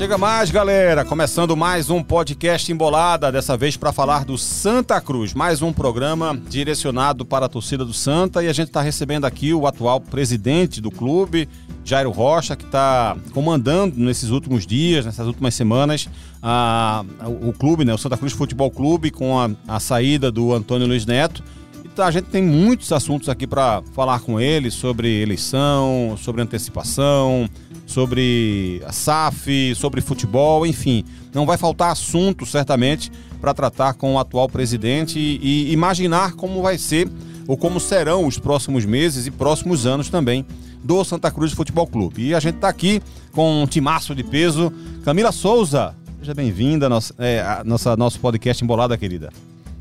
Chega 0.00 0.16
mais, 0.16 0.50
galera! 0.50 1.04
Começando 1.04 1.54
mais 1.54 1.90
um 1.90 2.02
podcast 2.02 2.72
Embolada, 2.72 3.30
dessa 3.30 3.54
vez 3.54 3.76
para 3.76 3.92
falar 3.92 4.24
do 4.24 4.38
Santa 4.38 4.98
Cruz. 4.98 5.34
Mais 5.34 5.60
um 5.60 5.74
programa 5.74 6.40
direcionado 6.48 7.22
para 7.22 7.44
a 7.44 7.48
torcida 7.50 7.84
do 7.84 7.92
Santa 7.92 8.42
e 8.42 8.48
a 8.48 8.52
gente 8.54 8.68
está 8.68 8.80
recebendo 8.80 9.26
aqui 9.26 9.52
o 9.52 9.66
atual 9.66 10.00
presidente 10.00 10.80
do 10.80 10.90
clube, 10.90 11.46
Jairo 11.84 12.10
Rocha, 12.10 12.56
que 12.56 12.64
está 12.64 13.14
comandando 13.34 14.00
nesses 14.00 14.30
últimos 14.30 14.66
dias, 14.66 15.04
nessas 15.04 15.26
últimas 15.26 15.54
semanas, 15.54 16.08
a, 16.42 17.04
o 17.42 17.52
clube, 17.52 17.84
né, 17.84 17.92
o 17.92 17.98
Santa 17.98 18.16
Cruz 18.16 18.32
Futebol 18.32 18.70
Clube, 18.70 19.10
com 19.10 19.38
a, 19.38 19.50
a 19.68 19.78
saída 19.78 20.32
do 20.32 20.54
Antônio 20.54 20.86
Luiz 20.86 21.04
Neto. 21.04 21.44
Então 21.84 22.06
a 22.06 22.10
gente 22.10 22.30
tem 22.30 22.42
muitos 22.42 22.90
assuntos 22.90 23.28
aqui 23.28 23.46
para 23.46 23.82
falar 23.92 24.20
com 24.20 24.40
ele 24.40 24.70
sobre 24.70 25.20
eleição, 25.20 26.16
sobre 26.16 26.40
antecipação, 26.40 27.46
sobre 27.90 28.80
a 28.86 28.92
SAF, 28.92 29.74
sobre 29.74 30.00
futebol, 30.00 30.64
enfim. 30.64 31.04
Não 31.34 31.44
vai 31.44 31.58
faltar 31.58 31.90
assunto, 31.90 32.46
certamente, 32.46 33.10
para 33.40 33.52
tratar 33.52 33.94
com 33.94 34.14
o 34.14 34.18
atual 34.18 34.48
presidente 34.48 35.18
e, 35.18 35.72
imaginar 35.72 36.34
como 36.34 36.62
vai 36.62 36.78
ser 36.78 37.08
ou 37.48 37.56
como 37.56 37.80
serão 37.80 38.26
os 38.26 38.38
próximos 38.38 38.84
meses 38.84 39.26
e 39.26 39.30
próximos 39.30 39.86
anos 39.86 40.08
também 40.08 40.46
do 40.84 41.02
Santa 41.04 41.30
Cruz 41.30 41.52
Futebol 41.52 41.86
Clube. 41.86 42.28
E 42.28 42.34
a 42.34 42.40
gente 42.40 42.56
está 42.56 42.68
aqui 42.68 43.02
com 43.32 43.62
um 43.62 43.66
timaço 43.66 44.14
de 44.14 44.22
peso. 44.22 44.72
Camila 45.04 45.32
Souza, 45.32 45.94
seja 46.20 46.32
bem-vinda 46.32 46.86
ao 46.86 46.90
nosso, 46.90 47.12
é, 47.18 47.42
nossa, 47.64 47.96
nosso 47.96 48.20
podcast 48.20 48.62
Embolada, 48.62 48.96
querida. 48.96 49.32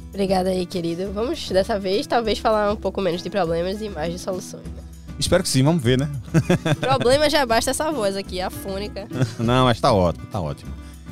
Obrigada 0.09 0.49
aí, 0.49 0.65
querido. 0.65 1.11
Vamos, 1.13 1.47
dessa 1.49 1.79
vez, 1.79 2.07
talvez 2.07 2.39
falar 2.39 2.73
um 2.73 2.75
pouco 2.75 2.99
menos 2.99 3.21
de 3.21 3.29
problemas 3.29 3.81
e 3.81 3.89
mais 3.89 4.11
de 4.11 4.17
soluções. 4.17 4.65
Né? 4.65 4.89
Espero 5.19 5.43
que 5.43 5.49
sim, 5.49 5.61
vamos 5.63 5.83
ver, 5.83 5.99
né? 5.99 6.09
Problema 6.79 7.29
já 7.29 7.45
basta 7.45 7.71
essa 7.71 7.91
voz 7.91 8.15
aqui, 8.15 8.39
afônica. 8.39 9.07
Não, 9.37 9.65
mas 9.65 9.79
tá 9.79 9.91
ótimo, 9.91 10.25
tá 10.27 10.39
ótimo. 10.39 10.71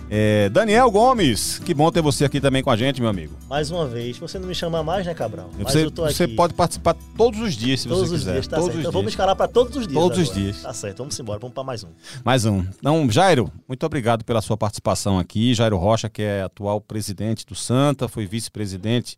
É, 0.09 0.47
Daniel 0.47 0.89
Gomes, 0.89 1.59
que 1.59 1.73
bom 1.73 1.91
ter 1.91 2.01
você 2.01 2.23
aqui 2.23 2.39
também 2.39 2.63
com 2.63 2.71
a 2.71 2.77
gente, 2.77 3.01
meu 3.01 3.09
amigo. 3.09 3.35
Mais 3.49 3.69
uma 3.69 3.85
vez, 3.85 4.17
você 4.17 4.39
não 4.39 4.47
me 4.47 4.55
chama 4.55 4.81
mais, 4.81 5.05
né, 5.05 5.13
Cabral? 5.13 5.49
Mas 5.57 5.73
você, 5.73 5.83
eu 5.83 5.91
tô 5.91 6.05
aqui. 6.05 6.13
Você 6.13 6.27
pode 6.29 6.53
participar 6.53 6.95
todos 7.17 7.41
os 7.41 7.53
dias, 7.53 7.81
se 7.81 7.89
todos 7.89 8.09
você 8.09 8.15
quiser. 8.15 8.33
Dias, 8.33 8.47
tá 8.47 8.55
todos 8.55 8.67
certo. 8.67 8.77
os 8.77 8.79
então 8.79 8.91
dias. 8.91 9.01
vamos 9.01 9.11
escalar 9.11 9.35
para 9.35 9.47
todos 9.49 9.75
os 9.75 9.85
dias. 9.85 10.01
Todos 10.01 10.17
agora. 10.17 10.29
os 10.29 10.33
dias. 10.33 10.61
Tá 10.61 10.73
certo, 10.73 10.97
vamos 10.99 11.19
embora, 11.19 11.39
vamos 11.39 11.53
para 11.53 11.63
mais 11.65 11.83
um. 11.83 11.89
Mais 12.23 12.45
um. 12.45 12.65
Então, 12.79 13.11
Jairo, 13.11 13.51
muito 13.67 13.85
obrigado 13.85 14.23
pela 14.23 14.41
sua 14.41 14.55
participação 14.55 15.19
aqui. 15.19 15.53
Jairo 15.53 15.75
Rocha, 15.75 16.09
que 16.09 16.21
é 16.21 16.43
atual 16.43 16.79
presidente 16.79 17.45
do 17.45 17.53
Santa, 17.53 18.07
foi 18.07 18.25
vice-presidente 18.25 19.17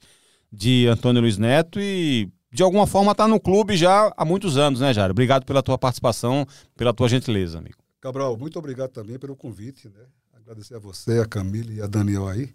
de 0.51 0.87
Antônio 0.87 1.21
Luiz 1.21 1.37
Neto 1.37 1.79
e 1.79 2.29
de 2.51 2.63
alguma 2.63 2.87
forma 2.87 3.11
está 3.11 3.27
no 3.27 3.39
clube 3.39 3.75
já 3.77 4.11
há 4.15 4.25
muitos 4.25 4.57
anos, 4.57 4.79
né, 4.79 4.93
Jairo? 4.93 5.11
Obrigado 5.11 5.45
pela 5.45 5.61
tua 5.61 5.77
participação, 5.77 6.47
pela 6.75 6.93
tua 6.93 7.07
gentileza, 7.07 7.57
amigo. 7.57 7.77
Cabral, 8.01 8.37
muito 8.37 8.57
obrigado 8.57 8.89
também 8.89 9.19
pelo 9.19 9.35
convite, 9.35 9.87
né? 9.87 10.05
Agradecer 10.41 10.75
a 10.75 10.79
você, 10.79 11.19
a 11.19 11.25
Camila 11.25 11.71
e 11.71 11.81
a 11.81 11.85
Daniel 11.87 12.27
aí. 12.27 12.49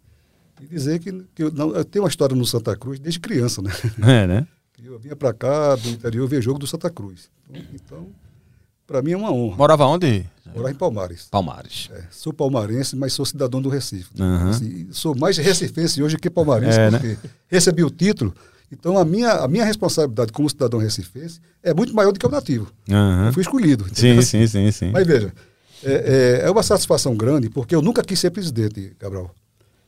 E 0.60 0.66
dizer 0.66 0.98
que, 0.98 1.12
que 1.34 1.42
eu, 1.44 1.52
não, 1.52 1.74
eu 1.74 1.84
tenho 1.84 2.04
uma 2.04 2.08
história 2.08 2.34
no 2.34 2.46
Santa 2.46 2.76
Cruz 2.76 2.98
desde 2.98 3.20
criança, 3.20 3.60
né? 3.60 3.70
É, 4.02 4.26
né? 4.26 4.46
Eu 4.82 4.98
vinha 4.98 5.16
para 5.16 5.32
cá 5.32 5.76
do 5.76 5.88
interior 5.88 6.28
ver 6.28 6.42
jogo 6.42 6.58
do 6.58 6.66
Santa 6.66 6.90
Cruz. 6.90 7.30
Então, 7.48 7.62
então 7.72 8.08
para 8.86 9.00
mim 9.00 9.12
é 9.12 9.16
uma 9.16 9.32
honra. 9.32 9.56
Morava 9.56 9.86
onde? 9.86 10.26
Morar 10.54 10.70
em 10.70 10.74
Palmares. 10.74 11.28
Palmares. 11.30 11.88
É, 11.90 12.04
sou 12.10 12.32
palmarense, 12.32 12.94
mas 12.94 13.12
sou 13.14 13.24
cidadão 13.24 13.62
do 13.62 13.70
Recife. 13.70 14.10
Uhum. 14.20 14.50
Assim, 14.50 14.88
sou 14.92 15.16
mais 15.16 15.38
recifense 15.38 16.02
hoje 16.02 16.18
que 16.18 16.28
palmarense, 16.28 16.78
É, 16.78 16.90
né? 16.90 16.98
porque 16.98 17.28
recebi 17.48 17.82
o 17.82 17.90
título. 17.90 18.34
Então 18.78 18.98
a 18.98 19.04
minha, 19.04 19.30
a 19.32 19.48
minha 19.48 19.64
responsabilidade 19.64 20.32
como 20.32 20.48
cidadão 20.50 20.78
recifense 20.80 21.40
é 21.62 21.72
muito 21.72 21.94
maior 21.94 22.12
do 22.12 22.18
que 22.18 22.26
o 22.26 22.30
nativo. 22.30 22.70
Uhum. 22.88 23.26
Eu 23.26 23.32
fui 23.32 23.42
escolhido. 23.42 23.84
Sim, 23.94 24.20
sim, 24.22 24.46
sim, 24.46 24.70
sim. 24.72 24.90
Mas 24.90 25.06
veja, 25.06 25.32
é, 25.82 26.40
é, 26.42 26.46
é 26.46 26.50
uma 26.50 26.62
satisfação 26.62 27.16
grande, 27.16 27.48
porque 27.48 27.74
eu 27.74 27.80
nunca 27.82 28.02
quis 28.02 28.18
ser 28.18 28.30
presidente, 28.30 28.94
Cabral. 28.98 29.34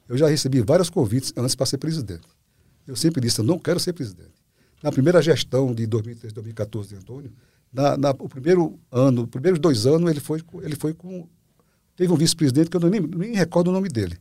Eu 0.08 0.16
já 0.16 0.28
recebi 0.28 0.60
vários 0.62 0.88
convites 0.88 1.32
antes 1.36 1.54
para 1.54 1.66
ser 1.66 1.78
presidente. 1.78 2.22
Eu 2.86 2.94
sempre 2.94 3.20
disse, 3.20 3.40
eu 3.40 3.44
não 3.44 3.58
quero 3.58 3.80
ser 3.80 3.92
presidente. 3.92 4.30
Na 4.82 4.92
primeira 4.92 5.20
gestão 5.20 5.74
de 5.74 5.86
2013, 5.86 6.32
2014 6.34 6.88
de 6.90 6.94
Antônio, 6.96 7.32
na, 7.72 7.96
na, 7.96 8.10
o 8.10 8.28
primeiro 8.28 8.78
ano, 8.92 9.24
os 9.24 9.28
primeiros 9.28 9.58
dois 9.58 9.84
anos, 9.86 10.08
ele 10.08 10.20
foi, 10.20 10.40
com- 10.40 10.62
ele 10.62 10.76
foi 10.76 10.94
com. 10.94 11.26
Teve 11.96 12.12
um 12.12 12.16
vice-presidente 12.16 12.70
que 12.70 12.76
eu 12.76 12.80
nem, 12.88 13.00
nem 13.00 13.34
recordo 13.34 13.68
o 13.68 13.72
nome 13.72 13.88
dele. 13.88 14.16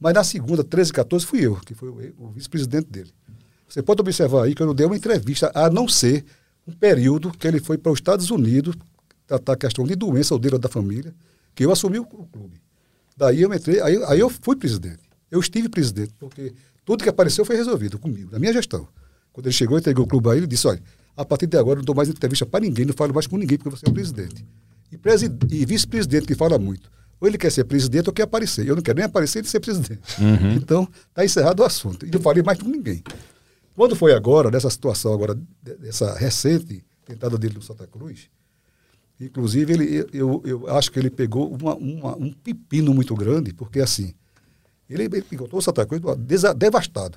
Mas 0.00 0.14
na 0.14 0.24
segunda, 0.24 0.64
13 0.64 0.90
e 0.90 0.92
14, 0.94 1.26
fui 1.26 1.46
eu, 1.46 1.54
que 1.56 1.74
foi 1.74 1.88
o, 1.90 2.14
o 2.18 2.30
vice-presidente 2.30 2.88
dele. 2.90 3.10
Você 3.70 3.82
pode 3.82 4.00
observar 4.00 4.44
aí 4.44 4.54
que 4.54 4.60
eu 4.62 4.66
não 4.66 4.74
dei 4.74 4.84
uma 4.84 4.96
entrevista, 4.96 5.50
a 5.54 5.70
não 5.70 5.86
ser 5.88 6.24
um 6.66 6.72
período 6.72 7.30
que 7.30 7.46
ele 7.46 7.60
foi 7.60 7.78
para 7.78 7.92
os 7.92 7.98
Estados 7.98 8.30
Unidos 8.30 8.74
tratar 9.26 9.52
a 9.52 9.56
questão 9.56 9.84
de 9.84 9.94
doença 9.94 10.34
ou 10.34 10.40
dele 10.40 10.58
da 10.58 10.68
família, 10.68 11.14
que 11.54 11.64
eu 11.64 11.70
assumi 11.70 11.98
o, 12.00 12.04
clube. 12.04 12.60
Daí 13.16 13.42
eu 13.42 13.54
entrei, 13.54 13.80
aí, 13.80 14.02
aí 14.08 14.18
eu 14.20 14.28
fui 14.28 14.56
presidente. 14.56 14.98
Eu 15.30 15.38
estive 15.38 15.68
presidente, 15.68 16.12
porque 16.18 16.52
tudo 16.84 17.04
que 17.04 17.08
apareceu 17.08 17.44
foi 17.44 17.54
resolvido 17.54 17.96
comigo, 17.98 18.28
na 18.32 18.38
minha 18.40 18.52
gestão. 18.52 18.88
Quando 19.32 19.46
ele 19.46 19.52
chegou, 19.54 19.78
entregou 19.78 20.04
o 20.04 20.08
clube 20.08 20.28
a 20.28 20.32
ele, 20.32 20.40
ele 20.40 20.46
disse, 20.48 20.66
olha, 20.66 20.82
a 21.16 21.24
partir 21.24 21.46
de 21.46 21.56
agora 21.56 21.74
eu 21.76 21.80
não 21.82 21.84
dou 21.84 21.94
mais 21.94 22.08
entrevista 22.08 22.44
para 22.44 22.60
ninguém, 22.60 22.84
não 22.86 22.92
falo 22.94 23.14
mais 23.14 23.28
com 23.28 23.36
ninguém, 23.36 23.56
porque 23.56 23.70
você 23.70 23.86
é 23.86 23.90
o 23.90 23.92
presidente. 23.92 24.44
E, 24.90 24.98
presi- 24.98 25.30
e 25.50 25.64
vice-presidente 25.64 26.26
que 26.26 26.34
fala 26.34 26.58
muito. 26.58 26.90
Ou 27.20 27.28
ele 27.28 27.38
quer 27.38 27.52
ser 27.52 27.62
presidente 27.64 28.08
ou 28.08 28.12
quer 28.12 28.22
aparecer. 28.22 28.66
Eu 28.66 28.74
não 28.74 28.82
quero 28.82 28.96
nem 28.96 29.04
aparecer 29.04 29.42
nem 29.42 29.48
ser 29.48 29.60
presidente. 29.60 30.00
Então, 30.56 30.88
está 31.10 31.24
encerrado 31.24 31.60
o 31.60 31.64
assunto. 31.64 32.04
E 32.06 32.10
não 32.10 32.18
falei 32.20 32.42
mais 32.42 32.58
com 32.58 32.68
ninguém. 32.68 33.02
Quando 33.80 33.96
foi 33.96 34.12
agora, 34.12 34.50
nessa 34.50 34.68
situação 34.68 35.10
agora, 35.10 35.34
de- 35.34 35.74
dessa 35.76 36.12
recente 36.14 36.84
tentada 37.06 37.38
dele 37.38 37.54
no 37.54 37.62
Santa 37.62 37.86
Cruz, 37.86 38.28
inclusive 39.18 39.72
ele, 39.72 40.06
eu, 40.12 40.42
eu 40.44 40.76
acho 40.76 40.92
que 40.92 40.98
ele 40.98 41.08
pegou 41.08 41.50
uma- 41.50 41.74
uma- 41.76 42.14
um 42.14 42.30
pepino 42.30 42.92
muito 42.92 43.14
grande, 43.14 43.54
porque 43.54 43.80
assim, 43.80 44.12
ele 44.86 45.04
encontrou 45.32 45.60
o 45.60 45.62
Santa 45.62 45.86
Cruz 45.86 46.02
devastado. 46.58 47.16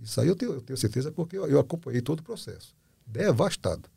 Isso 0.00 0.20
aí 0.20 0.28
eu 0.28 0.36
tenho, 0.36 0.52
eu 0.52 0.60
tenho 0.60 0.76
certeza 0.76 1.10
porque 1.10 1.36
eu, 1.36 1.44
eu 1.48 1.58
acompanhei 1.58 2.00
todo 2.00 2.20
o 2.20 2.22
processo. 2.22 2.72
Devastado. 3.04 3.88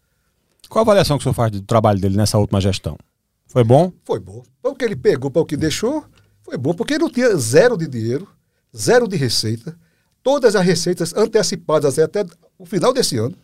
Qual 0.68 0.81
a 0.81 0.86
avaliação 0.86 1.16
que 1.16 1.22
o 1.22 1.24
senhor 1.26 1.36
faz 1.36 1.52
do 1.52 1.62
trabalho 1.62 2.02
dele 2.02 2.18
nessa 2.18 2.40
última 2.40 2.59
gestão? 2.59 2.97
Foi 3.46 3.64
bom? 3.64 3.94
Foi 4.03 4.20
bom. 4.20 4.44
Para 4.64 4.72
o 4.72 4.76
que 4.76 4.84
ele 4.84 4.96
pegou, 4.96 5.30
para 5.30 5.44
o 5.44 5.46
que 5.46 5.56
deixou, 5.56 6.03
foi 6.41 6.58
bom, 6.58 6.74
porque 6.74 6.96
ele 6.96 7.03
não 7.03 7.12
tinha 7.12 7.36
zero 7.36 7.78
de 7.78 7.88
dinheiro, 7.88 8.28
zero 8.76 9.08
de 9.08 9.16
receita, 9.16 9.78
todas 10.29 10.56
as 10.56 10.63
receitas 10.63 11.12
antecipadas 11.16 11.97
até 11.97 12.23
o 12.56 12.63
final 12.63 12.94
desse 12.94 13.17
ano, 13.17 13.35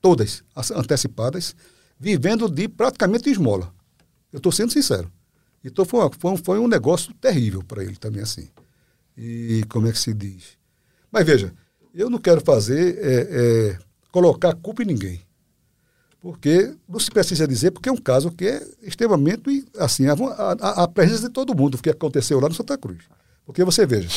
todas 0.00 0.42
as 0.56 0.72
antecipadas, 0.72 1.54
vivendo 2.00 2.48
de 2.48 2.66
praticamente 2.66 3.30
esmola. 3.30 3.72
Eu 4.32 4.38
estou 4.38 4.50
sendo 4.50 4.72
sincero. 4.72 5.08
Então 5.64 5.84
foi, 5.84 6.00
uma- 6.00 6.10
um, 6.32 6.36
foi 6.36 6.58
um 6.58 6.66
negócio 6.66 7.14
terrível 7.14 7.62
para 7.62 7.84
ele 7.84 7.94
também, 7.94 8.22
assim. 8.22 8.48
E 9.16 9.62
como 9.68 9.86
é 9.86 9.92
que 9.92 9.98
se 10.00 10.12
diz? 10.12 10.58
Mas 11.12 11.24
veja, 11.24 11.52
eu 11.94 12.10
não 12.10 12.18
quero 12.18 12.40
fazer, 12.40 12.98
é, 12.98 13.14
é, 13.30 13.78
colocar 14.10 14.52
culpa 14.56 14.82
em 14.82 14.86
ninguém 14.86 15.20
porque 16.20 16.74
não 16.88 16.98
se 17.00 17.10
precisa 17.10 17.46
dizer, 17.48 17.70
porque 17.72 17.88
é 17.88 17.92
um 17.92 17.96
caso 17.96 18.30
que 18.32 18.46
é 18.46 18.66
extremamente, 18.82 19.64
assim, 19.78 20.06
a, 20.06 20.12
a- 20.14 20.82
a 20.84 20.88
presença 20.88 21.22
de 21.28 21.30
todo 21.30 21.54
mundo, 21.56 21.74
o 21.76 21.78
que 21.82 21.90
aconteceu 21.90 22.38
lá 22.40 22.48
no 22.48 22.54
Santa 22.54 22.76
Cruz. 22.78 23.04
Porque 23.44 23.64
você 23.64 23.84
veja, 23.86 24.08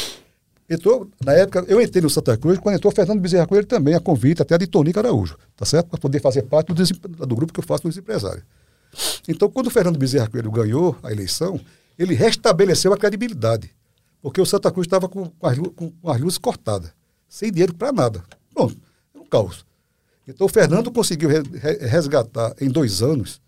entrou, 0.70 1.10
na 1.24 1.34
época, 1.34 1.64
eu 1.68 1.80
entrei 1.82 2.02
no 2.02 2.10
Santa 2.10 2.36
Cruz, 2.38 2.58
quando 2.60 2.76
entrou 2.76 2.92
Fernando 2.92 3.20
Bezerra 3.20 3.46
Coelho 3.48 3.66
também, 3.68 3.94
a 3.94 4.00
convite 4.00 4.42
até 4.42 4.58
de 4.58 4.68
Tonico 4.68 5.00
Araújo, 5.00 5.38
tá 5.56 5.66
certo? 5.66 5.88
Para 5.90 6.00
poder 6.00 6.20
fazer 6.22 6.44
parte 6.44 6.74
do, 6.74 6.84
do 7.26 7.36
grupo 7.36 7.54
que 7.54 7.60
eu 7.60 7.64
faço 7.64 7.84
dos 7.84 7.98
empresários. 7.98 8.44
Então, 9.28 9.50
quando 9.50 9.68
o 9.68 9.70
Fernando 9.70 9.98
Bezerra 9.98 10.28
Coelho 10.28 10.52
ganhou 10.52 10.98
a 11.04 11.12
eleição, 11.12 11.60
ele 11.98 12.14
restabeleceu 12.14 12.94
a 12.94 12.98
credibilidade, 12.98 13.70
porque 14.22 14.40
o 14.42 14.46
Santa 14.46 14.72
Cruz 14.72 14.86
estava 14.88 15.08
com, 15.10 15.26
com 15.30 15.48
as 15.48 15.58
com- 15.58 15.94
as 16.06 16.20
luzes 16.22 16.38
cortadas, 16.38 16.92
sem 17.28 17.52
dinheiro 17.52 17.74
para 17.74 17.92
nada. 17.92 18.24
Bom, 18.54 18.72
era 19.14 19.24
um 19.24 19.28
caos. 19.28 19.66
Então 20.28 20.48
o 20.48 20.50
Fernando 20.50 20.92
conseguiu 20.92 21.30
re- 21.30 21.44
re- 21.54 21.86
resgatar 21.88 22.54
em 22.60 22.70
dois 22.70 23.02
anos 23.04 23.40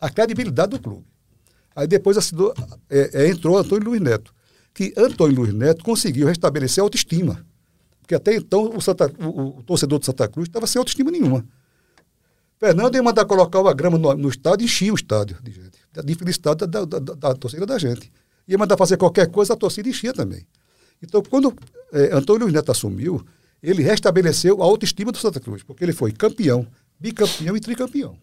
a 0.00 0.08
credibilidade 0.08 0.70
do 0.70 0.80
clube. 0.80 1.04
Aí 1.76 1.86
depois 1.86 2.16
assinou, 2.16 2.54
é, 2.88 3.10
é, 3.24 3.28
entrou 3.28 3.56
Antônio 3.58 3.84
Luiz 3.88 4.00
Neto, 4.00 4.32
que 4.74 4.92
Antônio 4.96 5.36
Luiz 5.36 5.52
Neto 5.52 5.84
conseguiu 5.84 6.26
restabelecer 6.26 6.82
a 6.82 6.84
autoestima. 6.86 7.44
Porque 8.00 8.14
até 8.14 8.34
então 8.34 8.70
o, 8.76 8.80
Santa- 8.80 9.12
o- 9.20 9.58
o 9.58 9.62
torcedor 9.62 9.98
de 9.98 10.06
Santa 10.06 10.26
Cruz 10.28 10.48
estava 10.48 10.66
sem 10.66 10.78
autoestima 10.78 11.10
nenhuma. 11.10 11.44
Fernando 12.58 12.94
ia 12.94 13.02
mandar 13.02 13.24
colocar 13.24 13.60
uma 13.60 13.74
grama 13.74 13.98
no, 13.98 14.14
no 14.14 14.28
estádio 14.28 14.64
e 14.64 14.66
enchia 14.66 14.92
o 14.92 14.96
estádio 14.96 15.36
de 15.42 15.50
gente. 15.50 15.78
De 16.04 16.14
felicidade 16.14 16.66
da, 16.66 16.84
da, 16.84 16.98
da- 16.98 17.14
da 17.14 17.34
torcida 17.34 17.66
da 17.66 17.78
gente. 17.78 18.10
Ia 18.46 18.56
mandar 18.58 18.76
fazer 18.76 18.96
qualquer 18.96 19.28
coisa, 19.30 19.52
a 19.52 19.56
torcida 19.56 19.88
enchia 19.88 20.12
também. 20.12 20.46
Então, 21.02 21.22
quando 21.22 21.54
eh, 21.92 22.10
Antônio 22.12 22.42
Luiz 22.42 22.52
Neto 22.54 22.70
assumiu, 22.70 23.24
ele 23.62 23.82
restabeleceu 23.82 24.62
a 24.62 24.64
autoestima 24.64 25.10
do 25.12 25.18
Santa 25.18 25.40
Cruz, 25.40 25.62
porque 25.62 25.84
ele 25.84 25.92
foi 25.92 26.12
campeão, 26.12 26.66
bicampeão 26.98 27.56
e 27.56 27.60
tricampeão. 27.60 28.16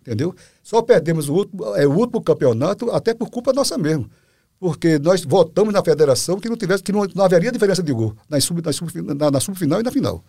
Entendeu? 0.00 0.34
Só 0.62 0.82
perdemos 0.82 1.28
o 1.28 1.34
último, 1.34 1.64
é, 1.76 1.86
o 1.86 1.92
último 1.92 2.20
campeonato 2.22 2.90
até 2.90 3.14
por 3.14 3.30
culpa 3.30 3.52
nossa 3.52 3.78
mesmo. 3.78 4.10
Porque 4.64 4.98
nós 4.98 5.22
votamos 5.22 5.74
na 5.74 5.84
federação 5.84 6.40
que 6.40 6.48
não 6.48 6.56
tivesse, 6.56 6.82
que 6.82 6.90
não, 6.90 7.06
não 7.14 7.22
haveria 7.26 7.52
diferença 7.52 7.82
de 7.82 7.92
gol 7.92 8.16
nas 8.30 8.44
sub, 8.44 8.62
nas 8.64 8.74
sub, 8.74 8.90
na, 9.14 9.30
na 9.30 9.38
subfinal 9.38 9.78
e 9.78 9.82
na 9.82 9.90
final. 9.92 10.24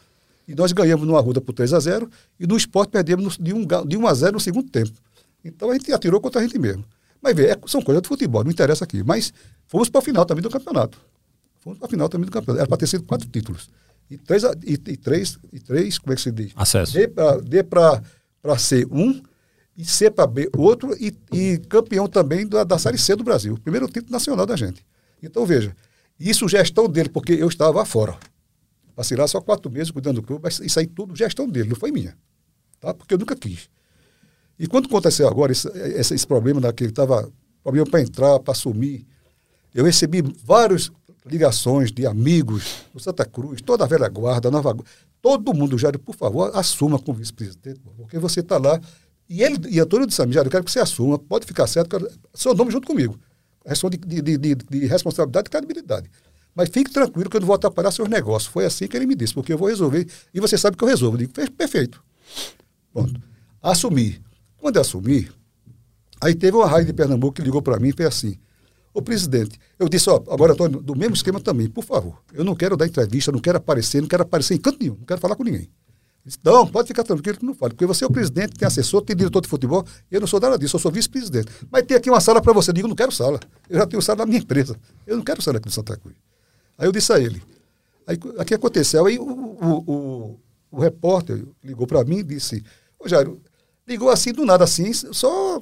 E 0.46 0.54
nós 0.54 0.74
ganhamos 0.74 1.08
no 1.08 1.16
Arruda 1.16 1.40
por 1.40 1.54
3 1.54 1.72
a 1.72 1.80
0 1.80 2.10
e 2.38 2.46
no 2.46 2.58
esporte 2.58 2.90
perdemos 2.90 3.38
de 3.38 3.54
1, 3.54 3.66
ga- 3.66 3.84
de 3.86 3.96
1 3.96 4.06
a 4.06 4.14
0 4.14 4.34
no 4.34 4.40
segundo 4.42 4.70
tempo. 4.70 4.92
Então 5.42 5.70
a 5.70 5.74
gente 5.74 5.90
atirou 5.94 6.20
contra 6.20 6.42
a 6.42 6.44
gente 6.44 6.60
mesmo. 6.60 6.84
Mas 7.22 7.34
vê, 7.34 7.46
é- 7.52 7.58
são 7.66 7.82
coisas 7.82 8.02
de 8.02 8.10
futebol, 8.10 8.44
não 8.44 8.52
interessa 8.52 8.84
aqui. 8.84 9.02
Mas 9.06 9.32
fomos 9.70 9.88
para 9.88 10.00
a 10.00 10.04
final 10.04 10.26
também 10.26 10.42
do 10.44 10.50
campeonato. 10.50 10.98
Fomos 11.62 11.80
para 11.80 11.88
a 11.88 11.90
final 11.90 12.10
também 12.10 12.26
do 12.26 12.32
campeonato. 12.34 12.60
Era 12.60 12.68
para 12.68 12.78
ter 12.78 12.88
sido 12.88 13.04
quatro 13.06 13.30
títulos. 13.30 13.70
E 14.12 14.18
três, 14.18 14.44
e, 14.44 14.74
e 14.74 14.98
três, 14.98 15.40
e 15.54 15.60
três, 15.62 15.98
como 15.98 16.12
é 16.12 16.16
que 16.18 16.22
se 16.22 16.32
diz? 16.34 16.52
Acesso. 16.58 16.92
D 17.42 17.64
para 17.64 18.02
C 18.60 18.86
um 18.92 19.22
e 19.77 19.83
C 19.83 20.10
para 20.10 20.25
B 20.25 20.50
outro 20.56 20.95
e, 21.00 21.13
e 21.33 21.57
campeão 21.68 22.07
também 22.07 22.48
da, 22.48 22.63
da 22.63 22.77
Série 22.80 22.98
C 22.98 23.16
do 23.16 23.24
Brasil. 23.24 23.57
Primeiro 23.62 23.88
título 23.88 24.12
nacional 24.12 24.45
da 24.45 24.56
gente. 24.56 24.86
Então, 25.22 25.45
veja, 25.45 25.75
isso 26.19 26.48
gestão 26.48 26.88
dele, 26.88 27.10
porque 27.10 27.33
eu 27.33 27.48
estava 27.48 27.83
fora. 27.86 28.18
Passei 28.95 29.18
lá 29.18 29.27
só 29.27 29.42
quatro 29.42 29.69
meses 29.69 29.92
cuidando 29.92 30.22
do 30.22 30.24
clube, 30.24 30.42
mas 30.44 30.60
isso 30.60 30.80
aí 30.80 30.88
tudo 30.88 31.16
gestão 31.16 31.48
dele, 31.48 31.69
não 31.69 31.75
foi 31.75 31.92
minha. 31.92 32.18
Tá? 32.80 32.94
Porque 32.94 33.13
eu 33.13 33.18
nunca 33.18 33.36
quis. 33.36 33.69
E 34.57 34.68
quando 34.68 34.86
aconteceu 34.86 35.27
agora 35.27 35.51
esse, 35.51 35.68
esse, 35.68 36.16
esse 36.16 36.25
problema 36.25 36.62
daquele 36.62 36.92
estava 36.92 37.30
problema 37.62 37.86
para 37.86 38.01
entrar, 38.01 38.39
para 38.39 38.54
assumir, 38.54 39.06
eu 39.74 39.83
recebi 39.83 40.24
várias 40.44 40.89
ligações 41.25 41.92
de 41.92 42.06
amigos 42.06 42.86
do 42.94 43.00
Santa 43.00 43.25
Cruz, 43.25 43.62
toda 43.62 43.83
a 43.83 43.88
velha 43.88 44.07
guarda, 44.07 44.50
Nova 44.50 44.72
Guarda, 44.72 44.89
todo 45.22 45.54
mundo, 45.54 45.77
Jário, 45.77 46.00
por 46.00 46.16
favor, 46.16 46.51
assuma 46.54 47.00
como 47.00 47.18
vice-presidente, 47.18 47.81
porque 47.98 48.19
você 48.19 48.39
está 48.42 48.57
lá. 48.57 48.80
E 49.30 49.42
ele 49.44 49.60
e 49.69 49.80
Antônio 49.80 50.06
disse 50.06 50.22
a 50.22 50.25
mim, 50.25 50.36
eu 50.36 50.50
quero 50.50 50.63
que 50.63 50.72
você 50.72 50.80
assuma, 50.80 51.18
pode 51.18 51.45
ficar 51.45 51.66
certo, 51.68 51.89
quero, 51.89 52.07
seu 52.33 52.54
nome 52.54 52.72
junto 52.72 52.86
comigo. 52.88 53.19
Questão 53.68 53.89
de, 53.89 53.98
de, 53.98 54.22
de, 54.22 54.38
de, 54.38 54.56
de 54.56 54.86
responsabilidade 54.86 55.48
e 55.48 55.50
credibilidade. 55.51 56.10
Mas 56.54 56.69
fique 56.69 56.92
tranquilo 56.92 57.30
que 57.30 57.36
eu 57.36 57.42
não 57.42 57.48
vou 57.48 57.56
atrapalhar 57.56 57.92
seus 57.92 58.07
negócios. 58.07 58.51
Foi 58.51 58.63
assim 58.66 58.88
que 58.88 58.95
ele 58.95 59.06
me 59.07 59.16
disse, 59.16 59.33
porque 59.33 59.51
eu 59.51 59.57
vou 59.57 59.68
resolver. 59.68 60.07
E 60.33 60.39
você 60.39 60.57
sabe 60.57 60.77
que 60.77 60.83
eu 60.83 60.88
resolvo. 60.88 61.16
Eu 61.16 61.19
digo, 61.22 61.33
"Fez- 61.33 61.50
perfeito. 61.50 62.01
Pronto. 62.94 63.19
Assumi. 63.62 64.22
Quando 64.57 64.75
eu 64.77 64.81
assumi, 64.81 65.30
aí 66.22 66.33
teve 66.33 66.56
uma 66.56 66.68
rádio 66.68 66.88
de 66.88 66.94
Pernambuco 66.94 67.33
que 67.33 67.42
ligou 67.42 67.62
para 67.62 67.80
mim 67.80 67.89
e 67.89 67.92
fez 67.94 68.07
assim: 68.07 68.38
Ô 68.94 69.01
presidente, 69.01 69.60
eu 69.77 69.89
disse, 69.89 70.10
ó, 70.10 70.16
agora 70.30 70.54
Antônio, 70.54 70.81
do 70.81 70.95
mesmo 70.95 71.16
esquema 71.16 71.42
também, 71.42 71.68
por 71.69 71.83
favor. 71.83 72.22
Eu 72.33 72.45
não 72.45 72.56
quero 72.56 72.77
dar 72.77 72.88
entrevista, 72.88 73.31
não 73.31 73.39
quero 73.42 73.57
aparecer, 73.57 74.01
não 74.01 74.07
quero 74.07 74.24
aparecer 74.24 74.54
em 74.54 74.57
canto 74.57 74.77
nenhum, 74.80 74.95
não 74.95 75.06
quero 75.06 75.19
falar 75.19 75.36
com 75.36 75.44
ninguém. 75.44 75.69
Disse, 76.25 76.39
não, 76.44 76.66
pode 76.66 76.88
ficar 76.88 77.04
tranquilo 77.04 77.38
que 77.38 77.45
não 77.45 77.54
fale, 77.54 77.74
porque 77.74 77.86
você 77.86 78.04
é 78.04 78.07
o 78.07 78.12
presidente, 78.12 78.56
tem 78.56 78.68
assessor, 78.68 79.01
tem 79.04 79.16
diretor 79.16 79.42
de 79.42 79.48
futebol, 79.48 79.86
eu 80.10 80.19
não 80.19 80.25
sou 80.25 80.39
nada 80.39 80.57
disso, 80.57 80.75
eu 80.75 80.80
sou 80.80 80.92
vice-presidente. 80.92 81.51
Mas 81.69 81.86
tem 81.86 81.95
aqui 81.95 82.10
uma 82.10 82.19
sala 82.19 82.42
para 82.42 82.51
você. 82.51 82.72
Eu 82.72 82.74
digo, 82.74 82.88
não 82.88 82.95
quero 82.95 83.12
sala. 83.12 83.39
Eu 83.69 83.77
já 83.77 83.86
tenho 83.86 84.01
sala 84.01 84.19
na 84.19 84.25
minha 84.25 84.39
empresa. 84.39 84.75
Eu 85.06 85.18
não 85.18 85.24
quero 85.24 85.39
sala 85.42 85.57
aqui 85.57 85.68
no 85.68 85.72
Santa 85.72 85.95
Cruz. 85.95 86.16
Aí 86.80 86.88
eu 86.88 86.92
disse 86.92 87.13
a 87.13 87.19
ele. 87.19 87.44
Aí 88.07 88.18
o 88.18 88.44
que 88.44 88.56
aconteceu? 88.56 89.06
Aí 89.06 89.19
o, 89.19 89.24
o, 89.24 89.83
o, 89.92 90.39
o 90.72 90.80
repórter 90.80 91.45
ligou 91.63 91.86
para 91.86 92.04
mim 92.04 92.18
e 92.18 92.24
disse, 92.24 92.63
ô 93.00 93.07
Jairo, 93.07 93.39
ligou 93.88 94.10
assim 94.10 94.33
do 94.33 94.45
nada 94.45 94.63
assim, 94.63 94.92
só. 94.94 95.62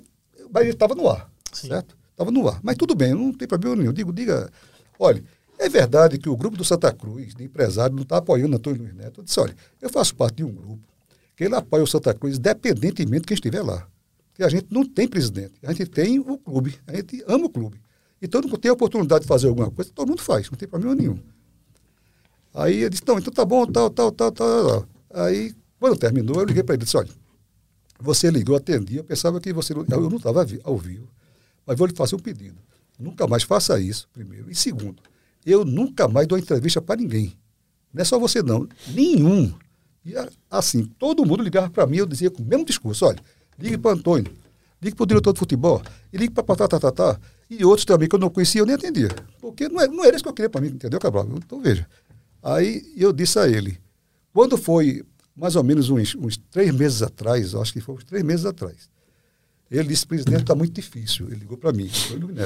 Mas 0.50 0.63
ele 0.63 0.71
estava 0.71 0.95
no 0.95 1.10
ar, 1.10 1.30
Sim. 1.51 1.68
certo? 1.68 1.98
Estava 2.12 2.31
no 2.31 2.48
ar. 2.48 2.60
Mas 2.63 2.77
tudo 2.77 2.95
bem, 2.95 3.13
não 3.13 3.33
tem 3.33 3.48
problema 3.48 3.75
nenhum. 3.75 3.92
Digo, 3.92 4.13
diga, 4.13 4.50
olha, 4.98 5.21
é 5.63 5.69
verdade 5.69 6.18
que 6.18 6.27
o 6.27 6.36
grupo 6.36 6.57
do 6.57 6.65
Santa 6.65 6.92
Cruz, 6.92 7.33
de 7.33 7.44
empresário, 7.44 7.95
não 7.95 8.04
está 8.04 8.18
apoiando 8.18 8.56
Antônio 8.56 8.81
Luiz 8.81 8.94
Neto. 8.94 9.21
Eu 9.21 9.24
disse, 9.24 9.39
olha, 9.39 9.56
eu 9.81 9.89
faço 9.89 10.13
parte 10.15 10.36
de 10.36 10.44
um 10.44 10.51
grupo 10.51 10.81
que 11.36 11.44
ele 11.45 11.56
apoia 11.56 11.83
o 11.83 11.88
Santa 11.88 12.13
Cruz, 12.13 12.38
independentemente 12.38 13.21
de 13.21 13.27
quem 13.27 13.36
estiver 13.36 13.62
lá. 13.62 13.88
Porque 14.30 14.44
a 14.44 14.50
gente 14.50 14.68
não 14.69 14.83
tem 14.83 15.07
presidente, 15.07 15.54
a 15.63 15.71
gente 15.71 15.86
tem 15.86 16.19
o 16.19 16.38
clube, 16.38 16.77
a 16.86 16.95
gente 16.95 17.24
ama 17.27 17.45
o 17.45 17.50
clube. 17.50 17.80
Então, 18.21 18.42
não 18.42 18.50
tem 18.57 18.69
a 18.69 18.74
oportunidade 18.74 19.21
de 19.21 19.27
fazer 19.27 19.48
alguma 19.48 19.71
coisa, 19.71 19.92
todo 19.94 20.10
mundo 20.10 20.21
faz, 20.21 20.50
não 20.50 20.57
tem 20.57 20.68
problema 20.68 20.95
nenhum. 20.95 21.19
Aí 22.54 22.81
ele 22.81 22.89
disse, 22.89 23.04
não, 23.07 23.18
então 23.18 23.33
tá 23.33 23.45
bom, 23.45 23.65
tal, 23.65 23.89
tal, 23.89 24.12
tal, 24.12 24.31
tal. 24.31 24.65
tal. 24.68 24.88
Aí, 25.25 25.54
quando 25.80 25.98
terminou, 25.98 26.39
eu 26.39 26.45
liguei 26.45 26.63
para 26.63 26.75
ele 26.75 26.83
e 26.83 26.86
disse, 26.86 26.98
olha, 26.98 27.10
você 28.00 28.30
ligou, 28.30 28.56
atendi, 28.56 28.98
eu 28.98 29.04
pensava 29.04 29.39
que 29.39 29.54
você 29.54 29.74
eu 29.74 30.10
não 30.10 30.18
estava 30.18 30.45
ao 30.63 30.77
vivo, 30.77 31.07
mas 31.65 31.77
vou 31.77 31.88
lhe 31.88 31.95
fazer 31.95 32.15
um 32.15 32.19
pedido. 32.19 32.57
Nunca 33.00 33.27
mais 33.27 33.44
faça 33.44 33.80
isso, 33.80 34.07
primeiro. 34.13 34.51
E 34.51 34.56
segundo, 34.56 35.01
eu 35.45 35.66
nunca 35.66 36.07
mais 36.07 36.28
dou 36.28 36.38
entrevista 36.38 36.81
para 36.81 37.00
ninguém. 37.00 37.34
Não 37.94 38.01
é 38.01 38.06
só 38.06 38.18
você 38.18 38.42
não, 38.42 38.68
nenhum. 38.88 39.54
E 40.06 40.13
assim, 40.50 40.86
todo 40.86 41.25
mundo 41.25 41.44
ligava 41.44 41.69
para 41.69 41.86
mim, 41.86 41.98
eu 41.98 42.06
dizia 42.06 42.30
com 42.30 42.42
o 42.42 42.45
mesmo 42.45 42.66
discurso, 42.66 43.06
olha, 43.06 43.19
ligue 43.57 43.78
para 43.78 43.92
Antônio, 43.92 44.31
ligue 44.81 44.95
para 44.95 45.04
o 45.04 45.07
diretor 45.07 45.34
de 45.34 45.40
futebol, 45.40 45.81
e 46.12 46.18
ligue 46.18 46.34
para 46.34 46.44
tá, 46.56 46.68
tá, 46.68 46.80
tá, 46.80 46.92
tá, 46.92 47.19
e 47.50 47.63
outros 47.63 47.86
também 47.86 48.10
que 48.10 48.16
eu 48.16 48.19
não 48.19 48.30
conhecia, 48.30 48.62
eu 48.62 48.66
nem 48.66 48.75
atendia. 48.75 49.10
Porque 49.40 49.69
não 49.69 49.80
era, 49.80 49.92
não 49.92 50.04
era 50.04 50.16
isso 50.16 50.24
que 50.24 50.30
eu 50.30 50.34
queria 50.34 50.50
para 50.50 50.60
mim, 50.60 50.68
entendeu, 50.68 51.00
Cabral? 51.00 51.28
Então 51.38 51.62
veja. 51.62 51.88
Aí 52.42 52.84
eu 52.98 53.13
disse 53.13 53.39
a 53.39 53.48
ele, 53.48 53.80
quando 54.34 54.57
foi 54.57 55.06
mais 55.36 55.56
ou 55.56 55.63
menos 55.63 55.89
uns, 55.89 56.16
uns 56.16 56.38
três 56.51 56.74
meses 56.74 57.01
atrás, 57.01 57.56
acho 57.56 57.72
que 57.72 57.80
foi 57.80 57.96
uns 57.96 58.04
três 58.04 58.24
meses 58.24 58.46
atrás, 58.46 58.89
ele 59.72 59.88
disse, 59.88 60.06
presidente, 60.06 60.42
está 60.42 60.54
muito 60.54 60.74
difícil. 60.74 61.28
Ele 61.28 61.38
ligou 61.38 61.57
para 61.57 61.72
mim, 61.72 61.89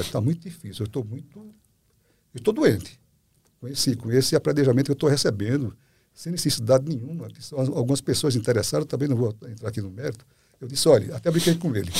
está 0.00 0.20
muito 0.20 0.40
difícil, 0.40 0.84
eu 0.84 0.86
estou 0.86 1.04
muito. 1.04 1.54
Eu 2.34 2.38
estou 2.38 2.52
doente. 2.52 2.98
Com 3.60 3.68
esse, 3.68 3.96
com 3.96 4.10
esse 4.12 4.36
apredejamento 4.36 4.86
que 4.86 4.90
eu 4.92 4.94
estou 4.94 5.08
recebendo, 5.08 5.76
sem 6.14 6.32
necessidade 6.32 6.84
nenhuma. 6.84 7.28
algumas 7.52 8.00
pessoas 8.00 8.36
interessadas, 8.36 8.86
também 8.86 9.08
não 9.08 9.16
vou 9.16 9.34
entrar 9.48 9.68
aqui 9.68 9.80
no 9.80 9.90
mérito. 9.90 10.24
Eu 10.60 10.68
disse, 10.68 10.88
olha, 10.88 11.14
até 11.14 11.30
brinquei 11.30 11.54
com 11.54 11.74
ele. 11.74 11.90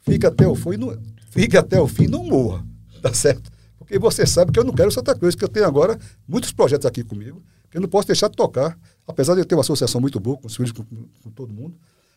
Fica 0.00 0.28
até 0.28 0.46
o 0.46 0.54
fim, 0.54 0.76
não, 0.76 0.96
fica 1.30 1.60
até 1.60 1.80
o 1.80 1.88
fim 1.88 2.06
não 2.06 2.24
morra. 2.24 2.64
Tá 3.02 3.12
certo? 3.12 3.50
Porque 3.78 3.98
você 3.98 4.26
sabe 4.26 4.52
que 4.52 4.58
eu 4.58 4.64
não 4.64 4.72
quero 4.72 4.90
Santa 4.90 5.14
Cruz, 5.14 5.34
que 5.34 5.44
eu 5.44 5.48
tenho 5.48 5.66
agora 5.66 5.98
muitos 6.26 6.52
projetos 6.52 6.86
aqui 6.86 7.02
comigo, 7.02 7.42
que 7.70 7.76
eu 7.76 7.80
não 7.80 7.88
posso 7.88 8.06
deixar 8.06 8.28
de 8.28 8.36
tocar, 8.36 8.78
apesar 9.06 9.34
de 9.34 9.40
eu 9.40 9.44
ter 9.44 9.54
uma 9.54 9.60
associação 9.60 10.00
muito 10.00 10.18
boa 10.18 10.36
com 10.36 10.46
os 10.46 10.56
filhos, 10.56 10.72
com, 10.72 10.84
com 10.84 11.30
todo 11.30 11.52
mundo, 11.52 11.76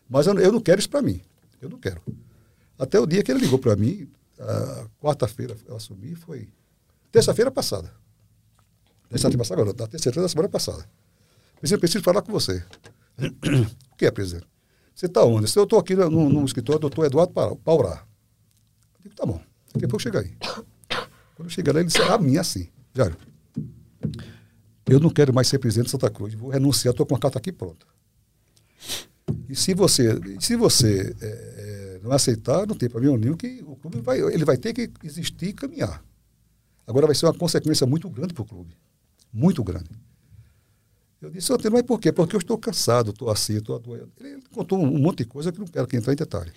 mas 0.10 0.28
eu, 0.28 0.38
eu 0.40 0.52
não 0.52 0.60
quero 0.60 0.80
isso 0.80 0.90
para 0.90 1.02
mim. 1.02 1.22
Eu 1.62 1.70
não 1.70 1.78
quero. 1.78 2.02
Até 2.78 3.00
o 3.00 3.06
dia 3.06 3.22
que 3.22 3.32
ele 3.32 3.42
ligou 3.42 3.60
para 3.60 3.76
mim, 3.76 4.10
quarta-feira 5.02 5.56
eu 5.68 5.76
assumi, 5.76 6.16
foi 6.16 6.48
terça-feira 7.12 7.52
passada. 7.52 7.92
Terça-feira 9.10 9.38
passada, 9.38 9.62
agora, 9.62 9.76
na 9.78 9.88
terça-feira 9.88 10.22
da 10.22 10.30
semana 10.30 10.50
passada. 10.50 10.86
Presidente, 11.60 11.80
preciso 11.82 12.04
falar 12.04 12.22
com 12.22 12.32
você. 12.32 12.64
o 13.92 13.96
que 13.98 14.06
é, 14.06 14.12
presidente? 14.12 14.48
Você 14.96 15.06
está 15.08 15.24
onde? 15.24 15.52
Eu 15.56 15.64
estou 15.64 15.80
aqui 15.80 15.96
no, 15.96 16.30
no 16.30 16.46
escritório 16.46 16.80
do 16.80 16.90
doutor 16.90 17.06
Eduardo 17.06 17.34
Pa- 17.34 17.56
Paurá. 17.56 18.06
Eu 18.96 19.04
digo, 19.04 19.16
tá 19.16 19.26
bom. 19.26 19.42
Daqui 19.74 19.86
a 19.86 19.88
pouco 19.88 20.02
chega 20.04 20.20
aí. 20.20 20.36
Quando 21.36 21.48
eu 21.48 21.50
cheguei 21.50 21.72
lá, 21.74 21.80
ele 21.80 21.88
disse, 21.88 22.02
a 22.02 22.18
mim 22.18 22.38
assim, 22.38 22.70
Jário, 22.94 23.16
eu 24.88 25.00
não 25.00 25.10
quero 25.10 25.34
mais 25.34 25.48
ser 25.48 25.60
presidente 25.60 25.86
de 25.86 25.92
Santa 25.92 26.10
Cruz, 26.10 26.34
vou 26.34 26.50
renunciar, 26.50 26.92
estou 26.92 27.06
com 27.06 27.16
a 27.16 27.20
carta 27.20 27.38
aqui 27.38 27.52
pronta. 27.52 27.86
E 29.48 29.56
se 29.56 29.74
você, 29.74 30.20
se 30.40 30.56
você 30.56 31.16
é, 31.22 31.28
é, 31.28 32.00
não 32.04 32.12
aceitar, 32.12 32.66
não 32.68 32.76
tem 32.76 32.90
problema 32.90 33.18
nenhum, 33.18 33.38
que 33.38 33.64
o 33.66 33.76
clube 33.76 34.02
vai, 34.02 34.20
ele 34.20 34.44
vai 34.44 34.58
ter 34.58 34.74
que 34.74 34.92
existir 35.04 35.50
e 35.50 35.54
caminhar. 35.54 36.04
Agora 36.90 37.06
vai 37.06 37.14
ser 37.14 37.28
uma 37.28 37.34
consequência 37.36 37.86
muito 37.86 38.10
grande 38.10 38.34
para 38.34 38.42
o 38.42 38.46
clube. 38.46 38.76
Muito 39.32 39.64
grande. 39.64 39.92
Eu 41.22 41.30
disse, 41.30 41.54
Antônio, 41.54 41.74
mas 41.74 41.84
por 41.84 42.00
quê? 42.00 42.12
Porque 42.12 42.36
eu 42.36 42.40
estou 42.40 42.58
cansado, 42.58 43.12
estou 43.12 43.30
assim, 43.30 43.58
estou 43.58 43.76
adoendo. 43.76 44.12
Ele 44.20 44.42
contou 44.52 44.80
um 44.80 44.98
monte 44.98 45.20
de 45.20 45.26
coisa 45.26 45.52
que 45.52 45.60
não 45.60 45.68
quero 45.68 45.86
que 45.86 45.96
entrar 45.96 46.14
em 46.14 46.16
detalhe. 46.16 46.52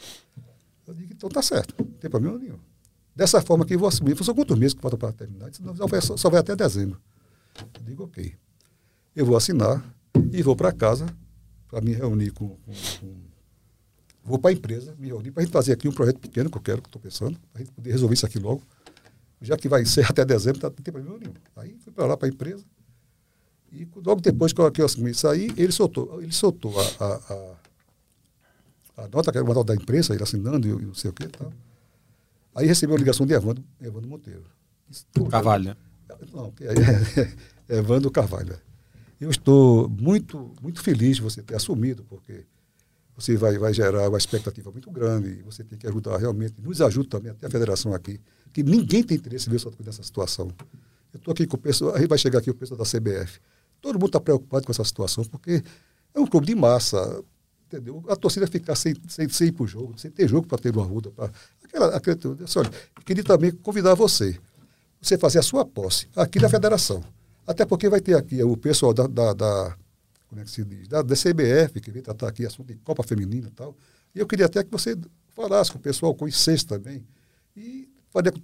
Eu 0.86 0.94
digo, 0.94 1.12
então 1.12 1.28
tá 1.28 1.42
certo, 1.42 1.74
não 1.78 1.92
tem 1.98 2.10
problema 2.10 2.38
nenhum. 2.38 2.58
Dessa 3.14 3.42
forma 3.42 3.66
que 3.66 3.74
eu 3.74 3.78
vou 3.78 3.86
assumir. 3.86 4.16
São 4.24 4.34
quantos 4.34 4.58
meses 4.58 4.72
que 4.72 4.80
falta 4.80 4.96
para 4.96 5.12
terminar? 5.12 5.50
Disse, 5.50 5.62
Não, 5.62 5.76
só 5.76 5.86
vai, 5.86 6.00
só 6.00 6.30
vai 6.30 6.40
até 6.40 6.56
dezembro. 6.56 6.98
Eu 7.58 7.84
digo, 7.84 8.04
ok. 8.04 8.34
Eu 9.14 9.26
vou 9.26 9.36
assinar 9.36 9.84
e 10.32 10.42
vou 10.42 10.56
para 10.56 10.72
casa 10.72 11.06
para 11.68 11.82
me 11.82 11.92
reunir 11.92 12.30
com. 12.30 12.48
com, 12.48 12.72
com 13.00 13.14
vou 14.24 14.38
para 14.38 14.50
a 14.50 14.54
empresa, 14.54 14.94
me 14.98 15.08
reunir 15.08 15.30
para 15.30 15.42
a 15.42 15.44
gente 15.44 15.52
fazer 15.52 15.72
aqui 15.72 15.86
um 15.88 15.92
projeto 15.92 16.18
pequeno 16.20 16.48
que 16.48 16.56
eu 16.56 16.62
quero, 16.62 16.80
que 16.80 16.88
estou 16.88 17.02
pensando, 17.02 17.38
para 17.52 17.60
a 17.60 17.64
gente 17.64 17.74
poder 17.74 17.90
resolver 17.90 18.14
isso 18.14 18.24
aqui 18.24 18.38
logo. 18.38 18.62
Já 19.42 19.56
que 19.56 19.68
vai 19.68 19.84
ser 19.84 20.06
até 20.08 20.24
dezembro, 20.24 20.60
tá, 20.60 20.68
não 20.68 20.76
tem 20.76 20.92
problema 20.92 21.18
nenhum. 21.18 21.34
Aí 21.56 21.76
fui 21.80 21.92
para 21.92 22.06
lá, 22.06 22.16
para 22.16 22.28
a 22.28 22.30
empresa. 22.30 22.64
E 23.72 23.88
logo 24.04 24.20
depois 24.20 24.52
que 24.52 24.60
eu, 24.60 24.70
que 24.70 24.80
eu 24.80 24.86
assumi 24.86 25.10
isso 25.10 25.26
aí, 25.26 25.50
ele 25.56 25.72
soltou, 25.72 26.22
ele 26.22 26.32
soltou 26.32 26.78
a, 26.78 26.84
a, 27.04 27.14
a, 27.14 29.04
a 29.04 29.08
nota, 29.08 29.32
que 29.32 29.38
era 29.38 29.44
uma 29.44 29.54
nota 29.54 29.74
da 29.74 29.82
imprensa, 29.82 30.14
ele 30.14 30.22
assinando 30.22 30.68
e, 30.68 30.86
não 30.86 30.94
sei 30.94 31.10
o 31.10 31.12
que 31.12 31.26
tal. 31.26 31.52
Aí 32.54 32.66
recebeu 32.66 32.94
a 32.94 32.98
ligação 32.98 33.24
de 33.24 33.32
Evandro, 33.32 33.64
Evandro 33.80 34.08
Monteiro. 34.08 34.44
"Pô, 35.14 35.24
Carvalho, 35.26 35.64
né? 35.64 35.76
não, 36.32 36.52
é, 36.60 37.74
é, 37.74 37.78
Evandro 37.78 38.10
Carvalho. 38.10 38.58
Eu 39.18 39.30
estou 39.30 39.88
muito, 39.88 40.52
muito 40.60 40.82
feliz 40.82 41.16
de 41.16 41.22
você 41.22 41.42
ter 41.42 41.54
assumido, 41.54 42.04
porque 42.04 42.44
você 43.16 43.36
vai, 43.36 43.56
vai 43.56 43.72
gerar 43.72 44.08
uma 44.08 44.18
expectativa 44.18 44.70
muito 44.70 44.90
grande 44.90 45.28
e 45.28 45.42
você 45.42 45.64
tem 45.64 45.78
que 45.78 45.86
ajudar 45.86 46.18
realmente, 46.18 46.54
nos 46.60 46.80
ajuda 46.82 47.08
também, 47.08 47.30
até 47.30 47.46
a 47.46 47.50
federação 47.50 47.94
aqui, 47.94 48.20
que 48.52 48.62
ninguém 48.62 49.02
tem 49.02 49.16
interesse 49.16 49.48
em 49.48 49.52
ver 49.52 49.66
o 49.66 49.84
nessa 49.84 50.02
situação. 50.02 50.48
Eu 51.12 51.18
estou 51.18 51.32
aqui 51.32 51.46
com 51.46 51.56
o 51.56 51.60
pessoal, 51.60 51.94
aí 51.94 52.06
vai 52.06 52.18
chegar 52.18 52.38
aqui 52.38 52.50
o 52.50 52.54
pessoal 52.54 52.78
da 52.78 52.84
CBF. 52.84 53.40
Todo 53.80 53.94
mundo 53.94 54.06
está 54.06 54.20
preocupado 54.20 54.64
com 54.64 54.72
essa 54.72 54.84
situação, 54.84 55.24
porque 55.24 55.62
é 56.14 56.20
um 56.20 56.26
clube 56.26 56.46
de 56.46 56.54
massa, 56.54 57.22
entendeu? 57.66 58.04
A 58.08 58.16
torcida 58.16 58.46
ficar 58.46 58.74
sem, 58.74 58.94
sem, 59.08 59.28
sem 59.28 59.48
ir 59.48 59.52
para 59.52 59.64
o 59.64 59.66
jogo, 59.66 59.98
sem 59.98 60.10
ter 60.10 60.28
jogo 60.28 60.46
para 60.46 60.58
ter 60.58 60.74
uma 60.74 60.84
ruda. 60.84 61.10
Pra, 61.10 61.30
aquela, 61.64 61.96
aquela, 61.96 62.18
olha, 62.56 62.70
queria 63.04 63.24
também 63.24 63.50
convidar 63.50 63.94
você, 63.94 64.38
você 65.00 65.18
fazer 65.18 65.38
a 65.38 65.42
sua 65.42 65.64
posse 65.64 66.08
aqui 66.14 66.38
na 66.38 66.48
federação. 66.48 67.02
Até 67.46 67.66
porque 67.66 67.88
vai 67.88 68.00
ter 68.00 68.16
aqui 68.16 68.42
o 68.42 68.56
pessoal 68.56 68.94
da, 68.94 69.06
da, 69.06 69.32
da 69.32 69.76
como 70.28 70.40
é 70.40 70.44
que 70.44 70.50
se 70.50 70.64
diz, 70.64 70.88
da, 70.88 71.02
da 71.02 71.14
CBF, 71.14 71.78
que 71.80 71.90
vem 71.90 72.00
tratar 72.00 72.28
aqui 72.28 72.46
assunto 72.46 72.68
de 72.68 72.76
Copa 72.76 73.02
Feminina 73.02 73.48
e 73.48 73.50
tal. 73.50 73.76
E 74.14 74.18
eu 74.18 74.26
queria 74.26 74.46
até 74.46 74.62
que 74.62 74.70
você 74.70 74.96
falasse 75.34 75.70
com 75.70 75.78
o 75.78 75.80
pessoal, 75.80 76.14
conhecesse 76.14 76.64
também, 76.64 77.04
e 77.54 77.91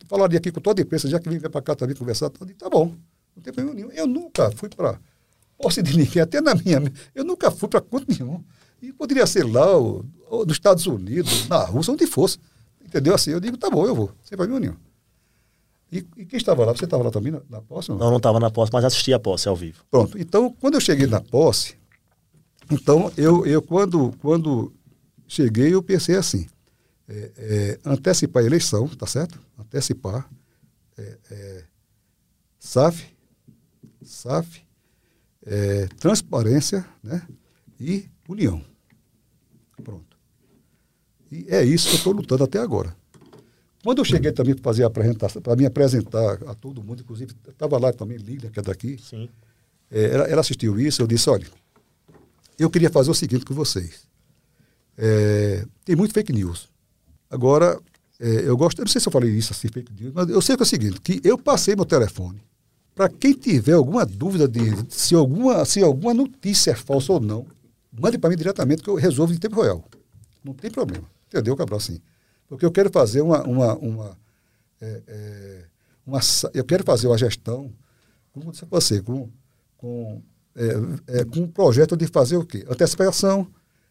falaria 0.06 0.38
aqui 0.38 0.50
com 0.50 0.60
toda 0.60 0.80
a 0.80 0.82
imprensa, 0.82 1.08
já 1.08 1.20
que 1.20 1.28
vim 1.28 1.40
para 1.40 1.62
cá 1.62 1.74
também 1.74 1.94
conversar. 1.94 2.30
Eu 2.40 2.46
disse, 2.46 2.58
tá 2.58 2.68
bom, 2.68 2.94
não 3.36 3.42
tem 3.42 3.52
problema 3.52 3.74
nenhum. 3.74 3.90
Eu 3.92 4.06
nunca 4.06 4.50
fui 4.52 4.68
para 4.68 4.98
posse 5.58 5.82
de 5.82 5.96
ninguém, 5.96 6.22
até 6.22 6.40
na 6.40 6.54
minha. 6.54 6.80
Eu 7.14 7.24
nunca 7.24 7.50
fui 7.50 7.68
para 7.68 7.80
canto 7.80 8.06
nenhum. 8.08 8.42
E 8.80 8.92
poderia 8.92 9.26
ser 9.26 9.44
lá, 9.44 9.76
ou, 9.76 10.04
ou 10.28 10.46
nos 10.46 10.56
Estados 10.56 10.86
Unidos, 10.86 11.48
na 11.48 11.64
Rússia, 11.64 11.92
onde 11.92 12.06
fosse. 12.06 12.38
Entendeu? 12.84 13.14
Assim, 13.14 13.30
eu 13.30 13.40
digo, 13.40 13.56
tá 13.56 13.68
bom, 13.68 13.84
eu 13.84 13.94
vou, 13.94 14.12
sem 14.22 14.36
problema 14.36 14.60
nenhum. 14.60 14.76
E, 15.90 16.06
e 16.16 16.26
quem 16.26 16.36
estava 16.36 16.64
lá? 16.64 16.72
Você 16.72 16.84
estava 16.84 17.02
lá 17.02 17.10
também 17.10 17.32
na, 17.32 17.40
na 17.48 17.60
posse? 17.60 17.90
Não, 17.90 17.98
não 17.98 18.16
estava 18.18 18.38
na 18.38 18.50
posse, 18.50 18.70
mas 18.72 18.84
assisti 18.84 19.12
a 19.12 19.18
posse 19.18 19.48
ao 19.48 19.56
vivo. 19.56 19.84
Pronto. 19.90 20.18
Então, 20.18 20.54
quando 20.60 20.74
eu 20.74 20.80
cheguei 20.80 21.06
na 21.06 21.20
posse, 21.20 21.76
então 22.70 23.10
eu, 23.16 23.46
eu 23.46 23.62
quando, 23.62 24.14
quando 24.20 24.72
cheguei, 25.26 25.74
eu 25.74 25.82
pensei 25.82 26.16
assim: 26.16 26.46
é, 27.08 27.32
é, 27.36 27.78
antecipar 27.84 28.42
a 28.42 28.46
eleição, 28.46 28.86
tá 28.88 29.06
certo? 29.06 29.40
Antecipar. 29.58 30.28
É, 30.96 31.18
é 31.30 31.64
SAF, 32.58 33.06
SAF, 34.02 34.62
é, 35.46 35.86
transparência 35.98 36.84
né? 37.02 37.26
e 37.80 38.08
união. 38.28 38.62
Pronto. 39.82 40.18
E 41.30 41.46
é 41.48 41.64
isso 41.64 41.88
que 41.88 41.94
eu 41.94 41.98
estou 41.98 42.12
lutando 42.12 42.44
até 42.44 42.58
agora. 42.58 42.94
Quando 43.82 43.98
eu 43.98 44.04
cheguei 44.04 44.32
também 44.32 44.54
para 44.54 44.64
fazer 44.64 44.82
a 44.82 44.88
apresentação, 44.88 45.40
para 45.40 45.56
me 45.56 45.64
apresentar 45.64 46.42
a 46.48 46.54
todo 46.54 46.82
mundo, 46.82 47.00
inclusive 47.00 47.32
estava 47.48 47.78
lá 47.78 47.92
também 47.92 48.18
Lília, 48.18 48.50
que 48.50 48.58
é 48.58 48.62
daqui. 48.62 48.98
Sim. 48.98 49.28
É, 49.90 50.14
ela, 50.14 50.24
ela, 50.24 50.40
assistiu 50.40 50.78
isso, 50.78 51.00
eu 51.00 51.06
disse, 51.06 51.30
olha, 51.30 51.46
eu 52.58 52.68
queria 52.68 52.90
fazer 52.90 53.10
o 53.10 53.14
seguinte 53.14 53.44
com 53.44 53.54
vocês. 53.54 54.06
É, 54.96 55.64
tem 55.84 55.94
muito 55.94 56.12
fake 56.12 56.32
news. 56.32 56.68
Agora, 57.30 57.80
é, 58.20 58.48
eu 58.48 58.56
gosto, 58.56 58.78
eu 58.78 58.84
não 58.84 58.90
sei 58.90 59.00
se 59.00 59.08
eu 59.08 59.12
falei 59.12 59.30
isso 59.30 59.52
assim, 59.52 59.68
mas 60.14 60.28
eu 60.28 60.40
sei 60.40 60.56
que 60.56 60.62
é 60.62 60.64
o 60.64 60.66
seguinte, 60.66 61.00
que 61.00 61.20
eu 61.22 61.38
passei 61.38 61.76
meu 61.76 61.84
telefone 61.84 62.40
para 62.98 63.08
quem 63.08 63.32
tiver 63.32 63.74
alguma 63.74 64.04
dúvida 64.04 64.48
de 64.48 64.60
se 64.88 65.14
alguma, 65.14 65.64
se 65.64 65.80
alguma 65.80 66.12
notícia 66.12 66.72
é 66.72 66.74
falsa 66.74 67.12
ou 67.12 67.20
não, 67.20 67.46
mande 67.92 68.18
para 68.18 68.28
mim 68.28 68.34
diretamente 68.34 68.82
que 68.82 68.90
eu 68.90 68.96
resolvo 68.96 69.32
em 69.32 69.36
tempo 69.36 69.62
real. 69.62 69.84
Não 70.42 70.52
tem 70.52 70.68
problema. 70.68 71.08
Entendeu, 71.28 71.54
Cabral? 71.54 71.78
Assim. 71.78 72.00
Porque 72.48 72.66
eu 72.66 72.72
quero 72.72 72.90
fazer 72.90 73.20
uma. 73.20 73.44
uma, 73.44 73.74
uma, 73.76 74.18
é, 74.80 75.02
é, 75.06 75.64
uma 76.04 76.18
eu 76.52 76.64
quero 76.64 76.82
fazer 76.82 77.06
uma 77.06 77.16
gestão, 77.16 77.70
como 78.32 78.50
disse 78.50 78.64
você, 78.68 79.00
com, 79.00 79.30
com, 79.76 80.20
é, 80.56 81.20
é, 81.20 81.24
com 81.24 81.42
um 81.42 81.48
projeto 81.48 81.96
de 81.96 82.08
fazer 82.08 82.36
o 82.36 82.44
quê? 82.44 82.66
Antecipação, 82.68 83.46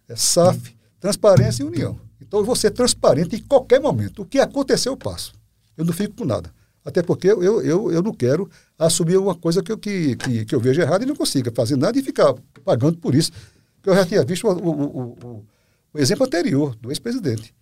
é, 0.09 0.17
SAF, 0.17 0.75
transparência 0.99 1.63
e 1.63 1.65
união. 1.65 1.97
Então 2.21 2.39
eu 2.39 2.45
vou 2.45 2.55
ser 2.55 2.71
transparente 2.71 3.35
em 3.35 3.43
qualquer 3.43 3.79
momento. 3.79 4.21
O 4.21 4.25
que 4.25 4.39
acontecer, 4.39 4.89
eu 4.89 4.97
passo. 4.97 5.33
Eu 5.77 5.85
não 5.85 5.93
fico 5.93 6.15
com 6.15 6.25
nada. 6.25 6.51
Até 6.83 7.03
porque 7.03 7.27
eu, 7.27 7.61
eu, 7.61 7.91
eu 7.91 8.01
não 8.01 8.13
quero 8.13 8.49
assumir 8.79 9.17
uma 9.17 9.35
coisa 9.35 9.61
que 9.61 9.71
eu, 9.71 9.77
que, 9.77 10.15
que, 10.15 10.45
que 10.45 10.55
eu 10.55 10.59
vejo 10.59 10.81
errado 10.81 11.03
e 11.03 11.05
não 11.05 11.15
consiga 11.15 11.51
fazer 11.53 11.75
nada 11.75 11.99
e 11.99 12.01
ficar 12.01 12.33
pagando 12.63 12.97
por 12.97 13.13
isso. 13.13 13.31
Eu 13.85 13.95
já 13.95 14.05
tinha 14.05 14.23
visto 14.23 14.47
o, 14.47 14.51
o, 14.51 15.17
o, 15.23 15.45
o 15.93 15.99
exemplo 15.99 16.25
anterior 16.25 16.75
do 16.75 16.89
ex-presidente 16.89 17.53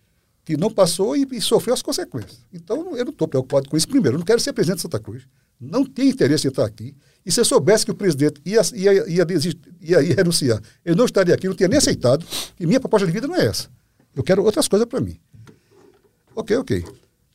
que 0.45 0.55
não 0.55 0.69
passou 0.69 1.17
e, 1.17 1.27
e, 1.31 1.41
sofreu 1.41 1.73
as 1.73 1.81
consequências. 1.81 2.37
Então, 2.53 2.95
eu 2.95 3.03
não 3.03 3.11
estou 3.11 3.27
preocupado 3.27 3.67
com 3.67 3.75
isso. 3.75 3.87
Primeiro, 3.87 4.15
eu 4.15 4.19
não 4.19 4.25
quero 4.25 4.39
ser 4.39 4.53
presidente 4.53 4.77
de 4.77 4.81
Santa 4.83 4.99
Cruz. 4.99 5.23
Não 5.59 5.83
tenho 5.83 6.09
interesse 6.09 6.47
em 6.47 6.51
estar 6.51 6.63
aqui. 6.63 6.95
E 7.25 7.31
se 7.31 7.39
eu 7.39 7.45
soubesse 7.45 7.83
que 7.83 7.91
o 7.91 7.95
presidente 7.95 8.39
ia, 8.45 8.61
ia, 8.75 9.09
ia, 9.09 9.25
desistir, 9.25 9.59
ia, 9.81 10.03
ia 10.03 10.13
renunciar, 10.13 10.61
eu 10.85 10.95
não 10.95 11.05
estaria 11.05 11.33
aqui, 11.33 11.47
não 11.47 11.55
tinha 11.55 11.67
nem 11.67 11.79
aceitado. 11.79 12.23
E 12.59 12.67
minha 12.67 12.79
proposta 12.79 13.07
de 13.07 13.11
vida 13.11 13.27
não 13.27 13.35
é 13.35 13.47
essa. 13.47 13.67
Eu 14.15 14.23
quero 14.23 14.43
outras 14.43 14.67
coisas 14.67 14.87
para 14.87 15.01
mim. 15.01 15.19
Ok, 16.35 16.55
ok. 16.57 16.85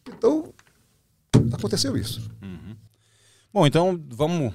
Então, 0.09 0.53
aconteceu 1.53 1.97
isso. 1.97 2.21
Uhum. 2.43 2.77
Bom, 3.53 3.67
então 3.67 4.01
vamos 4.09 4.55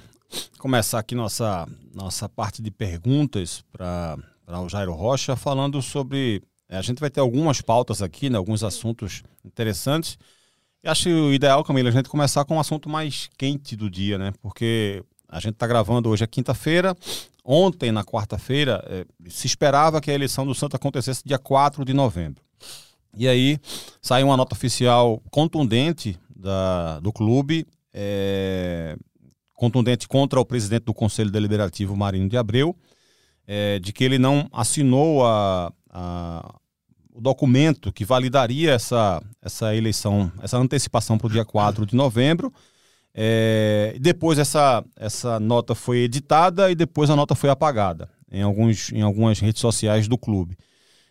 começar 0.58 0.98
aqui 0.98 1.14
nossa, 1.14 1.68
nossa 1.94 2.28
parte 2.28 2.60
de 2.60 2.70
perguntas 2.70 3.64
para 3.72 4.18
o 4.62 4.68
Jairo 4.68 4.92
Rocha, 4.92 5.36
falando 5.36 5.80
sobre 5.80 6.42
é, 6.68 6.76
a 6.76 6.82
gente 6.82 6.98
vai 6.98 7.10
ter 7.10 7.20
algumas 7.20 7.60
pautas 7.60 8.02
aqui, 8.02 8.28
né, 8.28 8.36
alguns 8.36 8.64
assuntos 8.64 9.22
interessantes. 9.44 10.18
E 10.82 10.88
acho 10.88 11.08
o 11.08 11.32
ideal, 11.32 11.62
Camila, 11.64 11.88
a 11.88 11.92
gente 11.92 12.08
começar 12.08 12.44
com 12.44 12.56
um 12.56 12.60
assunto 12.60 12.88
mais 12.88 13.28
quente 13.38 13.76
do 13.76 13.88
dia, 13.88 14.18
né? 14.18 14.32
Porque 14.40 15.02
a 15.28 15.40
gente 15.40 15.54
está 15.54 15.66
gravando 15.66 16.08
hoje 16.08 16.24
é 16.24 16.26
quinta-feira. 16.26 16.96
Ontem, 17.48 17.92
na 17.92 18.02
quarta-feira, 18.02 18.84
é, 18.88 19.06
se 19.28 19.46
esperava 19.46 20.00
que 20.00 20.10
a 20.10 20.14
eleição 20.14 20.44
do 20.44 20.52
Santos 20.52 20.74
acontecesse 20.74 21.22
dia 21.24 21.38
4 21.38 21.84
de 21.84 21.94
novembro. 21.94 22.42
E 23.16 23.28
aí 23.28 23.60
saiu 24.02 24.26
uma 24.26 24.36
nota 24.36 24.52
oficial 24.52 25.22
contundente 25.30 26.18
da, 26.34 26.98
do 26.98 27.12
clube, 27.12 27.64
é, 27.94 28.96
contundente 29.54 30.08
contra 30.08 30.40
o 30.40 30.44
presidente 30.44 30.86
do 30.86 30.92
Conselho 30.92 31.30
Deliberativo, 31.30 31.96
Marinho 31.96 32.28
de 32.28 32.36
Abreu, 32.36 32.76
é, 33.46 33.78
de 33.78 33.92
que 33.92 34.02
ele 34.02 34.18
não 34.18 34.48
assinou 34.52 35.24
a, 35.24 35.72
a, 35.88 36.52
o 37.14 37.20
documento 37.20 37.92
que 37.92 38.04
validaria 38.04 38.72
essa, 38.72 39.22
essa 39.40 39.72
eleição, 39.72 40.32
essa 40.42 40.58
antecipação 40.58 41.16
para 41.16 41.28
o 41.28 41.30
dia 41.30 41.44
4 41.44 41.86
de 41.86 41.94
novembro. 41.94 42.52
É, 43.18 43.96
depois 43.98 44.38
essa, 44.38 44.84
essa 44.94 45.40
nota 45.40 45.74
foi 45.74 46.00
editada 46.00 46.70
e 46.70 46.74
depois 46.74 47.08
a 47.08 47.16
nota 47.16 47.34
foi 47.34 47.48
apagada 47.48 48.10
em, 48.30 48.42
alguns, 48.42 48.92
em 48.92 49.00
algumas 49.00 49.40
redes 49.40 49.60
sociais 49.60 50.06
do 50.06 50.18
clube. 50.18 50.54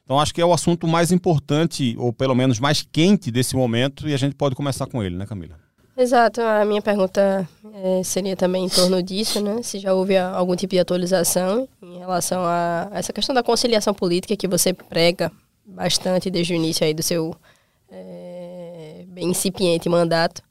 Então 0.04 0.20
acho 0.20 0.32
que 0.32 0.40
é 0.40 0.46
o 0.46 0.54
assunto 0.54 0.88
mais 0.88 1.12
importante, 1.12 1.96
ou 1.98 2.14
pelo 2.14 2.36
menos 2.36 2.60
mais 2.60 2.84
quente 2.84 3.32
desse 3.32 3.56
momento, 3.56 4.08
e 4.08 4.14
a 4.14 4.18
gente 4.18 4.36
pode 4.36 4.54
começar 4.54 4.86
com 4.86 5.02
ele, 5.02 5.16
né, 5.16 5.26
Camila? 5.26 5.56
Exato, 5.98 6.42
a 6.42 6.64
minha 6.64 6.82
pergunta 6.82 7.48
é, 7.74 8.04
seria 8.04 8.36
também 8.36 8.66
em 8.66 8.70
torno 8.70 9.02
disso, 9.02 9.42
né? 9.42 9.64
Se 9.64 9.80
já 9.80 9.94
houve 9.94 10.16
algum 10.16 10.56
tipo 10.56 10.76
de 10.76 10.80
atualização 10.80 11.68
em 11.82 11.98
relação 11.98 12.44
a 12.46 12.90
essa 12.92 13.12
questão 13.12 13.34
da 13.34 13.42
conciliação 13.42 13.96
política 13.96 14.36
que 14.36 14.48
você 14.48 14.74
prega 14.74 15.32
bastante 15.66 16.30
desde 16.30 16.54
o 16.54 16.56
início 16.56 16.86
aí 16.86 16.94
do 16.94 17.02
seu 17.02 17.36
é, 17.90 19.06
bem 19.08 19.30
incipiente 19.30 19.90
mandato, 19.90 20.44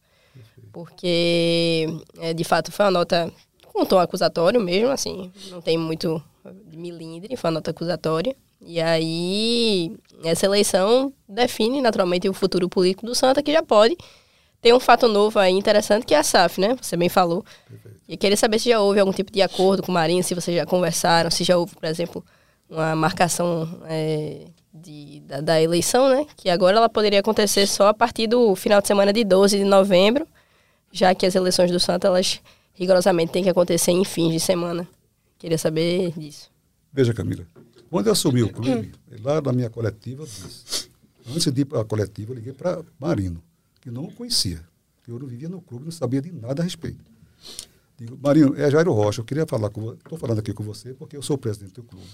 porque 0.74 1.86
é, 2.18 2.34
de 2.34 2.42
fato 2.42 2.72
foi 2.72 2.84
uma 2.84 2.90
nota 2.90 3.32
com 3.72 3.86
tom 3.86 3.98
acusatório 3.98 4.60
mesmo, 4.60 4.90
assim, 4.90 5.30
não 5.48 5.62
tem 5.62 5.78
muito 5.78 6.20
de 6.66 6.76
milindre, 6.76 7.36
foi 7.36 7.48
uma 7.48 7.54
nota 7.54 7.70
acusatória. 7.70 8.36
E 8.60 8.80
aí, 8.80 9.94
essa 10.24 10.46
eleição 10.46 11.12
define 11.28 11.80
naturalmente 11.80 12.28
o 12.28 12.34
futuro 12.34 12.68
político 12.68 13.06
do 13.06 13.14
Santa, 13.14 13.42
que 13.42 13.52
já 13.52 13.62
pode 13.62 13.96
ter 14.60 14.74
um 14.74 14.80
fato 14.80 15.06
novo 15.06 15.38
aí 15.38 15.52
interessante, 15.52 16.06
que 16.06 16.14
é 16.14 16.18
a 16.18 16.22
SAF, 16.22 16.60
né? 16.60 16.76
Você 16.80 16.96
bem 16.96 17.08
falou. 17.08 17.44
Perfeito. 17.68 18.00
E 18.08 18.16
queria 18.16 18.36
saber 18.36 18.58
se 18.58 18.70
já 18.70 18.80
houve 18.80 18.98
algum 18.98 19.12
tipo 19.12 19.30
de 19.30 19.42
acordo 19.42 19.82
com 19.82 19.92
o 19.92 19.94
Marinho, 19.94 20.24
se 20.24 20.34
vocês 20.34 20.56
já 20.56 20.66
conversaram, 20.66 21.30
se 21.30 21.44
já 21.44 21.56
houve, 21.56 21.74
por 21.76 21.84
exemplo, 21.84 22.24
uma 22.68 22.96
marcação 22.96 23.80
é, 23.86 24.46
de, 24.72 25.20
da, 25.20 25.40
da, 25.40 25.62
eleição, 25.62 26.08
né? 26.08 26.26
Que 26.36 26.48
agora 26.48 26.78
ela 26.78 26.88
poderia 26.88 27.20
acontecer 27.20 27.66
só 27.66 27.88
a 27.88 27.94
partir 27.94 28.26
do 28.26 28.56
final 28.56 28.80
de 28.80 28.88
semana 28.88 29.12
de 29.12 29.22
12 29.22 29.58
de 29.58 29.64
novembro, 29.64 30.26
já 30.94 31.12
que 31.12 31.26
as 31.26 31.34
eleições 31.34 31.72
do 31.72 31.80
Santa, 31.80 32.06
elas 32.06 32.40
rigorosamente 32.72 33.32
têm 33.32 33.42
que 33.42 33.50
acontecer 33.50 33.90
em 33.90 34.04
fins 34.04 34.32
de 34.32 34.38
semana. 34.38 34.86
Queria 35.36 35.58
saber 35.58 36.12
disso. 36.16 36.48
Veja, 36.92 37.12
Camila, 37.12 37.44
quando 37.90 38.06
eu 38.06 38.12
assumi 38.12 38.44
o 38.44 38.52
clube, 38.52 38.92
lá 39.20 39.40
na 39.40 39.52
minha 39.52 39.68
coletiva, 39.68 40.24
disse, 40.24 40.88
antes 41.28 41.52
de 41.52 41.62
ir 41.62 41.64
para 41.64 41.80
a 41.80 41.84
coletiva, 41.84 42.30
eu 42.30 42.36
liguei 42.36 42.52
para 42.52 42.80
Marino, 42.96 43.42
que 43.80 43.90
não 43.90 44.04
o 44.04 44.12
conhecia, 44.12 44.60
que 45.02 45.10
eu 45.10 45.18
não 45.18 45.26
vivia 45.26 45.48
no 45.48 45.60
clube, 45.60 45.84
não 45.84 45.90
sabia 45.90 46.22
de 46.22 46.30
nada 46.30 46.62
a 46.62 46.64
respeito. 46.64 47.04
Digo, 47.98 48.16
Marino, 48.22 48.54
é 48.56 48.70
Jairo 48.70 48.92
Rocha, 48.92 49.20
eu 49.20 49.24
queria 49.24 49.46
falar 49.46 49.70
com 49.70 49.80
você, 49.80 49.96
estou 49.96 50.16
falando 50.16 50.38
aqui 50.38 50.52
com 50.52 50.62
você 50.62 50.94
porque 50.94 51.16
eu 51.16 51.22
sou 51.22 51.36
presidente 51.36 51.74
do 51.74 51.82
clube. 51.82 52.06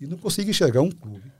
E 0.00 0.06
não 0.06 0.18
consigo 0.18 0.50
enxergar 0.50 0.82
um 0.82 0.90
clube, 0.90 1.30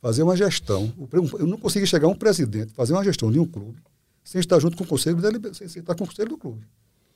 fazer 0.00 0.22
uma 0.22 0.36
gestão, 0.36 0.92
eu 1.38 1.46
não 1.48 1.58
consigo 1.58 1.82
enxergar 1.82 2.06
um 2.06 2.14
presidente, 2.14 2.72
fazer 2.74 2.92
uma 2.92 3.02
gestão 3.02 3.32
de 3.32 3.40
um 3.40 3.46
clube, 3.46 3.82
sem 4.24 4.40
estar 4.40 4.58
junto 4.58 4.76
com 4.76 4.84
o 4.84 4.86
conselho, 4.86 5.18
sem 5.54 5.66
estar 5.66 5.94
com 5.94 6.04
o 6.04 6.06
conselho 6.06 6.30
do 6.30 6.38
clube. 6.38 6.66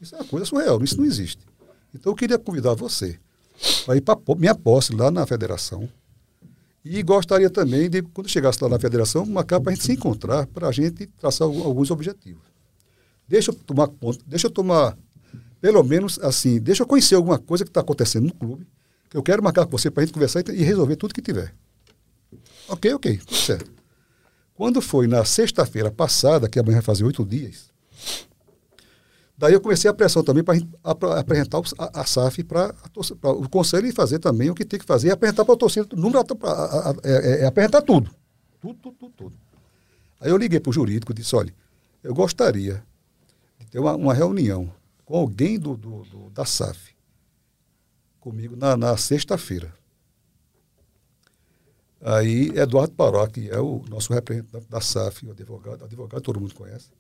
Isso 0.01 0.15
é 0.15 0.19
uma 0.19 0.25
coisa 0.25 0.45
surreal, 0.45 0.83
isso 0.83 0.97
não 0.97 1.05
existe. 1.05 1.45
Então 1.95 2.13
eu 2.13 2.17
queria 2.17 2.39
convidar 2.39 2.75
você 2.75 3.19
para 3.85 3.97
ir 3.97 4.01
para 4.01 4.19
minha 4.37 4.55
posse 4.55 4.95
lá 4.95 5.11
na 5.11 5.27
federação. 5.27 5.89
E 6.85 7.03
gostaria 7.03 7.49
também 7.49 7.89
de, 7.89 8.03
quando 8.03 8.29
chegasse 8.29 8.63
lá 8.63 8.69
na 8.69 8.79
federação, 8.79 9.25
marcar 9.25 9.61
para 9.61 9.73
a 9.73 9.75
gente 9.75 9.85
se 9.85 9.93
encontrar, 9.93 10.47
para 10.49 10.69
a 10.69 10.73
gente 10.73 11.07
traçar 11.07 11.47
alguns 11.49 11.91
objetivos. 11.91 12.43
Deixa 13.27 13.51
eu 13.51 13.55
tomar 13.55 13.89
conta, 13.89 14.23
deixa 14.27 14.49
eu 14.49 14.51
tomar, 14.51 14.99
pelo 15.63 15.83
menos 15.83 16.19
assim, 16.19 16.61
deixa 16.61 16.83
eu 16.83 16.87
conhecer 16.87 17.15
alguma 17.15 17.39
coisa 17.39 17.65
que 17.65 17.71
está 17.71 17.81
acontecendo 17.81 18.27
no 18.27 18.35
clube, 18.35 18.67
que 19.09 19.17
eu 19.17 19.23
quero 19.23 19.43
marcar 19.43 19.65
com 19.65 19.71
você 19.71 19.91
para 19.91 20.03
a 20.03 20.05
gente 20.05 20.13
conversar 20.13 20.43
e 20.51 20.63
resolver 20.63 20.97
tudo 20.97 21.15
que 21.15 21.23
tiver. 21.23 21.55
Ok, 22.69 22.93
ok, 22.93 23.17
tudo 23.19 23.37
certo. 23.37 23.71
Quando 24.55 24.81
foi 24.81 25.07
na 25.07 25.25
sexta-feira 25.25 25.91
passada, 25.91 26.49
que 26.49 26.59
amanhã 26.59 26.77
vai 26.77 26.83
fazer 26.83 27.05
oito 27.05 27.25
dias, 27.25 27.73
Daí 29.37 29.53
eu 29.53 29.61
comecei 29.61 29.91
a 29.91 29.95
pressão 29.95 30.23
também 30.23 30.45
para 30.45 30.57
apresentar 31.19 31.61
a, 31.77 32.01
a 32.01 32.07
SAF 32.07 32.45
para 32.45 32.73
o 33.23 33.49
conselho 33.49 33.87
e 33.87 33.93
fazer 33.93 34.21
também 34.21 34.49
o 34.49 34.55
que 34.55 34.65
tem 34.65 34.79
que 34.79 34.85
fazer, 34.87 35.09
e 35.09 35.11
apresentar 35.11 35.45
para 35.45 35.55
a 35.55 35.57
torcida, 35.57 35.89
número, 35.97 36.25
é, 37.03 37.11
é, 37.11 37.43
é, 37.43 37.47
apresentar 37.47 37.83
tudo. 37.83 38.15
Tudo, 38.61 38.75
tudo, 38.75 38.97
tudo, 38.97 39.13
tudo. 39.17 39.37
Aí 40.21 40.31
eu 40.31 40.37
liguei 40.37 40.61
para 40.61 40.71
o 40.71 40.73
jurídico 40.73 41.11
e 41.11 41.15
disse, 41.15 41.35
olha, 41.35 41.53
eu 42.03 42.15
gostaria 42.15 42.83
de 43.59 43.67
ter 43.67 43.81
uma, 43.81 43.97
uma 43.97 44.15
reunião 44.15 44.73
com 45.05 45.17
alguém 45.17 45.59
do, 45.59 45.77
do, 45.77 46.05
do 46.05 46.31
da 46.31 46.45
SAF 46.45 46.95
comigo 48.21 48.57
na, 48.57 48.77
na 48.77 48.97
sexta-feira. 48.97 49.75
Aí, 52.07 52.51
Eduardo 52.51 52.93
Paró, 52.93 53.27
que 53.27 53.49
é 53.49 53.59
o 53.59 53.83
nosso 53.89 54.13
representante 54.13 54.69
da 54.69 54.79
SAF, 54.79 55.27
o 55.27 55.31
advogado, 55.31 55.83
advogado 55.83 56.21
todo 56.21 56.39
mundo 56.39 56.55
conhece, 56.55 56.91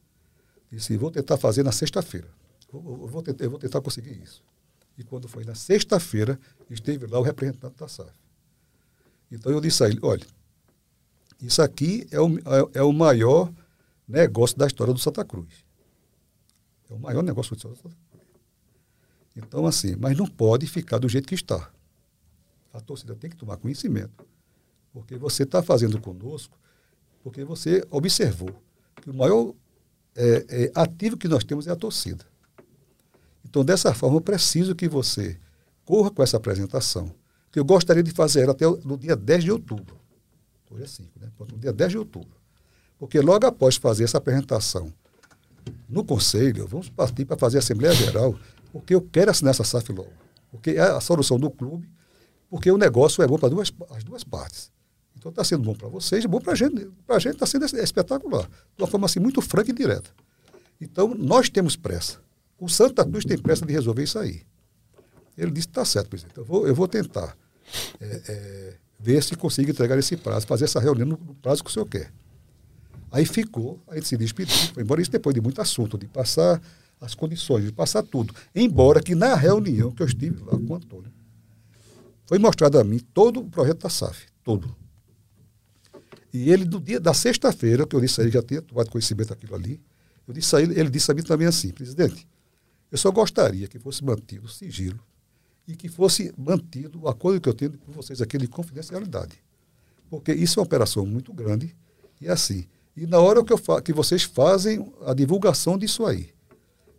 disse: 0.73 0.97
vou 0.97 1.11
tentar 1.11 1.37
fazer 1.37 1.63
na 1.63 1.73
sexta-feira. 1.73 2.27
Vou 2.73 3.23
tentar, 3.23 3.45
eu 3.45 3.51
vou 3.51 3.59
tentar 3.59 3.83
conseguir 3.83 4.19
isso. 4.23 4.43
E 4.97 5.05
quando 5.05 5.29
foi 5.29 5.45
na 5.45 5.55
sexta-feira, 5.55 6.41
esteve 6.71 7.07
lá 7.07 7.19
o 7.19 7.23
representante 7.23 7.77
da 7.77 7.87
SAF. 7.87 8.19
Então 9.31 9.53
eu 9.53 9.61
disse 9.61 9.85
a 9.85 9.89
ele: 9.89 10.01
olha, 10.03 10.27
isso 11.39 11.61
aqui 11.61 12.07
é 12.11 12.19
o, 12.19 12.39
é, 12.39 12.79
é 12.79 12.83
o 12.83 12.91
maior 12.91 13.53
negócio 14.09 14.57
da 14.57 14.67
história 14.67 14.95
do 14.95 14.99
Santa 14.99 15.23
Cruz. 15.23 15.53
É 16.89 16.95
o 16.95 16.99
maior 16.99 17.23
negócio 17.23 17.55
do 17.55 17.61
Santa 17.61 17.79
Cruz. 17.79 17.95
Então, 19.37 19.67
assim, 19.67 19.97
mas 19.97 20.17
não 20.17 20.27
pode 20.27 20.67
ficar 20.67 20.97
do 20.97 21.11
jeito 21.11 21.29
que 21.29 21.35
está. 21.35 21.71
A 22.73 22.81
torcida 22.81 23.15
tem 23.15 23.29
que 23.29 23.37
tomar 23.37 23.59
conhecimento 23.59 24.25
porque 24.95 25.19
você 25.19 25.43
está 25.43 25.61
fazendo 25.61 26.01
conosco, 26.01 26.57
porque 27.21 27.45
você 27.45 27.85
observou 27.91 28.51
que 29.03 29.11
o 29.11 29.15
maior 29.15 29.53
é, 30.15 30.47
é, 30.49 30.73
ativo 30.73 31.17
que 31.17 31.27
nós 31.27 31.43
temos 31.43 31.67
é 31.67 31.73
a 31.73 31.77
torcida. 31.77 32.25
Então, 33.45 33.65
dessa 33.65 33.93
forma, 33.93 34.17
eu 34.17 34.21
preciso 34.21 34.73
que 34.75 34.89
você 34.89 35.37
corra 35.85 36.13
com 36.13 36.23
essa 36.23 36.37
apresentação, 36.37 37.13
que 37.51 37.59
eu 37.59 37.65
gostaria 37.65 38.05
de 38.05 38.13
fazer 38.13 38.49
até 38.49 38.65
no 38.67 38.97
dia 38.97 39.17
10 39.17 39.45
de 39.45 39.51
outubro. 39.51 39.97
Hoje 40.71 40.85
é 40.85 40.87
5, 40.87 41.11
né? 41.21 41.29
No 41.41 41.59
dia 41.59 41.73
10 41.73 41.91
de 41.91 41.99
outubro. 41.99 42.37
Porque 42.97 43.21
logo 43.21 43.47
após 43.47 43.77
fazer 43.77 44.05
essa 44.05 44.19
apresentação 44.19 44.93
no 45.89 46.05
Conselho, 46.05 46.67
vamos 46.69 46.89
partir 46.89 47.25
para 47.25 47.37
fazer 47.37 47.59
a 47.59 47.61
Assembleia 47.61 47.95
Geral, 47.95 48.39
porque 48.73 48.95
eu 48.95 49.03
quero 49.03 49.31
assinar 49.31 49.51
essa 49.51 49.65
SAF 49.65 49.93
logo. 49.93 50.13
Porque 50.51 50.71
é 50.71 50.81
a 50.81 51.01
solução 51.01 51.39
do 51.39 51.51
clube, 51.51 51.89
porque 52.49 52.71
o 52.71 52.79
negócio 52.79 53.23
é 53.23 53.27
bom 53.27 53.39
para 53.39 53.49
duas, 53.49 53.73
as 53.91 54.05
duas 54.05 54.23
partes. 54.23 54.73
Então 55.25 55.31
está 55.31 55.43
sendo 55.43 55.65
bom 55.65 55.75
para 55.75 55.89
vocês, 55.89 56.27
bom 56.27 56.39
para 56.39 56.53
a 56.53 56.55
gente. 56.55 56.87
Para 57.07 57.17
a 57.17 57.19
gente 57.19 57.33
está 57.33 57.47
sendo 57.47 57.65
espetacular. 57.65 58.43
De 58.77 58.83
uma 58.83 58.87
forma 58.87 59.07
assim 59.07 59.19
muito 59.19 59.41
franca 59.41 59.71
e 59.71 59.75
direta. 59.75 60.11
Então, 60.79 61.15
nós 61.15 61.49
temos 61.49 61.77
pressa. 61.77 62.21
O 62.61 62.69
Santa 62.69 63.03
Cruz 63.07 63.25
tem 63.25 63.39
pressa 63.39 63.65
de 63.65 63.73
resolver 63.73 64.03
isso 64.03 64.19
aí. 64.19 64.43
Ele 65.39 65.51
disse, 65.51 65.67
está 65.69 65.83
certo, 65.83 66.11
presidente. 66.11 66.37
Eu 66.37 66.45
vou, 66.45 66.69
eu 66.69 66.75
vou 66.75 66.87
tentar 66.87 67.35
é, 67.99 68.23
é, 68.29 68.75
ver 69.01 69.23
se 69.23 69.35
consigo 69.35 69.71
entregar 69.71 69.99
esse 69.99 70.15
prazo, 70.15 70.47
fazer 70.47 70.67
essa 70.67 70.79
reunião 70.79 71.09
no, 71.09 71.17
no 71.17 71.35
prazo 71.37 71.65
que 71.65 71.71
o 71.71 71.73
senhor 71.73 71.87
quer. 71.87 72.13
Aí 73.11 73.25
ficou, 73.25 73.83
a 73.89 73.95
gente 73.95 74.07
se 74.07 74.19
despediu, 74.19 74.55
embora 74.77 75.01
isso 75.01 75.11
depois 75.11 75.33
de 75.33 75.41
muito 75.41 75.59
assunto, 75.59 75.97
de 75.97 76.07
passar 76.07 76.61
as 77.01 77.15
condições, 77.15 77.65
de 77.65 77.73
passar 77.73 78.03
tudo. 78.03 78.35
Embora 78.55 79.03
que 79.03 79.15
na 79.15 79.35
reunião 79.35 79.91
que 79.91 80.03
eu 80.03 80.07
estive 80.07 80.39
lá 80.45 80.51
com 80.51 80.67
o 80.71 80.75
Antônio, 80.75 81.11
foi 82.27 82.39
mostrado 82.39 82.79
a 82.79 82.85
mim 82.85 82.99
todo 82.99 83.41
o 83.41 83.49
projeto 83.49 83.85
da 83.85 83.89
SAF, 83.89 84.27
todo. 84.43 84.84
E 86.35 86.51
ele, 86.51 86.65
no 86.65 86.81
dia 86.81 86.99
da 86.99 87.15
sexta-feira, 87.15 87.87
que 87.87 87.95
eu 87.95 88.01
disse 88.01 88.21
a 88.21 88.25
ele, 88.25 88.33
já 88.33 88.43
tinha 88.43 88.61
tomado 88.61 88.91
conhecimento 88.91 89.29
daquilo 89.29 89.55
ali, 89.55 89.81
eu 90.27 90.35
disse 90.35 90.57
a 90.57 90.61
ele, 90.61 90.77
ele 90.77 90.91
disse 90.91 91.09
a 91.09 91.15
mim 91.15 91.23
também 91.23 91.47
assim, 91.47 91.71
presidente, 91.71 92.27
eu 92.91 92.99
só 92.99 93.13
gostaria 93.13 93.69
que 93.69 93.79
fosse 93.79 94.05
mantido 94.05 94.47
o 94.47 94.49
sigilo 94.49 94.99
e 95.67 95.77
que 95.77 95.89
fosse 95.89 96.35
mantido 96.37 97.03
o 97.03 97.09
acordo 97.09 97.41
que 97.41 97.49
eu 97.49 97.55
tenho 97.55 97.79
com 97.79 97.93
vocês 97.93 98.21
aqui 98.21 98.37
de 98.37 98.49
confidencialidade. 98.49 99.39
Porque 100.11 100.33
isso 100.33 100.59
é 100.59 100.61
uma 100.61 100.67
operação 100.67 101.07
muito 101.07 101.33
grande 101.33 101.73
e 102.21 102.27
é 102.27 102.33
assim. 102.33 102.67
E 102.97 103.07
na 103.07 103.21
hora 103.21 103.45
que, 103.45 103.53
eu 103.53 103.59
que 103.81 103.93
vocês 103.93 104.25
fazem 104.25 104.93
a 105.07 105.15
divulgação 105.15 105.79
disso 105.79 106.05
aí, 106.05 106.31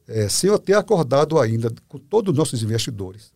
é, 0.07 0.29
sem 0.29 0.49
eu 0.49 0.57
ter 0.57 0.77
acordado 0.77 1.37
ainda 1.37 1.69
com 1.89 1.97
todos 1.97 2.31
os 2.31 2.37
nossos 2.37 2.63
investidores, 2.63 3.33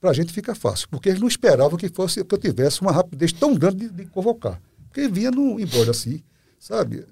para 0.00 0.08
a 0.08 0.14
gente 0.14 0.32
fica 0.32 0.54
fácil. 0.54 0.88
Porque 0.88 1.10
eles 1.10 1.20
não 1.20 1.28
esperavam 1.28 1.76
que 1.76 1.90
fosse 1.90 2.24
que 2.24 2.34
eu 2.34 2.38
tivesse 2.38 2.80
uma 2.80 2.90
rapidez 2.90 3.32
tão 3.34 3.54
grande 3.54 3.88
de, 3.88 3.90
de 3.90 4.06
convocar. 4.06 4.58
Porque 4.92 5.08
vinha 5.08 5.30
no, 5.30 5.58
embora 5.58 5.90
assim, 5.90 6.22
sabe? 6.60 7.06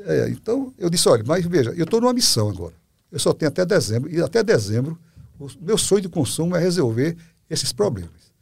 É, 0.00 0.30
então, 0.30 0.72
eu 0.78 0.88
disse, 0.88 1.06
olha, 1.08 1.22
mas 1.26 1.44
veja, 1.44 1.70
eu 1.76 1.84
estou 1.84 2.00
numa 2.00 2.14
missão 2.14 2.48
agora. 2.48 2.74
Eu 3.12 3.18
só 3.18 3.34
tenho 3.34 3.50
até 3.50 3.66
dezembro, 3.66 4.10
e 4.10 4.20
até 4.22 4.42
dezembro, 4.42 4.98
o 5.38 5.46
meu 5.60 5.76
sonho 5.76 6.00
de 6.00 6.08
consumo 6.08 6.56
é 6.56 6.58
resolver 6.58 7.16
esses 7.50 7.70
problemas. 7.70 8.32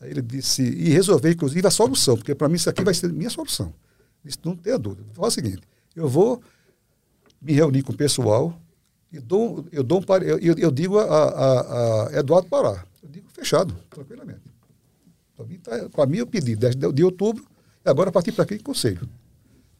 Aí 0.00 0.10
ele 0.12 0.22
disse, 0.22 0.62
e 0.62 0.88
resolver, 0.90 1.32
inclusive, 1.32 1.66
a 1.66 1.70
solução, 1.70 2.16
porque 2.16 2.32
para 2.32 2.48
mim 2.48 2.54
isso 2.54 2.70
aqui 2.70 2.84
vai 2.84 2.94
ser 2.94 3.12
minha 3.12 3.28
solução. 3.28 3.74
Disse, 4.24 4.38
não 4.44 4.54
tenha 4.54 4.78
dúvida. 4.78 5.08
Fala 5.14 5.28
o 5.28 5.30
seguinte, 5.30 5.62
eu 5.96 6.08
vou 6.08 6.40
me 7.40 7.52
reunir 7.52 7.82
com 7.82 7.92
o 7.92 7.96
pessoal 7.96 8.56
e 9.12 9.18
dou, 9.18 9.66
eu, 9.72 9.82
dou 9.82 9.98
um, 9.98 10.04
eu, 10.22 10.54
eu 10.56 10.70
digo 10.70 10.98
a, 10.98 11.04
a, 11.04 12.08
a 12.08 12.18
Eduardo 12.18 12.48
Pará. 12.48 12.84
Eu 13.02 13.08
digo 13.08 13.26
fechado, 13.32 13.74
tranquilamente. 13.90 14.42
Para 15.36 15.44
mim, 15.44 15.58
tá, 15.58 16.06
mim 16.06 16.18
eu 16.18 16.26
pedi 16.26 16.54
10 16.54 16.76
de 16.76 17.04
outubro, 17.04 17.44
agora 17.84 18.12
partir 18.12 18.32
para 18.32 18.44
aqui 18.44 18.58
conselho. 18.58 19.08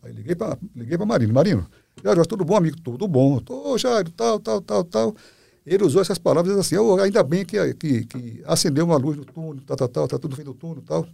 Aí 0.02 0.12
liguei 0.12 0.34
para 0.34 0.58
liguei 0.74 0.96
Marino. 0.98 1.32
Marino, 1.32 1.66
Jairo, 2.02 2.26
tudo 2.26 2.44
bom, 2.44 2.56
amigo? 2.56 2.76
Tudo 2.80 3.06
bom. 3.06 3.40
Ô, 3.48 3.78
Jairo, 3.78 4.10
tal, 4.10 4.40
tal, 4.40 4.60
tal, 4.60 4.84
tal. 4.84 5.16
Ele 5.64 5.84
usou 5.84 6.02
essas 6.02 6.18
palavras 6.18 6.56
assim, 6.58 6.76
oh, 6.76 7.00
ainda 7.00 7.22
bem 7.22 7.44
que, 7.44 7.74
que, 7.74 8.04
que, 8.04 8.42
acendeu 8.44 8.84
uma 8.84 8.96
luz 8.96 9.16
no 9.16 9.24
túnel, 9.24 9.62
tal, 9.64 9.76
tal, 9.76 9.88
tal, 9.88 10.08
tá 10.08 10.18
tudo 10.18 10.34
fim 10.34 10.42
do 10.42 10.54
túnel 10.54 10.82
tal. 10.84 11.06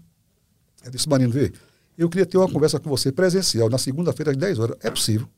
Eu 0.83 0.91
disse, 0.91 1.07
Marino, 1.07 1.31
vê, 1.31 1.53
eu 1.99 2.09
queria 2.09 2.25
ter 2.25 2.39
uma 2.39 2.51
conversa 2.51 2.81
com 2.81 2.89
você 2.89 3.13
presencial 3.13 3.69
na 3.69 3.77
segunda-feira 3.77 4.31
às 4.31 4.37
10 4.37 4.59
horas. 4.59 4.79
É 4.81 4.91
possível. 4.91 5.29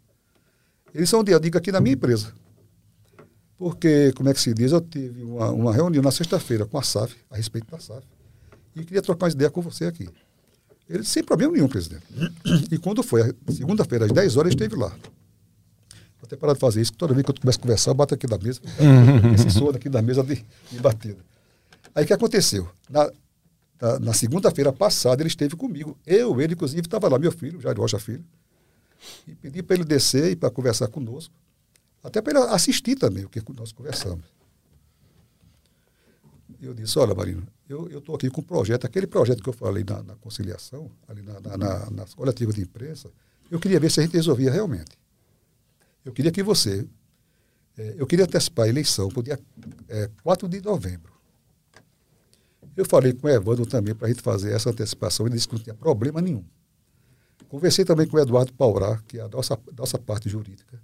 Eles 0.95 1.09
são 1.09 1.25
dia 1.25 1.41
diga 1.41 1.59
aqui 1.59 1.73
na 1.73 1.81
minha 1.81 1.95
empresa. 1.95 2.33
Porque, 3.59 4.13
como 4.13 4.29
é 4.29 4.35
que 4.35 4.41
se 4.41 4.55
diz, 4.55 4.73
eu 4.73 4.81
tive 4.81 5.25
uma, 5.25 5.51
uma 5.51 5.73
reunião 5.73 6.03
na 6.03 6.11
sexta-feira 6.11 6.65
com 6.65 6.79
a 6.79 6.83
SAF, 6.83 7.17
a 7.31 7.37
respeito 7.37 7.71
da 7.71 7.79
SAF, 7.79 8.07
e 8.77 8.85
queria 8.85 9.03
trocar 9.03 9.27
uma 9.27 9.33
ideia 9.33 9.51
com 9.51 9.61
você 9.61 9.87
aqui. 9.87 10.09
Ele 10.91 11.05
sem 11.05 11.23
problema 11.23 11.53
nenhum, 11.53 11.69
presidente. 11.69 12.03
E 12.69 12.77
quando 12.77 13.01
foi, 13.05 13.33
segunda-feira, 13.49 14.07
às 14.07 14.13
10 14.13 14.37
horas, 14.37 14.53
ele 14.53 14.57
esteve 14.57 14.75
lá. 14.75 14.89
Vou 14.89 16.25
até 16.25 16.37
parar 16.37 16.55
de 16.55 16.59
fazer 16.59 16.81
isso, 16.81 16.91
que 16.91 16.99
toda 16.99 17.15
vez 17.15 17.25
que 17.25 17.31
eu 17.31 17.35
começo 17.41 17.59
a 17.59 17.63
conversar, 17.63 17.91
eu 17.93 17.95
bato 17.95 18.13
aqui 18.13 18.27
da 18.27 18.37
mesa, 18.37 18.61
esse 19.33 19.51
som 19.51 19.69
aqui 19.71 19.89
da 19.89 20.03
mesa 20.03 20.25
de, 20.25 20.45
de 20.71 20.81
batida. 20.81 21.19
Aí 21.95 22.03
o 22.03 22.07
que 22.09 22.13
aconteceu? 22.13 22.69
Na, 22.89 23.09
na, 23.81 24.01
na 24.01 24.13
segunda-feira 24.13 24.73
passada, 24.73 25.23
ele 25.23 25.29
esteve 25.29 25.55
comigo. 25.55 25.97
Eu, 26.05 26.41
ele, 26.41 26.55
inclusive, 26.55 26.81
estava 26.81 27.09
lá, 27.09 27.21
meu 27.21 27.31
filho, 27.31 27.61
Jair 27.61 27.79
Rocha 27.79 28.01
Filho. 28.01 28.25
E 29.29 29.35
pedi 29.37 29.63
para 29.63 29.77
ele 29.77 29.85
descer 29.85 30.33
e 30.33 30.37
para 30.37 30.51
conversar 30.51 30.89
conosco. 30.89 31.33
Até 32.03 32.21
para 32.21 32.39
ele 32.39 32.49
assistir 32.51 32.97
também 32.97 33.25
o 33.25 33.29
que 33.29 33.41
nós 33.55 33.71
conversamos. 33.71 34.25
Eu 36.61 36.75
disse, 36.75 36.99
olha, 36.99 37.15
Marino, 37.15 37.47
eu 37.69 37.99
estou 37.99 38.15
aqui 38.15 38.29
com 38.29 38.43
um 38.43 38.45
projeto, 38.45 38.85
aquele 38.85 39.07
projeto 39.07 39.43
que 39.43 39.49
eu 39.49 39.53
falei 39.53 39.83
na, 39.83 40.03
na 40.03 40.15
conciliação, 40.17 40.91
ali 41.09 41.23
na, 41.23 41.41
na, 41.41 41.57
na, 41.57 42.05
de 42.55 42.61
imprensa, 42.61 43.11
eu 43.51 43.59
queria 43.59 43.81
ver 43.81 43.91
se 43.91 44.01
a 44.01 44.03
gente 44.03 44.13
resolvia 44.13 44.51
realmente. 44.51 44.99
Eu 46.05 46.13
queria 46.13 46.31
que 46.31 46.43
você, 46.43 46.87
é, 47.79 47.95
eu 47.97 48.07
queria 48.07 48.27
antecipar 48.27 48.67
a 48.67 48.69
eleição 48.69 49.09
para 49.09 49.21
o 49.21 49.23
dia 49.23 49.41
é, 49.89 50.11
4 50.23 50.49
de 50.49 50.61
novembro. 50.61 51.13
Eu 52.77 52.85
falei 52.85 53.13
com 53.13 53.27
o 53.27 53.31
Evandro 53.31 53.65
também 53.65 53.95
para 53.95 54.07
a 54.07 54.11
gente 54.11 54.23
fazer 54.23 54.53
essa 54.53 54.71
antecipação, 54.71 55.27
ele 55.27 55.35
disse 55.35 55.49
que 55.49 55.55
não 55.55 55.63
tinha 55.63 55.75
problema 55.75 56.21
nenhum. 56.21 56.45
Conversei 57.49 57.85
também 57.85 58.07
com 58.07 58.17
o 58.17 58.21
Eduardo 58.21 58.53
Paurá, 58.53 59.03
que 59.09 59.19
é 59.19 59.23
a 59.23 59.29
nossa, 59.29 59.59
nossa 59.77 59.99
parte 59.99 60.29
jurídica. 60.29 60.81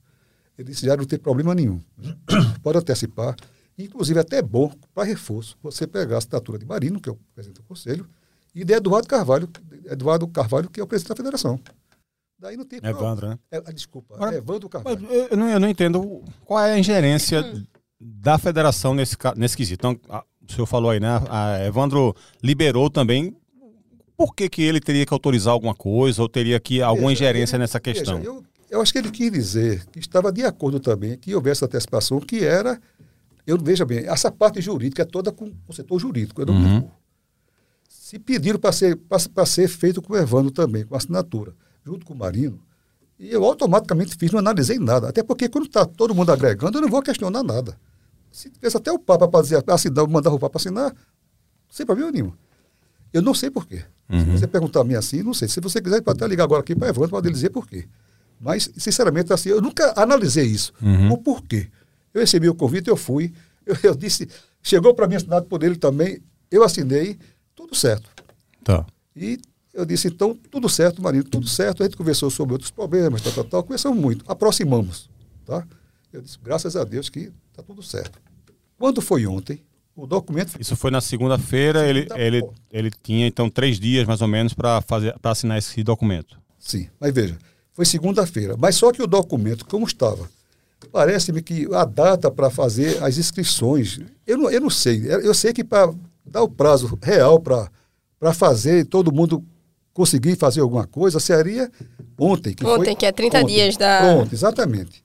Ele 0.59 0.71
disse, 0.71 0.87
já 0.87 0.97
não 0.97 1.05
tem 1.05 1.19
problema 1.19 1.55
nenhum. 1.55 1.81
Pode 2.63 2.79
antecipar. 2.79 3.37
Inclusive, 3.79 4.19
é 4.19 4.23
até 4.23 4.41
bom, 4.41 4.73
para 4.95 5.05
reforço, 5.05 5.57
você 5.63 5.87
pegar 5.87 6.15
a 6.15 6.19
assinatura 6.19 6.59
de 6.59 6.65
Marino, 6.65 7.01
que 7.01 7.09
é 7.09 7.13
o 7.13 7.19
presidente 7.35 7.61
do 7.61 7.65
Conselho, 7.65 8.09
e 8.55 8.65
de 8.65 8.73
Eduardo 8.73 9.07
Carvalho, 9.07 9.49
Eduardo 9.85 10.27
Carvalho, 10.29 10.71
que 10.71 10.81
é 10.81 10.83
o 10.83 10.87
presidente 10.87 11.11
da 11.11 11.17
federação. 11.17 11.61
Daí 12.39 12.57
não 12.57 12.65
tem 12.65 12.81
Evandro, 12.83 13.29
né? 13.29 13.39
É, 13.51 13.61
desculpa, 13.73 14.15
Agora, 14.15 14.35
é 14.35 14.39
Evandro 14.39 14.69
Carvalho. 14.69 15.07
Eu 15.11 15.37
não, 15.37 15.49
eu 15.49 15.61
não 15.61 15.69
entendo 15.69 16.23
qual 16.45 16.61
é 16.61 16.73
a 16.75 16.79
ingerência 16.79 17.43
hum. 17.43 17.65
da 18.01 18.39
federação 18.39 18.95
nesse, 18.95 19.17
nesse 19.37 19.57
quesito. 19.57 19.87
Então, 19.87 20.01
a, 20.09 20.25
o 20.49 20.53
senhor 20.53 20.67
falou 20.67 20.91
aí, 20.91 21.01
né? 21.01 21.09
A 21.29 21.65
Evandro 21.65 22.15
liberou 22.43 22.89
também. 22.89 23.37
Por 24.17 24.35
que, 24.35 24.49
que 24.49 24.63
ele 24.63 24.81
teria 24.81 25.05
que 25.05 25.13
autorizar 25.13 25.53
alguma 25.53 25.75
coisa 25.75 26.23
ou 26.23 26.29
teria 26.29 26.59
que 26.59 26.81
alguma 26.81 27.09
veja, 27.09 27.25
ingerência 27.25 27.57
ele, 27.57 27.63
nessa 27.63 27.81
questão? 27.81 28.19
Veja, 28.19 28.29
eu, 28.29 28.45
eu 28.71 28.81
acho 28.81 28.93
que 28.93 28.99
ele 28.99 29.11
quis 29.11 29.31
dizer 29.31 29.85
que 29.87 29.99
estava 29.99 30.33
de 30.33 30.45
acordo 30.45 30.81
também 30.81 31.19
que 31.19 31.35
houvesse 31.35 31.65
antecipação, 31.65 32.21
que 32.21 32.45
era 32.45 32.81
eu 33.47 33.57
veja 33.59 33.85
bem, 33.85 33.99
essa 34.07 34.31
parte 34.31 34.61
jurídica 34.61 35.03
é 35.03 35.05
toda 35.05 35.31
com 35.31 35.53
o 35.69 35.73
setor 35.73 36.01
jurídico. 36.01 36.43
Eu 36.43 36.47
não 36.47 36.55
uhum. 36.55 36.91
Se 37.89 38.19
pediram 38.19 38.59
para 38.59 38.73
ser, 38.73 38.99
ser 39.47 39.69
feito 39.69 40.03
com 40.03 40.13
o 40.13 40.17
Evandro 40.17 40.51
também, 40.51 40.85
com 40.85 40.97
assinatura, 40.97 41.55
junto 41.85 42.05
com 42.05 42.15
o 42.15 42.17
Marino, 42.17 42.61
e 43.19 43.31
eu 43.31 43.45
automaticamente 43.45 44.17
fiz, 44.17 44.31
não 44.31 44.39
analisei 44.39 44.79
nada. 44.79 45.09
Até 45.09 45.23
porque 45.23 45.49
quando 45.49 45.67
está 45.67 45.87
todo 45.87 46.15
mundo 46.15 46.31
agregando, 46.31 46.79
eu 46.79 46.83
não 46.83 46.89
vou 46.89 47.03
questionar 47.03 47.43
nada. 47.43 47.79
Se 48.31 48.51
tivesse 48.51 48.77
até 48.77 48.93
o 48.93 48.99
Papa 48.99 49.27
para 49.27 49.43
dizer, 49.43 49.65
assinar, 49.67 50.07
mandar 50.07 50.31
o 50.31 50.39
Papa 50.39 50.59
assinar, 50.59 50.95
sem 51.71 51.87
problema 51.87 52.11
nenhum. 52.13 52.33
Eu 53.13 53.23
não 53.23 53.33
sei 53.33 53.51
porquê. 53.51 53.83
Uhum. 54.11 54.21
Se 54.21 54.31
você 54.33 54.47
perguntar 54.47 54.81
a 54.81 54.85
mim 54.85 54.95
assim, 54.95 55.23
não 55.23 55.33
sei. 55.33 55.49
Se 55.49 55.61
você 55.61 55.81
quiser, 55.81 56.03
pode 56.03 56.19
até 56.19 56.29
ligar 56.29 56.45
agora 56.45 56.61
aqui 56.61 56.75
para 56.75 56.89
Evandro, 56.89 57.11
pode 57.11 57.31
dizer 57.31 57.51
por 57.51 57.67
quê. 57.67 57.89
Mas, 58.39 58.71
sinceramente, 58.77 59.33
assim, 59.33 59.49
eu 59.49 59.63
nunca 59.63 59.95
analisei 59.97 60.45
isso. 60.45 60.73
Uhum. 60.83 61.13
O 61.13 61.19
porquê. 61.19 61.69
Eu 62.17 62.21
recebi 62.21 62.49
o 62.49 62.55
convite, 62.55 62.89
eu 62.89 62.97
fui. 62.97 63.31
Eu, 63.67 63.77
eu 63.83 63.95
disse, 63.95 64.27
chegou 64.63 64.95
para 64.95 65.07
mim 65.07 65.17
assinado 65.17 65.47
por 65.47 65.63
ele 65.63 65.77
também, 65.77 66.23
eu 66.51 66.65
assinei, 66.65 67.19
tudo 67.55 67.75
certo. 67.75 68.09
Tá. 68.65 68.87
E 69.15 69.39
eu 69.75 69.85
disse, 69.85 70.09
então, 70.09 70.35
tudo 70.51 70.67
certo, 70.67 71.03
Marino, 71.03 71.25
tudo 71.25 71.47
certo. 71.47 71.83
A 71.83 71.87
gente 71.87 71.97
conversou 71.97 72.31
sobre 72.31 72.55
outros 72.55 72.71
problemas, 72.71 73.21
tal, 73.21 73.33
tal, 73.33 73.45
tal. 73.45 73.63
Conversamos 73.65 73.99
muito, 73.99 74.25
aproximamos. 74.27 75.11
Tá? 75.45 75.67
Eu 76.11 76.23
disse, 76.23 76.39
graças 76.43 76.75
a 76.75 76.85
Deus 76.85 77.11
que 77.11 77.31
está 77.51 77.63
tudo 77.63 77.83
certo. 77.83 78.19
Quando 78.79 79.03
foi 79.03 79.27
ontem, 79.27 79.63
o 79.95 80.07
documento. 80.07 80.57
Isso 80.59 80.75
foi 80.75 80.91
na 80.91 81.03
segunda-feira, 81.03 81.87
ele, 81.87 82.09
ele, 82.15 82.43
ele 82.71 82.91
tinha 83.03 83.27
então 83.27 83.51
três 83.51 83.79
dias 83.79 84.07
mais 84.07 84.23
ou 84.23 84.29
menos 84.29 84.55
para 84.55 84.83
assinar 85.25 85.59
esse 85.59 85.83
documento. 85.83 86.39
Sim, 86.59 86.89
mas 86.99 87.13
veja, 87.13 87.37
foi 87.75 87.85
segunda-feira. 87.85 88.57
Mas 88.57 88.77
só 88.77 88.91
que 88.91 89.03
o 89.03 89.07
documento, 89.07 89.67
como 89.67 89.85
estava? 89.85 90.31
Parece-me 90.93 91.43
que 91.43 91.67
a 91.75 91.85
data 91.85 92.31
para 92.31 92.51
fazer 92.51 93.03
as 93.03 93.19
inscrições, 93.19 93.99
eu 94.27 94.37
não, 94.39 94.51
eu 94.51 94.61
não 94.61 94.71
sei. 94.71 95.03
Eu 95.07 95.35
sei 95.35 95.53
que 95.53 95.65
para 95.65 95.93
dar 96.25 96.43
o 96.43 96.49
prazo 96.49 96.99
real 97.03 97.41
para 97.41 98.33
fazer 98.35 98.85
todo 98.87 99.13
mundo 99.13 99.43
conseguir 99.93 100.37
fazer 100.37 100.61
alguma 100.61 100.87
coisa 100.87 101.19
seria 101.19 101.71
ontem. 102.19 102.55
Que 102.55 102.65
Ontem, 102.65 102.85
foi, 102.85 102.95
que 102.97 103.07
é 103.07 103.13
30 103.13 103.43
dias 103.45 103.77
da- 103.77 104.01
Pronto, 104.01 104.35
exatamente. 104.35 105.03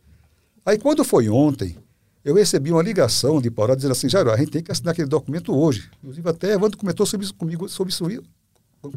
Aí 0.65 0.77
quando 0.77 1.03
foi 1.03 1.29
ontem, 1.29 1.77
eu 2.23 2.35
recebi 2.35 2.71
uma 2.71 2.83
ligação 2.83 3.41
de 3.41 3.49
Pará 3.49 3.73
dizendo 3.73 3.91
assim, 3.93 4.09
Jairo, 4.09 4.31
a 4.31 4.37
gente 4.37 4.51
tem 4.51 4.61
que 4.61 4.71
assinar 4.71 4.91
aquele 4.91 5.07
documento 5.07 5.55
hoje. 5.55 5.89
Inclusive 5.99 6.29
até 6.29 6.53
Evandro 6.53 6.77
comentou 6.77 7.05
sobre 7.05 7.25
isso, 7.25 7.33
comigo, 7.33 7.67
sobre 7.69 7.91
isso, 7.93 8.03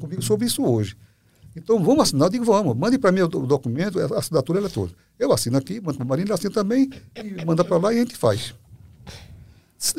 comigo 0.00 0.22
sobre 0.22 0.46
isso 0.46 0.62
hoje. 0.64 0.96
Então 1.56 1.82
vamos 1.82 2.02
assinar, 2.02 2.26
eu 2.26 2.30
digo, 2.30 2.44
vamos, 2.44 2.76
mande 2.76 2.98
para 2.98 3.12
mim 3.12 3.20
o, 3.20 3.28
do- 3.28 3.42
o 3.42 3.46
documento, 3.46 3.98
a 4.00 4.18
assinatura 4.18 4.58
eletrônica. 4.58 4.96
Eu 5.18 5.32
assino 5.32 5.56
aqui, 5.56 5.80
mando 5.80 5.96
para 5.98 6.04
o 6.04 6.08
Marina, 6.08 6.26
ele 6.26 6.34
assina 6.34 6.52
também, 6.52 6.90
e 7.16 7.44
manda 7.44 7.64
para 7.64 7.76
lá 7.76 7.92
e 7.92 7.98
a 7.98 8.00
gente 8.00 8.16
faz. 8.16 8.54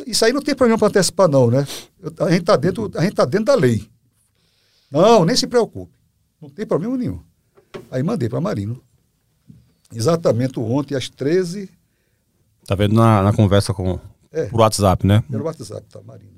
Isso 0.08 0.26
aí 0.26 0.34
não 0.34 0.42
tem 0.42 0.56
problema 0.56 0.78
para 0.78 0.88
antecipar, 0.88 1.30
não, 1.30 1.50
né? 1.50 1.66
A 2.20 2.30
gente 2.32 2.42
está 2.42 2.56
dentro, 2.56 2.92
a 2.96 3.02
gente 3.04 3.14
tá 3.16 3.24
dentro 3.24 3.46
da 3.46 3.56
lei. 3.56 3.88
Não, 4.92 5.24
nem 5.24 5.36
se 5.36 5.48
preocupe. 5.48 5.94
Não 6.42 6.50
tem 6.50 6.66
problema 6.66 6.98
nenhum. 6.98 7.20
Aí 7.92 8.02
mandei 8.04 8.28
para 8.28 8.42
Marino. 8.42 8.82
Exatamente 9.94 10.60
ontem, 10.60 10.96
às 10.96 11.10
13 11.10 11.70
Tá 12.68 12.74
vendo 12.74 12.96
na, 12.96 13.22
na 13.22 13.32
conversa 13.32 13.74
com 13.74 14.00
É. 14.32 14.46
por 14.46 14.60
WhatsApp, 14.60 15.06
né? 15.06 15.24
Pelo 15.30 15.44
WhatsApp, 15.46 15.86
tá, 15.88 16.02
Marino. 16.02 16.32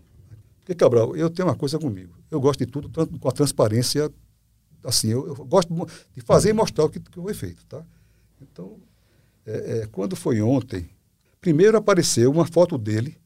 Porque, 0.60 0.76
Cabral, 0.76 1.16
eu 1.16 1.30
tenho 1.30 1.48
uma 1.48 1.56
coisa 1.56 1.80
comigo. 1.80 2.14
Eu 2.30 2.42
gosto 2.42 2.60
de 2.60 2.66
tudo, 2.70 2.90
tanto 2.90 3.18
com 3.18 3.30
a 3.30 3.32
transparência, 3.32 4.12
assim, 4.88 5.10
eu, 5.10 5.28
eu 5.28 5.36
gosto 5.46 5.74
de 6.16 6.22
fazer 6.22 6.50
e 6.50 6.54
mostrar 6.54 6.86
o 6.86 6.90
que, 6.90 7.00
que 7.00 7.22
foi 7.22 7.34
feito, 7.34 7.66
tá? 7.66 7.84
Então, 8.42 8.78
é, 9.46 9.80
é, 9.82 9.88
quando 9.92 10.16
foi 10.16 10.42
ontem, 10.42 10.90
primeiro 11.42 11.78
apareceu 11.78 12.32
uma 12.32 12.46
foto 12.46 12.78
dele, 12.78 13.18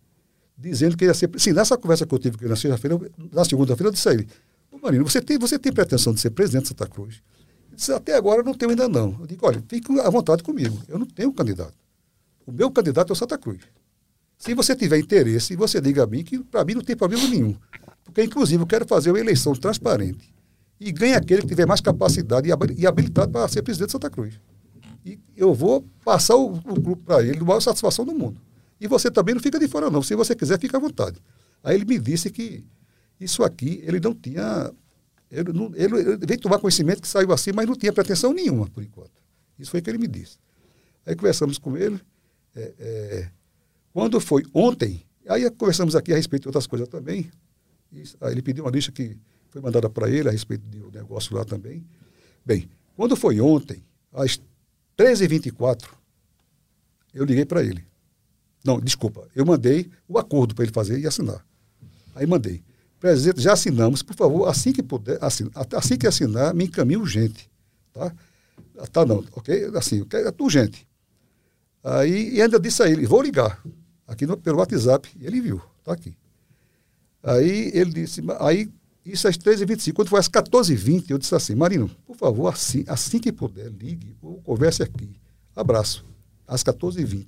dizendo 0.58 0.96
que 0.98 1.06
ia 1.06 1.14
ser... 1.14 1.30
Sim, 1.38 1.54
nessa 1.54 1.78
conversa 1.78 2.06
que 2.06 2.14
eu 2.14 2.20
tive 2.20 2.48
na 2.48 2.56
sexta-feira, 2.56 2.96
eu- 2.96 3.12
na 3.32 3.46
segunda-feira, 3.46 3.90
eu 3.90 3.94
disse 3.94 4.10
a 4.10 4.14
ele, 4.14 4.28
Ô, 4.72 4.78
Marino, 4.78 5.04
você 5.08 5.22
tem, 5.22 5.38
você 5.38 5.60
tem 5.60 5.72
pretensão 5.72 6.14
de 6.14 6.20
ser 6.22 6.30
presidente 6.30 6.64
de 6.64 6.68
Santa 6.70 6.88
Cruz? 6.88 7.22
Ele 7.68 7.76
disse, 7.76 7.92
até 7.92 8.16
agora 8.16 8.40
eu 8.42 8.46
não 8.46 8.54
tenho 8.54 8.72
ainda 8.72 8.88
não. 8.88 9.18
Eu 9.20 9.28
digo, 9.28 9.46
olha, 9.46 9.62
fique 9.68 10.00
à 10.00 10.10
vontade 10.10 10.44
comigo, 10.44 10.82
eu 10.88 10.98
não 10.98 11.06
tenho 11.06 11.32
candidato. 11.34 11.74
O 12.46 12.52
meu 12.52 12.72
candidato 12.72 13.10
é 13.10 13.14
o 13.14 13.16
Santa 13.16 13.38
Cruz. 13.38 13.60
Se 14.38 14.54
você 14.56 14.76
tiver 14.76 14.98
interesse, 14.98 15.56
você 15.56 15.80
diga 15.80 16.04
a 16.04 16.08
mim 16.08 16.24
que 16.24 16.40
para 16.40 16.64
mim 16.66 16.74
não 16.76 16.82
tem 16.82 16.96
problema 16.96 17.28
nenhum. 17.28 17.56
Porque, 18.04 18.24
inclusive, 18.24 18.62
eu 18.64 18.68
quero 18.68 18.88
fazer 18.88 19.12
uma 19.12 19.20
eleição 19.20 19.54
transparente. 19.54 20.34
E 20.84 20.92
ganha 20.92 21.16
aquele 21.18 21.44
que 21.44 21.48
tiver 21.48 21.68
mais 21.68 21.80
capacidade 21.80 22.50
e 22.50 22.52
habili- 22.52 22.88
habilitado 22.88 23.32
para 23.32 23.48
ser 23.48 23.62
presidente 23.62 23.90
de 23.90 23.92
Santa 23.92 24.10
Cruz. 24.10 24.34
E 25.06 25.20
eu 25.38 25.54
vou 25.54 25.86
passar 26.04 26.36
o, 26.36 26.54
o 26.54 26.82
grupo 26.82 27.04
para 27.04 27.24
ele, 27.24 27.38
a 27.38 27.44
maior 27.44 27.60
satisfação 27.60 28.04
do 28.04 28.16
mundo. 28.16 28.42
E 28.80 28.88
você 28.88 29.12
também 29.12 29.36
não 29.36 29.42
fica 29.42 29.60
de 29.60 29.68
fora, 29.68 29.92
não. 29.92 30.02
Se 30.02 30.16
você 30.16 30.36
quiser, 30.36 30.60
fica 30.60 30.78
à 30.78 30.80
vontade. 30.80 31.20
Aí 31.64 31.76
ele 31.76 31.86
me 31.86 32.00
disse 32.00 32.32
que 32.32 32.66
isso 33.20 33.44
aqui, 33.44 33.80
ele 33.86 34.00
não 34.00 34.16
tinha. 34.16 34.74
Ele, 35.30 35.54
não, 35.54 35.72
ele, 35.76 36.00
ele 36.00 36.26
veio 36.26 36.40
tomar 36.40 36.58
conhecimento 36.58 37.00
que 37.00 37.08
saiu 37.08 37.32
assim, 37.32 37.52
mas 37.54 37.68
não 37.68 37.76
tinha 37.76 37.94
pretensão 37.94 38.34
nenhuma, 38.34 38.68
por 38.68 38.82
enquanto. 38.84 39.12
Isso 39.60 39.70
foi 39.70 39.82
o 39.82 39.84
que 39.84 39.90
ele 39.92 40.00
me 40.00 40.08
disse. 40.08 40.40
Aí 41.06 41.16
conversamos 41.16 41.60
com 41.60 41.78
ele. 41.78 42.02
é, 42.56 42.74
é, 42.80 43.30
quando 43.94 44.20
foi 44.20 44.44
ontem, 44.54 45.06
aí 45.28 45.50
conversamos 45.52 45.96
aqui 45.96 46.12
a 46.12 46.16
respeito 46.16 46.44
de 46.44 46.48
outras 46.48 46.68
coisas 46.68 46.88
também. 46.88 47.30
E, 47.92 48.04
aí 48.22 48.34
ele 48.34 48.42
pediu 48.42 48.64
uma 48.64 48.72
lista 48.72 48.92
que 48.92 49.18
foi 49.52 49.62
mandada 49.62 49.90
para 49.90 50.10
ele 50.10 50.30
a 50.30 50.32
respeito 50.32 50.64
do 50.64 50.90
negócio 50.92 51.36
lá 51.36 51.46
também. 51.46 51.86
Bem, 52.44 52.70
quando 52.96 53.16
foi 53.16 53.40
ontem, 53.40 53.84
às 54.14 54.42
13h24, 54.98 55.90
eu 57.14 57.26
liguei 57.26 57.46
para 57.46 57.62
ele. 57.62 57.86
Não, 58.64 58.80
desculpa, 58.80 59.28
eu 59.36 59.46
mandei 59.46 59.92
o 60.08 60.18
acordo 60.18 60.56
para 60.56 60.64
ele 60.64 60.74
fazer 60.74 61.00
e 61.00 61.06
assinar. 61.06 61.46
Aí 62.16 62.26
mandei. 62.26 62.64
Presidente, 63.00 63.42
já 63.42 63.54
assinamos, 63.54 64.04
por 64.04 64.16
favor, 64.16 64.48
assim 64.48 64.72
que 64.72 64.84
puder, 64.84 65.18
assin, 65.22 65.50
assim 65.76 65.98
que 65.98 66.08
assinar, 66.08 66.54
me 66.54 66.66
encaminhe 66.66 66.98
urgente. 66.98 67.50
Tá? 67.92 68.14
Tá 68.92 69.06
não, 69.06 69.26
ok? 69.34 69.72
Assim, 69.76 70.06
é 70.14 70.44
urgente. 70.44 70.88
Aí, 71.84 72.36
e 72.36 72.42
ainda 72.42 72.60
disse 72.60 72.84
a 72.84 72.90
ele, 72.90 73.08
vou 73.08 73.22
ligar, 73.22 73.62
aqui 74.08 74.28
no, 74.28 74.38
pelo 74.38 74.60
WhatsApp, 74.60 75.10
ele 75.20 75.42
viu, 75.42 75.60
está 75.80 75.94
aqui. 75.94 76.16
Aí 77.24 77.72
ele 77.74 77.92
disse, 77.92 78.22
aí, 78.40 78.70
isso 79.06 79.28
às 79.28 79.38
13h25, 79.38 79.94
quando 79.94 80.10
foi 80.10 80.20
às 80.20 80.30
14h20, 80.30 81.10
eu 81.10 81.18
disse 81.18 81.34
assim, 81.34 81.56
Marino, 81.56 81.90
por 82.06 82.16
favor, 82.16 82.48
assim, 82.48 82.84
assim 82.88 83.20
que 83.20 83.32
puder, 83.32 83.70
ligue, 83.72 84.16
ou 84.22 84.40
converse 84.42 84.84
aqui. 84.84 85.10
Abraço, 85.56 86.06
às 86.48 86.64
14h20. 86.64 87.26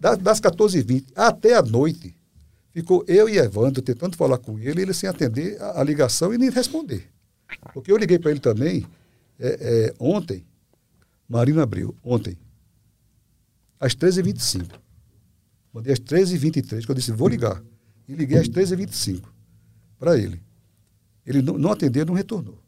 Das, 0.00 0.18
das 0.18 0.40
14h20 0.40 1.06
até 1.14 1.54
a 1.54 1.62
noite, 1.62 2.16
ficou 2.72 3.04
eu 3.08 3.28
e 3.28 3.36
Evandro 3.36 3.82
tentando 3.82 4.16
falar 4.16 4.38
com 4.38 4.58
ele, 4.58 4.82
ele 4.82 4.94
sem 4.94 5.08
atender 5.08 5.60
a, 5.60 5.80
a 5.80 5.84
ligação 5.84 6.32
e 6.32 6.38
nem 6.38 6.50
responder. 6.50 7.10
Porque 7.74 7.90
eu 7.90 7.96
liguei 7.96 8.18
para 8.18 8.30
ele 8.30 8.40
também, 8.40 8.86
é, 9.40 9.48
é, 9.60 9.94
ontem, 9.98 10.46
Marina 11.28 11.64
abriu, 11.64 11.96
ontem, 12.04 12.38
às 13.80 13.94
13h25. 13.96 14.70
Mandei 15.72 15.92
às 15.92 15.98
13h23, 15.98 16.84
que 16.84 16.90
eu 16.90 16.94
disse, 16.94 17.10
vou 17.10 17.28
ligar. 17.28 17.60
E 18.08 18.14
liguei 18.14 18.38
às 18.38 18.48
13h25 18.48 19.35
para 19.98 20.18
ele. 20.18 20.40
Ele 21.24 21.42
não, 21.42 21.58
não 21.58 21.72
atendeu, 21.72 22.06
não 22.06 22.14
retornou. 22.14 22.58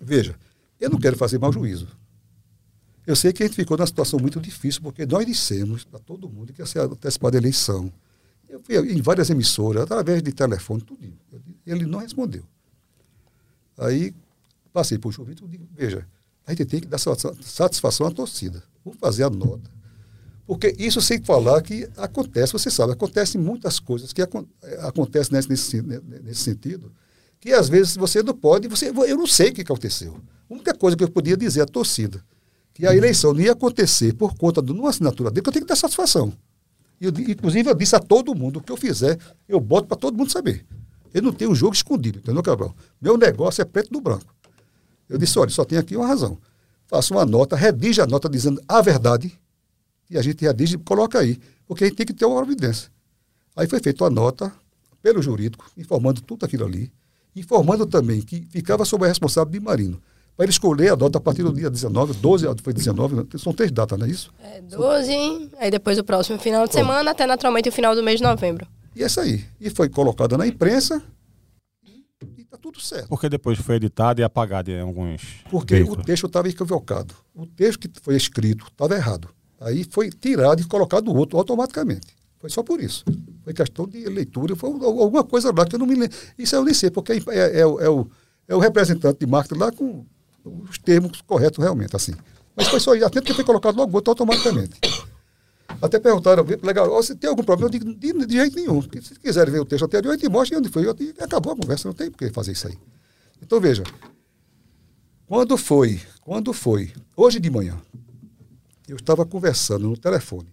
Veja, 0.00 0.38
eu 0.78 0.90
não 0.90 0.98
quero 0.98 1.16
fazer 1.16 1.38
mau 1.38 1.52
juízo. 1.52 1.88
Eu 3.06 3.14
sei 3.14 3.32
que 3.32 3.42
a 3.42 3.46
gente 3.46 3.54
ficou 3.54 3.76
numa 3.76 3.86
situação 3.86 4.18
muito 4.18 4.40
difícil, 4.40 4.82
porque 4.82 5.06
nós 5.06 5.24
dissemos 5.24 5.84
para 5.84 6.00
todo 6.00 6.28
mundo 6.28 6.52
que 6.52 6.60
ia 6.60 6.66
ser 6.66 6.80
antecipada 6.80 7.36
a 7.36 7.40
eleição. 7.40 7.92
Eu 8.48 8.60
fui 8.60 8.76
em 8.76 9.00
várias 9.00 9.30
emissoras, 9.30 9.82
através 9.82 10.22
de 10.22 10.32
telefone, 10.32 10.82
tudo. 10.82 11.00
Ele 11.66 11.86
não 11.86 12.00
respondeu. 12.00 12.42
Aí 13.78 14.14
passei 14.72 14.98
por 14.98 15.12
João 15.12 15.26
Vitor 15.26 15.48
e 15.48 15.52
digo, 15.52 15.68
veja, 15.74 16.06
a 16.46 16.50
gente 16.50 16.64
tem 16.66 16.80
que 16.80 16.86
dar 16.86 16.98
satisfação 16.98 18.06
à 18.06 18.10
torcida. 18.10 18.62
Vamos 18.84 18.98
fazer 18.98 19.24
a 19.24 19.30
nota. 19.30 19.70
Porque 20.46 20.74
isso 20.78 21.00
sem 21.00 21.20
falar 21.22 21.60
que 21.60 21.88
acontece, 21.96 22.52
você 22.52 22.70
sabe, 22.70 22.92
acontecem 22.92 23.40
muitas 23.40 23.80
coisas 23.80 24.12
que 24.12 24.22
acon 24.22 24.44
acontecem 24.80 25.34
nesse, 25.34 25.48
nesse, 25.48 25.82
nesse 26.22 26.40
sentido, 26.40 26.92
que 27.40 27.52
às 27.52 27.68
vezes 27.68 27.96
você 27.96 28.22
não 28.22 28.34
pode, 28.34 28.68
você, 28.68 28.90
eu 28.90 29.16
não 29.16 29.26
sei 29.26 29.50
o 29.50 29.52
que 29.52 29.62
aconteceu. 29.62 30.16
A 30.48 30.54
única 30.54 30.72
coisa 30.72 30.96
que 30.96 31.02
eu 31.02 31.10
podia 31.10 31.36
dizer 31.36 31.62
à 31.62 31.66
torcida, 31.66 32.24
que 32.72 32.86
a 32.86 32.94
eleição 32.94 33.32
não 33.32 33.40
ia 33.40 33.52
acontecer 33.52 34.14
por 34.14 34.36
conta 34.36 34.62
de 34.62 34.70
uma 34.70 34.90
assinatura 34.90 35.30
dele, 35.30 35.42
que 35.42 35.48
eu 35.48 35.52
tenho 35.52 35.64
que 35.64 35.68
dar 35.68 35.76
satisfação. 35.76 36.32
Eu, 37.00 37.10
inclusive, 37.10 37.68
eu 37.68 37.74
disse 37.74 37.96
a 37.96 38.00
todo 38.00 38.34
mundo, 38.34 38.58
o 38.58 38.62
que 38.62 38.70
eu 38.70 38.76
fizer, 38.76 39.18
eu 39.48 39.58
boto 39.58 39.88
para 39.88 39.96
todo 39.96 40.16
mundo 40.16 40.30
saber. 40.30 40.64
Eu 41.12 41.22
não 41.22 41.32
tenho 41.32 41.50
um 41.50 41.54
jogo 41.54 41.74
escondido, 41.74 42.18
entendeu, 42.18 42.42
Cabral? 42.42 42.74
Meu 43.00 43.16
negócio 43.16 43.62
é 43.62 43.64
preto 43.64 43.92
no 43.92 44.00
branco. 44.00 44.34
Eu 45.08 45.18
disse, 45.18 45.38
olha, 45.38 45.50
só 45.50 45.64
tem 45.64 45.78
aqui 45.78 45.96
uma 45.96 46.06
razão. 46.06 46.38
Faça 46.86 47.12
uma 47.12 47.24
nota, 47.24 47.56
redige 47.56 48.00
a 48.00 48.06
nota 48.06 48.28
dizendo 48.28 48.60
a 48.68 48.80
verdade, 48.80 49.32
e 50.10 50.18
a 50.18 50.22
gente 50.22 50.44
redige 50.44 50.76
e 50.76 50.78
coloca 50.78 51.18
aí, 51.18 51.38
porque 51.66 51.84
a 51.84 51.86
gente 51.86 51.96
tem 51.96 52.06
que 52.06 52.14
ter 52.14 52.24
uma 52.24 52.42
evidência. 52.42 52.90
Aí 53.54 53.66
foi 53.66 53.80
feita 53.80 54.04
a 54.04 54.10
nota 54.10 54.52
pelo 55.02 55.22
jurídico, 55.22 55.70
informando 55.76 56.20
tudo 56.20 56.44
aquilo 56.44 56.64
ali, 56.64 56.92
informando 57.34 57.86
também 57.86 58.20
que 58.20 58.42
ficava 58.50 58.84
sob 58.84 59.04
a 59.04 59.08
responsabilidade 59.08 59.58
de 59.58 59.64
Marino, 59.64 60.02
para 60.36 60.44
ele 60.44 60.52
escolher 60.52 60.92
a 60.92 60.96
nota 60.96 61.16
a 61.16 61.20
partir 61.20 61.42
do 61.42 61.52
dia 61.52 61.70
19, 61.70 62.12
12, 62.14 62.46
foi 62.62 62.72
19, 62.72 63.38
são 63.38 63.54
três 63.54 63.72
datas, 63.72 63.98
não 63.98 64.06
é 64.06 64.10
isso? 64.10 64.30
É 64.42 64.60
12, 64.60 65.50
aí 65.58 65.70
depois 65.70 65.98
o 65.98 66.04
próximo 66.04 66.38
final 66.38 66.66
de 66.66 66.74
semana, 66.74 67.12
até 67.12 67.26
naturalmente 67.26 67.70
o 67.70 67.72
final 67.72 67.94
do 67.94 68.02
mês 68.02 68.18
de 68.18 68.24
novembro. 68.24 68.66
E 68.94 69.02
é 69.02 69.06
isso 69.06 69.20
aí. 69.20 69.44
E 69.58 69.70
foi 69.70 69.88
colocada 69.88 70.36
na 70.36 70.46
imprensa 70.46 71.02
e 71.86 72.42
está 72.42 72.58
tudo 72.58 72.80
certo. 72.80 73.08
Porque 73.08 73.28
depois 73.28 73.58
foi 73.58 73.76
editado 73.76 74.20
e 74.20 74.24
apagado 74.24 74.70
em 74.70 74.80
alguns. 74.80 75.22
Porque 75.50 75.76
veículos. 75.76 76.02
o 76.02 76.06
texto 76.06 76.26
estava 76.26 76.48
equivocado. 76.48 77.14
O 77.34 77.46
texto 77.46 77.80
que 77.80 77.90
foi 78.02 78.16
escrito 78.16 78.66
estava 78.66 78.94
errado. 78.94 79.28
Aí 79.60 79.84
foi 79.84 80.10
tirado 80.10 80.60
e 80.60 80.64
colocado 80.64 81.14
outro 81.14 81.38
automaticamente. 81.38 82.14
Foi 82.38 82.50
só 82.50 82.62
por 82.62 82.80
isso. 82.80 83.04
Foi 83.42 83.54
questão 83.54 83.86
de 83.86 84.04
leitura, 84.04 84.54
foi 84.54 84.70
alguma 84.70 85.24
coisa 85.24 85.52
lá 85.56 85.64
que 85.64 85.74
eu 85.74 85.78
não 85.78 85.86
me 85.86 85.94
lembro. 85.94 86.16
Isso 86.38 86.54
eu 86.54 86.64
nem 86.64 86.74
sei, 86.74 86.90
porque 86.90 87.12
é, 87.12 87.16
é, 87.28 87.60
é, 87.60 87.66
o, 87.66 87.80
é, 87.80 87.88
o, 87.88 88.06
é 88.48 88.54
o 88.54 88.58
representante 88.58 89.20
de 89.20 89.26
marketing 89.26 89.60
lá 89.60 89.72
com 89.72 90.04
os 90.44 90.78
termos 90.78 91.20
corretos 91.22 91.62
realmente, 91.62 91.94
assim. 91.96 92.12
Mas 92.54 92.68
foi 92.68 92.80
só 92.80 92.94
isso, 92.94 93.04
atento 93.04 93.26
que 93.26 93.34
foi 93.34 93.44
colocado 93.44 93.76
logo 93.76 93.96
outro 93.96 94.10
automaticamente. 94.10 94.78
Até 95.80 95.98
perguntaram, 95.98 96.44
legal, 96.62 96.88
você 96.88 97.14
tem 97.14 97.28
algum 97.28 97.42
problema? 97.42 97.66
Eu 97.66 97.78
digo, 97.78 97.94
de, 97.94 98.26
de 98.26 98.34
jeito 98.34 98.56
nenhum. 98.56 98.80
Porque 98.80 99.02
se 99.02 99.14
quiserem 99.18 99.52
ver 99.52 99.60
o 99.60 99.64
texto 99.64 99.84
anterior, 99.84 100.14
eu 100.14 100.18
te 100.18 100.28
mostro 100.28 100.58
onde 100.58 100.68
foi. 100.68 100.86
Eu 100.86 100.96
acabou 101.20 101.52
a 101.52 101.56
conversa, 101.56 101.88
não 101.88 101.94
tem 101.94 102.10
por 102.10 102.18
que 102.18 102.30
fazer 102.30 102.52
isso 102.52 102.68
aí. 102.68 102.78
Então, 103.42 103.60
veja, 103.60 103.82
quando 105.26 105.56
foi, 105.56 106.00
quando 106.22 106.52
foi, 106.52 106.92
hoje 107.16 107.38
de 107.38 107.50
manhã, 107.50 107.76
eu 108.86 108.96
estava 108.96 109.24
conversando 109.26 109.88
no 109.88 109.96
telefone. 109.96 110.48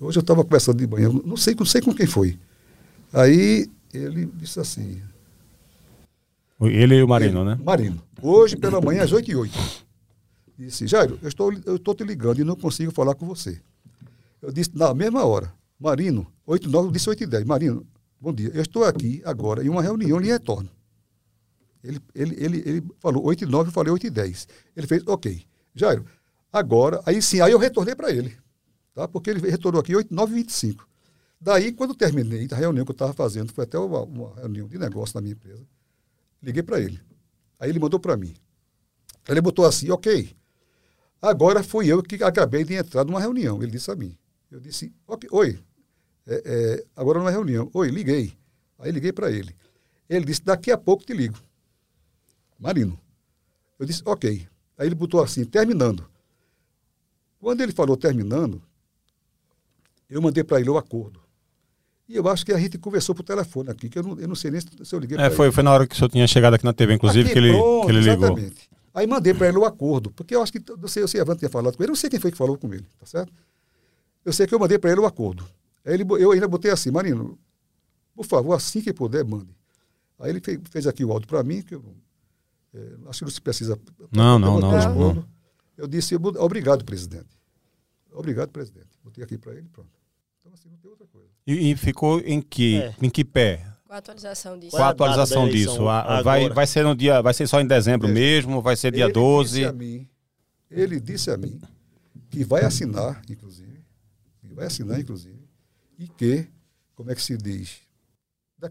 Hoje 0.00 0.18
eu 0.18 0.22
estava 0.22 0.42
conversando 0.42 0.78
de 0.78 0.86
manhã, 0.86 1.08
não 1.24 1.36
sei, 1.36 1.54
não 1.54 1.64
sei 1.64 1.80
com 1.80 1.94
quem 1.94 2.06
foi. 2.06 2.38
Aí 3.12 3.70
ele 3.92 4.26
disse 4.34 4.58
assim. 4.58 5.00
Ele 6.60 6.96
e 6.96 7.02
o 7.02 7.08
Marino, 7.08 7.40
ele, 7.40 7.50
né? 7.50 7.60
Marino. 7.62 8.02
Hoje 8.20 8.56
pela 8.56 8.80
manhã, 8.80 9.02
às 9.02 9.12
8 9.12 9.30
e 9.30 9.36
8 9.36 9.58
Disse, 10.58 10.86
Jairo, 10.86 11.18
eu 11.22 11.28
estou, 11.28 11.52
eu 11.64 11.76
estou 11.76 11.94
te 11.94 12.04
ligando 12.04 12.40
e 12.40 12.44
não 12.44 12.54
consigo 12.54 12.92
falar 12.92 13.14
com 13.14 13.26
você. 13.26 13.60
Eu 14.40 14.52
disse, 14.52 14.70
na 14.74 14.92
mesma 14.94 15.24
hora, 15.24 15.52
Marino, 15.78 16.26
8 16.46 16.68
9, 16.68 16.88
eu 16.88 16.92
disse 16.92 17.08
8 17.08 17.24
e 17.24 17.26
10. 17.26 17.44
Marino, 17.44 17.86
bom 18.20 18.32
dia. 18.32 18.50
Eu 18.54 18.62
estou 18.62 18.84
aqui 18.84 19.20
agora 19.24 19.64
em 19.64 19.68
uma 19.68 19.82
reunião 19.82 20.20
e 20.20 20.26
retorno. 20.26 20.68
Ele, 21.82 22.00
ele, 22.14 22.36
ele, 22.38 22.62
ele 22.64 22.84
falou 23.00 23.24
8 23.24 23.44
e 23.44 23.46
9, 23.46 23.68
eu 23.68 23.72
falei 23.72 23.92
8 23.92 24.06
e 24.06 24.10
10. 24.10 24.48
Ele 24.76 24.86
fez, 24.86 25.02
ok. 25.06 25.42
Jairo, 25.74 26.04
agora, 26.52 27.00
aí 27.06 27.22
sim, 27.22 27.40
aí 27.40 27.52
eu 27.52 27.58
retornei 27.58 27.94
para 27.94 28.10
ele. 28.10 28.36
Tá? 28.94 29.08
Porque 29.08 29.30
ele 29.30 29.48
retornou 29.48 29.80
aqui 29.80 29.96
8, 29.96 30.14
9 30.14 30.32
e 30.32 30.34
25. 30.36 30.88
Daí, 31.40 31.72
quando 31.72 31.94
terminei 31.94 32.46
a 32.52 32.54
reunião 32.54 32.84
que 32.84 32.92
eu 32.92 32.94
estava 32.94 33.12
fazendo, 33.12 33.52
foi 33.52 33.64
até 33.64 33.78
uma, 33.78 34.02
uma, 34.02 34.34
reunião 34.36 34.68
de 34.68 34.78
negócio 34.78 35.16
na 35.16 35.20
minha 35.20 35.32
empresa, 35.32 35.66
liguei 36.40 36.62
para 36.62 36.80
ele. 36.80 37.00
Aí 37.58 37.70
ele 37.70 37.80
mandou 37.80 37.98
para 37.98 38.16
mim. 38.16 38.34
Ele 39.28 39.40
botou 39.40 39.64
assim, 39.64 39.90
ok. 39.90 40.36
Agora 41.20 41.62
fui 41.62 41.86
eu 41.86 42.02
que 42.02 42.22
acabei 42.22 42.64
de 42.64 42.74
entrar 42.74 43.04
numa 43.04 43.20
reunião. 43.20 43.62
Ele 43.62 43.72
disse 43.72 43.90
a 43.90 43.96
mim. 43.96 44.16
Eu 44.50 44.60
disse, 44.60 44.92
ok, 45.06 45.28
oi, 45.32 45.58
é, 46.26 46.42
é, 46.44 46.84
agora 46.94 47.18
numa 47.18 47.30
reunião. 47.30 47.70
Oi, 47.72 47.88
liguei. 47.88 48.36
Aí 48.78 48.92
liguei 48.92 49.12
para 49.12 49.30
ele. 49.30 49.56
Ele 50.08 50.24
disse, 50.24 50.42
daqui 50.42 50.70
a 50.70 50.78
pouco 50.78 51.04
te 51.04 51.12
ligo. 51.12 51.38
Marino. 52.58 52.98
Eu 53.78 53.86
disse, 53.86 54.02
ok. 54.04 54.46
Aí 54.78 54.86
ele 54.86 54.94
botou 54.94 55.22
assim, 55.22 55.44
terminando. 55.44 56.08
Quando 57.42 57.60
ele 57.60 57.72
falou 57.72 57.96
terminando, 57.96 58.62
eu 60.08 60.22
mandei 60.22 60.44
para 60.44 60.60
ele 60.60 60.70
o 60.70 60.78
acordo. 60.78 61.20
E 62.08 62.14
eu 62.14 62.28
acho 62.28 62.46
que 62.46 62.52
a 62.52 62.58
gente 62.58 62.78
conversou 62.78 63.16
por 63.16 63.24
telefone 63.24 63.68
aqui, 63.68 63.88
que 63.88 63.98
eu 63.98 64.02
não, 64.04 64.20
eu 64.20 64.28
não 64.28 64.36
sei 64.36 64.52
nem 64.52 64.60
se 64.60 64.94
eu 64.94 65.00
liguei 65.00 65.18
é, 65.18 65.28
foi, 65.28 65.46
ele. 65.46 65.52
foi 65.52 65.64
na 65.64 65.72
hora 65.72 65.84
que 65.84 65.92
o 65.92 65.98
senhor 65.98 66.08
tinha 66.08 66.24
chegado 66.28 66.54
aqui 66.54 66.64
na 66.64 66.72
TV, 66.72 66.94
inclusive, 66.94 67.24
aqui, 67.24 67.32
que, 67.32 67.38
ele, 67.40 67.52
pronto, 67.52 67.86
que 67.86 67.90
ele 67.90 67.98
ligou. 67.98 68.26
Exatamente. 68.26 68.70
Aí 68.94 69.08
mandei 69.08 69.34
para 69.34 69.48
ele 69.48 69.58
o 69.58 69.64
acordo, 69.64 70.12
porque 70.12 70.36
eu 70.36 70.40
acho 70.40 70.52
que, 70.52 70.62
não 70.78 70.86
sei, 70.86 71.02
eu 71.02 71.08
sei, 71.08 71.20
Evandro 71.20 71.40
tinha 71.40 71.50
falado 71.50 71.76
com 71.76 71.82
ele, 71.82 71.88
eu 71.90 71.94
não 71.94 71.96
sei 71.96 72.08
quem 72.08 72.20
foi 72.20 72.30
que 72.30 72.38
falou 72.38 72.56
com 72.56 72.72
ele, 72.72 72.86
tá 72.96 73.06
certo? 73.06 73.32
Eu 74.24 74.32
sei 74.32 74.46
que 74.46 74.54
eu 74.54 74.58
mandei 74.60 74.78
para 74.78 74.92
ele 74.92 75.00
o 75.00 75.06
acordo. 75.06 75.44
Aí 75.84 75.94
ele, 75.94 76.04
eu 76.20 76.30
ainda 76.30 76.46
botei 76.46 76.70
assim, 76.70 76.92
Marino, 76.92 77.36
por 78.14 78.24
favor, 78.24 78.54
assim 78.54 78.80
que 78.80 78.92
puder, 78.92 79.24
mande. 79.24 79.52
Aí 80.20 80.30
ele 80.30 80.40
fez, 80.40 80.60
fez 80.70 80.86
aqui 80.86 81.04
o 81.04 81.10
áudio 81.10 81.26
para 81.26 81.42
mim, 81.42 81.60
que 81.60 81.74
eu 81.74 81.82
é, 82.72 83.08
acho 83.08 83.18
que 83.18 83.24
não 83.24 83.32
se 83.32 83.40
precisa. 83.40 83.76
Não, 84.12 84.38
não, 84.38 84.60
não, 84.60 84.70
não, 84.70 85.14
não. 85.14 85.41
Eu 85.82 85.88
disse, 85.88 86.14
obrigado, 86.14 86.84
presidente. 86.84 87.26
Obrigado, 88.12 88.50
presidente. 88.50 88.86
Botei 89.02 89.24
aqui 89.24 89.36
para 89.36 89.52
ele 89.54 89.68
pronto. 89.68 89.90
Então, 90.38 90.52
assim, 90.54 90.68
não 90.68 90.76
tem 90.76 90.88
outra 90.88 91.08
coisa. 91.08 91.26
E, 91.44 91.72
e 91.72 91.76
ficou 91.76 92.20
em 92.20 92.40
que, 92.40 92.80
é. 92.80 92.94
em 93.02 93.10
que 93.10 93.24
pé? 93.24 93.66
Com 93.84 93.92
a 93.92 93.96
atualização 93.96 94.56
disso. 94.56 94.76
Com 94.76 94.82
a 94.84 94.88
atualização 94.90 95.48
disso. 95.48 95.88
A, 95.88 96.22
vai, 96.22 96.48
vai 96.50 96.68
ser 96.68 96.84
no 96.84 96.94
dia, 96.94 97.20
vai 97.20 97.34
ser 97.34 97.48
só 97.48 97.60
em 97.60 97.66
dezembro 97.66 98.06
é. 98.06 98.12
mesmo, 98.12 98.62
vai 98.62 98.76
ser 98.76 98.92
dia 98.92 99.06
ele 99.06 99.12
12. 99.12 99.54
Disse 99.54 99.64
a 99.64 99.72
mim, 99.72 100.08
ele 100.70 101.00
disse 101.00 101.30
a 101.32 101.36
mim 101.36 101.60
que 102.30 102.44
vai 102.44 102.64
assinar, 102.64 103.20
inclusive, 103.28 103.84
que 104.46 104.54
vai 104.54 104.66
assinar, 104.66 105.00
inclusive, 105.00 105.42
e 105.98 106.06
que, 106.06 106.46
como 106.94 107.10
é 107.10 107.16
que 107.16 107.22
se 107.22 107.36
diz? 107.36 107.80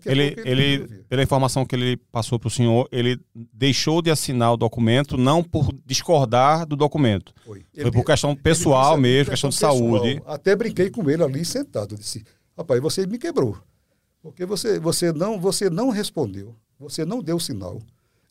Ele, 0.05 0.35
ele, 0.45 0.63
ele 0.63 0.87
pela 1.09 1.23
informação 1.23 1.65
que 1.65 1.75
ele 1.75 1.97
passou 2.11 2.39
para 2.39 2.47
o 2.47 2.51
senhor, 2.51 2.87
ele 2.91 3.19
deixou 3.33 4.01
de 4.01 4.09
assinar 4.09 4.53
o 4.53 4.57
documento 4.57 5.17
não 5.17 5.43
por 5.43 5.73
discordar 5.85 6.65
do 6.65 6.75
documento. 6.75 7.33
Foi, 7.45 7.65
ele, 7.73 7.83
Foi 7.83 7.91
por 7.91 8.05
questão 8.05 8.35
pessoal 8.35 8.97
mesmo, 8.97 9.31
questão, 9.31 9.49
questão 9.49 9.69
de 9.69 9.75
pessoal. 9.75 10.01
saúde. 10.01 10.23
Até 10.25 10.55
brinquei 10.55 10.89
com 10.89 11.09
ele 11.09 11.23
ali 11.23 11.43
sentado. 11.43 11.95
Eu 11.95 11.97
disse, 11.97 12.23
rapaz, 12.57 12.81
você 12.81 13.05
me 13.05 13.17
quebrou. 13.17 13.57
Porque 14.21 14.45
você, 14.45 14.79
você, 14.79 15.11
não, 15.11 15.39
você 15.39 15.69
não 15.69 15.89
respondeu, 15.89 16.55
você 16.79 17.03
não 17.03 17.21
deu 17.21 17.39
sinal. 17.39 17.81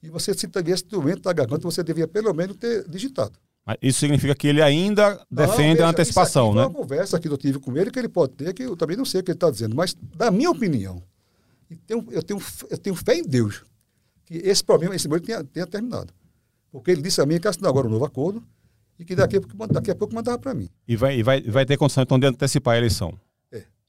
E 0.02 0.08
você, 0.08 0.32
se 0.32 0.48
tivesse 0.48 0.86
doente 0.86 1.22
da 1.22 1.32
garganta, 1.32 1.62
você 1.62 1.82
devia 1.82 2.08
pelo 2.08 2.32
menos 2.32 2.56
ter 2.56 2.88
digitado. 2.88 3.32
Mas 3.66 3.76
isso 3.82 4.00
significa 4.00 4.34
que 4.34 4.46
ele 4.46 4.62
ainda 4.62 5.20
defende 5.30 5.74
veja, 5.74 5.86
a 5.86 5.90
antecipação, 5.90 6.54
né? 6.54 6.62
uma 6.62 6.70
conversa 6.70 7.20
que 7.20 7.28
eu 7.28 7.36
tive 7.36 7.58
com 7.58 7.76
ele 7.76 7.90
que 7.90 7.98
ele 7.98 8.08
pode 8.08 8.32
ter, 8.32 8.54
que 8.54 8.62
eu 8.62 8.76
também 8.76 8.96
não 8.96 9.04
sei 9.04 9.20
o 9.20 9.24
que 9.24 9.30
ele 9.30 9.36
está 9.36 9.50
dizendo, 9.50 9.76
mas 9.76 9.94
da 10.16 10.30
minha 10.30 10.50
opinião, 10.50 11.02
eu 11.70 11.78
tenho, 11.86 12.06
eu 12.10 12.22
tenho, 12.22 12.42
eu 12.70 12.78
tenho 12.78 12.96
fé 12.96 13.16
em 13.16 13.22
Deus 13.22 13.64
que 14.24 14.34
esse 14.36 14.62
problema, 14.62 14.94
esse 14.94 15.08
problema 15.08 15.26
tenha, 15.26 15.44
tenha 15.44 15.66
terminado. 15.66 16.12
Porque 16.70 16.90
ele 16.90 17.02
disse 17.02 17.20
a 17.20 17.26
mim 17.26 17.40
que 17.40 17.48
assinou 17.48 17.68
agora 17.68 17.86
um 17.86 17.90
novo 17.90 18.04
acordo 18.04 18.42
e 18.98 19.04
que 19.04 19.16
daqui 19.16 19.36
a 19.36 19.40
pouco, 19.40 19.72
daqui 19.72 19.90
a 19.90 19.94
pouco 19.94 20.14
mandava 20.14 20.38
para 20.38 20.54
mim. 20.54 20.68
E 20.86 20.96
vai, 20.96 21.18
e 21.18 21.22
vai, 21.22 21.40
vai 21.42 21.66
ter 21.66 21.76
condição 21.76 22.02
então 22.02 22.18
de 22.18 22.26
antecipar 22.26 22.74
a 22.74 22.78
eleição? 22.78 23.18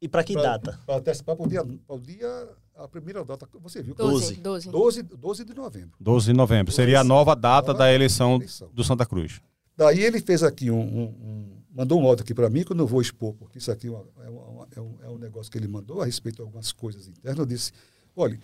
E 0.02 0.08
para 0.08 0.24
que 0.24 0.34
pra, 0.34 0.42
data? 0.42 0.80
Para 0.84 0.98
antecipar 0.98 1.36
para 1.36 1.46
o 1.46 1.48
dia, 1.48 1.64
para 1.64 1.96
o 1.96 2.00
dia, 2.00 2.50
a 2.76 2.88
primeira 2.88 3.24
data, 3.24 3.48
você 3.62 3.84
viu? 3.84 3.94
12. 3.94 4.38
12. 4.38 4.70
12, 4.72 5.04
12 5.04 5.46
de 5.46 5.54
novembro. 5.54 5.92
12 6.00 6.26
de 6.26 6.34
novembro. 6.34 6.74
Seria 6.74 7.02
a 7.02 7.04
nova 7.04 7.36
data 7.36 7.72
da 7.72 7.94
eleição, 7.94 8.38
eleição, 8.38 8.70
do 8.74 8.84
Santa 8.84 9.06
Cruz. 9.06 9.40
Daí 9.78 10.02
ele 10.04 10.20
fez 10.20 10.42
aqui 10.42 10.72
um, 10.72 10.80
um, 10.80 11.04
um 11.04 11.61
mandou 11.74 12.02
um 12.02 12.06
áudio 12.06 12.24
aqui 12.24 12.34
para 12.34 12.50
mim, 12.50 12.64
que 12.64 12.72
eu 12.72 12.76
não 12.76 12.86
vou 12.86 13.02
expor, 13.02 13.34
porque 13.34 13.58
isso 13.58 13.72
aqui 13.72 13.88
é, 13.88 13.92
uma, 13.92 14.06
é, 14.24 14.30
uma, 14.30 14.68
é, 14.76 14.82
um, 14.82 14.98
é, 15.04 15.10
um, 15.10 15.18
negócio 15.18 15.52
que 15.52 15.58
ele 15.58 15.68
mandou 15.68 16.02
a 16.02 16.06
respeito 16.06 16.38
de 16.38 16.42
algumas 16.42 16.72
coisas 16.72 17.08
internas. 17.08 17.40
Eu 17.40 17.46
disse, 17.46 17.72
olha, 18.16 18.40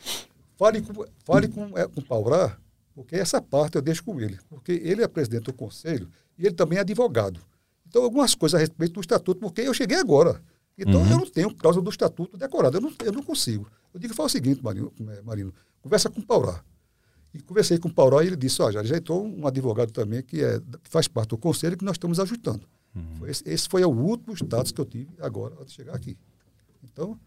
fale 0.57 0.81
com, 0.81 1.05
fale 1.25 1.47
com, 1.47 1.77
é, 1.77 1.87
com 1.87 1.99
o 1.99 2.03
Paurá, 2.03 2.57
porque 2.95 3.15
essa 3.15 3.41
parte 3.41 3.75
eu 3.75 3.81
deixo 3.81 4.03
com 4.03 4.19
ele. 4.19 4.39
Porque 4.49 4.71
ele 4.71 5.03
é 5.03 5.07
presidente 5.07 5.43
do 5.43 5.53
conselho 5.53 6.09
e 6.37 6.45
ele 6.45 6.55
também 6.55 6.77
é 6.77 6.81
advogado. 6.81 7.39
Então, 7.87 8.03
algumas 8.03 8.35
coisas 8.35 8.57
a 8.57 8.59
respeito 8.59 8.93
do 8.93 9.01
estatuto, 9.01 9.39
porque 9.39 9.61
eu 9.61 9.73
cheguei 9.73 9.97
agora. 9.97 10.41
Então, 10.77 11.01
uhum. 11.01 11.09
eu 11.09 11.17
não 11.17 11.25
tenho 11.29 11.53
causa 11.55 11.81
do 11.81 11.89
estatuto 11.89 12.37
decorado. 12.37 12.77
Eu 12.77 12.81
não, 12.81 12.93
eu 13.03 13.11
não 13.11 13.23
consigo. 13.23 13.69
Eu 13.93 13.99
digo, 13.99 14.13
fala 14.13 14.27
o 14.27 14.29
seguinte, 14.29 14.63
Marino, 14.63 14.91
é, 15.09 15.21
Marino 15.21 15.53
conversa 15.81 16.09
com 16.09 16.19
o 16.19 16.25
Paurá. 16.25 16.61
E 17.33 17.41
conversei 17.41 17.77
com 17.77 17.87
o 17.87 17.93
Paurá 17.93 18.23
e 18.23 18.27
ele 18.27 18.35
disse, 18.35 18.61
ó, 18.61 18.71
já 18.71 18.97
entrou 18.97 19.25
um 19.25 19.45
advogado 19.47 19.91
também 19.91 20.21
que, 20.21 20.43
é, 20.43 20.59
que 20.59 20.89
faz 20.89 21.07
parte 21.07 21.29
do 21.29 21.37
conselho 21.37 21.77
que 21.77 21.85
nós 21.85 21.95
estamos 21.95 22.19
ajustando. 22.19 22.67
Uhum. 22.95 23.27
Esse, 23.27 23.47
esse, 23.47 23.69
foi 23.69 23.83
o 23.83 23.89
último 23.89 24.33
status 24.35 24.71
que 24.71 24.81
eu 24.81 24.85
tive 24.85 25.09
agora, 25.19 25.55
antes 25.59 25.69
de 25.69 25.75
chegar 25.75 25.95
aqui. 25.95 26.17
Então, 26.83 27.19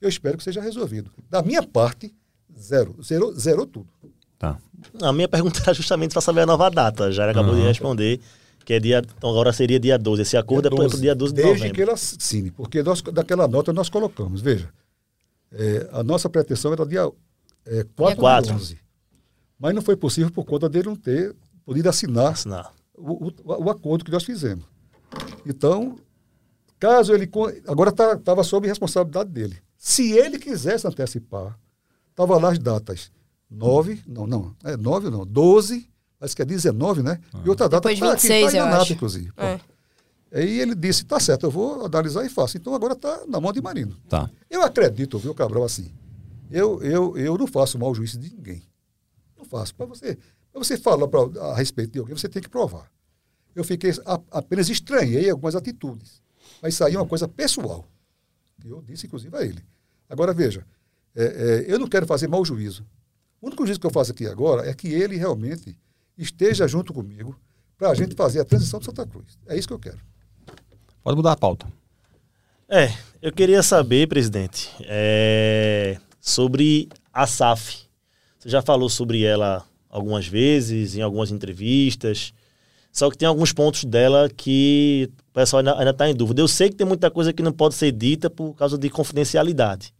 eu 0.00 0.08
espero 0.08 0.38
que 0.38 0.44
seja 0.44 0.60
resolvido. 0.60 1.10
Da 1.28 1.42
minha 1.42 1.62
parte, 1.62 2.14
zero. 2.58 2.96
Zerou, 3.02 3.34
zerou 3.34 3.66
tudo. 3.66 3.88
Tá. 4.38 4.58
A 5.02 5.12
minha 5.12 5.28
pergunta 5.28 5.60
era 5.62 5.74
justamente 5.74 6.12
para 6.12 6.20
saber 6.20 6.42
a 6.42 6.46
nova 6.46 6.70
data. 6.70 7.10
Já 7.12 7.30
acabou 7.30 7.52
uhum. 7.52 7.60
de 7.60 7.66
responder 7.66 8.20
que 8.68 8.74
é 8.74 8.78
dia, 8.78 9.02
então 9.16 9.30
agora 9.30 9.50
seria 9.50 9.80
dia 9.80 9.98
12. 9.98 10.20
Esse 10.20 10.36
acordo 10.36 10.68
dia 10.68 10.76
12, 10.76 10.84
é 10.84 10.88
para 10.90 10.98
o 10.98 11.00
dia 11.00 11.14
12 11.14 11.32
de 11.32 11.36
desde 11.36 11.48
novembro. 11.48 11.62
Desde 11.62 11.74
que 11.74 11.82
ele 11.82 11.90
assine, 11.90 12.50
porque 12.50 12.82
nós, 12.82 13.00
daquela 13.00 13.48
nota 13.48 13.72
nós 13.72 13.88
colocamos, 13.88 14.42
veja, 14.42 14.68
é, 15.50 15.88
a 15.90 16.02
nossa 16.02 16.28
pretensão 16.28 16.74
era 16.74 16.84
dia 16.84 17.10
é, 17.64 17.86
4, 17.96 18.20
4. 18.20 18.54
11. 18.54 18.78
Mas 19.58 19.74
não 19.74 19.80
foi 19.80 19.96
possível 19.96 20.30
por 20.30 20.44
conta 20.44 20.68
dele 20.68 20.88
não 20.88 20.96
ter 20.96 21.34
podido 21.64 21.88
assinar, 21.88 22.32
assinar. 22.32 22.70
O, 22.94 23.28
o, 23.28 23.32
o, 23.44 23.70
acordo 23.70 24.04
que 24.04 24.10
nós 24.10 24.24
fizemos. 24.24 24.66
Então, 25.46 25.96
caso 26.78 27.14
ele. 27.14 27.30
Agora 27.66 27.90
estava 27.90 28.16
tá, 28.16 28.44
sob 28.44 28.66
responsabilidade 28.66 29.30
dele. 29.30 29.58
Se 29.76 30.12
ele 30.12 30.38
quisesse 30.38 30.86
antecipar, 30.86 31.58
estava 32.10 32.36
lá 32.38 32.50
as 32.50 32.58
datas 32.58 33.10
9, 33.50 34.02
não, 34.06 34.26
não, 34.26 34.56
é 34.64 34.76
9 34.76 35.08
não, 35.08 35.24
12 35.24 35.88
Acho 36.20 36.34
que 36.34 36.42
é 36.42 36.44
19, 36.44 37.02
né? 37.02 37.20
Ah. 37.32 37.42
E 37.44 37.48
outra 37.48 37.68
data 37.68 37.92
está 37.92 38.12
aqui, 38.12 38.26
está 38.26 38.50
enganada, 38.50 38.92
inclusive. 38.92 39.32
É. 39.36 39.60
Aí 40.32 40.60
ele 40.60 40.74
disse, 40.74 41.04
tá 41.04 41.18
certo, 41.18 41.46
eu 41.46 41.50
vou 41.50 41.86
analisar 41.86 42.24
e 42.24 42.28
faço. 42.28 42.56
Então 42.56 42.74
agora 42.74 42.94
está 42.94 43.24
na 43.26 43.40
mão 43.40 43.52
de 43.52 43.62
Marino. 43.62 43.96
Tá. 44.08 44.28
Eu 44.50 44.62
acredito, 44.62 45.18
viu, 45.18 45.34
Cabral, 45.34 45.64
assim. 45.64 45.90
Eu, 46.50 46.82
eu, 46.82 47.16
eu 47.16 47.38
não 47.38 47.46
faço 47.46 47.78
mau 47.78 47.94
juízo 47.94 48.18
de 48.18 48.34
ninguém. 48.34 48.62
Não 49.36 49.44
faço. 49.44 49.74
Para 49.74 49.86
você, 49.86 50.18
pra 50.52 50.62
você 50.62 50.76
falar 50.76 51.06
pra, 51.06 51.20
a 51.50 51.54
respeito 51.54 51.92
de 51.92 51.98
alguém, 51.98 52.16
você 52.16 52.28
tem 52.28 52.42
que 52.42 52.48
provar. 52.48 52.90
Eu 53.54 53.64
fiquei 53.64 53.90
a, 54.04 54.20
apenas 54.30 54.68
estranhei 54.68 55.30
algumas 55.30 55.54
atitudes. 55.54 56.22
Mas 56.62 56.74
isso 56.74 56.84
aí 56.84 56.94
é 56.94 56.98
uma 56.98 57.06
coisa 57.06 57.26
pessoal. 57.26 57.86
Que 58.60 58.68
eu 58.68 58.82
disse, 58.82 59.06
inclusive, 59.06 59.36
a 59.36 59.42
ele. 59.42 59.62
Agora, 60.08 60.32
veja, 60.32 60.64
é, 61.14 61.24
é, 61.24 61.64
eu 61.72 61.78
não 61.78 61.88
quero 61.88 62.06
fazer 62.06 62.28
mau 62.28 62.44
juízo. 62.44 62.86
O 63.40 63.46
único 63.46 63.64
juízo 63.64 63.80
que 63.80 63.86
eu 63.86 63.90
faço 63.90 64.12
aqui 64.12 64.26
agora 64.26 64.68
é 64.68 64.74
que 64.74 64.88
ele 64.88 65.16
realmente 65.16 65.78
esteja 66.16 66.66
junto 66.66 66.92
comigo 66.92 67.38
para 67.76 67.90
a 67.90 67.94
gente 67.94 68.14
fazer 68.14 68.40
a 68.40 68.44
transição 68.44 68.80
de 68.80 68.86
Santa 68.86 69.06
Cruz. 69.06 69.38
É 69.46 69.56
isso 69.56 69.68
que 69.68 69.74
eu 69.74 69.78
quero. 69.78 69.98
Pode 71.02 71.16
mudar 71.16 71.32
a 71.32 71.36
pauta. 71.36 71.66
É, 72.68 72.92
eu 73.22 73.32
queria 73.32 73.62
saber, 73.62 74.08
presidente, 74.08 74.70
é, 74.82 75.98
sobre 76.20 76.88
a 77.12 77.26
SAF. 77.26 77.88
Você 78.38 78.48
já 78.48 78.60
falou 78.60 78.90
sobre 78.90 79.22
ela 79.22 79.64
algumas 79.88 80.26
vezes, 80.26 80.96
em 80.96 81.00
algumas 81.00 81.30
entrevistas. 81.30 82.34
Só 82.98 83.08
que 83.08 83.16
tem 83.16 83.28
alguns 83.28 83.52
pontos 83.52 83.84
dela 83.84 84.28
que 84.28 85.08
o 85.30 85.32
pessoal 85.32 85.62
ainda 85.64 85.90
está 85.90 86.10
em 86.10 86.14
dúvida. 86.16 86.42
Eu 86.42 86.48
sei 86.48 86.68
que 86.68 86.74
tem 86.74 86.84
muita 86.84 87.08
coisa 87.08 87.32
que 87.32 87.44
não 87.44 87.52
pode 87.52 87.76
ser 87.76 87.92
dita 87.92 88.28
por 88.28 88.54
causa 88.54 88.76
de 88.76 88.90
confidencialidade. 88.90 89.94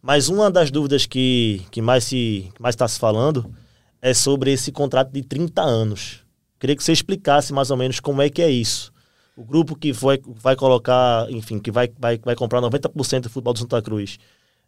Mas 0.00 0.28
uma 0.28 0.48
das 0.48 0.70
dúvidas 0.70 1.04
que, 1.04 1.62
que 1.72 1.82
mais 1.82 2.04
se 2.04 2.48
mais 2.60 2.76
está 2.76 2.86
se 2.86 2.96
falando 2.96 3.52
é 4.00 4.14
sobre 4.14 4.52
esse 4.52 4.70
contrato 4.70 5.10
de 5.10 5.20
30 5.20 5.60
anos. 5.60 6.20
Queria 6.60 6.76
que 6.76 6.84
você 6.84 6.92
explicasse 6.92 7.52
mais 7.52 7.72
ou 7.72 7.76
menos 7.76 7.98
como 7.98 8.22
é 8.22 8.30
que 8.30 8.40
é 8.40 8.48
isso. 8.48 8.92
O 9.36 9.42
grupo 9.42 9.74
que 9.74 9.90
vai, 9.90 10.20
vai 10.24 10.54
colocar, 10.54 11.28
enfim, 11.32 11.58
que 11.58 11.72
vai, 11.72 11.90
vai, 11.98 12.18
vai 12.18 12.36
comprar 12.36 12.60
90% 12.60 13.22
do 13.22 13.30
futebol 13.30 13.52
do 13.52 13.58
Santa 13.58 13.82
Cruz, 13.82 14.16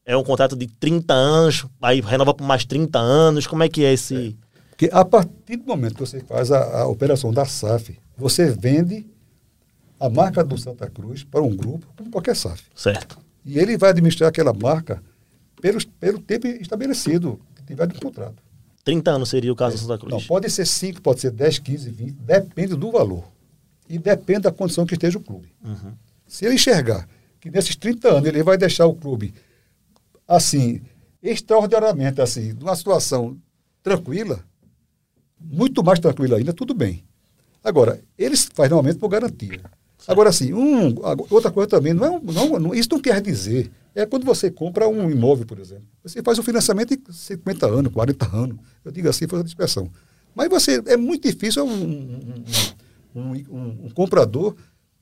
é 0.05 0.17
um 0.17 0.25
contrato 0.25 0.57
de 0.57 0.67
30 0.67 1.15
anos, 1.15 1.67
aí 1.81 2.01
renova 2.01 2.35
por 2.35 2.45
mais 2.45 2.65
30 2.65 2.99
anos, 2.99 3.47
como 3.47 3.63
é 3.63 3.69
que 3.69 3.85
é 3.85 3.93
esse... 3.93 4.37
É. 4.47 4.50
Porque 4.81 4.89
a 4.97 5.05
partir 5.05 5.57
do 5.57 5.67
momento 5.67 5.93
que 5.93 6.01
você 6.01 6.21
faz 6.21 6.51
a, 6.51 6.81
a 6.81 6.87
operação 6.87 7.31
da 7.31 7.45
SAF, 7.45 7.99
você 8.17 8.49
vende 8.49 9.07
a 9.99 10.09
marca 10.09 10.43
do 10.43 10.57
Santa 10.57 10.89
Cruz 10.89 11.23
para 11.23 11.43
um 11.43 11.55
grupo, 11.55 11.87
como 11.95 12.11
qualquer 12.11 12.35
SAF. 12.35 12.63
Certo. 12.75 13.19
E 13.45 13.59
ele 13.59 13.77
vai 13.77 13.91
administrar 13.91 14.31
aquela 14.31 14.55
marca 14.55 15.03
pelo, 15.61 15.87
pelo 15.99 16.19
tempo 16.19 16.47
estabelecido 16.47 17.39
que 17.55 17.63
tiver 17.63 17.89
no 17.89 18.01
contrato. 18.01 18.43
30 18.83 19.11
anos 19.11 19.29
seria 19.29 19.53
o 19.53 19.55
caso 19.55 19.75
é. 19.75 19.79
do 19.79 19.83
Santa 19.83 19.99
Cruz? 19.99 20.15
Não, 20.15 20.23
pode 20.23 20.49
ser 20.49 20.67
5, 20.67 21.03
pode 21.03 21.21
ser 21.21 21.31
10, 21.31 21.59
15, 21.59 21.91
20, 21.91 22.13
depende 22.13 22.75
do 22.75 22.91
valor. 22.91 23.25
E 23.87 23.99
depende 23.99 24.41
da 24.41 24.51
condição 24.51 24.87
que 24.87 24.95
esteja 24.95 25.19
o 25.19 25.21
clube. 25.21 25.53
Uhum. 25.63 25.93
Se 26.27 26.47
ele 26.47 26.55
enxergar 26.55 27.07
que 27.39 27.51
nesses 27.51 27.77
30 27.77 28.09
anos 28.09 28.27
ele 28.27 28.43
vai 28.43 28.57
deixar 28.57 28.87
o 28.87 28.95
clube 28.95 29.35
assim, 30.27 30.81
extraordinariamente 31.23 32.23
assim, 32.23 32.55
numa 32.55 32.75
situação 32.75 33.37
tranquila, 33.83 34.43
muito 35.41 35.83
mais 35.83 35.99
tranquila 35.99 36.37
ainda, 36.37 36.53
tudo 36.53 36.75
bem. 36.75 37.05
Agora, 37.63 38.01
eles 38.17 38.49
fazem 38.53 38.71
normalmente 38.71 38.99
por 38.99 39.09
garantia. 39.09 39.61
Agora, 40.09 40.31
assim, 40.31 40.53
um, 40.53 40.95
outra 41.31 41.51
coisa 41.51 41.69
também, 41.69 41.93
não 41.93 42.05
é, 42.05 42.21
não, 42.33 42.59
não, 42.59 42.75
isso 42.75 42.89
não 42.91 43.01
quer 43.01 43.21
dizer 43.21 43.71
é 43.95 44.07
quando 44.07 44.25
você 44.25 44.51
compra 44.51 44.89
um 44.89 45.11
imóvel, 45.11 45.45
por 45.45 45.59
exemplo. 45.59 45.85
Você 46.03 46.23
faz 46.23 46.39
um 46.39 46.43
financiamento 46.43 46.97
de 46.97 47.15
50 47.15 47.67
anos, 47.67 47.93
40 47.93 48.37
anos. 48.37 48.59
Eu 48.85 48.93
digo 48.93 49.09
assim, 49.09 49.27
foi 49.27 49.41
a 49.41 49.45
expressão. 49.45 49.91
Mas 50.35 50.49
você, 50.49 50.83
é 50.87 50.97
muito 50.97 51.29
difícil 51.29 51.65
um, 51.65 52.45
um, 53.15 53.33
um, 53.85 53.91
comprador 53.91 54.55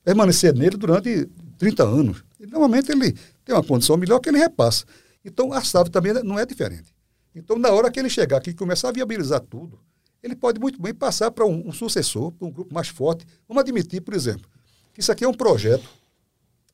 permanecer 0.03 0.55
nele 0.55 0.77
durante 0.77 1.29
30 1.59 1.85
anos. 1.85 2.25
E, 2.41 2.47
normalmente 2.47 2.91
ele 2.91 3.13
tem 3.45 3.55
uma 3.55 3.63
condição 3.63 3.97
melhor 3.97 4.21
que 4.21 4.31
ele 4.31 4.39
repassa. 4.39 4.85
Então 5.25 5.53
a 5.53 5.63
SAF 5.63 5.91
também 5.91 6.15
não 6.25 6.39
é 6.39 6.47
diferente. 6.47 6.95
Então, 7.35 7.59
na 7.59 7.71
hora 7.71 7.91
que 7.91 8.01
ele 8.01 8.09
chegar 8.09 8.39
aqui 8.39 8.51
e 8.51 8.55
começar 8.55 8.89
a 8.89 8.93
viabilizar 8.93 9.41
tudo, 9.41 9.79
ele 10.23 10.35
pode 10.35 10.59
muito 10.59 10.81
bem 10.81 10.95
passar 10.95 11.31
para 11.31 11.47
um, 11.47 11.73
sucessor, 11.73 12.33
para 12.33 12.47
um 12.47 12.51
grupo 12.51 12.75
mais 12.75 12.89
forte. 12.89 13.27
Vamos 13.47 13.61
admitir, 13.63 14.01
por 14.01 14.15
exemplo, 14.15 14.49
que 14.93 15.01
isso 15.01 15.13
aqui 15.13 15.25
é 15.25 15.29
um 15.29 15.35
projeto 15.35 15.89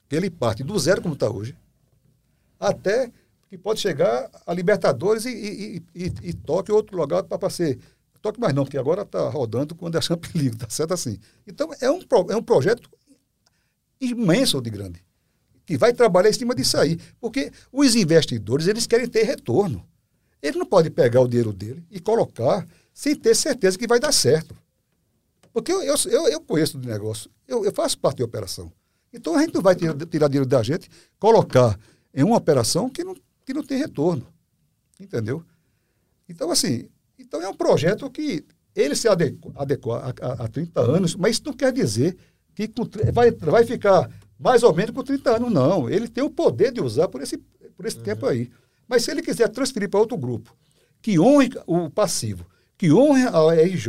que 0.09 0.17
ele 0.17 0.31
parte 0.31 0.63
do 0.63 0.79
zero 0.79 1.03
como 1.03 1.15
está 1.15 1.31
hoje, 1.31 1.57
até 2.59 3.11
que 3.49 3.59
pode 3.59 3.81
chegar 3.81 4.31
a 4.47 4.55
Libertadores 4.55 5.25
e, 5.27 5.31
e, 5.31 5.83
e, 5.95 6.13
e 6.23 6.33
toque 6.33 6.73
outro 6.73 6.97
lugar 6.97 7.23
para 7.23 7.51
ser. 7.51 7.79
Toque 8.21 8.41
mais 8.41 8.55
não, 8.55 8.65
porque 8.65 8.79
agora 8.79 9.03
está 9.03 9.29
rodando 9.29 9.75
quando 9.75 9.99
é 9.99 10.01
Champions 10.01 10.35
League, 10.35 10.57
tá 10.57 10.69
certo 10.71 10.95
assim. 10.95 11.19
Então 11.47 11.71
é 11.81 11.91
um, 11.91 12.01
é 12.31 12.37
um 12.37 12.43
projeto 12.43 12.89
imenso 14.01 14.61
de 14.61 14.71
grande, 14.71 15.05
que 15.67 15.77
vai 15.77 15.93
trabalhar 15.93 16.31
em 16.31 16.33
cima 16.33 16.55
disso 16.55 16.79
aí. 16.79 16.99
Porque 17.21 17.53
os 17.71 17.95
investidores, 17.95 18.67
eles 18.67 18.87
querem 18.87 19.07
ter 19.07 19.25
retorno. 19.25 19.87
Ele 20.43 20.59
não 20.59 20.67
pode 20.67 20.91
pegar 20.91 21.21
o 21.21 21.29
dinheiro 21.29 21.53
dele 21.53 21.85
e 21.91 22.01
colocar 22.01 22.67
sem 22.95 23.17
ter 23.17 23.35
certeza 23.35 23.77
que 23.77 23.89
vai 23.89 23.99
dar 23.99 24.13
certo. 24.13 24.55
Porque 25.53 25.73
eu, 25.73 25.83
eu, 25.83 25.97
eu, 26.07 26.29
eu 26.29 26.41
conheço 26.41 26.79
do 26.79 26.89
negócio, 26.89 27.31
eu, 27.47 27.65
eu 27.65 27.73
faço 27.75 27.99
parte 27.99 28.19
da 28.19 28.25
operação. 28.25 28.73
Então 29.13 29.37
a 29.37 29.41
gente 29.41 29.55
não 29.55 29.63
vai 29.63 29.75
tirar, 29.75 29.95
tirar 30.07 30.29
dinheiro 30.29 30.49
da 30.49 30.63
gente, 30.63 30.89
colocar 31.19 31.79
em 32.15 32.23
uma 32.23 32.37
operação 32.37 32.89
que 32.89 33.05
não, 33.05 33.15
que 33.45 33.53
não 33.53 33.63
tem 33.63 33.79
retorno. 33.79 34.27
Entendeu? 34.99 35.45
Então, 36.29 36.51
assim, 36.51 36.89
então 37.19 37.43
é 37.43 37.49
um 37.49 37.55
projeto 37.55 38.11
que 38.11 38.45
ele 38.75 38.97
se 38.97 39.09
adequa, 39.09 39.53
adequa 39.57 40.15
a, 40.21 40.27
a, 40.27 40.45
a 40.45 40.49
30 40.49 40.81
anos, 40.81 41.15
mas 41.15 41.37
isso 41.37 41.43
não 41.47 41.53
quer 41.53 41.73
dizer 41.73 42.17
que 42.55 42.71
vai, 43.13 43.31
vai 43.31 43.65
ficar 43.65 44.11
mais 44.39 44.63
ou 44.63 44.75
menos 44.75 44.95
com 44.95 45.03
30 45.03 45.37
anos, 45.37 45.53
não. 45.53 45.89
Ele 45.89 46.09
tem 46.09 46.25
o 46.25 46.31
poder 46.31 46.73
de 46.73 46.81
usar 46.81 47.09
por 47.09 47.23
esse, 47.23 47.37
por 47.77 47.87
esse 47.87 47.99
uhum. 47.99 48.03
tempo 48.03 48.27
aí. 48.27 48.51
Mas 48.89 49.05
se 49.05 49.11
ele 49.11 49.23
quiser 49.23 49.49
transferir 49.49 49.89
para 49.89 50.01
outro 50.01 50.17
grupo, 50.17 50.57
que 51.01 51.19
honre 51.19 51.51
o 51.67 51.91
passivo, 51.91 52.47
que 52.77 52.93
honre 52.93 53.23
a 53.23 53.63
RJ, 53.63 53.89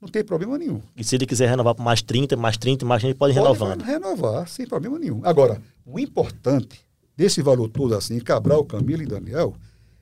não 0.00 0.08
tem 0.08 0.24
problema 0.24 0.56
nenhum. 0.56 0.80
E 0.96 1.04
se 1.04 1.14
ele 1.14 1.26
quiser 1.26 1.48
renovar 1.48 1.74
por 1.74 1.82
mais 1.82 2.00
30, 2.00 2.36
mais 2.36 2.56
30, 2.56 2.86
mais 2.86 3.02
gente 3.02 3.14
pode, 3.14 3.34
pode 3.34 3.46
renovando. 3.46 3.82
renovar, 3.82 4.48
sem 4.48 4.66
problema 4.66 4.98
nenhum. 4.98 5.20
Agora, 5.24 5.60
o 5.84 5.98
importante 5.98 6.84
desse 7.16 7.42
valor 7.42 7.68
todo 7.68 7.94
assim, 7.94 8.18
Cabral, 8.18 8.64
Camila 8.64 9.02
e 9.02 9.06
Daniel, 9.06 9.54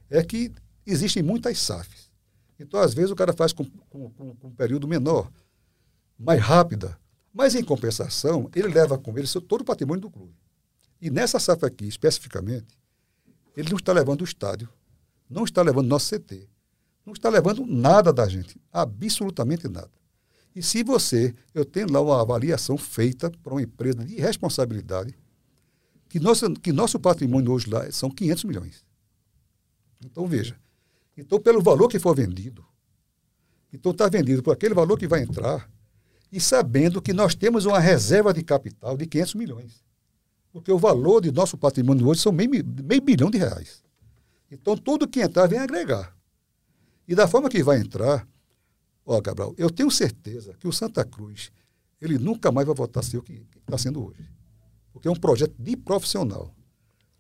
é 0.08 0.22
que 0.22 0.52
existem 0.86 1.22
muitas 1.22 1.58
SAFs. 1.58 2.08
Então, 2.60 2.80
às 2.80 2.94
vezes, 2.94 3.10
o 3.10 3.16
cara 3.16 3.32
faz 3.32 3.52
com, 3.52 3.64
com, 3.64 4.10
com, 4.10 4.36
um 4.44 4.50
período 4.50 4.86
menor, 4.86 5.30
mais 6.18 6.40
rápida, 6.40 6.98
mas, 7.32 7.54
em 7.54 7.62
compensação, 7.62 8.50
ele 8.54 8.68
leva 8.68 8.98
com 8.98 9.16
ele 9.16 9.28
todo 9.46 9.60
o 9.60 9.64
patrimônio 9.64 10.02
do 10.02 10.10
clube. 10.10 10.34
E 11.00 11.10
nessa 11.10 11.38
SAF 11.38 11.64
aqui, 11.64 11.86
especificamente, 11.86 12.66
ele 13.56 13.68
não 13.70 13.76
está 13.76 13.92
levando 13.92 14.22
o 14.22 14.24
estádio, 14.24 14.68
não 15.28 15.44
está 15.44 15.62
levando 15.62 15.86
nosso 15.86 16.16
CT, 16.16 16.48
não 17.08 17.14
está 17.14 17.30
levando 17.30 17.64
nada 17.66 18.12
da 18.12 18.28
gente, 18.28 18.60
absolutamente 18.70 19.66
nada. 19.66 19.90
E 20.54 20.62
se 20.62 20.82
você, 20.82 21.34
eu 21.54 21.64
tenho 21.64 21.90
lá 21.90 22.00
uma 22.00 22.20
avaliação 22.20 22.76
feita 22.76 23.30
para 23.42 23.54
uma 23.54 23.62
empresa 23.62 24.04
de 24.04 24.16
responsabilidade, 24.16 25.14
que 26.08 26.20
nosso, 26.20 26.52
que 26.54 26.72
nosso 26.72 26.98
patrimônio 26.98 27.52
hoje 27.52 27.70
lá 27.70 27.90
são 27.90 28.10
500 28.10 28.44
milhões. 28.44 28.84
Então, 30.04 30.26
veja. 30.26 30.58
Então, 31.16 31.40
pelo 31.40 31.62
valor 31.62 31.88
que 31.88 31.98
for 31.98 32.14
vendido, 32.14 32.64
então 33.72 33.92
está 33.92 34.08
vendido 34.08 34.42
por 34.42 34.52
aquele 34.52 34.74
valor 34.74 34.98
que 34.98 35.08
vai 35.08 35.22
entrar, 35.22 35.70
e 36.30 36.38
sabendo 36.40 37.00
que 37.00 37.14
nós 37.14 37.34
temos 37.34 37.64
uma 37.64 37.78
reserva 37.78 38.34
de 38.34 38.42
capital 38.42 38.96
de 38.96 39.06
500 39.06 39.34
milhões. 39.34 39.84
Porque 40.52 40.70
o 40.70 40.78
valor 40.78 41.22
de 41.22 41.32
nosso 41.32 41.56
patrimônio 41.56 42.06
hoje 42.06 42.20
são 42.20 42.32
meio, 42.32 42.50
meio 42.50 43.00
bilhão 43.00 43.30
de 43.30 43.38
reais. 43.38 43.82
Então, 44.50 44.76
tudo 44.76 45.08
que 45.08 45.20
entrar 45.20 45.46
vem 45.46 45.58
agregar. 45.58 46.17
E 47.08 47.14
da 47.14 47.26
forma 47.26 47.48
que 47.48 47.62
vai 47.62 47.80
entrar, 47.80 48.28
ó, 49.04 49.20
Gabriel, 49.20 49.54
eu 49.56 49.70
tenho 49.70 49.90
certeza 49.90 50.54
que 50.60 50.68
o 50.68 50.72
Santa 50.72 51.04
Cruz, 51.04 51.50
ele 52.00 52.18
nunca 52.18 52.52
mais 52.52 52.66
vai 52.66 52.76
voltar 52.76 53.00
a 53.00 53.02
ser 53.02 53.16
o 53.16 53.22
que 53.22 53.42
está 53.64 53.76
sendo 53.78 54.04
hoje 54.04 54.38
porque 54.98 55.06
é 55.06 55.10
um 55.10 55.16
projeto 55.16 55.54
de 55.56 55.76
profissional. 55.76 56.52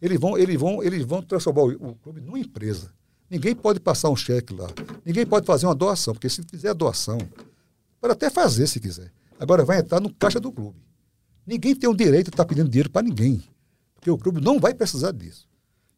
Eles 0.02 0.18
vão, 0.18 0.36
eles 0.36 0.60
vão, 0.60 0.82
eles 0.82 1.04
vão 1.04 1.22
transformar 1.22 1.62
o, 1.62 1.90
o 1.90 1.94
clube 1.94 2.20
numa 2.20 2.38
empresa. 2.38 2.92
Ninguém 3.30 3.54
pode 3.54 3.78
passar 3.78 4.10
um 4.10 4.16
cheque 4.16 4.52
lá. 4.52 4.68
Ninguém 5.04 5.24
pode 5.24 5.46
fazer 5.46 5.66
uma 5.66 5.74
doação, 5.74 6.12
porque 6.14 6.28
se 6.28 6.42
fizer 6.42 6.70
a 6.70 6.72
doação, 6.72 7.18
pode 8.00 8.12
até 8.12 8.30
fazer 8.30 8.66
se 8.66 8.80
quiser. 8.80 9.12
Agora 9.38 9.64
vai 9.64 9.78
entrar 9.78 10.00
no 10.00 10.12
caixa 10.12 10.40
do 10.40 10.50
clube. 10.50 10.80
Ninguém 11.46 11.74
tem 11.74 11.88
o 11.88 11.94
direito 11.94 12.26
de 12.26 12.30
estar 12.30 12.44
pedindo 12.44 12.68
dinheiro 12.68 12.90
para 12.90 13.02
ninguém, 13.02 13.42
porque 13.94 14.10
o 14.10 14.18
clube 14.18 14.40
não 14.40 14.58
vai 14.58 14.74
precisar 14.74 15.12
disso. 15.12 15.48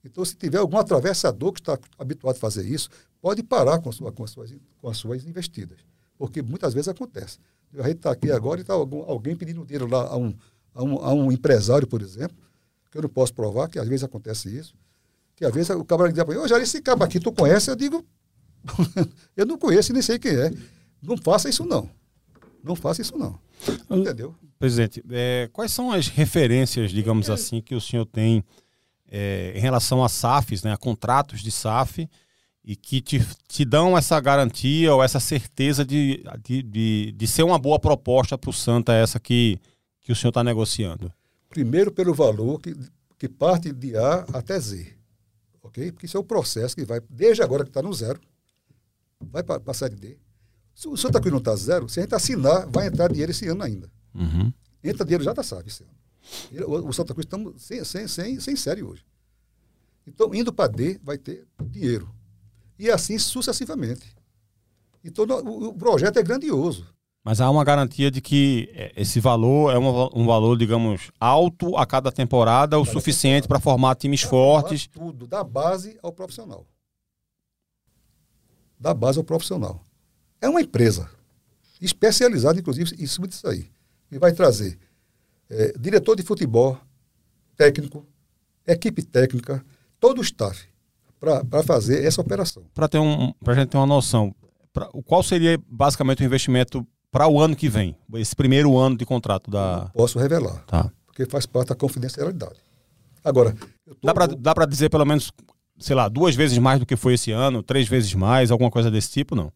Então, 0.04 0.24
se 0.24 0.34
tiver 0.34 0.58
algum 0.58 0.78
atravessador 0.78 1.52
que 1.52 1.60
está 1.60 1.78
habituado 1.98 2.36
a 2.36 2.38
fazer 2.38 2.66
isso, 2.66 2.88
pode 3.20 3.42
parar 3.42 3.78
com, 3.80 3.92
sua, 3.92 4.10
com, 4.10 4.24
as, 4.24 4.30
suas, 4.30 4.54
com 4.78 4.88
as 4.88 4.96
suas 4.96 5.26
investidas. 5.26 5.78
Porque 6.16 6.42
muitas 6.42 6.72
vezes 6.72 6.88
acontece. 6.88 7.38
A 7.78 7.82
gente 7.82 7.98
está 7.98 8.10
aqui 8.10 8.30
agora 8.30 8.60
e 8.60 8.62
está 8.62 8.74
alguém 8.74 9.36
pedindo 9.36 9.64
dinheiro 9.64 9.86
lá 9.86 10.06
a 10.06 10.16
um, 10.16 10.34
a 10.74 10.82
um, 10.82 10.98
a 10.98 11.12
um 11.12 11.32
empresário, 11.32 11.86
por 11.86 12.02
exemplo, 12.02 12.36
que 12.90 12.98
eu 12.98 13.02
não 13.02 13.08
posso 13.08 13.32
provar, 13.32 13.68
que 13.68 13.78
às 13.78 13.86
vezes 13.86 14.02
acontece 14.02 14.54
isso, 14.54 14.74
que 15.36 15.44
às 15.44 15.54
vezes 15.54 15.70
o 15.70 15.84
cabra 15.84 16.12
diz 16.12 16.22
para 16.24 16.34
mim, 16.34 16.40
ô 16.40 16.48
Jair, 16.48 16.62
esse 16.62 16.82
cabo 16.82 17.04
aqui 17.04 17.20
tu 17.20 17.32
conhece? 17.32 17.70
Eu 17.70 17.76
digo, 17.76 18.04
eu 19.36 19.46
não 19.46 19.56
conheço 19.56 19.92
e 19.92 19.94
nem 19.94 20.02
sei 20.02 20.18
quem 20.18 20.32
é. 20.32 20.50
Não 21.02 21.16
faça 21.16 21.48
isso 21.48 21.64
não. 21.64 21.88
Não 22.62 22.74
faça 22.74 23.00
isso 23.00 23.16
não. 23.16 23.38
Entendeu? 23.90 24.34
Presidente, 24.58 25.02
é, 25.10 25.48
quais 25.52 25.72
são 25.72 25.90
as 25.90 26.08
referências, 26.08 26.90
digamos 26.90 27.30
assim, 27.30 27.60
que 27.62 27.74
o 27.74 27.80
senhor 27.80 28.04
tem 28.04 28.44
é, 29.10 29.52
em 29.54 29.60
relação 29.60 30.02
a 30.04 30.08
SAFs, 30.08 30.62
né, 30.62 30.72
a 30.72 30.76
contratos 30.76 31.42
de 31.42 31.50
SAF, 31.50 32.08
e 32.64 32.76
que 32.76 33.00
te, 33.00 33.26
te 33.48 33.64
dão 33.64 33.98
essa 33.98 34.20
garantia 34.20 34.94
ou 34.94 35.02
essa 35.02 35.18
certeza 35.18 35.84
de, 35.84 36.22
de, 36.42 36.62
de, 36.62 37.12
de 37.12 37.26
ser 37.26 37.42
uma 37.42 37.58
boa 37.58 37.78
proposta 37.78 38.38
para 38.38 38.50
o 38.50 38.52
Santa, 38.52 38.92
essa 38.92 39.18
que 39.18 39.60
que 40.10 40.12
o 40.12 40.16
senhor 40.16 40.30
está 40.30 40.42
negociando? 40.42 41.12
Primeiro 41.48 41.92
pelo 41.92 42.12
valor 42.12 42.60
que, 42.60 42.74
que 43.16 43.28
parte 43.28 43.72
de 43.72 43.96
A 43.96 44.26
até 44.32 44.58
Z. 44.58 44.92
Ok? 45.62 45.92
Porque 45.92 46.06
isso 46.06 46.16
é 46.16 46.20
o 46.20 46.24
processo 46.24 46.74
que 46.74 46.84
vai, 46.84 47.00
desde 47.08 47.42
agora 47.42 47.62
que 47.62 47.70
está 47.70 47.80
no 47.80 47.92
zero, 47.92 48.20
vai 49.20 49.44
para 49.44 49.62
a 49.64 49.74
série 49.74 49.94
D. 49.94 50.18
Se 50.74 50.88
o 50.88 50.96
Santa 50.96 51.20
Cruz 51.20 51.30
não 51.30 51.38
está 51.38 51.54
zero, 51.54 51.88
se 51.88 52.00
a 52.00 52.02
gente 52.02 52.14
assinar, 52.14 52.66
vai 52.66 52.88
entrar 52.88 53.08
dinheiro 53.08 53.30
esse 53.30 53.46
ano 53.46 53.62
ainda. 53.62 53.88
Uhum. 54.12 54.52
Entra 54.82 55.04
dinheiro 55.04 55.22
já 55.22 55.30
está 55.30 55.42
sabe 55.44 55.68
esse 55.68 55.84
ano. 55.84 55.92
O, 56.66 56.88
o 56.88 56.92
Santa 56.92 57.14
Cruz 57.14 57.24
estamos 57.24 57.62
sem, 57.62 57.82
sem, 57.84 58.06
sem, 58.08 58.40
sem 58.40 58.56
série 58.56 58.82
hoje. 58.82 59.04
Então, 60.06 60.34
indo 60.34 60.52
para 60.52 60.70
D, 60.70 60.98
vai 61.02 61.16
ter 61.18 61.46
dinheiro. 61.62 62.12
E 62.78 62.90
assim 62.90 63.18
sucessivamente. 63.18 64.14
Então 65.04 65.24
o, 65.24 65.68
o 65.68 65.74
projeto 65.74 66.18
é 66.18 66.22
grandioso. 66.22 66.86
Mas 67.22 67.40
há 67.40 67.50
uma 67.50 67.62
garantia 67.64 68.10
de 68.10 68.20
que 68.20 68.70
é, 68.72 68.92
esse 68.96 69.20
valor 69.20 69.70
é 69.70 69.78
um, 69.78 70.22
um 70.22 70.26
valor, 70.26 70.56
digamos, 70.56 71.10
alto 71.20 71.76
a 71.76 71.84
cada 71.84 72.10
temporada, 72.10 72.78
o 72.78 72.84
suficiente 72.84 73.46
para 73.46 73.60
formar 73.60 73.94
times 73.94 74.22
Pra 74.22 74.30
fortes. 74.30 74.88
formar 74.90 75.12
Tudo, 75.12 75.26
da 75.26 75.44
base 75.44 75.98
ao 76.02 76.12
profissional. 76.12 76.66
Da 78.78 78.94
base 78.94 79.18
ao 79.18 79.24
profissional. 79.24 79.84
É 80.40 80.48
uma 80.48 80.62
empresa 80.62 81.10
especializada, 81.80 82.58
inclusive, 82.58 82.94
em 82.98 83.06
cima 83.06 83.28
disso 83.28 83.46
aí. 83.46 83.70
E 84.10 84.18
vai 84.18 84.32
trazer 84.32 84.78
eh, 85.50 85.72
diretor 85.78 86.16
de 86.16 86.22
futebol, 86.22 86.78
técnico, 87.56 88.06
equipe 88.66 89.02
técnica, 89.02 89.64
todo 89.98 90.18
o 90.18 90.22
staff 90.22 90.66
para 91.18 91.62
fazer 91.62 92.04
essa 92.04 92.20
operação. 92.20 92.62
Para 92.74 92.88
ter 92.88 92.98
um, 92.98 93.32
a 93.46 93.54
gente 93.54 93.68
ter 93.68 93.76
uma 93.76 93.86
noção, 93.86 94.34
pra, 94.72 94.86
qual 95.04 95.22
seria 95.22 95.60
basicamente 95.68 96.22
o 96.22 96.24
investimento 96.26 96.86
para 97.10 97.28
o 97.28 97.40
ano 97.40 97.54
que 97.54 97.68
vem? 97.68 97.94
Esse 98.14 98.34
primeiro 98.34 98.78
ano 98.78 98.96
de 98.96 99.04
contrato 99.04 99.50
da. 99.50 99.90
Posso 99.94 100.18
revelar, 100.18 100.64
Tá. 100.66 100.90
porque 101.06 101.26
faz 101.26 101.44
parte 101.44 101.68
da 101.68 101.74
confidencialidade. 101.74 102.56
Agora, 103.22 103.54
eu 103.86 103.94
tô- 103.96 104.36
Dá 104.38 104.54
para 104.54 104.64
dizer 104.64 104.88
pelo 104.88 105.04
menos, 105.04 105.30
sei 105.78 105.94
lá, 105.94 106.08
duas 106.08 106.34
vezes 106.34 106.56
mais 106.56 106.80
do 106.80 106.86
que 106.86 106.96
foi 106.96 107.14
esse 107.14 107.30
ano, 107.32 107.62
três 107.62 107.86
vezes 107.86 108.14
mais, 108.14 108.50
alguma 108.50 108.70
coisa 108.70 108.90
desse 108.90 109.10
tipo, 109.10 109.34
não? 109.34 109.52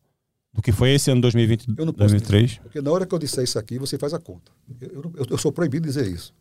Do 0.55 0.63
que 0.63 0.71
foi 0.71 0.91
esse 0.93 1.11
ano 1.11 1.21
2020, 1.21 1.67
Eu 1.77 1.85
não 1.85 1.93
posso 1.93 2.11
2023? 2.15 2.59
Porque 2.63 2.81
na 2.81 2.91
hora 2.93 3.05
que 3.05 3.13
eu 3.15 3.19
disser 3.19 3.43
isso 3.43 3.59
aqui, 3.59 3.77
você 3.79 3.99
faz 3.99 4.15
a 4.15 4.21
conta. 4.21 4.53
Eu, 4.81 5.11
eu- 5.17 5.27
eu- 5.31 5.39
sou 5.39 5.51
proibido 5.51 5.87
de 5.87 5.93
dizer 5.93 6.07
isso. 6.11 6.33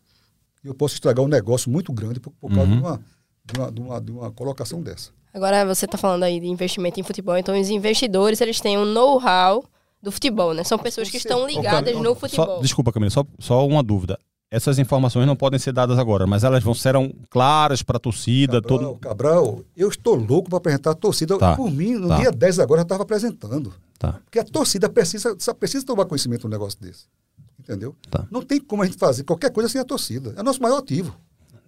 E 0.62 0.68
eu 0.68 0.74
posso 0.74 0.94
estragar 0.94 1.24
um 1.24 1.28
negócio 1.28 1.68
muito 1.70 1.92
grande 1.92 2.20
por, 2.20 2.30
por 2.32 2.48
causa 2.48 2.70
Uhum. 2.70 2.76
de, 2.76 2.82
uma, 2.82 3.00
de, 3.44 3.58
uma, 3.58 3.72
de, 3.72 3.80
uma, 3.80 4.00
de 4.00 4.12
uma 4.12 4.30
colocação 4.30 4.80
dessa. 4.80 5.10
Agora 5.34 5.66
você 5.66 5.84
está 5.84 5.98
falando 5.98 6.22
aí 6.22 6.38
de 6.38 6.46
investimento 6.46 7.00
em 7.00 7.02
futebol, 7.02 7.36
então 7.36 7.60
os 7.60 7.68
investidores 7.68 8.40
eles 8.40 8.60
têm 8.60 8.78
um 8.78 8.84
know-how 8.84 9.64
do 10.00 10.12
futebol, 10.12 10.54
né? 10.54 10.62
São 10.62 10.78
pessoas 10.78 11.10
que 11.10 11.16
estão 11.16 11.44
ligadas 11.46 11.96
no 11.96 12.04
Só, 12.10 12.14
futebol. 12.14 12.60
desculpa, 12.62 12.92
Camila, 12.92 13.10
só, 13.10 13.24
só 13.40 13.66
uma 13.66 13.82
dúvida. 13.82 14.16
Essas 14.54 14.78
informações 14.78 15.26
não 15.26 15.34
podem 15.34 15.58
ser 15.58 15.72
dadas 15.72 15.98
agora, 15.98 16.26
mas 16.26 16.44
elas 16.44 16.62
vão 16.62 16.74
serão 16.74 17.12
claras 17.28 17.82
para 17.82 17.96
a 17.96 18.00
torcida, 18.00 18.60
Cabral, 18.62 18.78
todo. 18.78 18.98
Cabral, 19.00 19.60
eu 19.76 19.88
estou 19.88 20.14
louco 20.14 20.48
para 20.48 20.58
apresentar 20.58 20.92
a 20.92 20.94
torcida. 20.94 21.36
Tá, 21.38 21.56
Por 21.56 21.70
mim, 21.70 21.94
no 21.94 22.08
tá. 22.08 22.18
dia 22.18 22.30
10 22.30 22.58
agora 22.60 22.80
eu 22.80 22.84
estava 22.84 23.02
apresentando. 23.02 23.74
Tá. 23.98 24.20
Porque 24.24 24.38
a 24.38 24.44
torcida 24.44 24.88
precisa, 24.88 25.34
precisa 25.58 25.84
tomar 25.84 26.04
conhecimento 26.04 26.42
de 26.42 26.46
um 26.46 26.50
negócio 26.50 26.78
desse. 26.80 27.06
Entendeu? 27.58 27.96
Tá. 28.10 28.26
Não 28.30 28.42
tem 28.42 28.60
como 28.60 28.82
a 28.82 28.86
gente 28.86 28.98
fazer 28.98 29.24
qualquer 29.24 29.50
coisa 29.50 29.68
sem 29.68 29.80
a 29.80 29.84
torcida. 29.84 30.34
É 30.36 30.40
o 30.40 30.44
nosso 30.44 30.62
maior 30.62 30.78
ativo. 30.78 31.16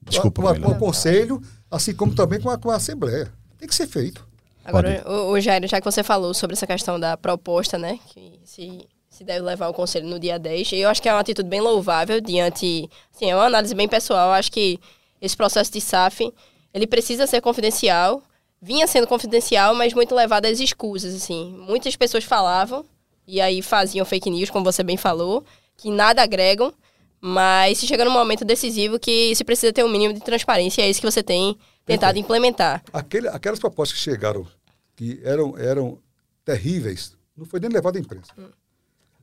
Desculpa, 0.02 0.42
com, 0.42 0.48
a- 0.48 0.58
com 0.60 0.70
o 0.72 0.78
conselho, 0.78 1.40
assim 1.70 1.94
como 1.94 2.14
também 2.14 2.40
com 2.40 2.48
a, 2.50 2.56
com 2.58 2.70
a 2.70 2.76
Assembleia. 2.76 3.32
Tem 3.58 3.68
que 3.68 3.74
ser 3.74 3.86
feito. 3.88 4.24
Agora, 4.64 5.02
o, 5.06 5.30
o 5.32 5.40
Jair, 5.40 5.66
já 5.68 5.80
que 5.80 5.84
você 5.90 6.02
falou 6.02 6.34
sobre 6.34 6.54
essa 6.54 6.66
questão 6.66 6.98
da 7.00 7.16
proposta, 7.16 7.78
né? 7.78 7.98
Que 8.08 8.38
se, 8.44 8.86
se 9.16 9.24
deve 9.24 9.40
levar 9.40 9.68
o 9.68 9.72
conselho 9.72 10.06
no 10.06 10.20
dia 10.20 10.38
10, 10.38 10.72
eu 10.74 10.90
acho 10.90 11.00
que 11.00 11.08
é 11.08 11.12
uma 11.12 11.20
atitude 11.20 11.48
bem 11.48 11.62
louvável 11.62 12.20
diante. 12.20 12.86
Assim, 13.14 13.30
é 13.30 13.34
uma 13.34 13.46
análise 13.46 13.74
bem 13.74 13.88
pessoal. 13.88 14.28
Eu 14.28 14.34
acho 14.34 14.52
que 14.52 14.78
esse 15.22 15.34
processo 15.34 15.72
de 15.72 15.80
SAF 15.80 16.30
ele 16.74 16.86
precisa 16.86 17.26
ser 17.26 17.40
confidencial. 17.40 18.22
Vinha 18.60 18.86
sendo 18.86 19.06
confidencial, 19.06 19.74
mas 19.74 19.94
muito 19.94 20.14
levado 20.14 20.44
às 20.44 20.60
escusas, 20.60 21.14
assim. 21.14 21.56
Muitas 21.66 21.96
pessoas 21.96 22.24
falavam, 22.24 22.84
e 23.26 23.40
aí 23.40 23.62
faziam 23.62 24.04
fake 24.04 24.28
news, 24.28 24.50
como 24.50 24.62
você 24.62 24.82
bem 24.82 24.98
falou, 24.98 25.42
que 25.78 25.90
nada 25.90 26.22
agregam, 26.22 26.70
mas 27.18 27.78
se 27.78 27.86
chega 27.86 28.04
num 28.04 28.10
momento 28.10 28.44
decisivo 28.44 28.98
que 28.98 29.34
se 29.34 29.44
precisa 29.44 29.72
ter 29.72 29.82
um 29.82 29.88
mínimo 29.88 30.12
de 30.12 30.20
transparência, 30.20 30.82
é 30.82 30.90
isso 30.90 31.00
que 31.00 31.10
você 31.10 31.22
tem 31.22 31.56
tentado 31.86 32.18
implementar. 32.18 32.82
Aquele, 32.92 33.28
aquelas 33.28 33.58
propostas 33.58 33.96
que 33.96 34.04
chegaram, 34.04 34.46
que 34.94 35.22
eram, 35.24 35.56
eram 35.56 35.98
terríveis, 36.44 37.16
não 37.34 37.46
foi 37.46 37.60
nem 37.60 37.70
levado 37.70 37.96
à 37.96 37.98
imprensa. 37.98 38.32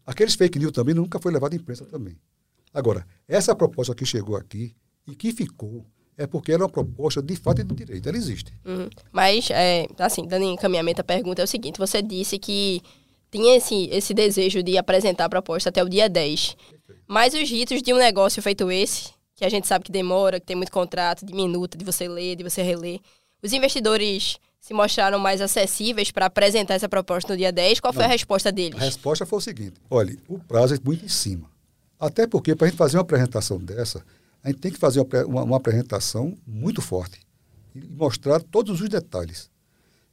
Aqueles 0.05 0.35
fake 0.35 0.59
news 0.59 0.71
também 0.71 0.93
nunca 0.93 1.19
foi 1.19 1.31
levado 1.31 1.53
à 1.53 1.55
imprensa 1.55 1.85
também. 1.85 2.17
Agora, 2.73 3.05
essa 3.27 3.55
proposta 3.55 3.93
que 3.93 4.05
chegou 4.05 4.35
aqui 4.35 4.75
e 5.07 5.15
que 5.15 5.31
ficou, 5.31 5.85
é 6.17 6.27
porque 6.27 6.51
era 6.51 6.63
uma 6.63 6.69
proposta 6.69 7.21
de 7.21 7.35
fato 7.35 7.61
e 7.61 7.63
de 7.63 7.73
direito. 7.73 8.07
Ela 8.07 8.17
existe. 8.17 8.53
Uhum. 8.65 8.89
Mas, 9.11 9.49
é, 9.51 9.87
assim, 9.99 10.25
dando 10.27 10.45
encaminhamento 10.45 11.01
à 11.01 11.03
pergunta, 11.03 11.41
é 11.41 11.45
o 11.45 11.47
seguinte: 11.47 11.79
você 11.79 12.01
disse 12.01 12.37
que 12.37 12.81
tinha 13.31 13.55
esse, 13.55 13.89
esse 13.91 14.13
desejo 14.13 14.61
de 14.61 14.77
apresentar 14.77 15.25
a 15.25 15.29
proposta 15.29 15.69
até 15.69 15.83
o 15.83 15.89
dia 15.89 16.07
10. 16.09 16.55
Mas 17.07 17.33
os 17.33 17.49
ritos 17.49 17.81
de 17.81 17.93
um 17.93 17.97
negócio 17.97 18.41
feito 18.41 18.71
esse, 18.71 19.11
que 19.35 19.43
a 19.43 19.49
gente 19.49 19.67
sabe 19.67 19.85
que 19.85 19.91
demora, 19.91 20.39
que 20.39 20.45
tem 20.45 20.55
muito 20.55 20.71
contrato, 20.71 21.25
de 21.25 21.33
minuta, 21.33 21.77
de 21.77 21.83
você 21.83 22.07
ler, 22.07 22.35
de 22.35 22.43
você 22.43 22.61
reler, 22.61 22.99
os 23.41 23.51
investidores 23.51 24.37
se 24.63 24.73
mostraram 24.73 25.19
mais 25.19 25.41
acessíveis 25.41 26.09
para 26.09 26.27
apresentar 26.27 26.75
essa 26.75 26.87
proposta 26.87 27.33
no 27.33 27.37
dia 27.37 27.51
10. 27.51 27.81
Qual 27.81 27.91
foi 27.91 28.05
a 28.05 28.07
resposta 28.07 28.47
A 28.47 28.51
deles? 28.53 28.79
resposta 28.79 29.25
foi 29.25 29.37
o 29.39 29.41
seguinte: 29.41 29.73
olha, 29.89 30.17
o 30.25 30.39
prazo 30.39 30.73
é 30.73 30.77
muito 30.81 31.03
em 31.03 31.09
cima. 31.09 31.51
Até 31.99 32.25
porque, 32.25 32.55
para 32.55 32.67
a 32.67 32.69
gente 32.69 32.77
fazer 32.77 32.95
uma 32.95 33.01
apresentação 33.03 33.57
dessa, 33.59 34.05
a 34.41 34.47
gente 34.47 34.59
tem 34.61 34.71
que 34.71 34.77
fazer 34.79 35.01
uma, 35.01 35.25
uma- 35.25 35.43
uma 35.43 35.57
apresentação 35.57 36.37
muito 36.47 36.81
forte 36.81 37.19
e 37.75 37.81
mostrar 37.89 38.39
todos 38.41 38.79
os 38.79 38.87
detalhes. 38.87 39.51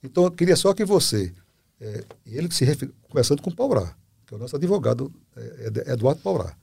Então, 0.03 0.24
eu 0.24 0.32
queria 0.32 0.57
só 0.57 0.74
que 0.74 0.84
você, 0.84 1.32
eh, 1.80 2.05
ele 2.26 2.53
se 2.53 2.64
refere, 2.64 2.92
conversando 3.03 3.42
com 3.42 3.51
o 3.51 3.55
Paurá, 3.55 3.94
que 4.26 4.34
é 4.34 4.36
o 4.36 4.40
nosso 4.40 4.57
advogado, 4.57 5.12
eh, 5.36 5.66
Ed- 5.68 5.88
Eduardo 5.92 6.20
Paurá. 6.22 6.57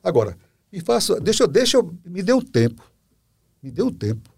Agora, 0.00 0.36
me 0.72 0.80
faça, 0.80 1.18
deixa, 1.20 1.48
deixa, 1.48 1.76
eu- 1.76 1.92
me 2.04 2.22
dê 2.22 2.32
um 2.32 2.40
tempo, 2.40 2.88
me 3.60 3.70
dê 3.72 3.82
um 3.82 3.92
tempo 3.92 4.30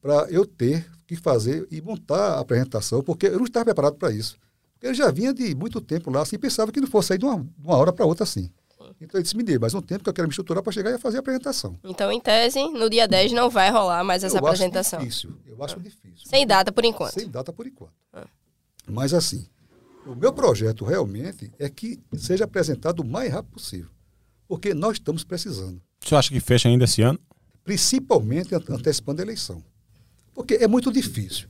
para 0.00 0.26
eu 0.28 0.44
ter 0.44 0.90
que 1.16 1.22
fazer 1.22 1.66
e 1.70 1.80
montar 1.80 2.34
a 2.34 2.40
apresentação, 2.40 3.02
porque 3.02 3.26
eu 3.26 3.36
não 3.38 3.44
estava 3.44 3.66
preparado 3.66 3.96
para 3.96 4.12
isso. 4.12 4.36
Porque 4.74 4.86
eu 4.88 4.94
já 4.94 5.10
vinha 5.10 5.32
de 5.32 5.54
muito 5.54 5.80
tempo 5.80 6.10
lá, 6.10 6.22
assim, 6.22 6.38
pensava 6.38 6.72
que 6.72 6.80
não 6.80 6.88
fosse 6.88 7.08
sair 7.08 7.18
de 7.18 7.24
uma, 7.24 7.38
de 7.40 7.64
uma 7.66 7.76
hora 7.76 7.92
para 7.92 8.04
outra 8.04 8.24
assim. 8.24 8.50
Então 9.00 9.18
eu 9.18 9.22
disse, 9.22 9.36
me 9.36 9.42
dê 9.42 9.58
mais 9.58 9.74
um 9.74 9.80
tempo 9.80 10.02
que 10.04 10.10
eu 10.10 10.12
quero 10.14 10.28
me 10.28 10.32
estruturar 10.32 10.62
para 10.62 10.72
chegar 10.72 10.90
e 10.92 10.98
fazer 10.98 11.16
a 11.16 11.20
apresentação. 11.20 11.78
Então, 11.84 12.10
em 12.12 12.20
tese, 12.20 12.62
no 12.70 12.90
dia 12.90 13.06
10 13.08 13.32
não 13.32 13.48
vai 13.48 13.70
rolar 13.70 14.04
mais 14.04 14.22
essa 14.22 14.36
eu 14.38 14.44
apresentação. 14.46 14.98
acho 14.98 15.06
difícil, 15.08 15.32
eu 15.46 15.62
acho 15.64 15.80
difícil. 15.80 16.26
Sem 16.28 16.46
data 16.46 16.70
por 16.72 16.84
enquanto. 16.84 17.12
Sem 17.14 17.28
data 17.28 17.52
por 17.52 17.66
enquanto. 17.66 17.92
Mas 18.86 19.14
assim, 19.14 19.46
o 20.06 20.14
meu 20.14 20.32
projeto 20.32 20.84
realmente 20.84 21.50
é 21.58 21.68
que 21.68 21.98
seja 22.16 22.44
apresentado 22.44 23.00
o 23.00 23.06
mais 23.06 23.32
rápido 23.32 23.52
possível. 23.52 23.88
Porque 24.48 24.74
nós 24.74 24.94
estamos 24.94 25.24
precisando. 25.24 25.80
O 26.04 26.08
senhor 26.08 26.18
acha 26.18 26.28
que 26.30 26.40
fecha 26.40 26.68
ainda 26.68 26.84
esse 26.84 27.02
ano? 27.02 27.18
principalmente 27.64 28.52
ante- 28.54 28.72
antecipando 28.72 29.22
a 29.22 29.24
eleição. 29.24 29.62
Porque 30.34 30.54
é 30.54 30.66
muito 30.68 30.92
difícil. 30.92 31.48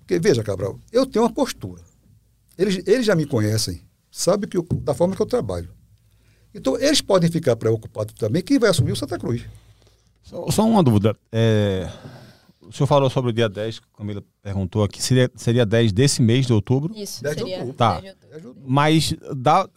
Porque, 0.00 0.18
veja, 0.18 0.42
Cabral, 0.42 0.78
eu 0.92 1.06
tenho 1.06 1.24
uma 1.24 1.32
postura. 1.32 1.82
Eles, 2.56 2.82
eles 2.86 3.06
já 3.06 3.14
me 3.14 3.26
conhecem, 3.26 3.80
sabem 4.10 4.48
que 4.48 4.56
eu- 4.56 4.66
da 4.82 4.94
forma 4.94 5.14
que 5.14 5.22
eu 5.22 5.26
trabalho. 5.26 5.68
Então, 6.54 6.76
eles 6.78 7.00
podem 7.00 7.30
ficar 7.30 7.54
preocupados 7.56 8.14
também 8.14 8.42
quem 8.42 8.58
vai 8.58 8.70
assumir 8.70 8.92
o 8.92 8.96
Santa 8.96 9.18
Cruz. 9.18 9.42
Só, 10.22 10.50
só 10.50 10.66
uma 10.66 10.82
dúvida. 10.82 11.16
é, 11.30 11.88
o 12.60 12.72
senhor 12.72 12.86
falou 12.86 13.08
sobre 13.08 13.30
o 13.30 13.32
dia 13.32 13.48
10, 13.48 13.80
Camila 13.96 14.22
perguntou 14.42 14.82
aqui, 14.82 15.00
seria, 15.02 15.30
seria 15.36 15.64
10 15.64 15.92
desse 15.92 16.20
mês 16.20 16.46
de 16.46 16.52
outubro? 16.52 16.92
Isso, 16.96 17.22
10 17.22 17.36
de 17.36 17.42
seria 17.42 17.56
outubro. 17.58 17.76
Tá. 17.76 18.00
10 18.00 18.02
de 18.02 18.08
outubro. 18.08 18.36
É 18.36 18.40
ju- 18.40 18.56
Mas 18.66 19.14
dá, 19.36 19.68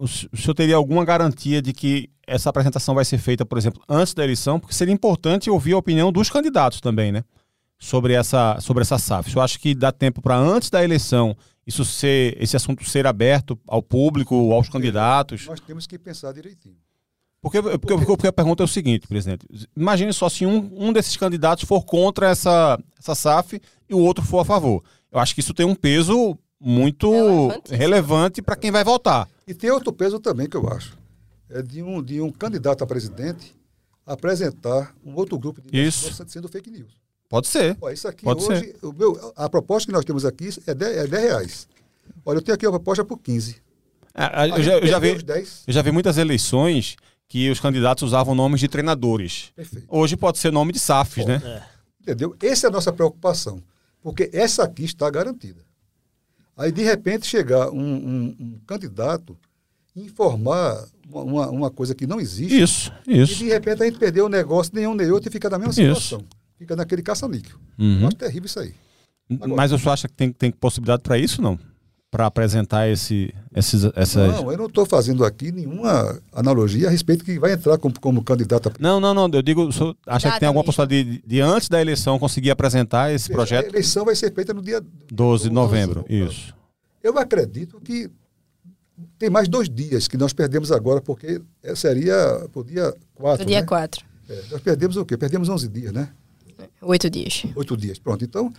s- 0.00 0.28
o 0.32 0.36
senhor 0.36 0.54
teria 0.54 0.76
alguma 0.76 1.04
garantia 1.04 1.60
de 1.60 1.72
que 1.72 2.08
essa 2.26 2.48
apresentação 2.50 2.94
vai 2.94 3.04
ser 3.04 3.18
feita, 3.18 3.44
por 3.44 3.58
exemplo, 3.58 3.82
antes 3.88 4.14
da 4.14 4.24
eleição? 4.24 4.58
Porque 4.58 4.74
seria 4.74 4.94
importante 4.94 5.50
ouvir 5.50 5.72
a 5.74 5.78
opinião 5.78 6.10
dos 6.10 6.30
candidatos 6.30 6.80
também, 6.80 7.12
né? 7.12 7.22
Sobre 7.78 8.12
essa, 8.12 8.58
sobre 8.60 8.82
essa 8.82 8.98
SAF. 8.98 9.28
O 9.28 9.32
senhor 9.32 9.44
acha 9.44 9.58
que 9.58 9.74
dá 9.74 9.92
tempo 9.92 10.20
para 10.20 10.36
antes 10.36 10.68
da 10.68 10.82
eleição 10.82 11.36
isso 11.64 11.84
ser, 11.84 12.36
esse 12.42 12.56
assunto 12.56 12.82
ser 12.88 13.06
aberto 13.06 13.58
ao 13.66 13.82
público, 13.82 14.52
aos 14.52 14.68
candidatos? 14.68 15.46
Nós 15.46 15.60
temos 15.60 15.86
que 15.86 15.98
pensar 15.98 16.32
direitinho. 16.32 16.76
Porque, 17.40 17.62
porque, 17.62 17.78
porque, 17.78 18.04
porque 18.06 18.26
a 18.26 18.32
pergunta 18.32 18.62
é 18.62 18.64
o 18.64 18.68
seguinte, 18.68 19.06
presidente. 19.06 19.46
Imagine 19.76 20.12
só 20.12 20.28
se 20.28 20.44
um, 20.44 20.70
um 20.74 20.92
desses 20.92 21.16
candidatos 21.16 21.64
for 21.64 21.84
contra 21.84 22.28
essa, 22.30 22.78
essa 22.98 23.14
SAF 23.14 23.60
e 23.88 23.94
o 23.94 23.98
outro 23.98 24.24
for 24.24 24.40
a 24.40 24.44
favor. 24.44 24.82
Eu 25.12 25.20
acho 25.20 25.34
que 25.34 25.40
isso 25.40 25.54
tem 25.54 25.64
um 25.64 25.74
peso 25.74 26.36
muito 26.60 27.10
relevante 27.70 28.42
para 28.42 28.56
quem 28.56 28.70
vai 28.70 28.82
votar. 28.82 29.28
E 29.46 29.54
tem 29.54 29.70
outro 29.70 29.92
peso 29.92 30.18
também 30.18 30.48
que 30.48 30.56
eu 30.56 30.66
acho. 30.68 30.98
É 31.48 31.62
de 31.62 31.82
um, 31.82 32.02
de 32.02 32.20
um 32.20 32.30
candidato 32.30 32.82
a 32.82 32.86
presidente 32.86 33.54
apresentar 34.04 34.94
um 35.04 35.14
outro 35.14 35.38
grupo 35.38 35.60
de 35.60 35.86
Isso. 35.86 36.12
sendo 36.26 36.48
fake 36.48 36.70
news. 36.70 36.92
Pode 37.28 37.46
ser. 37.46 37.76
Ó, 37.80 37.90
isso 37.90 38.08
aqui 38.08 38.24
Pode 38.24 38.42
hoje, 38.44 38.74
o 38.82 38.92
meu, 38.92 39.32
a 39.36 39.48
proposta 39.50 39.86
que 39.86 39.92
nós 39.92 40.04
temos 40.04 40.24
aqui 40.24 40.48
é 40.66 40.74
10, 40.74 40.96
é 40.96 41.06
10 41.06 41.22
reais. 41.24 41.68
Olha, 42.24 42.38
eu 42.38 42.42
tenho 42.42 42.54
aqui 42.54 42.66
uma 42.66 42.78
proposta 42.78 43.04
por 43.04 43.18
15. 43.18 43.56
É, 44.14 44.22
a- 44.22 44.42
A 44.42 44.48
eu, 44.48 44.62
já, 44.62 44.78
eu 44.78 44.86
já 44.86 44.98
vi, 44.98 45.12
os 45.12 45.22
10. 45.22 45.62
eu 45.66 45.72
já 45.74 45.82
vi 45.82 45.92
muitas 45.92 46.16
eleições 46.16 46.96
que 47.28 47.50
os 47.50 47.60
candidatos 47.60 48.02
usavam 48.04 48.34
nomes 48.34 48.60
de 48.60 48.68
treinadores. 48.68 49.52
Perfeito. 49.54 49.86
Hoje 49.90 50.16
pode 50.16 50.38
ser 50.38 50.50
nome 50.50 50.72
de 50.72 50.78
SAFs, 50.78 51.26
né? 51.26 51.42
É. 51.44 51.62
Entendeu? 52.02 52.34
Essa 52.42 52.66
é 52.66 52.68
a 52.68 52.72
nossa 52.72 52.90
preocupação. 52.92 53.62
Porque 54.02 54.30
essa 54.32 54.62
aqui 54.64 54.84
está 54.84 55.10
garantida. 55.10 55.60
Aí, 56.56 56.72
de 56.72 56.82
repente, 56.82 57.26
chegar 57.26 57.68
um, 57.70 57.78
um- 57.78 58.36
um 58.40 58.58
candidato 58.66 59.36
e 59.94 60.02
informar 60.06 60.82
uma, 61.10 61.48
uma- 61.50 61.70
coisa 61.70 61.94
que 61.94 62.06
não 62.06 62.18
existe. 62.18 62.58
Isso, 62.60 62.92
E, 63.06 63.20
isso. 63.20 63.34
de 63.36 63.44
repente, 63.48 63.82
a 63.82 63.86
gente 63.86 63.98
perdeu 63.98 64.24
o 64.24 64.28
negócio, 64.30 64.72
nenhum 64.74 64.94
nem 64.94 65.10
outro, 65.10 65.28
e 65.28 65.32
fica 65.32 65.50
na 65.50 65.58
mesma 65.58 65.72
Isso. 65.82 66.18
Fica 66.58 66.74
naquele 66.74 67.02
caça-níquel. 67.02 67.56
Uhum. 67.78 68.00
Eu 68.00 68.08
acho 68.08 68.16
terrível 68.16 68.46
isso 68.46 68.58
aí. 68.58 68.74
Mas 69.28 69.72
o 69.72 69.78
senhor 69.78 69.92
acha 69.92 70.08
que 70.08 70.14
tem, 70.14 70.32
tem 70.32 70.50
possibilidade 70.50 71.02
para 71.02 71.18
isso, 71.18 71.40
não? 71.40 71.58
para 72.10 72.26
apresentar 72.26 72.88
esse, 72.88 73.34
esses, 73.54 73.84
essas. 73.94 74.32
Não, 74.32 74.50
eu 74.50 74.56
não 74.56 74.66
estou 74.66 74.86
fazendo 74.86 75.24
aqui 75.24 75.52
nenhuma 75.52 76.20
analogia 76.32 76.88
a 76.88 76.90
respeito 76.90 77.24
que 77.24 77.38
vai 77.38 77.52
entrar 77.52 77.76
como, 77.76 77.98
como 78.00 78.24
candidato 78.24 78.68
a 78.68 78.72
Não, 78.80 78.98
não, 78.98 79.12
não. 79.12 79.28
Eu 79.30 79.42
digo, 79.42 79.62
o 79.64 79.72
senhor 79.72 79.94
acha 80.06 80.32
que 80.32 80.40
tem 80.40 80.46
alguma 80.46 80.64
possibilidade 80.64 81.18
de, 81.18 81.22
de 81.26 81.40
antes 81.40 81.68
da 81.68 81.80
eleição 81.80 82.18
conseguir 82.18 82.50
apresentar 82.50 83.12
esse 83.12 83.30
A 83.30 83.34
projeto? 83.34 83.68
eleição 83.68 84.04
vai 84.06 84.16
ser 84.16 84.32
feita 84.32 84.54
no 84.54 84.62
dia 84.62 84.82
12 85.12 85.48
de 85.48 85.54
novembro, 85.54 86.04
12. 86.08 86.24
isso. 86.24 86.54
Eu 87.02 87.18
acredito 87.18 87.78
que 87.80 88.10
tem 89.18 89.28
mais 89.28 89.46
dois 89.46 89.68
dias 89.68 90.08
que 90.08 90.16
nós 90.16 90.32
perdemos 90.32 90.72
agora, 90.72 91.00
porque 91.00 91.40
seria 91.76 92.46
o 92.52 92.64
dia 92.64 92.92
4. 93.14 93.44
No 93.44 93.48
dia 93.48 93.60
né? 93.60 93.66
4. 93.66 94.04
É, 94.30 94.42
nós 94.50 94.60
perdemos 94.62 94.96
o 94.96 95.04
quê? 95.04 95.16
Perdemos 95.16 95.48
11 95.48 95.68
dias, 95.68 95.92
né? 95.92 96.08
Oito 96.82 97.08
dias. 97.10 97.42
Oito 97.56 97.76
dias. 97.76 97.98
Pronto. 97.98 98.24
Então, 98.24 98.52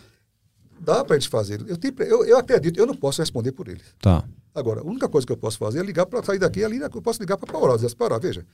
dá 0.79 1.03
para 1.03 1.15
eles 1.15 1.25
fazerem. 1.25 1.65
Eu, 1.67 1.77
tenho- 1.77 1.95
eu, 2.03 2.25
eu 2.25 2.37
acredito, 2.37 2.77
eu 2.79 2.85
não 2.85 2.95
posso 2.95 3.21
responder 3.21 3.51
por 3.51 3.67
eles. 3.67 3.83
Tá. 4.01 4.23
Agora, 4.53 4.81
a 4.81 4.83
única 4.83 5.07
coisa 5.07 5.25
que 5.27 5.33
eu 5.33 5.37
posso 5.37 5.57
fazer 5.57 5.79
é 5.79 5.83
ligar 5.83 6.05
para 6.05 6.23
sair 6.23 6.39
daqui, 6.39 6.63
ali 6.63 6.77
eu 6.79 7.01
posso 7.01 7.19
ligar 7.21 7.37
para 7.37 7.51
Paurá, 7.51 7.75
dizer 7.75 7.93
Paurá, 7.95 8.17
veja, 8.17 8.45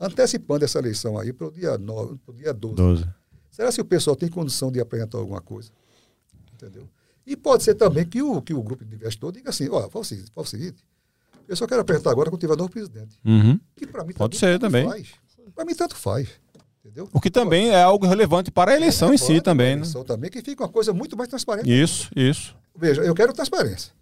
antecipando 0.00 0.64
essa 0.64 0.78
eleição 0.78 1.18
aí 1.18 1.32
para 1.32 1.46
o 1.48 1.50
dia 1.50 1.76
9, 1.78 2.16
para 2.24 2.32
o 2.32 2.36
dia 2.36 2.52
12. 2.52 2.74
12. 2.76 3.08
Será 3.50 3.72
se 3.72 3.80
o 3.80 3.84
pessoal 3.84 4.14
tem 4.16 4.28
condição 4.28 4.70
de 4.70 4.80
apresentar 4.80 5.18
alguma 5.18 5.40
coisa? 5.40 5.70
Entendeu? 6.54 6.88
E 7.26 7.36
pode 7.36 7.62
ser 7.62 7.74
também 7.74 8.06
que 8.06 8.22
o, 8.22 8.40
que 8.40 8.54
o 8.54 8.62
grupo 8.62 8.84
de 8.84 8.94
investidor 8.94 9.32
diga 9.32 9.50
assim, 9.50 9.68
ó, 9.68 9.88
faz 9.90 10.06
o 10.06 10.08
seguinte, 10.08 10.30
faz 10.34 10.46
o 10.46 10.50
seguinte, 10.50 10.84
eu 11.46 11.56
só 11.56 11.66
quero 11.66 11.80
apresentar 11.80 12.10
agora 12.10 12.30
quando 12.30 12.40
tiver 12.40 12.56
novo 12.56 12.70
presidente. 12.70 13.18
Uhum. 13.24 13.58
Que 13.76 13.86
para 13.86 14.04
mim 14.04 14.12
Pode 14.14 14.36
ser 14.36 14.52
tanto 14.58 14.60
também. 14.62 14.86
Faz. 14.88 15.08
Para 15.54 15.64
mim 15.64 15.74
tanto 15.74 15.96
faz. 15.96 16.28
Entendeu? 16.88 17.08
O 17.12 17.20
que 17.20 17.30
também 17.30 17.68
é 17.70 17.82
algo 17.82 18.06
relevante 18.06 18.50
para 18.50 18.72
a 18.72 18.74
eleição 18.74 19.12
em 19.12 19.18
si 19.18 19.40
também, 19.42 19.66
a 19.72 19.76
né? 19.76 19.82
eleição 19.82 20.02
também, 20.04 20.30
que 20.30 20.40
fica 20.42 20.62
uma 20.62 20.68
coisa 20.70 20.92
muito 20.92 21.16
mais 21.16 21.28
transparente. 21.28 21.70
Isso, 21.70 22.08
isso. 22.16 22.56
Veja, 22.74 23.02
eu 23.02 23.14
quero 23.14 23.32
transparência. 23.34 23.92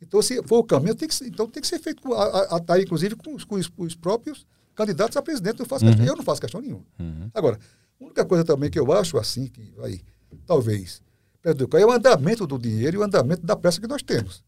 Então, 0.00 0.20
se 0.20 0.42
for 0.42 0.58
o 0.58 0.64
caminho, 0.64 0.94
tem 0.96 1.06
que, 1.08 1.14
ser- 1.14 1.26
então 1.28 1.46
tem 1.46 1.60
que 1.60 1.68
ser 1.68 1.78
feito, 1.78 2.02
com 2.02 2.12
a, 2.14 2.24
a, 2.24 2.56
a- 2.56 2.60
tá 2.60 2.80
inclusive, 2.80 3.14
com 3.14 3.34
os, 3.36 3.44
com 3.44 3.54
os- 3.54 3.70
os 3.78 3.94
próprios 3.94 4.44
candidatos 4.74 5.16
a 5.16 5.22
presidente. 5.22 5.60
Eu, 5.60 5.66
faço 5.66 5.84
questão- 5.84 6.04
eu 6.04 6.16
não 6.16 6.24
faço 6.24 6.40
questão 6.40 6.60
nenhuma. 6.60 6.84
Agora, 7.32 7.58
a 8.00 8.04
única 8.04 8.24
coisa 8.24 8.44
também 8.44 8.68
que 8.68 8.78
eu 8.80 8.90
acho 8.92 9.16
assim, 9.18 9.46
que 9.46 9.72
vai, 9.76 10.00
talvez, 10.44 11.00
perdão, 11.40 11.68
é 11.78 11.86
o 11.86 11.92
andamento 11.92 12.44
do 12.46 12.58
dinheiro 12.58 12.96
e 12.96 12.98
o 12.98 13.02
andamento 13.04 13.46
da 13.46 13.54
peça 13.54 13.80
que 13.80 13.86
nós 13.86 14.02
temos. 14.02 14.42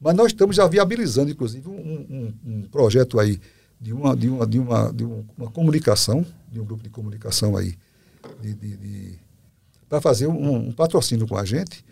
Mas 0.00 0.14
nós 0.16 0.28
estamos 0.28 0.56
já 0.56 0.66
viabilizando, 0.66 1.30
inclusive, 1.30 1.68
um, 1.68 1.72
um- 1.72 2.34
um 2.44 2.62
projeto 2.62 3.20
aí 3.20 3.38
de 3.86 3.92
uma, 3.92 4.16
de 4.16 4.28
uma, 4.28 4.44
de 4.44 4.58
uma, 4.58 4.92
de 4.92 5.04
um- 5.04 5.24
uma 5.38 5.48
comunicação, 5.48 6.26
de 6.50 6.58
um 6.58 6.64
grupo 6.64 6.82
de 6.82 6.90
comunicação 6.90 7.56
aí, 7.56 7.76
de, 8.42 9.14
para 9.88 10.00
fazer 10.00 10.26
um, 10.26 10.54
um 10.68 10.72
patrocínio 10.72 11.24
com 11.28 11.36
a 11.36 11.44
gente, 11.44 11.84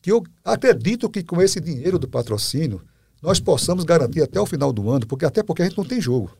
que 0.00 0.10
eu 0.10 0.24
acredito 0.42 1.10
que 1.10 1.22
com 1.22 1.42
esse 1.42 1.60
dinheiro 1.60 1.98
do 1.98 2.08
patrocínio 2.08 2.80
nós 3.20 3.38
possamos 3.38 3.84
garantir 3.84 4.22
até 4.22 4.40
o 4.40 4.46
final 4.46 4.72
do 4.72 4.88
ano, 4.88 5.06
porque 5.06 5.26
até 5.26 5.42
porque 5.42 5.60
a 5.60 5.66
gente 5.66 5.76
não 5.76 5.84
tem 5.84 6.00
jogo. 6.00 6.30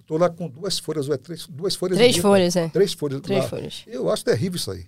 Estou 0.00 0.18
lá 0.18 0.28
com 0.28 0.48
duas 0.48 0.80
folhas, 0.80 1.06
ou 1.08 1.14
é 1.14 1.16
três, 1.16 1.46
duas 1.46 1.76
folhas. 1.76 1.98
Três 1.98 2.16
folhas, 2.16 2.56
é. 2.56 2.68
Três 2.68 2.92
folhas. 2.94 3.20
Três 3.20 3.44
lá. 3.44 3.48
folhas. 3.48 3.84
Eu 3.86 4.10
acho 4.10 4.24
terrível 4.24 4.56
isso 4.56 4.72
aí. 4.72 4.86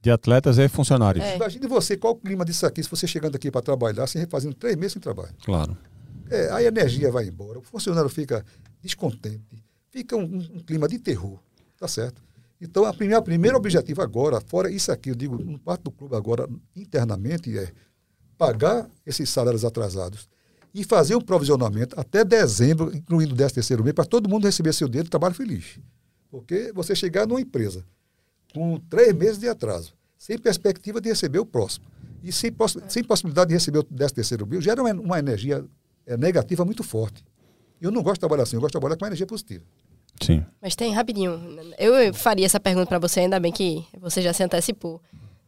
De 0.00 0.10
atletas 0.10 0.58
e 0.58 0.66
funcionários. 0.68 1.24
É. 1.24 1.36
Imagine 1.36 1.68
você, 1.68 1.96
qual 1.96 2.14
o 2.14 2.16
clima 2.16 2.44
disso 2.44 2.66
aqui, 2.66 2.82
se 2.82 2.90
você 2.90 3.06
chegando 3.06 3.36
aqui 3.36 3.48
para 3.48 3.62
trabalhar, 3.62 4.08
se 4.08 4.26
fazendo 4.26 4.54
três 4.54 4.74
meses 4.74 4.94
sem 4.94 5.00
trabalho. 5.02 5.32
Claro. 5.44 5.76
É, 6.34 6.50
a 6.50 6.62
energia 6.62 7.10
vai 7.10 7.26
embora, 7.26 7.58
o 7.58 7.62
funcionário 7.62 8.08
fica 8.08 8.44
descontente, 8.80 9.62
fica 9.90 10.16
um, 10.16 10.22
um- 10.36 10.60
clima 10.64 10.88
de 10.88 10.98
terror, 10.98 11.38
tá 11.78 11.86
certo? 11.86 12.22
Então, 12.60 12.84
a 12.84 12.92
primeira, 12.94 13.20
primeiro 13.22 13.56
objetivo 13.56 14.02
agora, 14.02 14.40
fora 14.40 14.70
isso 14.70 14.90
aqui, 14.92 15.10
eu 15.10 15.14
digo, 15.14 15.36
no 15.36 15.58
parte 15.58 15.82
do 15.82 15.90
clube 15.90 16.14
agora, 16.16 16.48
internamente, 16.76 17.56
é 17.58 17.72
pagar 18.38 18.88
esses 19.04 19.28
salários 19.28 19.64
atrasados 19.64 20.28
e 20.74 20.84
fazer 20.84 21.14
um 21.16 21.20
provisionamento 21.20 21.98
até 21.98 22.24
dezembro, 22.24 22.96
incluindo 22.96 23.34
o 23.34 23.36
13 23.36 23.54
terceiro 23.54 23.82
mês, 23.84 23.94
para 23.94 24.04
todo 24.04 24.28
mundo 24.28 24.44
receber 24.44 24.72
seu 24.72 24.88
dinheiro 24.88 25.10
trabalho 25.10 25.34
feliz. 25.34 25.78
Porque 26.30 26.72
você 26.74 26.94
chegar 26.94 27.26
numa 27.26 27.40
empresa 27.40 27.84
com 28.54 28.78
três 28.88 29.12
meses 29.14 29.38
de 29.38 29.48
atraso, 29.48 29.92
sem 30.16 30.38
perspectiva 30.38 31.00
de 31.00 31.08
receber 31.08 31.40
o 31.40 31.46
próximo, 31.46 31.84
e 32.22 32.32
sem, 32.32 32.50
poss- 32.52 32.78
sem 32.88 33.02
possibilidade 33.02 33.48
de 33.48 33.54
receber 33.54 33.78
o 33.78 33.82
13 33.82 34.14
terceiro 34.14 34.46
mês, 34.46 34.62
gera 34.64 34.80
uma, 34.82 34.92
uma 34.92 35.18
energia 35.18 35.64
é, 36.06 36.16
negativa 36.16 36.64
muito 36.64 36.82
forte. 36.82 37.24
Eu 37.80 37.90
não 37.90 38.02
gosto 38.02 38.14
de 38.14 38.20
trabalhar 38.20 38.44
assim, 38.44 38.56
eu 38.56 38.60
gosto 38.60 38.70
de 38.72 38.78
trabalhar 38.80 38.96
com 38.96 39.04
uma 39.04 39.08
energia 39.08 39.26
positiva. 39.26 39.64
Sim. 40.20 40.44
Mas 40.60 40.76
tem 40.76 40.92
rapidinho. 40.92 41.40
Eu 41.78 42.14
faria 42.14 42.46
essa 42.46 42.60
pergunta 42.60 42.86
para 42.86 42.98
você, 42.98 43.20
ainda 43.20 43.40
bem 43.40 43.50
que 43.50 43.84
você 44.00 44.22
já 44.22 44.32
se 44.32 44.42
antecipou. 44.42 45.00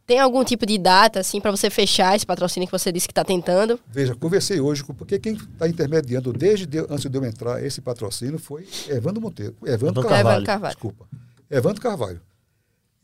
Tem 0.05 0.19
algum 0.19 0.43
tipo 0.43 0.65
de 0.67 0.77
data, 0.77 1.19
assim, 1.19 1.41
para 1.41 1.49
você 1.49 1.69
fechar 1.69 2.15
esse 2.15 2.25
patrocínio 2.25 2.67
que 2.67 2.71
você 2.71 2.91
disse 2.91 3.07
que 3.07 3.11
está 3.11 3.23
tentando? 3.23 3.79
Veja, 3.87 4.13
conversei 4.15 4.59
hoje, 4.59 4.83
com, 4.83 4.93
porque 4.93 5.17
quem 5.17 5.33
está 5.33 5.67
intermediando 5.67 6.31
desde 6.31 6.65
de- 6.67 6.79
antes 6.89 7.09
de 7.09 7.17
eu 7.17 7.25
entrar 7.25 7.63
esse 7.63 7.81
patrocínio 7.81 8.37
foi 8.37 8.67
Evandro 8.87 9.19
Monteiro. 9.21 9.55
Evandro 9.63 9.73
Evandro 9.87 10.03
Carvalho. 10.03 10.27
Evandro 10.27 10.45
Carvalho. 10.45 10.73
Desculpa. 10.75 11.07
Evandro 11.49 11.81
Carvalho. 11.81 12.21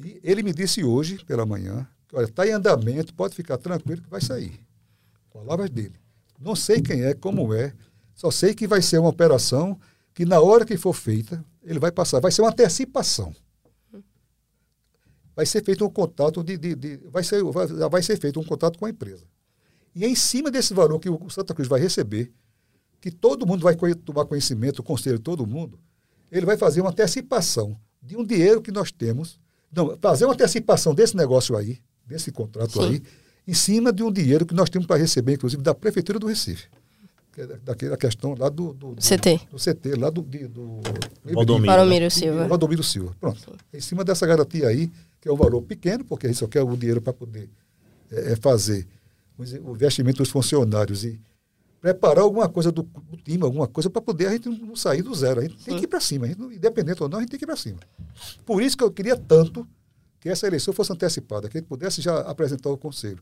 E 0.04 0.20
ele 0.24 0.44
me 0.44 0.54
disse 0.54 0.84
hoje, 0.84 1.24
pela 1.26 1.46
manhã, 1.46 1.88
que, 2.08 2.16
olha, 2.16 2.26
está 2.26 2.46
em 2.46 2.52
andamento, 2.52 3.14
pode 3.16 3.34
ficar 3.34 3.58
tranquilo 3.58 4.02
que 4.02 4.10
vai 4.10 4.22
sair. 4.22 4.60
Palavras 5.34 5.70
dele. 5.70 5.94
Não 6.42 6.56
sei 6.56 6.82
quem 6.82 7.04
é, 7.04 7.14
como 7.14 7.54
é, 7.54 7.74
só 8.16 8.32
sei 8.32 8.54
que 8.54 8.68
vai 8.68 8.82
ser 8.82 8.98
uma 9.00 9.10
operação 9.10 9.80
que 10.14 10.26
na 10.26 10.40
hora 10.42 10.66
que 10.66 10.76
for 10.78 10.94
feita, 10.94 11.44
ele 11.64 11.80
vai 11.80 11.92
passar, 11.92 12.20
vai 12.20 12.32
ser 12.32 12.42
uma 12.42 12.50
antecipação. 12.50 13.34
Vai 15.36 15.46
ser 15.46 15.64
feito 15.64 15.86
um 15.86 15.90
contato 15.90 16.44
de, 16.44 16.58
de- 16.58 16.76
de- 16.76 16.98
vai, 17.10 17.24
ser, 17.24 17.42
vai, 17.44 17.68
vai 17.68 18.04
ser 18.04 18.20
feito 18.20 18.40
um 18.40 18.44
contato 18.44 18.78
com 18.78 18.86
a 18.86 18.90
empresa. 18.90 19.24
E 19.96 20.04
é 20.04 20.08
em 20.08 20.16
cima 20.16 20.52
desse 20.52 20.74
valor 20.74 21.00
que 21.00 21.10
o 21.10 21.30
Santa 21.30 21.54
Cruz 21.54 21.68
vai 21.68 21.80
receber, 21.80 22.32
que 23.00 23.12
todo 23.12 23.46
mundo 23.48 23.62
vai 23.64 23.76
tomar 23.96 24.26
conhecimento, 24.26 24.80
o 24.80 24.84
conselho, 24.84 25.20
todo 25.20 25.46
mundo, 25.48 25.80
ele 26.32 26.46
vai 26.46 26.58
fazer 26.58 26.82
uma 26.82 26.92
antecipação 26.92 27.78
de 28.02 28.16
um 28.18 28.26
dinheiro 28.26 28.62
que 28.62 28.72
nós 28.72 28.92
temos, 28.92 29.40
não, 29.72 29.98
fazer 30.02 30.26
uma 30.26 30.34
antecipação 30.34 30.94
desse 30.94 31.16
negócio 31.16 31.56
aí, 31.58 31.80
desse 32.06 32.32
contrato 32.32 32.74
Sim. 32.74 32.90
aí, 32.90 33.04
em 33.48 33.54
cima 33.54 33.92
de 33.92 34.04
um 34.04 34.12
dinheiro 34.12 34.46
que 34.46 34.54
nós 34.54 34.70
temos 34.70 34.86
para 34.88 34.98
receber, 34.98 35.34
inclusive, 35.34 35.62
da 35.62 35.74
Prefeitura 35.74 36.20
do 36.20 36.28
Recife. 36.28 36.68
Que 37.34 37.42
é 37.42 37.48
da- 37.48 37.56
daquela 37.64 37.96
questão 37.98 38.36
lá 38.38 38.50
do, 38.50 38.74
do, 38.74 38.96
do 38.96 39.02
CT. 39.02 39.40
do 39.50 39.58
CT, 39.58 39.96
lá 39.98 40.10
do. 40.10 40.22
de- 40.22 40.48
do 40.48 40.80
Valdomiro, 41.24 41.72
né? 42.06 42.10
Silva. 42.10 42.48
Valdomiro 42.48 42.84
Silva. 42.84 43.16
Pronto. 43.20 43.54
Em 43.74 43.80
cima 43.80 44.04
dessa 44.04 44.26
garantia 44.28 44.68
aí, 44.68 44.92
que 45.20 45.30
é 45.30 45.32
um 45.32 45.38
valor 45.38 45.62
pequeno, 45.62 46.04
porque 46.04 46.26
a 46.28 46.30
gente 46.30 46.40
só 46.40 46.48
quer 46.48 46.62
o 46.62 46.76
dinheiro 46.76 47.02
para 47.02 47.14
poder 47.14 47.50
é, 48.12 48.34
é, 48.34 48.36
fazer 48.36 48.86
o 49.38 49.72
investimento 49.74 50.18
dos 50.20 50.30
funcionários 50.30 51.04
e 51.06 51.20
preparar 51.80 52.24
alguma 52.24 52.48
coisa 52.50 52.72
do, 52.72 52.84
do 52.84 53.18
time, 53.18 53.44
alguma 53.44 53.68
coisa 53.68 53.90
para 53.90 54.02
poder 54.02 54.28
a 54.28 54.32
gente 54.32 54.50
não 54.50 54.76
sair 54.76 55.02
do 55.02 55.16
zero. 55.16 55.40
A 55.40 55.44
gente 55.44 55.56
tem 55.64 55.78
que 55.78 55.86
ir 55.86 55.88
para 55.88 56.00
cima. 56.02 56.26
A 56.26 56.30
gente, 56.30 56.42
independente 56.42 57.02
ou 57.02 57.10
não, 57.10 57.18
a 57.18 57.22
gente 57.22 57.32
tem 57.32 57.40
que 57.40 57.46
ir 57.46 57.48
para 57.48 57.56
cima. 57.56 57.80
Por 58.46 58.62
isso 58.62 58.78
que 58.78 58.84
eu 58.84 58.92
queria 58.92 59.16
tanto 59.18 59.66
que 60.22 60.30
essa 60.30 60.48
eleição 60.48 60.74
fosse 60.74 60.94
antecipada, 60.94 61.50
que 61.50 61.58
a 61.58 61.60
gente 61.60 61.68
pudesse 61.68 62.02
já 62.02 62.20
apresentar 62.22 62.70
o 62.70 62.78
conselho, 62.78 63.20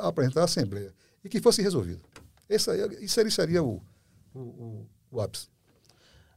apresentar 0.00 0.40
a 0.42 0.44
Assembleia 0.44 0.92
e 1.22 1.28
que 1.28 1.40
fosse 1.40 1.60
resolvido. 1.60 2.00
Esse 2.48 2.70
isso 3.02 3.20
aí 3.20 3.30
seria 3.30 3.62
o, 3.62 3.82
o, 4.34 4.38
o, 4.38 4.86
o 5.10 5.20
ápice. 5.20 5.48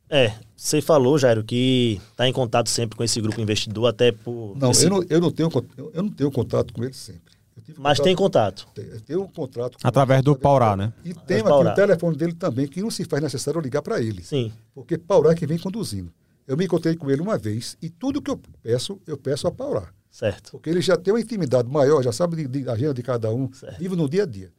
É, 0.10 0.34
você 0.56 0.82
falou, 0.82 1.18
Jairo, 1.18 1.44
que 1.44 2.00
está 2.12 2.28
em 2.28 2.34
contato 2.34 2.70
sempre 2.70 2.96
com 2.98 3.04
esse 3.04 3.20
grupo 3.22 3.40
investidor, 3.42 3.88
até 3.88 4.12
por. 4.12 4.56
Não, 4.58 4.72
esse- 4.72 4.86
eu 4.86 4.90
não, 4.90 5.04
eu, 5.10 5.22
não 5.22 5.32
tenho, 5.32 5.50
eu 5.78 5.92
eu 5.94 6.04
não 6.04 6.10
tenho 6.12 6.32
contato 6.32 6.74
com 6.74 6.84
ele 6.84 6.94
sempre. 6.94 7.34
Eu 7.58 7.64
tive 7.64 7.80
Mas 7.80 8.00
tem 8.00 8.16
contato. 8.16 8.68
Tem- 8.76 9.00
tenho 9.00 9.24
um 9.24 9.28
contrato. 9.28 9.78
com 9.80 9.88
Através 9.88 10.20
ele, 10.20 10.26
do 10.26 10.36
Paurá, 10.36 10.76
né? 10.76 10.94
E 11.04 11.14
tem 11.14 11.40
aqui 11.40 11.50
o 11.50 11.74
telefone 11.74 12.16
dele 12.18 12.34
também, 12.34 12.68
que 12.68 12.82
não 12.82 12.92
se 12.92 13.04
faz 13.06 13.22
necessário 13.24 13.60
ligar 13.60 13.82
para 13.82 14.00
ele. 14.02 14.24
Sim. 14.24 14.52
Porque 14.76 14.98
Paurá 14.98 15.32
é 15.32 15.36
que 15.36 15.48
vem 15.48 15.58
conduzindo. 15.58 16.12
Eu 16.48 16.56
me 16.58 16.66
encontrei 16.66 16.96
com 16.96 17.10
ele 17.10 17.22
uma 17.22 17.38
vez 17.38 17.76
e 17.82 17.90
tudo 17.90 18.22
que 18.22 18.30
eu 18.30 18.40
peço, 18.62 19.00
eu 19.08 19.18
peço 19.18 19.48
a 19.48 19.52
Paurá. 19.52 19.90
Certo. 20.12 20.52
Porque 20.52 20.70
ele 20.70 20.80
já 20.82 20.96
tem 20.96 21.14
uma 21.14 21.20
intimidade 21.20 21.68
maior, 21.70 22.02
já 22.04 22.12
sabe 22.12 22.36
de, 22.36 22.48
de 22.48 22.70
agenda 22.70 22.94
de 22.94 23.04
cada 23.04 23.32
um, 23.34 23.52
Certo. 23.52 23.78
vive 23.80 23.96
no 23.96 24.08
dia 24.08 24.24
a 24.24 24.26
dia. 24.26 24.52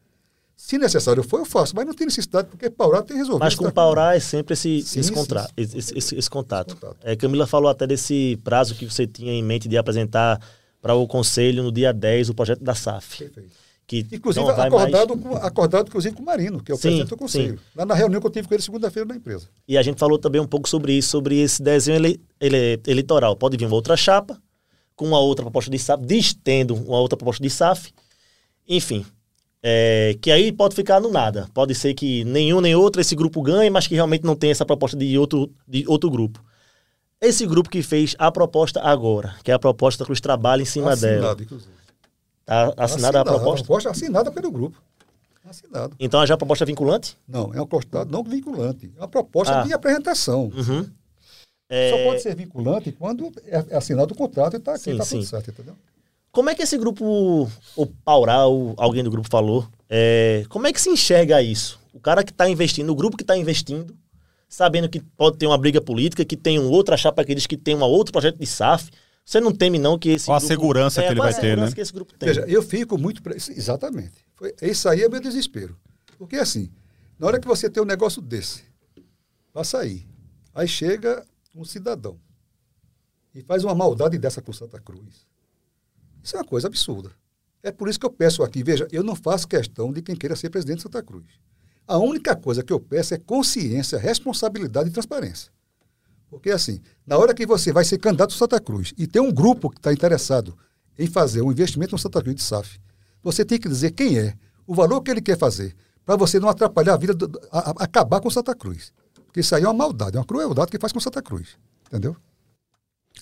Se 0.56 0.78
necessário 0.78 1.22
for, 1.22 1.38
eu 1.40 1.44
faço, 1.44 1.76
mas 1.76 1.86
não 1.86 1.92
tem 1.94 2.06
necessidade, 2.06 2.48
porque 2.48 2.68
Paurá 2.70 3.02
tem 3.02 3.16
resolvido. 3.16 3.40
Mas 3.44 3.54
com. 3.54 3.70
Paurá 3.70 4.16
é 4.16 4.20
sempre 4.20 4.54
esse, 4.54 4.80
Sim, 4.82 5.00
esse, 5.00 5.08
sim, 5.10 5.14
contra- 5.14 5.42
sim. 5.42 5.48
esse, 5.56 5.98
esse- 5.98 6.14
esse 6.16 6.30
contato. 6.30 6.70
Esse 6.72 6.80
contato. 6.80 6.98
É, 7.02 7.14
Camila 7.14 7.46
falou 7.46 7.70
até 7.70 7.86
desse 7.86 8.38
prazo 8.42 8.74
que 8.74 8.84
você 8.86 9.06
tinha 9.06 9.32
em 9.32 9.42
mente 9.42 9.68
de 9.68 9.76
apresentar 9.76 10.40
para 10.80 10.94
o 10.94 11.06
Conselho 11.06 11.62
no 11.62 11.70
dia 11.70 11.92
10 11.92 12.30
o 12.30 12.34
projeto 12.34 12.64
da 12.64 12.74
SAF. 12.74 13.18
Perfeito. 13.18 13.50
Que 13.86 14.04
Inclusive, 14.10 14.44
acordado, 14.50 15.16
mais... 15.16 15.22
com, 15.22 15.46
acordado 15.46 15.86
inclusive 15.88 16.16
com 16.16 16.22
o 16.22 16.26
Marino, 16.26 16.60
que 16.60 16.72
é 16.72 16.74
o 16.74 16.76
Sim, 16.76 16.82
presidente 16.82 17.08
do 17.10 17.16
conselho. 17.16 17.56
sim. 17.56 17.64
Lá 17.76 17.86
na 17.86 17.94
reunião 17.94 18.20
que 18.20 18.26
eu 18.26 18.30
tive 18.30 18.48
com 18.48 18.54
ele 18.54 18.62
segunda-feira 18.62 19.08
na 19.08 19.14
empresa. 19.14 19.48
E 19.68 19.78
a 19.78 19.82
gente 19.82 19.98
falou 19.98 20.18
também 20.18 20.40
um 20.40 20.46
pouco 20.46 20.68
sobre 20.68 20.92
isso, 20.92 21.10
sobre 21.10 21.38
esse 21.40 21.62
desenho 21.62 21.96
ele, 21.96 22.20
ele- 22.40 22.80
eleitoral. 22.86 23.36
Pode 23.36 23.56
vir 23.56 23.64
uma 23.66 23.76
outra 23.76 23.96
chapa, 23.96 24.40
com 24.96 25.06
uma 25.06 25.20
outra 25.20 25.44
proposta 25.44 25.70
de 25.70 25.78
SAF, 25.78 26.02
destendo 26.04 26.74
uma 26.74 26.98
outra 26.98 27.16
proposta 27.16 27.40
de 27.42 27.48
SAF. 27.48 27.92
Enfim, 28.68 29.06
é, 29.62 30.16
que 30.20 30.32
aí 30.32 30.50
pode 30.50 30.74
ficar 30.74 31.00
no 31.00 31.10
nada. 31.10 31.48
Pode 31.54 31.72
ser 31.74 31.94
que 31.94 32.24
nenhum 32.24 32.60
nem 32.60 32.74
outro 32.74 33.00
esse 33.00 33.14
grupo 33.14 33.40
ganhe, 33.40 33.70
mas 33.70 33.86
que 33.86 33.94
realmente 33.94 34.24
não 34.24 34.34
tem 34.34 34.50
essa 34.50 34.64
proposta 34.66 34.96
de 34.96 35.16
outro, 35.16 35.48
de 35.68 35.84
outro 35.86 36.10
grupo. 36.10 36.42
Esse 37.20 37.46
grupo 37.46 37.70
que 37.70 37.82
fez 37.82 38.16
a 38.18 38.32
proposta 38.32 38.80
agora, 38.80 39.36
que 39.44 39.50
é 39.50 39.54
a 39.54 39.58
proposta 39.58 40.04
que 40.04 40.10
os 40.12 40.20
trabalham 40.20 40.62
em 40.62 40.66
cima 40.66 40.96
dela. 40.96 41.16
Assinado, 41.18 41.42
inclusive. 41.44 41.70
Tá 42.46 42.72
assinada 42.78 43.20
a 43.20 43.24
proposta? 43.24 43.50
A 43.50 43.66
proposta 43.66 43.90
assinada 43.90 44.30
pelo 44.30 44.50
grupo. 44.50 44.80
Assinado. 45.44 45.94
Então 46.00 46.24
já 46.26 46.34
a 46.34 46.36
proposta 46.36 46.64
é 46.64 46.66
vinculante? 46.66 47.16
Não, 47.28 47.52
é 47.52 47.60
um 47.60 47.66
postado 47.66 48.10
não 48.10 48.22
vinculante. 48.22 48.90
É 48.96 49.00
uma 49.00 49.08
proposta 49.08 49.60
Ah. 49.60 49.62
de 49.62 49.72
apresentação. 49.72 50.50
Uhum. 50.54 50.88
É, 51.68 51.90
Só 51.90 52.04
pode 52.04 52.22
ser 52.22 52.34
vinculante 52.36 52.92
quando 52.92 53.32
é 53.44 53.64
é 53.70 53.76
assinado 53.76 54.14
o 54.14 54.16
contrato 54.16 54.54
e 54.54 54.56
está 54.58 54.74
aqui, 54.74 54.90
está 54.90 55.04
tudo 55.04 55.24
certo, 55.24 55.50
entendeu? 55.50 55.74
Como 56.30 56.48
é 56.50 56.54
que 56.54 56.62
esse 56.62 56.76
grupo, 56.78 57.50
o 57.76 57.86
Paural, 58.04 58.74
alguém 58.76 59.02
do 59.02 59.10
grupo 59.10 59.28
falou, 59.28 59.66
é, 59.88 60.44
como 60.48 60.66
é 60.66 60.72
que 60.72 60.80
se 60.80 60.90
enxerga 60.90 61.42
isso? 61.42 61.80
O 61.92 61.98
cara 61.98 62.22
que 62.22 62.30
está 62.30 62.48
investindo, 62.48 62.90
o 62.90 62.94
grupo 62.94 63.16
que 63.16 63.22
está 63.22 63.36
investindo, 63.36 63.96
sabendo 64.48 64.88
que 64.88 65.00
pode 65.00 65.38
ter 65.38 65.46
uma 65.46 65.56
briga 65.58 65.80
política, 65.80 66.24
que 66.24 66.36
tem 66.36 66.58
um 66.60 66.70
outra 66.70 66.96
chapa 66.96 67.24
que 67.24 67.34
diz 67.34 67.46
que 67.46 67.56
tem 67.56 67.74
um 67.74 67.82
outro 67.82 68.12
projeto 68.12 68.38
de 68.38 68.46
SAF, 68.46 68.90
você 69.26 69.40
não 69.40 69.52
teme 69.52 69.76
não 69.78 69.98
que 69.98 70.10
esse 70.10 70.26
Qual 70.26 70.36
a 70.36 70.38
grupo- 70.38 70.52
segurança 70.54 71.02
que 71.02 71.08
ele 71.08 71.18
vai 71.20 71.34
ter, 71.34 71.40
segurança 71.40 71.70
né? 71.70 71.74
que 71.74 71.80
esse 71.80 71.92
grupo 71.92 72.14
tem? 72.16 72.28
Veja, 72.28 72.42
eu 72.46 72.62
fico 72.62 72.96
muito. 72.96 73.20
pre- 73.22 73.34
Exatamente. 73.36 74.24
Foi, 74.36 74.54
isso 74.62 74.88
aí 74.88 75.02
é 75.02 75.08
meu 75.08 75.20
desespero. 75.20 75.76
Porque 76.16 76.36
assim, 76.36 76.70
na 77.18 77.26
hora 77.26 77.40
que 77.40 77.46
você 77.48 77.68
tem 77.68 77.82
um 77.82 77.86
negócio 77.86 78.22
desse, 78.22 78.62
para 79.52 79.64
sair, 79.64 80.06
aí 80.54 80.68
chega 80.68 81.26
um 81.54 81.64
cidadão 81.64 82.18
e 83.34 83.42
faz 83.42 83.64
uma 83.64 83.74
maldade 83.74 84.16
dessa 84.16 84.40
com 84.40 84.52
Santa 84.52 84.80
Cruz. 84.80 85.26
Isso 86.22 86.36
é 86.36 86.38
uma 86.38 86.44
coisa 86.44 86.68
absurda. 86.68 87.10
É 87.62 87.72
por 87.72 87.88
isso 87.88 87.98
que 87.98 88.06
eu 88.06 88.10
peço 88.10 88.42
aqui, 88.44 88.62
veja, 88.62 88.86
eu 88.92 89.02
não 89.02 89.16
faço 89.16 89.48
questão 89.48 89.92
de 89.92 90.00
quem 90.02 90.14
queira 90.14 90.36
ser 90.36 90.50
presidente 90.50 90.76
de 90.76 90.82
Santa 90.84 91.02
Cruz. 91.02 91.24
A 91.86 91.98
única 91.98 92.36
coisa 92.36 92.62
que 92.62 92.72
eu 92.72 92.78
peço 92.78 93.12
é 93.14 93.18
consciência, 93.18 93.98
responsabilidade 93.98 94.88
e 94.88 94.92
transparência. 94.92 95.50
Porque 96.28 96.50
assim, 96.50 96.80
na 97.06 97.16
hora 97.16 97.32
que 97.34 97.46
você 97.46 97.72
vai 97.72 97.84
ser 97.84 97.98
candidato 97.98 98.34
a 98.34 98.36
Santa 98.36 98.60
Cruz 98.60 98.92
e 98.98 99.06
tem 99.06 99.22
um 99.22 99.32
grupo 99.32 99.70
que 99.70 99.78
está 99.78 99.92
interessado 99.92 100.56
em 100.98 101.06
fazer 101.06 101.42
um 101.42 101.50
investimento 101.52 101.92
no 101.92 101.98
Santa 101.98 102.20
Cruz 102.20 102.34
de 102.36 102.42
SAF, 102.42 102.80
você 103.22 103.44
tem 103.44 103.58
que 103.58 103.68
dizer 103.68 103.92
quem 103.92 104.18
é, 104.18 104.34
o 104.66 104.74
valor 104.74 105.00
que 105.02 105.10
ele 105.10 105.20
quer 105.20 105.38
fazer, 105.38 105.74
para 106.04 106.16
você 106.16 106.38
não 106.40 106.48
atrapalhar 106.48 106.94
a 106.94 106.96
vida, 106.96 107.14
do- 107.14 107.40
a- 107.50 107.70
a- 107.70 107.74
acabar 107.84 108.20
com 108.20 108.30
Santa 108.30 108.54
Cruz. 108.54 108.92
Porque 109.26 109.40
isso 109.40 109.54
aí 109.54 109.62
é 109.62 109.66
uma 109.68 109.74
maldade, 109.74 110.16
é 110.16 110.20
uma 110.20 110.26
crueldade 110.26 110.70
que 110.70 110.78
faz 110.78 110.92
com 110.92 111.00
Santa 111.00 111.20
Cruz. 111.22 111.56
Entendeu? 111.86 112.16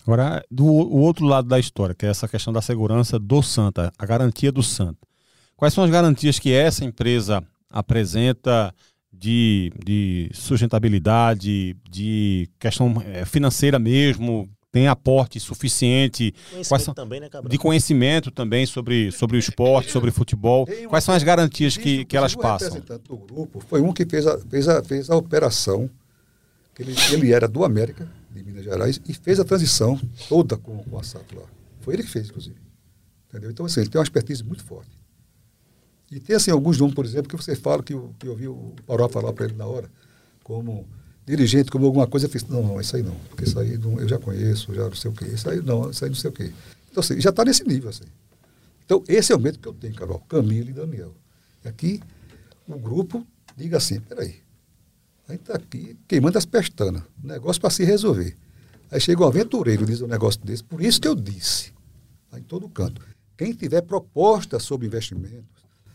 Agora, 0.06 0.44
do 0.50 0.64
o 0.64 0.98
outro 0.98 1.24
lado 1.24 1.48
da 1.48 1.58
história, 1.58 1.94
que 1.94 2.04
é 2.04 2.08
essa 2.10 2.26
questão 2.28 2.52
da 2.52 2.60
segurança 2.60 3.18
do 3.18 3.42
Santa, 3.42 3.92
a 3.98 4.06
garantia 4.06 4.50
do 4.52 4.62
Santa. 4.62 4.98
Quais 5.56 5.72
são 5.72 5.84
as 5.84 5.90
garantias 5.90 6.38
que 6.38 6.52
essa 6.52 6.84
empresa 6.84 7.42
apresenta 7.70 8.74
de, 9.18 9.72
de 9.84 10.30
sustentabilidade, 10.32 11.76
de 11.90 12.48
questão 12.58 13.02
eh, 13.06 13.24
financeira 13.24 13.78
mesmo? 13.78 14.48
Tem 14.72 14.88
aporte 14.88 15.38
suficiente? 15.38 16.32
Conhecimento 16.50 16.68
Quais 16.68 16.82
são- 16.82 16.94
também, 16.94 17.20
né? 17.20 17.28
De 17.48 17.56
conhecimento 17.58 18.30
também 18.32 18.66
sobre, 18.66 19.12
sobre 19.12 19.36
o 19.36 19.38
esporte, 19.38 19.90
sobre 19.92 20.10
futebol? 20.10 20.66
Tem 20.66 20.80
uma- 20.80 20.88
Quais 20.88 21.04
são 21.04 21.14
as 21.14 21.22
garantias 21.22 21.76
que, 21.76 22.04
que 22.04 22.16
elas 22.16 22.32
inclusive, 22.32 22.48
o 22.48 22.58
passam? 22.58 22.74
representante 22.74 23.08
do 23.08 23.16
grupo 23.16 23.60
foi 23.60 23.80
um 23.80 23.92
que 23.92 24.04
fez 24.04 24.26
a, 24.26 24.36
fez 24.40 24.66
a, 24.68 24.82
fez 24.82 25.08
a 25.10 25.16
operação, 25.16 25.88
que 26.74 26.82
ele, 26.82 26.92
ele 27.12 27.32
era 27.32 27.46
do 27.46 27.64
América, 27.64 28.10
de 28.32 28.42
Minas 28.42 28.64
Gerais, 28.64 29.00
e 29.08 29.14
fez 29.14 29.38
a 29.38 29.44
transição 29.44 29.96
toda 30.28 30.56
com, 30.56 30.78
com 30.78 30.98
a 30.98 31.04
SAP 31.04 31.32
lá. 31.36 31.44
Foi 31.80 31.94
ele 31.94 32.02
que 32.02 32.10
fez, 32.10 32.26
inclusive. 32.28 32.56
Entendeu? 33.28 33.52
Então, 33.52 33.66
assim, 33.66 33.78
ele 33.80 33.88
tem 33.90 33.98
uma 34.00 34.04
expertise 34.04 34.42
muito 34.42 34.64
forte. 34.64 34.90
E 36.14 36.20
tem, 36.20 36.36
assim, 36.36 36.52
alguns 36.52 36.78
nomes, 36.78 36.94
por 36.94 37.04
exemplo, 37.04 37.28
que 37.28 37.36
você 37.36 37.56
fala, 37.56 37.82
que 37.82 37.92
eu, 37.92 38.14
que 38.20 38.28
eu 38.28 38.30
ouvi 38.30 38.46
o 38.46 38.72
Paró 38.86 39.08
falar 39.08 39.32
para 39.32 39.46
ele 39.46 39.56
na 39.56 39.66
hora, 39.66 39.90
como 40.44 40.86
dirigente, 41.26 41.72
como 41.72 41.86
alguma 41.86 42.06
coisa, 42.06 42.26
eu 42.26 42.30
fiz, 42.30 42.46
não, 42.46 42.62
não, 42.62 42.80
isso 42.80 42.94
aí 42.94 43.02
não, 43.02 43.16
porque 43.28 43.42
isso 43.42 43.58
aí 43.58 43.76
não, 43.76 43.98
eu 43.98 44.06
já 44.06 44.16
conheço, 44.16 44.72
já 44.72 44.84
não 44.84 44.94
sei 44.94 45.10
o 45.10 45.14
quê, 45.14 45.24
isso 45.24 45.50
aí 45.50 45.60
não, 45.60 45.90
isso 45.90 46.04
aí 46.04 46.10
não 46.10 46.14
sei 46.14 46.30
o 46.30 46.32
quê. 46.32 46.52
Então, 46.88 47.00
assim, 47.00 47.20
já 47.20 47.30
está 47.30 47.44
nesse 47.44 47.64
nível, 47.64 47.90
assim. 47.90 48.04
Então, 48.84 49.02
esse 49.08 49.32
é 49.32 49.36
o 49.36 49.40
medo 49.40 49.58
que 49.58 49.66
eu 49.66 49.72
tenho, 49.72 49.92
Carol, 49.96 50.20
Camila 50.28 50.70
e 50.70 50.72
Daniel. 50.72 51.12
É 51.64 51.72
que 51.72 52.00
o 52.68 52.78
grupo 52.78 53.26
diga 53.56 53.78
assim, 53.78 53.98
peraí, 53.98 54.36
a 55.26 55.32
gente 55.32 55.40
está 55.40 55.54
aqui 55.54 55.98
queimando 56.06 56.38
as 56.38 56.46
pestanas, 56.46 57.02
um 57.24 57.26
negócio 57.26 57.60
para 57.60 57.70
se 57.70 57.82
resolver. 57.82 58.36
Aí 58.88 59.00
chega 59.00 59.20
um 59.20 59.26
aventureiro 59.26 59.82
e 59.82 59.86
diz 59.86 60.00
um 60.00 60.06
negócio 60.06 60.40
desse, 60.44 60.62
por 60.62 60.80
isso 60.80 61.00
que 61.00 61.08
eu 61.08 61.16
disse, 61.16 61.72
lá 62.30 62.38
em 62.38 62.42
todo 62.44 62.68
canto, 62.68 63.02
quem 63.36 63.52
tiver 63.52 63.80
proposta 63.80 64.60
sobre 64.60 64.86
investimentos, 64.86 65.53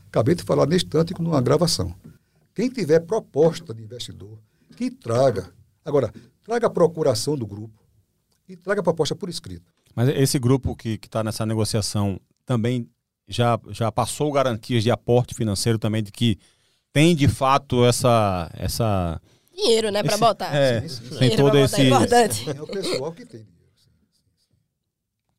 acabei 0.09 0.35
de 0.35 0.43
falar 0.43 0.65
neste 0.67 0.87
instante 0.87 1.13
com 1.13 1.23
uma 1.23 1.41
gravação, 1.41 1.95
quem 2.53 2.69
tiver 2.69 2.99
proposta 3.01 3.73
de 3.73 3.83
investidor, 3.83 4.37
que 4.75 4.91
traga. 4.91 5.49
Agora, 5.85 6.13
traga 6.43 6.67
a 6.67 6.69
procuração 6.69 7.37
do 7.37 7.47
grupo 7.47 7.79
e 8.47 8.55
traga 8.57 8.81
a 8.81 8.83
proposta 8.83 9.15
por 9.15 9.29
escrito. 9.29 9.71
Mas 9.95 10.09
esse 10.09 10.37
grupo 10.37 10.75
que 10.75 10.99
está 11.01 11.23
nessa 11.23 11.45
negociação 11.45 12.19
também 12.45 12.87
já, 13.27 13.59
já 13.69 13.91
passou 13.91 14.31
garantias 14.31 14.83
de 14.83 14.91
aporte 14.91 15.33
financeiro 15.35 15.77
também, 15.77 16.01
de 16.03 16.11
que 16.11 16.37
tem 16.91 17.15
de 17.15 17.27
fato 17.27 17.85
essa. 17.85 18.49
essa 18.53 19.21
Dinheiro, 19.55 19.91
né, 19.91 20.01
Esse- 20.03 20.17
botar. 20.17 20.55
é, 20.55 20.81
Sim, 20.81 20.87
sim. 20.89 20.99
tem 21.09 21.17
Dinheiro 21.19 21.43
todo 21.43 21.57
esse. 21.57 21.81
é 21.81 21.85
importante. 21.87 22.49
É 22.49 22.61
o 22.61 22.67
pessoal 22.67 23.11
que 23.11 23.25
tem. 23.25 23.45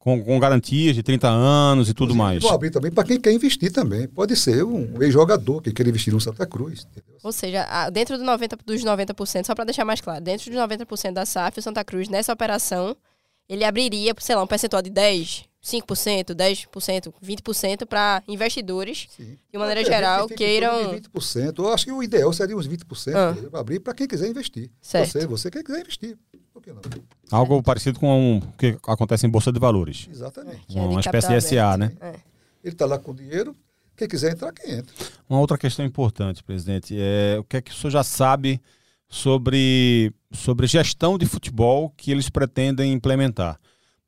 Com, 0.01 0.24
com 0.24 0.40
garantias 0.40 0.96
de 0.96 1.03
30 1.03 1.28
anos 1.28 1.90
e 1.90 1.94
tudo 1.94 2.14
mais. 2.14 2.42
Vou 2.42 2.51
abrir 2.51 2.70
também 2.70 2.90
para 2.90 3.05
quem 3.05 3.20
quer 3.20 3.32
investir 3.32 3.70
também. 3.70 4.09
Pode 4.09 4.34
ser 4.34 4.64
um 4.64 5.01
ex-jogador 5.01 5.61
que 5.61 5.70
quer 5.72 5.86
investir 5.86 6.11
no 6.12 6.18
Santa 6.18 6.46
Cruz. 6.46 6.86
Entendeu? 6.90 7.18
Ou 7.22 7.30
seja, 7.30 7.90
dentro 7.90 8.16
do 8.16 8.24
90, 8.24 8.57
dos 8.64 8.82
90%, 8.82 9.44
só 9.44 9.55
para 9.55 9.66
deixar 9.66 9.84
mais 9.84 10.01
claro, 10.01 10.24
dentro 10.24 10.51
dos 10.51 10.59
90% 10.59 11.12
da 11.12 11.26
SAF, 11.26 11.59
o 11.59 11.62
Santa 11.62 11.84
Cruz, 11.84 12.09
nessa 12.09 12.32
operação, 12.32 12.96
ele 13.46 13.62
abriria, 13.62 14.14
sei 14.18 14.34
lá, 14.34 14.42
um 14.42 14.46
percentual 14.46 14.80
de 14.80 14.88
10, 14.88 15.44
5%, 15.63 16.35
10%, 16.35 17.13
20% 17.23 17.87
para 17.87 18.23
investidores, 18.27 19.09
Sim. 19.17 19.37
de 19.53 19.59
maneira 19.59 19.85
geral, 19.85 20.27
que 20.27 20.35
queiram. 20.35 20.95
de 20.95 21.03
20%. 21.09 21.59
Eu 21.59 21.73
acho 21.73 21.85
que 21.85 21.93
o 21.93 22.03
ideal 22.03 22.33
seria 22.33 22.57
uns 22.57 22.67
20% 22.67 23.15
Ah. 23.15 23.37
para 23.51 23.61
abrir 23.61 23.81
para 23.81 23.93
quem 23.95 24.09
quiser 24.09 24.29
investir. 24.29 24.71
Certo. 24.81 25.11
Você, 25.13 25.27
você 25.27 25.51
quem 25.51 25.63
quiser 25.63 25.81
investir. 25.81 26.17
Por 26.53 26.63
que 26.63 26.73
não? 26.73 26.81
Algo 27.31 27.63
parecido 27.63 27.99
com 28.01 28.39
o 28.39 28.53
que 28.59 28.77
acontece 28.87 29.27
em 29.27 29.31
Bolsa 29.31 29.53
de 29.53 29.61
Valores. 29.61 30.09
Exatamente. 30.11 30.77
é 30.77 30.81
Uma 30.81 31.01
espécie 31.01 31.29
de 31.29 31.41
SA, 31.41 31.77
né? 31.77 31.93
É. 32.01 32.15
Ele 32.65 32.75
está 32.75 32.87
lá 32.87 32.99
com 32.99 33.15
dinheiro, 33.15 33.55
quem 33.97 34.09
quiser 34.09 34.33
entrar, 34.33 34.53
quem 34.53 34.73
entra. 34.73 34.95
Uma 35.29 35.41
outra 35.41 35.57
questão 35.59 35.85
importante, 35.85 36.43
presidente, 36.43 36.95
é 36.99 37.37
o 37.39 37.45
que 37.45 37.57
é 37.59 37.63
que 37.63 37.71
o 37.71 37.75
senhor 37.75 37.91
já 37.91 38.03
sabe 38.03 38.61
sobre, 39.09 40.13
sobre 40.33 40.67
gestão 40.67 41.19
de 41.19 41.27
futebol 41.27 41.93
que 41.97 42.11
eles 42.11 42.31
pretendem 42.31 42.93
implementar? 42.93 43.59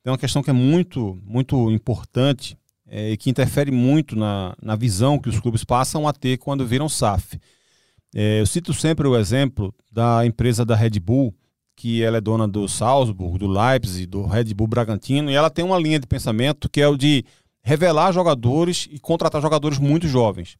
Tem 0.03 0.11
uma 0.11 0.17
questão 0.17 0.43
que 0.43 0.49
é 0.49 0.53
muito, 0.53 1.17
muito 1.25 1.71
importante 1.71 2.57
é, 2.85 3.11
e 3.11 3.17
que 3.17 3.29
interfere 3.29 3.71
muito 3.71 4.15
na, 4.15 4.53
na 4.61 4.75
visão 4.75 5.17
que 5.17 5.29
os 5.29 5.39
clubes 5.39 5.63
passam 5.63 6.07
a 6.07 6.11
ter 6.11 6.37
quando 6.37 6.67
viram 6.67 6.89
SAF. 6.89 7.39
É, 8.13 8.41
eu 8.41 8.45
cito 8.45 8.73
sempre 8.73 9.07
o 9.07 9.17
exemplo 9.17 9.73
da 9.89 10.25
empresa 10.25 10.65
da 10.65 10.75
Red 10.75 10.99
Bull, 10.99 11.33
que 11.75 12.03
ela 12.03 12.17
é 12.17 12.21
dona 12.21 12.47
do 12.47 12.67
Salzburg, 12.67 13.39
do 13.39 13.47
Leipzig, 13.47 14.05
do 14.05 14.25
Red 14.25 14.53
Bull 14.53 14.67
Bragantino, 14.67 15.31
e 15.31 15.33
ela 15.33 15.49
tem 15.49 15.63
uma 15.63 15.79
linha 15.79 15.99
de 15.99 16.05
pensamento 16.05 16.69
que 16.69 16.81
é 16.81 16.87
o 16.87 16.97
de 16.97 17.25
revelar 17.63 18.11
jogadores 18.11 18.87
e 18.91 18.99
contratar 18.99 19.41
jogadores 19.41 19.79
muito 19.79 20.07
jovens. 20.07 20.57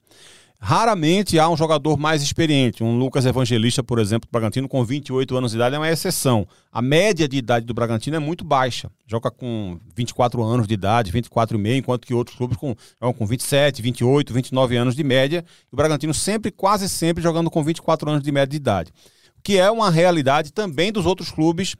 Raramente 0.65 1.37
há 1.37 1.49
um 1.49 1.57
jogador 1.57 1.97
mais 1.97 2.21
experiente. 2.23 2.85
Um 2.85 2.97
Lucas 2.97 3.25
Evangelista, 3.25 3.83
por 3.83 3.99
exemplo, 3.99 4.29
do 4.29 4.31
Bragantino, 4.31 4.69
com 4.69 4.81
28 4.81 5.35
anos 5.35 5.51
de 5.51 5.57
idade, 5.57 5.75
é 5.75 5.77
uma 5.77 5.89
exceção. 5.89 6.47
A 6.71 6.81
média 6.81 7.27
de 7.27 7.35
idade 7.35 7.65
do 7.65 7.73
Bragantino 7.73 8.15
é 8.15 8.19
muito 8.19 8.45
baixa. 8.45 8.89
Joga 9.05 9.29
com 9.29 9.77
24 9.93 10.41
anos 10.41 10.65
de 10.65 10.73
idade, 10.73 11.11
24 11.11 11.57
e 11.57 11.59
meio, 11.59 11.79
enquanto 11.79 12.07
que 12.07 12.13
outros 12.13 12.37
clubes 12.37 12.55
com, 12.55 12.73
com 12.97 13.25
27, 13.25 13.81
28, 13.81 14.33
29 14.33 14.77
anos 14.77 14.95
de 14.95 15.03
média. 15.03 15.43
O 15.69 15.75
Bragantino 15.75 16.13
sempre, 16.13 16.49
quase 16.49 16.87
sempre, 16.87 17.21
jogando 17.21 17.51
com 17.51 17.61
24 17.61 18.09
anos 18.09 18.23
de 18.23 18.31
média 18.31 18.47
de 18.47 18.55
idade. 18.55 18.93
O 19.37 19.41
que 19.43 19.57
é 19.57 19.69
uma 19.69 19.91
realidade 19.91 20.53
também 20.53 20.93
dos 20.93 21.05
outros 21.05 21.29
clubes 21.29 21.75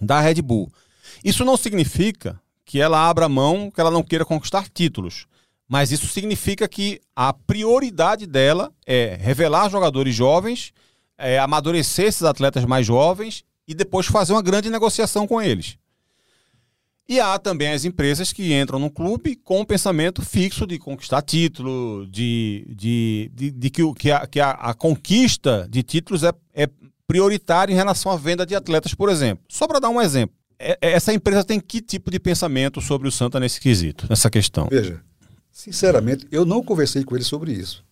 da 0.00 0.20
Red 0.20 0.40
Bull. 0.40 0.70
Isso 1.24 1.44
não 1.44 1.56
significa 1.56 2.40
que 2.64 2.80
ela 2.80 3.08
abra 3.08 3.28
mão, 3.28 3.72
que 3.72 3.80
ela 3.80 3.90
não 3.90 4.04
queira 4.04 4.24
conquistar 4.24 4.68
títulos. 4.68 5.26
Mas 5.74 5.90
isso 5.90 6.06
significa 6.06 6.68
que 6.68 7.00
a 7.16 7.32
prioridade 7.32 8.26
dela 8.28 8.72
é 8.86 9.18
revelar 9.20 9.68
jogadores 9.68 10.14
jovens, 10.14 10.72
é, 11.18 11.36
amadurecer 11.40 12.06
esses 12.06 12.22
atletas 12.22 12.64
mais 12.64 12.86
jovens 12.86 13.42
e 13.66 13.74
depois 13.74 14.06
fazer 14.06 14.32
uma 14.34 14.40
grande 14.42 14.70
negociação 14.70 15.26
com 15.26 15.42
eles. 15.42 15.76
E 17.08 17.18
há 17.18 17.36
também 17.40 17.72
as 17.72 17.84
empresas 17.84 18.32
que 18.32 18.54
entram 18.54 18.78
no 18.78 18.88
clube 18.88 19.34
com 19.34 19.62
um 19.62 19.64
pensamento 19.64 20.22
fixo 20.24 20.64
de 20.64 20.78
conquistar 20.78 21.22
título, 21.22 22.06
de, 22.06 22.64
de, 22.68 23.30
de, 23.34 23.50
de 23.50 23.70
que, 23.70 23.82
o- 23.82 23.92
que, 23.92 24.12
a, 24.12 24.26
que 24.28 24.38
a, 24.38 24.50
a 24.52 24.74
conquista 24.74 25.66
de 25.68 25.82
títulos 25.82 26.22
é, 26.22 26.32
é 26.54 26.68
prioritária 27.04 27.72
em 27.72 27.76
relação 27.76 28.12
à 28.12 28.16
venda 28.16 28.46
de 28.46 28.54
atletas, 28.54 28.94
por 28.94 29.08
exemplo. 29.08 29.44
Só 29.48 29.66
para 29.66 29.80
dar 29.80 29.88
um 29.90 30.00
exemplo. 30.00 30.36
É- 30.56 30.78
é- 30.80 30.92
Essa 30.92 31.12
empresa 31.12 31.42
tem 31.42 31.58
que 31.58 31.82
tipo 31.82 32.12
de 32.12 32.20
pensamento 32.20 32.80
sobre 32.80 33.08
o 33.08 33.12
Santa 33.12 33.40
nesse 33.40 33.60
quesito, 33.60 34.06
nessa 34.08 34.30
questão? 34.30 34.68
Veja, 34.70 35.02
sinceramente, 35.54 36.26
eu 36.32 36.44
não 36.44 36.62
conversei 36.62 37.04
com 37.04 37.14
ele 37.14 37.24
sobre 37.24 37.52
isso. 37.52 37.84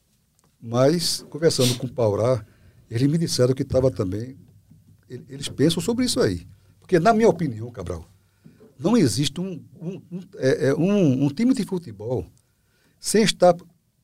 Mas, 0.60 1.24
conversando 1.30 1.76
com 1.78 1.86
o 1.86 1.92
Paurá, 1.92 2.44
eles 2.90 3.08
me 3.08 3.16
disseram 3.16 3.54
que 3.54 3.62
estava 3.62 3.90
também. 3.90 4.36
ele- 5.08 5.24
Eles 5.28 5.48
pensam 5.48 5.80
sobre 5.82 6.04
isso 6.06 6.20
aí. 6.20 6.46
Porque, 6.80 6.98
na 6.98 7.12
minha 7.12 7.28
opinião, 7.28 7.70
Cabral, 7.70 8.04
não 8.78 8.96
existe 8.96 9.40
um, 9.40 9.62
um, 9.80 10.00
um, 10.10 10.20
é, 10.36 10.68
é, 10.68 10.74
um, 10.74 11.24
um 11.24 11.28
time 11.28 11.52
de 11.54 11.64
futebol 11.64 12.26
sem 12.98 13.22
estar 13.22 13.54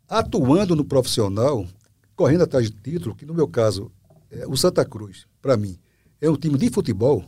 atuando 0.08 0.76
no 0.76 0.84
profissional, 0.84 1.66
correndo 2.14 2.42
atrás 2.44 2.70
de 2.70 2.76
título, 2.76 3.14
que 3.14 3.24
no 3.26 3.32
meu 3.34 3.48
caso, 3.48 3.90
é, 4.30 4.46
o 4.46 4.56
Santa 4.56 4.84
Cruz, 4.84 5.26
para 5.40 5.56
mim, 5.56 5.78
é 6.20 6.28
um 6.28 6.36
time 6.36 6.58
de 6.58 6.68
futebol, 6.70 7.24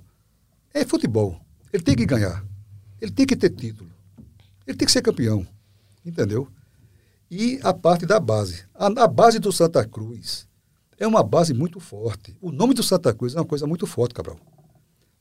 é 0.75 0.85
futebol. 0.85 1.41
Ele 1.73 1.83
tem 1.83 1.97
que 1.97 2.05
ganhar. 2.07 2.45
Ele 3.01 3.11
tem 3.11 3.27
que 3.27 3.35
ter 3.37 3.51
título. 3.51 3.91
Ele 4.67 4.77
tem 4.77 4.85
que 4.87 4.93
ser 4.93 5.03
campeão. 5.03 5.47
Entendeu? 6.05 6.49
E 7.31 7.61
a 7.63 7.73
parte 7.73 8.07
da 8.07 8.19
base. 8.19 8.65
A, 8.75 8.87
a 8.87 9.07
base 9.07 9.39
do 9.39 9.53
Santa 9.53 9.85
Cruz 9.87 10.49
é 10.99 11.07
uma 11.07 11.23
base 11.23 11.55
muito 11.55 11.79
forte. 11.81 12.37
O 12.41 12.51
nome 12.51 12.75
do 12.75 12.83
Santa 12.83 13.15
Cruz 13.15 13.35
é 13.35 13.39
uma 13.39 13.45
coisa 13.45 13.67
muito 13.67 13.87
forte, 13.87 14.15
Cabral. 14.15 14.39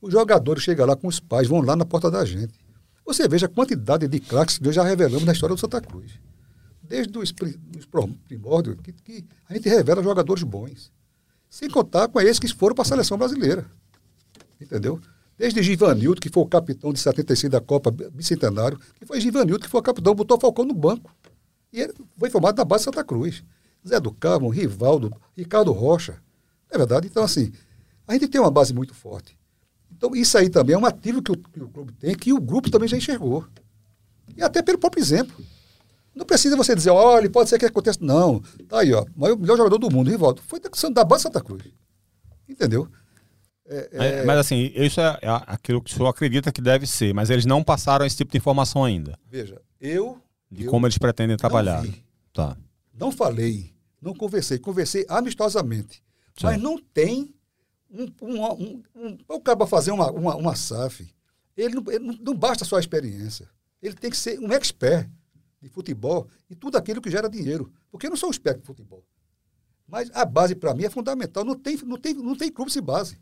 Os 0.02 0.12
jogadores 0.12 0.64
chegam 0.64 0.86
lá 0.86 0.96
com 0.96 1.08
os 1.08 1.20
pais, 1.20 1.48
vão 1.48 1.62
lá 1.62 1.76
na 1.76 1.86
porta 1.86 2.10
da 2.10 2.26
gente. 2.26 2.54
Você 3.06 3.28
veja 3.28 3.48
a 3.48 3.50
quantidade 3.50 4.08
de 4.08 4.20
craques 4.20 4.58
que 4.58 4.64
nós 4.64 4.76
já 4.76 4.84
revelamos 4.84 5.26
na 5.26 5.34
história 5.34 5.56
do 5.56 5.60
Santa 5.60 5.82
Cruz. 5.82 6.20
Desde 6.82 7.18
os, 7.18 7.34
os 7.78 7.86
primórdios, 8.28 8.78
que, 8.82 8.92
que 8.92 9.26
a 9.48 9.54
gente 9.54 9.70
revela 9.70 10.02
jogadores 10.02 10.44
bons. 10.44 10.92
Sem 11.50 11.70
contar 11.70 12.08
com 12.08 12.20
esses 12.22 12.40
que 12.40 12.48
foram 12.54 12.76
para 12.76 12.84
a 12.84 12.86
seleção 12.86 13.18
brasileira. 13.18 13.66
Entendeu? 14.60 15.00
Desde 15.40 15.64
Givanildo, 15.64 16.20
que 16.20 16.28
foi 16.28 16.44
o 16.44 16.46
capitão 16.46 16.92
de 16.92 17.00
76 17.00 17.50
da 17.50 17.62
Copa 17.62 17.90
Bicentenário, 17.90 18.78
que 18.96 19.06
foi 19.06 19.22
Givanildo, 19.22 19.64
que 19.64 19.70
foi 19.70 19.80
o 19.80 19.84
capitão, 19.84 20.14
botou 20.14 20.36
o 20.36 20.40
Falcão 20.40 20.66
no 20.66 20.74
banco. 20.74 21.16
E 21.72 21.80
ele 21.80 21.94
foi 22.18 22.30
formado 22.30 22.58
na 22.58 22.66
base 22.66 22.82
de 22.82 22.86
Santa 22.86 23.06
Cruz. 23.06 23.42
Zé 23.88 24.02
do 24.02 24.12
Carmo, 24.12 24.50
Rivaldo, 24.50 25.16
Ricardo 25.38 25.72
Rocha. 25.72 26.22
É 26.70 26.78
verdade? 26.78 27.08
Então, 27.08 27.24
assim, 27.24 27.54
a 28.06 28.12
gente 28.12 28.28
tem 28.28 28.42
uma 28.42 28.52
base 28.52 28.74
muito 28.74 28.94
forte. 28.94 29.40
Então, 29.96 30.14
isso 30.14 30.38
aí 30.38 30.50
também 30.50 30.76
é 30.76 30.78
um 30.78 30.86
ativo 30.86 31.22
que 31.22 31.32
o, 31.32 31.38
que 31.38 31.64
o 31.64 31.70
clube 31.70 31.94
tem, 31.94 32.14
que 32.16 32.34
o 32.34 32.42
grupo 32.42 32.70
também 32.70 32.90
já 32.90 32.98
enxergou. 32.98 33.48
E 34.36 34.44
até 34.44 34.62
pelo 34.62 34.78
próprio 34.78 35.02
exemplo. 35.02 35.34
Não 36.14 36.26
precisa 36.26 36.58
você 36.58 36.76
dizer, 36.76 36.90
olha, 36.90 37.30
pode 37.30 37.50
ser 37.50 37.58
que 37.58 37.66
aconteça. 37.66 38.00
Não. 38.02 38.42
Tá 38.68 38.82
aí, 38.82 38.92
ó. 38.94 39.06
O 39.16 39.38
melhor 39.38 39.56
jogador 39.56 39.78
do 39.78 39.90
mundo, 39.90 40.10
Rivaldo, 40.10 40.42
foi 40.46 40.60
da 40.60 41.04
base 41.06 41.22
de 41.22 41.30
Santa 41.30 41.42
Cruz. 41.42 41.64
Entendeu? 42.46 42.90
É, 43.70 43.90
é... 43.92 44.26
Mas 44.26 44.40
assim, 44.40 44.72
isso 44.76 45.00
é, 45.00 45.20
é 45.22 45.30
aquilo 45.46 45.82
que 45.82 45.92
o 45.92 45.94
senhor 45.94 46.10
acredita 46.10 46.52
que 46.52 46.60
deve 46.60 46.88
ser, 46.88 47.14
mas 47.14 47.30
eles 47.30 47.46
não 47.46 47.64
passaram 47.64 48.04
esse 48.04 48.18
tipo 48.18 48.32
de 48.32 48.38
informação 48.40 48.84
ainda. 48.84 49.18
Veja, 49.30 49.62
eu. 49.80 50.20
De 50.50 50.66
eu 50.66 50.72
como 50.72 50.88
eles 50.88 50.98
pretendem 50.98 51.38
trabalhar. 51.38 51.84
Não, 51.84 51.94
tá. 52.34 52.58
não 52.94 53.12
falei, 53.12 53.72
não 54.02 54.16
conversei, 54.16 54.58
conversei 54.58 55.06
amistosamente. 55.08 56.04
Sim. 56.36 56.46
Mas 56.46 56.60
não 56.60 56.80
tem 56.80 57.36
um, 57.92 58.08
um, 58.22 58.44
um, 58.54 58.84
um, 58.96 59.18
o 59.28 59.40
cara 59.40 59.68
fazer 59.68 59.92
uma, 59.92 60.12
uma, 60.12 60.36
uma 60.36 60.56
SAF. 60.56 61.08
Ele 61.56 61.76
não, 61.76 61.84
ele 61.92 62.20
não 62.22 62.34
basta 62.34 62.66
só 62.66 62.78
a 62.78 62.80
experiência. 62.80 63.48
Ele 63.82 63.94
tem 63.94 64.10
que 64.10 64.18
ser 64.18 64.40
um 64.40 64.52
expert 64.52 65.08
de 65.62 65.70
futebol 65.70 66.28
e 66.50 66.56
tudo 66.56 66.78
aquilo 66.78 67.02
que 67.02 67.12
gera 67.12 67.30
dinheiro. 67.30 67.72
Porque 67.92 68.08
eu 68.08 68.10
não 68.10 68.18
sou 68.18 68.30
um 68.30 68.32
expert 68.32 68.60
de 68.60 68.66
futebol. 68.66 69.04
Mas 69.88 70.10
a 70.14 70.24
base, 70.26 70.56
para 70.56 70.74
mim, 70.74 70.86
é 70.86 70.90
fundamental. 70.90 71.44
Não 71.44 71.56
tem, 71.56 71.78
não, 71.84 71.98
tem, 71.98 72.14
não 72.14 72.36
tem 72.36 72.52
clube 72.52 72.72
sem 72.72 72.82
base. 72.82 73.18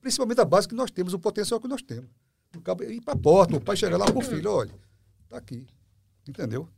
Principalmente 0.00 0.40
a 0.40 0.44
base 0.44 0.68
que 0.68 0.74
nós 0.74 0.90
temos, 0.90 1.12
o 1.12 1.18
potencial 1.18 1.60
que 1.60 1.68
nós 1.68 1.82
temos. 1.82 2.08
O 2.56 2.60
cabo 2.60 2.82
ir 2.84 3.00
para 3.00 3.14
a 3.14 3.16
porta, 3.16 3.56
o 3.56 3.60
pai 3.60 3.76
chegar 3.76 3.96
lá 3.96 4.10
com 4.10 4.18
o 4.18 4.22
filho, 4.22 4.50
olha, 4.50 4.74
está 5.24 5.36
aqui. 5.36 5.66
Entendeu? 6.28 6.68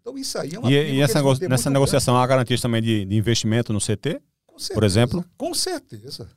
Então 0.00 0.16
isso 0.16 0.38
aí 0.38 0.54
é 0.54 0.58
uma 0.58 0.70
E, 0.70 0.96
e 0.96 1.00
essa 1.00 1.22
nego 1.22 1.48
nessa 1.48 1.70
negociação 1.70 2.14
grande. 2.14 2.24
há 2.24 2.26
garantias 2.26 2.60
também 2.60 2.82
de, 2.82 3.04
de 3.04 3.16
investimento 3.16 3.72
no 3.72 3.80
CT? 3.80 4.20
Certeza, 4.58 4.74
por 4.74 4.84
exemplo? 4.84 5.24
Com 5.36 5.54
certeza. 5.54 6.28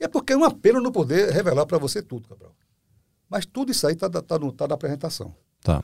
É 0.00 0.08
porque 0.08 0.32
é 0.32 0.36
uma 0.36 0.50
pena 0.50 0.80
não 0.80 0.90
poder 0.90 1.30
revelar 1.30 1.64
para 1.64 1.78
você 1.78 2.02
tudo, 2.02 2.28
Cabral. 2.28 2.54
Mas 3.28 3.46
tudo 3.46 3.70
isso 3.70 3.86
aí 3.86 3.94
está 3.94 4.10
tá, 4.10 4.20
tá, 4.20 4.38
tá 4.38 4.68
na 4.68 4.74
apresentação. 4.74 5.34
Tá. 5.62 5.82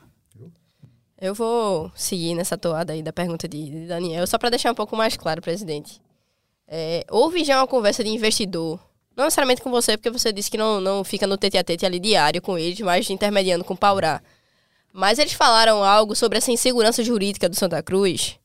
Eu 1.21 1.33
vou 1.33 1.91
seguir 1.95 2.35
nessa 2.35 2.57
toada 2.57 2.93
aí 2.93 3.03
da 3.03 3.11
pergunta 3.11 3.47
de, 3.47 3.69
de 3.69 3.87
Daniel, 3.87 4.25
só 4.27 4.37
para 4.37 4.49
deixar 4.49 4.71
um 4.71 4.75
pouco 4.75 4.95
mais 4.95 5.17
claro, 5.17 5.41
presidente. 5.41 6.01
É, 6.67 7.05
houve 7.09 7.43
já 7.43 7.59
uma 7.59 7.67
conversa 7.67 8.03
de 8.03 8.09
investidor 8.09 8.79
não 9.19 9.25
necessariamente 9.25 9.61
com 9.61 9.69
você, 9.69 9.97
porque 9.97 10.09
você 10.09 10.31
disse 10.31 10.49
que 10.49 10.57
não, 10.57 10.79
não 10.79 11.03
fica 11.03 11.27
no 11.27 11.37
tete 11.37 11.57
a 11.57 11.63
tete 11.63 11.85
ali 11.85 11.99
diário 11.99 12.41
com 12.41 12.57
eles, 12.57 12.79
mas 12.79 13.09
intermediando 13.09 13.65
com 13.65 13.73
o 13.73 13.77
Paurá. 13.77 14.21
Mas 14.93 15.19
eles 15.19 15.33
falaram 15.33 15.83
algo 15.83 16.15
sobre 16.15 16.37
essa 16.37 16.51
insegurança 16.51 17.03
jurídica 17.03 17.49
do 17.49 17.55
Santa 17.55 17.83
Cruz 17.83 18.39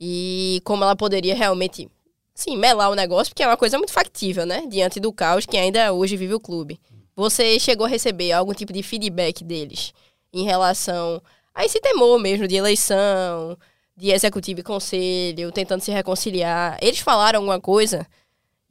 e 0.00 0.62
como 0.64 0.84
ela 0.84 0.94
poderia 0.94 1.34
realmente, 1.34 1.90
sim, 2.32 2.56
melar 2.56 2.90
o 2.90 2.94
negócio, 2.94 3.32
porque 3.32 3.42
é 3.42 3.46
uma 3.46 3.56
coisa 3.56 3.76
muito 3.76 3.92
factível, 3.92 4.46
né? 4.46 4.64
Diante 4.68 5.00
do 5.00 5.12
caos 5.12 5.46
que 5.46 5.56
ainda 5.56 5.92
hoje 5.92 6.16
vive 6.16 6.34
o 6.34 6.40
clube. 6.40 6.80
Você 7.16 7.58
chegou 7.58 7.84
a 7.84 7.88
receber 7.88 8.30
algum 8.30 8.54
tipo 8.54 8.72
de 8.72 8.84
feedback 8.84 9.42
deles 9.42 9.92
em 10.32 10.44
relação 10.44 11.20
a 11.52 11.64
esse 11.64 11.80
temor 11.80 12.20
mesmo 12.20 12.46
de 12.46 12.54
eleição, 12.54 13.58
de 13.96 14.12
executivo 14.12 14.60
e 14.60 14.62
conselho, 14.62 15.50
tentando 15.50 15.80
se 15.80 15.90
reconciliar? 15.90 16.78
Eles 16.80 17.00
falaram 17.00 17.40
alguma 17.40 17.60
coisa 17.60 18.06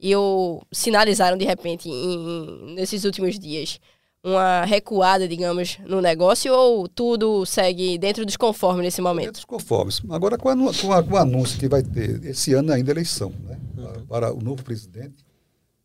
e 0.04 0.14
o 0.14 0.60
sinalizaram 0.70 1.38
de 1.38 1.46
repente 1.46 1.88
em, 1.88 2.74
nesses 2.74 3.04
últimos 3.04 3.38
dias 3.38 3.80
uma 4.22 4.62
recuada, 4.64 5.26
digamos, 5.26 5.78
no 5.86 6.00
negócio 6.02 6.52
ou 6.52 6.86
tudo 6.86 7.46
segue 7.46 7.96
dentro 7.96 8.24
dos 8.26 8.36
conformes 8.36 8.84
nesse 8.84 9.00
momento? 9.00 9.26
Dentro 9.26 9.40
dos 9.40 9.44
conformes. 9.46 10.02
Agora, 10.10 10.36
com, 10.36 10.48
o 10.48 11.16
anúncio 11.16 11.58
que 11.58 11.68
vai 11.68 11.82
ter 11.82 12.22
esse 12.24 12.52
ano 12.52 12.70
ainda 12.72 12.90
eleição 12.90 13.30
né, 13.30 13.58
uhum. 13.76 13.84
para, 13.84 14.00
para, 14.02 14.34
o 14.34 14.42
novo 14.42 14.62
presidente, 14.62 15.24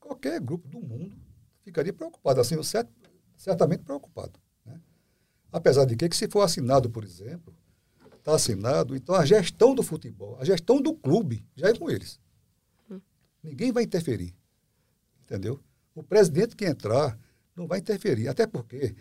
qualquer 0.01 0.41
grupo 0.41 0.67
do 0.67 0.79
mundo 0.79 1.15
ficaria 1.63 1.93
preocupado, 1.93 2.41
assim, 2.41 2.61
cert, 2.61 2.89
certamente 3.37 3.83
preocupado. 3.83 4.33
Né? 4.65 4.79
Apesar 5.51 5.85
de 5.85 5.95
que, 5.95 6.09
que, 6.09 6.15
se 6.15 6.27
for 6.27 6.41
assinado, 6.41 6.89
por 6.89 7.05
exemplo, 7.05 7.53
está 8.17 8.35
assinado, 8.35 8.97
então 8.97 9.15
a 9.15 9.25
gestão 9.25 9.73
do 9.73 9.83
futebol, 9.83 10.37
a 10.41 10.45
gestão 10.45 10.81
do 10.81 10.93
clube 10.93 11.45
já 11.55 11.69
é 11.69 11.73
com 11.73 11.89
eles. 11.89 12.19
Ninguém 13.43 13.71
vai 13.71 13.83
interferir. 13.83 14.33
Entendeu? 15.23 15.59
O 15.93 16.03
presidente 16.03 16.55
que 16.55 16.65
entrar 16.65 17.17
não 17.55 17.67
vai 17.67 17.79
interferir. 17.79 18.27
Até 18.27 18.47
porque 18.47 18.95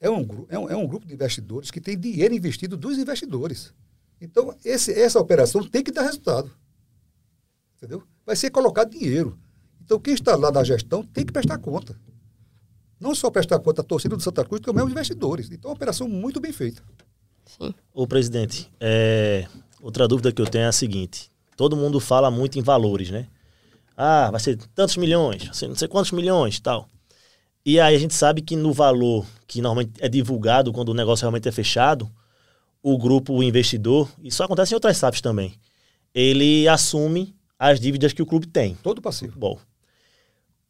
é 0.00 0.10
um, 0.10 0.26
é 0.48 0.58
um, 0.58 0.68
é 0.70 0.76
um 0.76 0.86
grupo 0.86 1.06
de 1.06 1.14
investidores 1.14 1.70
que 1.70 1.80
tem 1.80 1.98
dinheiro 1.98 2.34
investido 2.34 2.76
dos 2.76 2.98
investidores. 2.98 3.74
Então, 4.20 4.54
esse, 4.64 4.92
essa 4.92 5.20
operação 5.20 5.66
tem 5.66 5.82
que 5.82 5.92
dar 5.92 6.02
resultado. 6.02 6.50
Entendeu? 7.76 8.02
Vai 8.24 8.36
ser 8.36 8.50
colocado 8.50 8.90
dinheiro. 8.90 9.38
Então, 9.82 9.98
quem 9.98 10.14
está 10.14 10.36
lá 10.36 10.50
na 10.50 10.62
gestão 10.62 11.04
tem 11.04 11.24
que 11.24 11.32
prestar 11.32 11.58
conta. 11.58 11.98
Não 12.98 13.14
só 13.14 13.30
prestar 13.30 13.58
conta 13.60 13.80
à 13.80 13.84
torcida 13.84 14.16
do 14.16 14.22
Santa 14.22 14.44
Cruz, 14.44 14.62
como 14.62 14.78
aos 14.78 14.90
investidores. 14.90 15.50
Então, 15.50 15.70
é 15.70 15.72
uma 15.72 15.76
operação 15.76 16.08
muito 16.08 16.38
bem 16.38 16.52
feita. 16.52 16.82
Sim. 17.46 17.74
Ô, 17.92 18.06
presidente, 18.06 18.70
é... 18.78 19.46
outra 19.80 20.06
dúvida 20.06 20.32
que 20.32 20.40
eu 20.40 20.46
tenho 20.46 20.64
é 20.64 20.68
a 20.68 20.72
seguinte. 20.72 21.30
Todo 21.56 21.76
mundo 21.76 21.98
fala 21.98 22.30
muito 22.30 22.58
em 22.58 22.62
valores, 22.62 23.10
né? 23.10 23.26
Ah, 24.02 24.30
vai 24.30 24.40
ser 24.40 24.56
tantos 24.74 24.96
milhões, 24.96 25.46
assim, 25.50 25.68
não 25.68 25.74
sei 25.74 25.86
quantos 25.86 26.10
milhões 26.10 26.58
tal. 26.58 26.88
E 27.66 27.78
aí 27.78 27.94
a 27.94 27.98
gente 27.98 28.14
sabe 28.14 28.40
que 28.40 28.56
no 28.56 28.72
valor 28.72 29.26
que 29.46 29.60
normalmente 29.60 29.92
é 30.00 30.08
divulgado 30.08 30.72
quando 30.72 30.88
o 30.88 30.94
negócio 30.94 31.24
realmente 31.24 31.46
é 31.46 31.52
fechado, 31.52 32.10
o 32.82 32.96
grupo 32.96 33.34
o 33.34 33.42
investidor, 33.42 34.10
isso 34.22 34.42
acontece 34.42 34.72
em 34.72 34.76
outras 34.76 34.96
SAFs 34.96 35.20
também, 35.20 35.54
ele 36.14 36.66
assume 36.66 37.36
as 37.58 37.78
dívidas 37.78 38.14
que 38.14 38.22
o 38.22 38.26
clube 38.26 38.46
tem. 38.46 38.74
Todo 38.76 39.02
passivo. 39.02 39.38
Bom, 39.38 39.58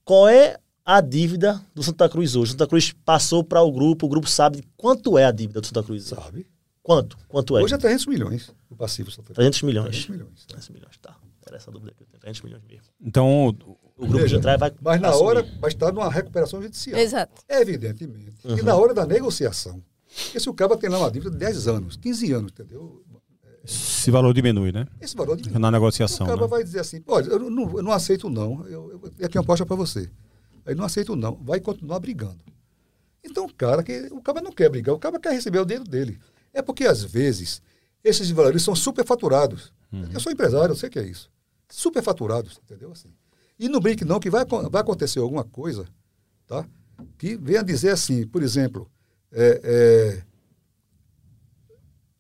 qual 0.04 0.28
é 0.28 0.56
a 0.84 1.00
dívida 1.00 1.64
do 1.72 1.84
Santa 1.84 2.08
Cruz 2.08 2.34
hoje? 2.34 2.48
O 2.48 2.52
Santa 2.54 2.66
Cruz 2.66 2.92
passou 3.04 3.44
para 3.44 3.62
o 3.62 3.70
grupo, 3.70 4.06
o 4.06 4.08
grupo 4.08 4.28
sabe 4.28 4.64
quanto 4.76 5.16
é 5.16 5.24
a 5.24 5.30
dívida 5.30 5.60
do 5.60 5.66
Santa 5.68 5.84
Cruz? 5.84 6.02
Sabe. 6.02 6.48
Quanto? 6.82 7.16
Quanto 7.28 7.56
é? 7.56 7.62
Hoje 7.62 7.74
é 7.74 7.78
300 7.78 8.06
milhões 8.06 8.52
o 8.68 8.74
passivo 8.74 9.10
Santa 9.10 9.34
Cruz. 9.34 9.36
300 9.36 9.62
milhões. 9.62 9.90
300 9.90 10.08
milhões. 10.08 10.46
300 10.46 10.68
milhões, 10.70 10.96
tá. 11.00 11.19
Era 11.50 11.56
essa 11.56 11.70
dúvida 11.72 11.92
que 11.96 12.04
eu 12.04 12.06
tenho. 12.06 12.20
300 12.20 12.42
milhões 12.42 12.62
mesmo. 12.62 12.84
Então, 13.00 13.48
o 13.48 14.06
grupo 14.06 14.22
Veja, 14.22 14.36
de 14.36 14.42
trás 14.42 14.58
vai. 14.58 14.72
Mas 14.80 15.00
na 15.00 15.08
assumir. 15.08 15.26
hora 15.26 15.42
vai 15.60 15.68
estar 15.68 15.92
numa 15.92 16.08
recuperação 16.08 16.62
judicial. 16.62 16.98
Exato. 16.98 17.42
Evidentemente. 17.48 18.46
Uhum. 18.46 18.58
E 18.58 18.62
na 18.62 18.76
hora 18.76 18.94
da 18.94 19.04
negociação. 19.04 19.82
Porque 20.24 20.38
se 20.38 20.48
o 20.48 20.54
cara 20.54 20.76
tem 20.76 20.88
lá 20.88 20.98
uma 20.98 21.10
dívida 21.10 21.32
de 21.32 21.38
10 21.38 21.66
anos, 21.66 21.96
15 21.96 22.32
anos, 22.32 22.52
entendeu? 22.52 23.02
Esse 23.64 24.12
valor 24.12 24.32
diminui, 24.32 24.70
né? 24.70 24.86
Esse 25.00 25.16
valor 25.16 25.36
diminui. 25.36 25.58
Na 25.60 25.72
negociação. 25.72 26.24
O 26.24 26.30
cara 26.30 26.40
né? 26.40 26.46
vai 26.46 26.62
dizer 26.62 26.78
assim: 26.78 27.02
olha, 27.08 27.26
eu 27.26 27.50
não, 27.50 27.78
eu 27.78 27.82
não 27.82 27.90
aceito, 27.90 28.30
não. 28.30 28.64
Eu, 28.66 28.92
eu, 28.92 29.12
eu 29.18 29.26
aqui 29.26 29.36
uma 29.36 29.42
aposta 29.42 29.66
para 29.66 29.74
você. 29.74 30.08
Aí 30.64 30.74
não 30.76 30.84
aceito, 30.84 31.16
não. 31.16 31.34
Vai 31.42 31.58
continuar 31.58 31.98
brigando. 31.98 32.38
Então, 33.24 33.44
o 33.44 33.52
cara 33.52 33.82
que. 33.82 34.08
O 34.12 34.22
cara 34.22 34.40
não 34.40 34.52
quer 34.52 34.70
brigar, 34.70 34.94
o 34.94 35.00
cara 35.00 35.18
quer 35.18 35.32
receber 35.32 35.58
o 35.58 35.64
dinheiro 35.64 35.84
dele. 35.84 36.20
É 36.54 36.62
porque, 36.62 36.84
às 36.84 37.02
vezes, 37.02 37.60
esses 38.04 38.30
valores 38.30 38.62
são 38.62 38.74
superfaturados. 38.74 39.72
Uhum. 39.92 40.08
Eu 40.12 40.20
sou 40.20 40.30
empresário, 40.30 40.72
eu 40.72 40.76
sei 40.76 40.88
que 40.88 40.98
é 40.98 41.04
isso. 41.04 41.30
Superfaturados, 41.70 42.60
entendeu? 42.62 42.92
Assim. 42.92 43.08
E 43.58 43.68
não 43.68 43.80
brinque 43.80 44.04
não, 44.04 44.18
que 44.18 44.30
vai, 44.30 44.44
vai 44.44 44.82
acontecer 44.82 45.20
alguma 45.20 45.44
coisa, 45.44 45.86
tá? 46.46 46.66
Que 47.16 47.36
venha 47.36 47.62
dizer 47.62 47.90
assim, 47.90 48.26
por 48.26 48.42
exemplo, 48.42 48.90
é, 49.32 49.60
é, 49.62 50.22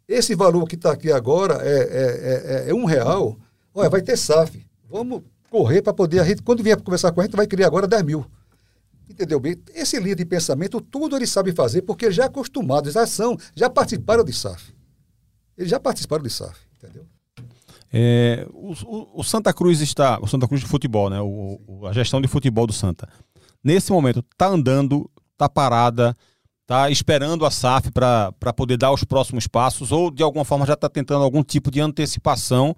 esse 0.06 0.34
valor 0.34 0.66
que 0.66 0.74
está 0.74 0.92
aqui 0.92 1.12
agora 1.12 1.60
é, 1.62 1.78
é, 1.78 2.66
é, 2.66 2.70
é, 2.70 2.74
um 2.74 2.84
real, 2.84 3.38
olha, 3.74 3.88
vai 3.88 4.02
ter 4.02 4.16
SAF. 4.16 4.66
Vamos 4.88 5.22
correr 5.48 5.82
para 5.82 5.92
poder, 5.92 6.20
a 6.20 6.24
gente, 6.24 6.42
quando 6.42 6.62
vier 6.62 6.80
conversar 6.80 7.12
com 7.12 7.20
a 7.20 7.24
gente, 7.24 7.36
vai 7.36 7.46
criar 7.46 7.66
agora 7.66 7.86
10 7.86 8.02
mil. 8.02 8.26
Entendeu 9.08 9.40
bem? 9.40 9.56
Esse 9.74 9.98
líder 9.98 10.16
de 10.16 10.24
pensamento, 10.24 10.80
tudo 10.80 11.16
eles 11.16 11.30
sabem 11.30 11.54
fazer, 11.54 11.82
porque 11.82 12.10
já 12.12 12.26
acostumados, 12.26 12.94
já 12.94 13.06
são, 13.06 13.36
já 13.54 13.68
participaram 13.68 14.24
de 14.24 14.32
SAF. 14.32 14.72
Eles 15.56 15.70
já 15.70 15.80
participaram 15.80 16.22
de 16.22 16.30
SAF, 16.30 16.58
entendeu? 16.76 17.06
É, 17.92 18.46
o, 18.52 18.72
o, 18.72 19.20
o, 19.20 19.24
Santa 19.24 19.52
Cruz 19.52 19.80
está, 19.80 20.18
o 20.20 20.26
Santa 20.26 20.46
Cruz 20.46 20.60
de 20.60 20.66
futebol, 20.66 21.10
né? 21.10 21.20
O, 21.20 21.86
a 21.86 21.92
gestão 21.92 22.20
de 22.20 22.28
futebol 22.28 22.66
do 22.66 22.72
Santa. 22.72 23.08
Nesse 23.62 23.90
momento, 23.90 24.24
está 24.32 24.46
andando, 24.46 25.10
está 25.32 25.48
parada, 25.48 26.16
está 26.62 26.88
esperando 26.88 27.44
a 27.44 27.50
SAF 27.50 27.90
para 27.90 28.52
poder 28.54 28.76
dar 28.76 28.92
os 28.92 29.02
próximos 29.02 29.46
passos, 29.48 29.90
ou 29.90 30.10
de 30.10 30.22
alguma 30.22 30.44
forma 30.44 30.64
já 30.64 30.74
está 30.74 30.88
tentando 30.88 31.24
algum 31.24 31.42
tipo 31.42 31.70
de 31.70 31.80
antecipação, 31.80 32.76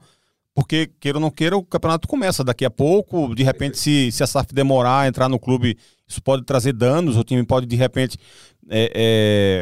porque, 0.54 0.90
queira 0.98 1.18
ou 1.18 1.22
não 1.22 1.30
queira, 1.30 1.56
o 1.56 1.62
campeonato 1.62 2.08
começa 2.08 2.42
daqui 2.42 2.64
a 2.64 2.70
pouco. 2.70 3.34
De 3.34 3.42
repente, 3.42 3.78
se, 3.78 4.10
se 4.12 4.22
a 4.22 4.26
SAF 4.26 4.52
demorar 4.52 5.00
a 5.00 5.08
entrar 5.08 5.28
no 5.28 5.38
clube, 5.38 5.78
isso 6.12 6.22
pode 6.22 6.44
trazer 6.44 6.72
danos, 6.72 7.16
o 7.16 7.24
time 7.24 7.44
pode, 7.44 7.66
de 7.66 7.76
repente, 7.76 8.18
é, 8.68 8.92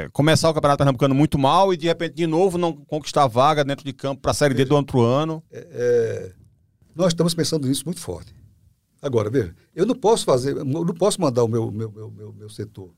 é, 0.04 0.08
começar 0.12 0.50
o 0.50 0.54
Campeonato 0.54 0.78
Pernambucano 0.78 1.14
muito 1.14 1.38
mal 1.38 1.72
e 1.72 1.76
de 1.76 1.86
repente 1.86 2.14
de 2.14 2.26
novo 2.26 2.58
não 2.58 2.72
conquistar 2.72 3.26
vaga 3.26 3.64
dentro 3.64 3.84
de 3.84 3.92
campo 3.92 4.20
para 4.20 4.32
a 4.32 4.34
Série 4.34 4.54
D 4.54 4.64
do 4.64 4.74
outro 4.74 5.00
ano? 5.00 5.42
É, 5.50 5.66
é, 5.70 6.32
nós 6.94 7.08
estamos 7.08 7.34
pensando 7.34 7.66
nisso 7.66 7.84
muito 7.86 8.00
forte. 8.00 8.34
Agora, 9.00 9.30
veja, 9.30 9.54
eu 9.74 9.86
não 9.86 9.94
posso 9.94 10.24
fazer, 10.24 10.56
eu 10.56 10.64
não 10.64 10.94
posso 10.94 11.20
mandar 11.20 11.42
o 11.42 11.48
meu, 11.48 11.70
meu, 11.70 11.90
meu, 11.90 12.10
meu, 12.10 12.32
meu 12.32 12.48
setor 12.50 12.92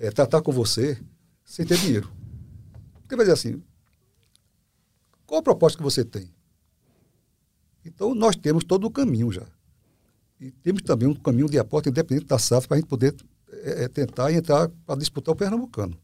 é, 0.00 0.10
tratar 0.10 0.40
com 0.40 0.50
você 0.50 0.98
sem 1.44 1.66
ter 1.66 1.76
dinheiro. 1.76 2.10
Porque 3.02 3.14
vai 3.14 3.26
dizer 3.26 3.34
assim, 3.34 3.62
qual 5.26 5.40
a 5.40 5.42
proposta 5.42 5.76
que 5.76 5.84
você 5.84 6.02
tem? 6.04 6.32
Então, 7.84 8.14
nós 8.14 8.34
temos 8.34 8.64
todo 8.64 8.86
o 8.86 8.90
caminho 8.90 9.30
já. 9.30 9.46
E 10.40 10.50
temos 10.50 10.82
também 10.82 11.06
um 11.06 11.14
caminho 11.14 11.48
de 11.48 11.58
aporte 11.58 11.88
independente 11.90 12.26
da 12.26 12.38
SAF 12.38 12.66
para 12.66 12.76
a 12.76 12.80
gente 12.80 12.88
poder 12.88 13.14
é, 13.52 13.84
é 13.84 13.88
tentar 13.88 14.32
entrar 14.32 14.68
para 14.86 14.98
disputar 14.98 15.34
o 15.34 15.36
Pernambucano. 15.36 15.96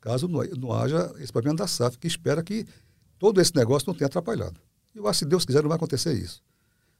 Caso 0.00 0.28
não, 0.28 0.42
não 0.56 0.72
haja 0.72 1.12
esse 1.18 1.32
problema 1.32 1.56
da 1.56 1.66
SAF, 1.66 1.98
que 1.98 2.06
espera 2.06 2.42
que 2.42 2.64
todo 3.18 3.40
esse 3.40 3.54
negócio 3.56 3.88
não 3.88 3.94
tenha 3.94 4.06
atrapalhado. 4.06 4.60
Eu 4.94 5.08
acho 5.08 5.18
que 5.18 5.24
se 5.24 5.28
Deus 5.28 5.44
quiser 5.44 5.62
não 5.62 5.68
vai 5.68 5.76
acontecer 5.76 6.12
isso. 6.14 6.42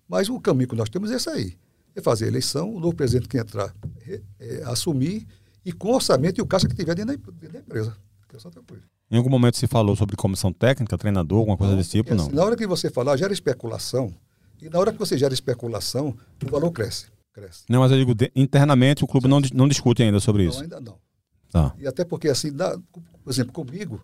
Mas 0.09 0.29
o 0.29 0.41
caminho 0.41 0.69
que 0.69 0.75
nós 0.75 0.89
temos 0.89 1.11
é 1.11 1.15
esse 1.15 1.29
aí. 1.31 1.57
É 1.95 2.03
fazer 2.03 2.27
a 2.27 2.29
eleição, 2.29 2.75
o 2.75 2.81
novo 2.81 2.95
presidente 2.95 3.29
que 3.29 3.39
entrar 3.39 3.73
é, 4.07 4.21
é, 4.41 4.63
assumir 4.65 5.27
e 5.65 5.73
com 5.73 5.89
o 5.89 5.95
orçamento 5.95 6.39
e 6.39 6.43
o 6.43 6.47
caixa 6.47 6.69
que 6.69 6.75
tiver 6.75 6.95
dentro 6.95 7.17
da, 7.17 7.33
dentro 7.33 7.53
da 7.53 7.59
empresa. 7.61 7.97
É 8.33 9.15
em 9.15 9.17
algum 9.17 9.31
momento 9.31 9.57
se 9.57 9.67
falou 9.67 9.95
sobre 9.95 10.17
comissão 10.17 10.53
técnica, 10.53 10.99
treinador, 10.99 11.39
alguma 11.39 11.57
coisa 11.57 11.73
não, 11.73 11.79
desse 11.79 11.91
tipo? 11.91 12.13
Assim, 12.13 12.29
não. 12.29 12.35
Na 12.35 12.45
hora 12.45 12.57
que 12.57 12.67
você 12.67 12.91
falar, 12.91 13.17
gera 13.17 13.33
especulação. 13.33 14.13
E 14.61 14.69
na 14.69 14.79
hora 14.79 14.93
que 14.93 14.99
você 14.99 15.17
gera 15.19 15.35
especulação, 15.35 16.17
o 16.45 16.51
valor 16.51 16.71
cresce 16.71 17.07
cresce. 17.37 17.65
Não, 17.69 17.81
mas 17.81 17.93
eu 17.93 17.99
digo, 17.99 18.15
de, 18.15 18.33
internamente 18.35 19.05
o 19.05 19.07
clube 19.07 19.29
não, 19.29 19.41
não 19.53 19.69
discute 19.69 20.03
ainda 20.03 20.19
sobre 20.19 20.45
não, 20.45 20.51
isso. 20.51 20.63
ainda 20.63 20.81
não. 20.81 20.99
Tá. 21.51 21.75
E 21.79 21.87
até 21.87 22.05
porque, 22.05 22.29
assim, 22.29 22.51
dá, 22.51 22.79
por 23.23 23.31
exemplo, 23.31 23.53
comigo, 23.53 24.03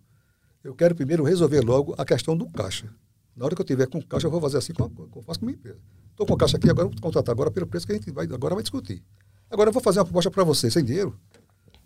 eu 0.63 0.75
quero 0.75 0.95
primeiro 0.95 1.25
resolver 1.25 1.61
logo 1.61 1.95
a 1.97 2.05
questão 2.05 2.37
do 2.37 2.47
caixa. 2.51 2.89
Na 3.35 3.47
hora 3.47 3.55
que 3.55 3.63
eu 3.63 3.67
tiver 3.67 3.87
com 3.87 4.01
caixa, 4.03 4.27
eu 4.27 4.31
vou 4.31 4.41
fazer 4.41 4.59
assim 4.59 4.75
como 4.75 4.93
eu 5.17 5.23
faço 5.23 5.41
com 5.41 5.47
a 5.47 5.49
minha 5.49 5.57
empresa. 5.57 5.79
Estou 6.11 6.27
com 6.27 6.37
caixa 6.37 6.59
aqui, 6.59 6.69
agora 6.69 6.89
vou 6.89 7.01
contratar 7.01 7.33
agora 7.33 7.51
pelo 7.51 7.67
preço 7.67 7.87
que 7.87 7.93
a 7.93 7.97
gente 7.97 8.11
vai, 8.11 8.27
agora 8.27 8.55
vai 8.55 8.63
discutir. 8.63 9.03
Agora 9.51 9.71
eu 9.71 9.73
vou 9.73 9.83
fazer 9.83 9.99
uma 9.99 10.05
proposta 10.05 10.31
para 10.31 10.45
você, 10.45 10.71
sem 10.71 10.85
dinheiro. 10.85 11.19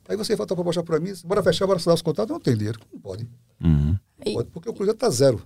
Aí 0.09 0.17
você 0.17 0.37
faz 0.37 0.51
a 0.51 0.55
proposta 0.55 0.83
para 0.83 1.01
mim, 1.01 1.13
bora 1.25 1.43
fechar, 1.43 1.67
bora 1.67 1.79
assinar 1.79 1.95
os 1.95 2.03
contratos, 2.03 2.33
não 2.33 2.41
tem 2.41 2.57
dinheiro. 2.57 2.79
Não 2.93 3.01
pode. 3.01 3.29
Uhum. 3.61 3.97
Não 4.25 4.35
pode, 4.35 4.51
porque 4.51 4.69
o 4.69 4.73
Cruzeiro 4.73 4.97
está 4.97 5.09
zero. 5.11 5.41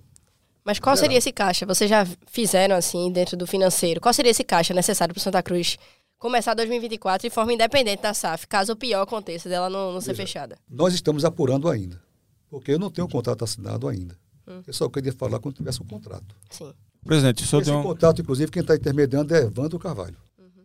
Mas 0.65 0.79
qual 0.79 0.97
seria 0.97 1.19
esse 1.19 1.33
caixa? 1.33 1.65
Vocês 1.67 1.89
já 1.89 2.07
fizeram 2.27 2.77
assim 2.77 3.11
dentro 3.11 3.37
do 3.37 3.47
financeiro? 3.47 4.01
Qual 4.01 4.13
seria 4.13 4.31
esse 4.31 4.45
caixa 4.45 4.75
necessário 4.75 5.15
para 5.15 5.21
o 5.21 5.23
Santa 5.23 5.43
Cruz 5.43 5.79
começar 6.19 6.55
2024 6.55 7.29
de 7.29 7.35
forma 7.35 7.53
independente 7.53 8.03
da 8.03 8.13
SAF, 8.13 8.47
caso 8.47 8.75
o 8.75 8.77
pior 8.77 9.03
aconteça 9.03 9.49
dela 9.49 9.71
não, 9.71 9.93
não 9.93 10.01
ser 10.01 10.15
fechada? 10.15 10.59
Nós 10.69 10.93
estamos 10.93 11.25
apurando 11.25 11.69
ainda, 11.69 12.01
porque 12.51 12.73
eu 12.73 12.79
não 12.79 12.91
tenho 12.91 13.07
o 13.07 13.09
um 13.09 13.11
contrato 13.11 13.43
assinado 13.43 13.89
ainda. 13.89 14.17
Hum. 14.47 14.63
Eu 14.67 14.73
só 14.73 14.89
queria 14.89 15.13
falar 15.13 15.39
quando 15.39 15.57
tivesse 15.57 15.81
o 15.81 15.85
um 15.85 15.87
contrato. 15.87 16.37
Sim. 16.51 16.73
Presidente, 17.05 17.43
o 17.43 17.47
senhor 17.47 17.63
Esse 17.63 17.71
deu... 17.71 17.83
contrato, 17.83 18.21
inclusive, 18.21 18.51
quem 18.51 18.61
está 18.61 18.75
intermediando 18.75 19.35
é 19.35 19.41
Evandro 19.41 19.79
Carvalho. 19.79 20.17
Uhum. 20.39 20.65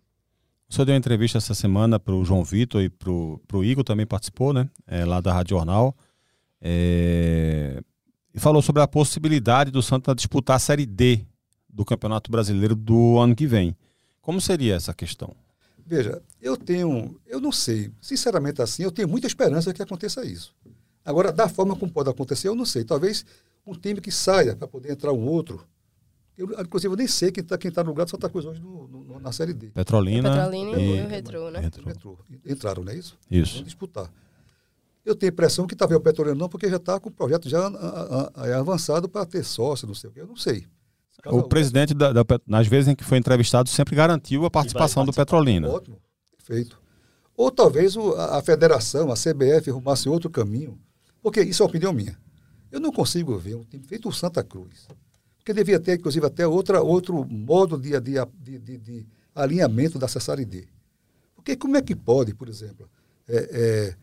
O 0.70 0.74
senhor 0.74 0.86
deu 0.86 0.94
uma 0.94 1.00
entrevista 1.00 1.38
essa 1.38 1.56
semana 1.56 1.98
para 1.98 2.14
o 2.14 2.26
João 2.26 2.44
Vitor 2.44 2.82
e 2.82 2.90
para 2.90 3.10
o 3.10 3.64
Igor, 3.64 3.84
também 3.84 4.06
participou, 4.06 4.52
né? 4.52 4.70
É, 4.86 5.06
lá 5.06 5.22
da 5.22 5.32
Rádio 5.32 5.56
Jornal. 5.56 5.96
É... 6.62 7.82
E 8.36 8.40
falou 8.40 8.62
sobre 8.62 8.82
a 8.82 8.88
possibilidade 8.88 9.72
do 9.72 9.82
Santa 9.82 10.14
disputar 10.14 10.58
a 10.58 10.60
Série 10.60 10.86
D 10.86 11.26
do 11.70 11.86
Campeonato 11.86 12.30
Brasileiro 12.30 12.76
do 12.76 13.18
ano 13.18 13.34
que 13.34 13.48
vem. 13.48 13.74
Como 14.22 14.42
seria 14.42 14.76
essa 14.76 14.94
questão? 14.94 15.34
Veja, 15.86 16.22
eu 16.42 16.58
tenho, 16.58 17.18
eu 17.26 17.40
não 17.40 17.52
sei, 17.52 17.92
sinceramente 18.02 18.62
assim, 18.62 18.84
eu 18.84 18.92
tenho 18.92 19.08
muita 19.08 19.26
esperança 19.26 19.74
que 19.74 19.82
aconteça 19.82 20.26
isso. 20.26 20.54
Agora, 21.06 21.32
da 21.32 21.48
forma 21.48 21.78
como 21.78 21.90
pode 21.90 22.10
acontecer, 22.10 22.50
eu 22.50 22.56
não 22.56 22.66
sei. 22.66 22.84
Talvez 22.84 23.26
um 23.66 23.74
time 23.74 24.02
que 24.02 24.12
saia 24.12 24.54
para 24.54 24.68
poder 24.68 24.92
entrar 24.92 25.14
um 25.14 25.26
outro. 25.26 25.66
Eu, 26.38 26.60
inclusive, 26.60 26.92
eu 26.92 26.98
nem 26.98 27.08
sei 27.08 27.32
quem 27.32 27.42
está 27.42 27.58
quem 27.58 27.72
tá 27.72 27.84
no 27.86 27.92
lugar 27.92 28.04
do 28.04 28.12
Santa 28.12 28.30
Cruz 28.30 28.44
hoje 28.44 28.60
no, 28.60 28.88
no, 28.88 29.20
na 29.20 29.32
Série 29.32 29.54
D. 29.54 29.68
Petrolina. 29.68 30.30
Petrolina 30.30 30.78
e, 30.78 31.02
o 31.02 31.08
Retro, 31.08 31.52
né? 31.52 31.60
Retro. 31.62 32.20
Entraram, 32.46 32.84
não 32.84 32.92
é 32.92 32.96
isso? 32.98 33.18
Isso. 33.32 33.56
Vão 33.56 33.64
disputar. 33.64 34.12
Eu 35.06 35.16
tenho 35.16 35.32
a 35.32 35.34
impressão 35.34 35.68
que 35.68 35.76
talvez 35.76 36.00
o 36.00 36.04
Petrolina 36.04 36.36
não, 36.36 36.50
porque 36.50 36.68
já 36.68 36.78
está 36.78 37.00
com 37.00 37.10
o 37.10 37.12
projeto 37.12 37.48
já 37.48 37.68
a, 37.68 37.68
a, 37.68 38.48
a, 38.48 38.60
avançado 38.60 39.08
para 39.08 39.26
ter 39.26 39.44
sócio, 39.44 39.88
não 39.88 39.94
sei 39.94 40.10
o 40.10 40.14
quê. 40.14 40.22
Eu 40.22 40.28
não 40.28 40.36
sei. 40.36 40.66
O 41.28 41.44
presidente, 41.44 41.94
da, 41.94 42.12
da, 42.12 42.24
nas 42.46 42.68
vezes 42.68 42.88
em 42.88 42.96
que 42.96 43.04
foi 43.04 43.18
entrevistado, 43.18 43.70
sempre 43.70 43.96
garantiu 43.96 44.46
a 44.46 44.52
participação 44.52 45.06
do 45.06 45.14
Petrolina. 45.14 45.70
Ótimo, 45.70 46.00
perfeito. 46.36 46.80
Ou 47.38 47.52
talvez 47.52 47.96
o, 47.96 48.14
a, 48.14 48.38
a 48.38 48.42
federação, 48.42 49.12
a 49.12 49.16
CBF, 49.16 49.70
arrumasse 49.70 50.08
outro 50.10 50.30
caminho, 50.30 50.80
porque 51.22 51.42
isso 51.42 51.64
é 51.64 51.66
opinião 51.66 51.94
minha. 51.94 52.18
Eu 52.72 52.80
não 52.80 52.92
consigo 52.92 53.38
ver 53.38 53.56
um 53.56 53.64
time 53.64 53.84
feito 53.84 54.10
o 54.10 54.14
Santa 54.14 54.44
Cruz, 54.44 54.88
porque 55.38 55.54
devia 55.54 55.80
ter, 55.80 56.00
inclusive, 56.00 56.26
até 56.26 56.48
outra, 56.48 56.82
outro 56.82 57.26
modo 57.26 57.78
de, 57.78 58.00
de, 58.00 58.16
de, 58.60 58.78
de 58.78 59.06
alinhamento 59.34 60.00
da 60.00 60.08
Série 60.08 60.46
D. 60.46 60.68
Porque 61.36 61.56
como 61.56 61.78
é 61.78 61.82
que 61.82 61.96
pode, 61.96 62.34
por 62.34 62.50
exemplo, 62.50 62.90
é, 63.28 63.50
é, 63.52 63.96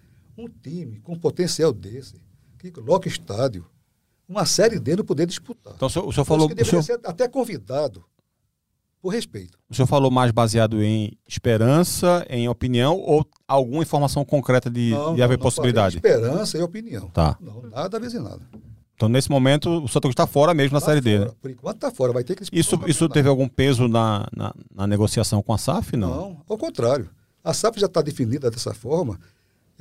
um 0.45 0.49
time 0.49 1.01
com 1.01 1.19
potencial 1.19 1.73
desse, 1.73 2.21
que 2.59 2.71
coloca 2.71 3.09
estádio, 3.09 3.67
uma 4.29 4.47
série 4.47 4.79
D 4.79 4.97
não 4.97 5.05
poder 5.05 5.27
disputar. 5.27 5.75
Então 5.77 5.89
o 5.89 5.91
senhor, 5.91 6.09
o 6.09 6.13
senhor 6.13 6.25
falou. 6.25 6.49
Que 6.49 6.55
deveria 6.55 6.81
o 6.81 6.83
senhor... 6.83 7.01
ser 7.01 7.07
até 7.09 7.29
convidado, 7.29 8.05
por 9.03 9.09
respeito. 9.09 9.59
O 9.69 9.75
senhor 9.75 9.87
falou 9.87 10.11
mais 10.11 10.31
baseado 10.31 10.83
em 10.83 11.19
esperança, 11.27 12.25
em 12.31 12.49
opinião, 12.49 12.97
ou 12.99 13.27
alguma 13.49 13.83
informação 13.83 14.25
concreta 14.25 14.71
de, 14.71 14.91
não, 14.91 15.15
de 15.15 15.23
haver 15.23 15.37
não, 15.37 15.43
possibilidade? 15.43 15.97
Esperança 15.97 16.57
e 16.57 16.63
opinião. 16.63 17.09
Tá. 17.09 17.37
Não, 17.41 17.63
nada 17.63 17.99
nada. 17.99 18.49
Então, 18.95 19.09
nesse 19.09 19.29
momento, 19.29 19.69
o 19.83 19.89
Santa 19.89 20.03
Cruz 20.03 20.13
está 20.13 20.29
fora 20.29 20.55
mesmo 20.55 20.71
tá 20.71 20.77
na 20.77 20.81
Série 20.81 21.03
fora. 21.03 21.19
D. 21.19 21.25
Né? 21.25 21.31
Por 21.41 21.51
enquanto 21.51 21.75
está 21.75 21.91
fora, 21.91 22.13
vai 22.13 22.23
ter 22.23 22.37
que 22.37 22.45
Isso, 22.53 22.81
isso 22.87 23.09
teve 23.09 23.29
algum 23.29 23.49
peso 23.49 23.89
na, 23.89 24.29
na, 24.33 24.55
na, 24.73 24.87
negociação 24.87 25.43
com 25.43 25.53
a 25.53 25.59
SAF? 25.59 25.97
Não, 25.97 26.09
não 26.09 26.41
ao 26.49 26.57
contrário. 26.57 27.11
A 27.43 27.53
SAF 27.53 27.81
já 27.81 27.87
está 27.87 28.01
definida 28.01 28.49
dessa 28.49 28.73
forma. 28.73 29.19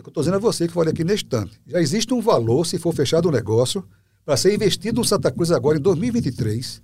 Eu 0.07 0.09
estou 0.09 0.23
dizendo 0.23 0.35
a 0.35 0.39
você 0.39 0.67
que 0.67 0.73
falei 0.73 0.91
aqui 0.91 1.03
neste 1.03 1.25
instante. 1.25 1.59
Já 1.67 1.79
existe 1.79 2.13
um 2.13 2.21
valor, 2.21 2.65
se 2.65 2.79
for 2.79 2.93
fechado 2.93 3.27
o 3.27 3.31
negócio, 3.31 3.87
para 4.25 4.35
ser 4.35 4.53
investido 4.53 4.99
no 4.99 5.05
Santa 5.05 5.31
Cruz 5.31 5.51
agora 5.51 5.77
em 5.77 5.81
2023, 5.81 6.81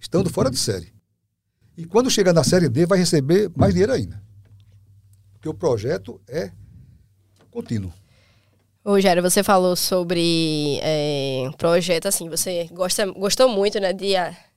estando 0.00 0.30
fora 0.30 0.50
de 0.50 0.58
série. 0.58 0.92
E 1.76 1.84
quando 1.84 2.10
chegar 2.10 2.32
na 2.32 2.44
série 2.44 2.68
D, 2.68 2.86
vai 2.86 2.98
receber 2.98 3.50
mais 3.54 3.72
dinheiro 3.72 3.92
ainda. 3.92 4.22
Porque 5.32 5.48
o 5.48 5.54
projeto 5.54 6.20
é 6.28 6.52
contínuo. 7.50 7.92
Rogério, 8.84 9.22
você 9.22 9.42
falou 9.42 9.74
sobre 9.76 10.78
é, 10.82 11.50
projeto, 11.56 12.06
assim, 12.06 12.28
você 12.28 12.68
gosta, 12.70 13.06
gostou 13.12 13.48
muito 13.48 13.80
né, 13.80 13.92
de, 13.92 14.12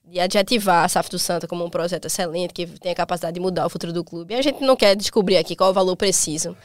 de 0.05 0.20
adjetivar 0.20 0.84
a 0.84 0.89
SAF 0.89 1.10
do 1.10 1.18
Santa 1.18 1.47
como 1.47 1.66
um 1.66 1.70
projeto 1.70 2.05
excelente, 2.05 2.53
que 2.53 2.68
tem 2.68 2.91
a 2.91 2.95
capacidade 2.95 3.36
de 3.36 3.39
mudar 3.39 3.66
o 3.66 3.70
futuro 3.70 3.93
do 3.93 4.03
clube. 4.03 4.34
E 4.34 4.38
a 4.38 4.41
gente 4.41 4.62
não 4.62 4.76
quer 4.76 4.95
descobrir 4.95 5.38
aqui 5.38 5.55
qual 5.55 5.72
o 5.72 5.74
valor 5.74 5.95
preciso. 5.95 6.55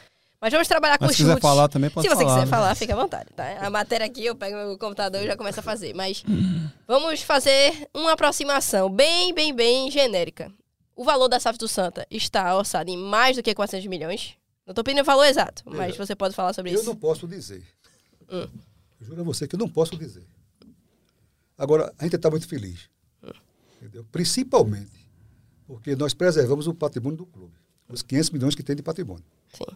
Mas 0.42 0.52
vamos 0.52 0.66
trabalhar 0.66 0.98
com 0.98 1.04
Mas 1.04 1.14
se 1.14 1.22
quiser 1.22 1.40
falar 1.40 1.68
também 1.68 1.88
pode 1.88 2.04
Se 2.04 2.12
você 2.12 2.24
falar, 2.24 2.34
quiser 2.34 2.46
né? 2.46 2.50
falar, 2.50 2.74
fica 2.74 2.92
à 2.94 2.96
vontade, 2.96 3.30
tá? 3.36 3.44
A 3.64 3.70
matéria 3.70 4.04
aqui, 4.04 4.24
eu 4.24 4.34
pego 4.34 4.56
meu 4.56 4.76
computador 4.76 5.22
e 5.22 5.26
já 5.28 5.36
começo 5.36 5.60
a 5.60 5.62
fazer. 5.62 5.94
Mas 5.94 6.24
vamos 6.84 7.22
fazer 7.22 7.88
uma 7.94 8.10
aproximação 8.14 8.90
bem, 8.90 9.32
bem, 9.32 9.54
bem 9.54 9.88
genérica. 9.88 10.52
O 10.96 11.04
valor 11.04 11.28
da 11.28 11.38
SAF 11.38 11.56
do 11.58 11.68
Santa 11.68 12.04
está 12.10 12.56
orçado 12.56 12.90
em 12.90 12.96
mais 12.96 13.36
do 13.36 13.42
que 13.42 13.54
400 13.54 13.86
milhões? 13.86 14.34
Não 14.66 14.72
estou 14.72 14.82
pedindo 14.82 15.02
o 15.02 15.04
valor 15.04 15.24
exato, 15.26 15.62
mas 15.64 15.96
você 15.96 16.16
pode 16.16 16.34
falar 16.34 16.52
sobre 16.52 16.72
eu 16.72 16.74
isso. 16.74 16.82
Eu 16.82 16.86
não 16.86 16.96
posso 16.96 17.28
dizer. 17.28 17.62
Hum. 18.28 18.48
Juro 19.00 19.20
a 19.20 19.24
você 19.24 19.46
que 19.46 19.54
eu 19.54 19.60
não 19.60 19.68
posso 19.68 19.96
dizer. 19.96 20.26
Agora, 21.56 21.94
a 21.96 22.02
gente 22.02 22.16
está 22.16 22.28
muito 22.28 22.48
feliz. 22.48 22.90
Hum. 23.22 23.30
Entendeu? 23.80 24.04
Principalmente 24.10 25.08
porque 25.68 25.94
nós 25.94 26.12
preservamos 26.12 26.66
o 26.66 26.74
patrimônio 26.74 27.18
do 27.18 27.26
clube. 27.26 27.54
Os 27.88 28.02
500 28.02 28.30
milhões 28.30 28.54
que 28.56 28.62
tem 28.64 28.74
de 28.74 28.82
patrimônio. 28.82 29.24
Sim. 29.52 29.72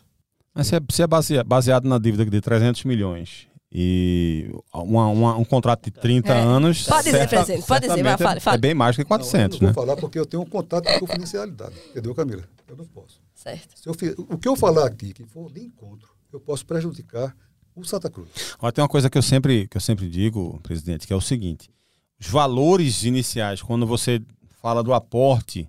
Mas 0.57 0.69
se 0.69 0.77
é, 0.77 0.81
se 0.91 1.03
é 1.03 1.07
baseado, 1.07 1.47
baseado 1.47 1.87
na 1.87 1.99
dívida 1.99 2.25
de 2.25 2.41
300 2.41 2.85
milhões 2.85 3.47
e 3.71 4.51
uma, 4.73 5.07
uma, 5.09 5.37
um 5.37 5.45
contrato 5.45 5.85
de 5.85 5.91
30 5.91 6.33
é. 6.33 6.41
anos. 6.41 6.85
Pode 6.85 7.05
dizer, 7.05 7.29
presidente, 7.29 7.67
pode 7.67 7.87
dizer, 7.87 8.03
vai, 8.03 8.17
fale, 8.17 8.41
fale. 8.41 8.57
É 8.57 8.59
bem 8.59 8.75
mais 8.75 8.97
que 8.97 9.05
400, 9.05 9.37
não, 9.37 9.45
eu 9.45 9.51
não 9.51 9.75
vou 9.75 9.85
né? 9.85 9.87
falar 9.87 10.01
porque 10.01 10.19
eu 10.19 10.25
tenho 10.25 10.43
um 10.43 10.47
contato 10.47 10.87
de 10.87 10.99
confidencialidade. 10.99 11.75
Entendeu, 11.91 12.15
Camila? 12.15 12.43
Eu 12.67 12.75
não 12.75 12.87
posso. 12.87 13.21
Certo. 13.35 13.79
Se 13.79 13.87
eu, 13.87 14.27
o 14.31 14.39
que 14.39 14.49
eu 14.49 14.57
falar 14.57 14.87
aqui, 14.87 15.13
que 15.13 15.25
for 15.25 15.53
de 15.53 15.61
encontro, 15.61 16.09
eu 16.33 16.41
posso 16.41 16.65
prejudicar 16.65 17.37
o 17.75 17.85
Santa 17.85 18.09
Cruz. 18.09 18.31
Olha, 18.59 18.73
tem 18.73 18.83
uma 18.83 18.89
coisa 18.89 19.11
que 19.11 19.19
eu 19.19 19.23
sempre, 19.23 19.69
que 19.69 19.77
eu 19.77 19.81
sempre 19.81 20.09
digo, 20.09 20.59
presidente, 20.63 21.07
que 21.07 21.13
é 21.13 21.17
o 21.17 21.21
seguinte: 21.21 21.71
os 22.19 22.29
valores 22.29 23.05
iniciais, 23.05 23.61
quando 23.61 23.87
você 23.87 24.23
fala 24.63 24.83
do 24.83 24.95
aporte 24.95 25.69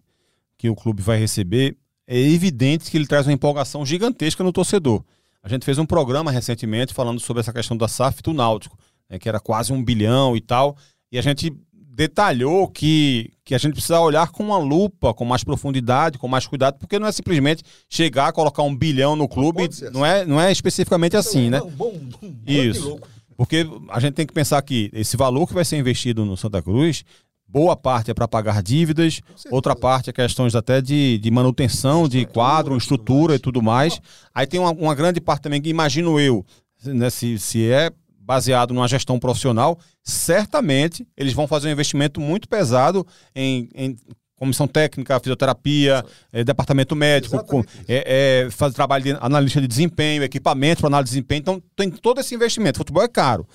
que 0.57 0.69
o 0.69 0.75
clube 0.75 1.03
vai 1.03 1.19
receber, 1.19 1.77
é 2.07 2.17
evidente 2.17 2.89
que 2.89 2.97
ele 2.97 3.05
traz 3.05 3.27
uma 3.27 3.33
empolgação 3.33 3.85
gigantesca 3.85 4.43
no 4.43 4.53
torcedor. 4.53 5.03
A 5.43 5.49
gente 5.49 5.65
fez 5.65 5.77
um 5.77 5.85
programa 5.85 6.31
recentemente 6.31 6.93
falando 6.93 7.19
sobre 7.19 7.41
essa 7.41 7.53
questão 7.53 7.75
da 7.75 7.87
SAF 7.87 8.21
do 8.23 8.33
Náutico, 8.33 8.77
né, 9.09 9.19
que 9.19 9.27
era 9.27 9.39
quase 9.39 9.73
um 9.73 9.83
bilhão 9.83 10.35
e 10.35 10.41
tal, 10.41 10.75
e 11.11 11.19
a 11.19 11.21
gente 11.21 11.53
detalhou 11.97 12.67
que, 12.67 13.31
que 13.43 13.55
a 13.55 13.57
gente 13.57 13.73
precisa 13.73 13.99
olhar 13.99 14.29
com 14.29 14.43
uma 14.43 14.57
lupa, 14.57 15.13
com 15.13 15.25
mais 15.25 15.43
profundidade, 15.43 16.19
com 16.19 16.27
mais 16.27 16.45
cuidado, 16.45 16.77
porque 16.77 16.99
não 16.99 17.07
é 17.07 17.11
simplesmente 17.11 17.63
chegar, 17.89 18.31
colocar 18.33 18.61
um 18.61 18.75
bilhão 18.75 19.15
no 19.15 19.27
clube, 19.27 19.67
não, 19.91 20.03
assim. 20.03 20.21
é, 20.21 20.25
não 20.25 20.39
é 20.39 20.51
especificamente 20.51 21.17
assim, 21.17 21.49
né? 21.49 21.59
Bom, 21.59 21.91
bom, 21.97 22.33
Isso. 22.45 22.99
Porque 23.35 23.67
a 23.89 23.99
gente 23.99 24.13
tem 24.13 24.25
que 24.25 24.33
pensar 24.33 24.61
que 24.61 24.89
esse 24.93 25.17
valor 25.17 25.47
que 25.47 25.53
vai 25.53 25.65
ser 25.65 25.77
investido 25.77 26.23
no 26.25 26.37
Santa 26.37 26.61
Cruz, 26.61 27.03
boa 27.47 27.75
parte 27.75 28.11
é 28.11 28.13
para 28.13 28.27
pagar 28.27 28.61
dívidas, 28.61 29.21
outra 29.49 29.75
parte 29.75 30.09
é 30.09 30.13
questões 30.13 30.55
até 30.55 30.81
de, 30.81 31.17
de 31.17 31.31
manutenção 31.31 32.07
de 32.07 32.25
quadro, 32.25 32.75
estrutura 32.75 33.35
e 33.35 33.39
tudo 33.39 33.61
mais. 33.61 33.99
Aí 34.33 34.45
tem 34.45 34.59
uma, 34.59 34.71
uma 34.71 34.95
grande 34.95 35.21
parte 35.21 35.43
também 35.43 35.61
que 35.61 35.69
imagino 35.69 36.19
eu, 36.19 36.45
né, 36.85 37.09
se, 37.09 37.39
se 37.39 37.69
é 37.69 37.89
baseado 38.19 38.73
numa 38.73 38.87
gestão 38.87 39.17
profissional, 39.17 39.79
certamente 40.03 41.07
eles 41.15 41.33
vão 41.33 41.47
fazer 41.47 41.69
um 41.69 41.71
investimento 41.71 42.19
muito 42.19 42.49
pesado 42.49 43.07
em, 43.33 43.69
em 43.73 43.95
comissão 44.37 44.67
técnica, 44.67 45.19
fisioterapia, 45.19 46.05
é, 46.31 46.43
departamento 46.43 46.95
médico, 46.95 47.43
com, 47.45 47.63
é, 47.87 48.43
é, 48.45 48.51
fazer 48.51 48.75
trabalho 48.75 49.03
de 49.03 49.11
analista 49.19 49.59
de 49.59 49.67
desempenho, 49.67 50.23
equipamento 50.23 50.81
para 50.81 50.87
análise 50.87 51.09
de 51.09 51.15
desempenho. 51.15 51.39
Então, 51.39 51.63
tem 51.75 51.89
todo 51.89 52.19
esse 52.19 52.35
investimento. 52.35 52.77
Futebol 52.77 53.03
é 53.03 53.07
caro. 53.07 53.47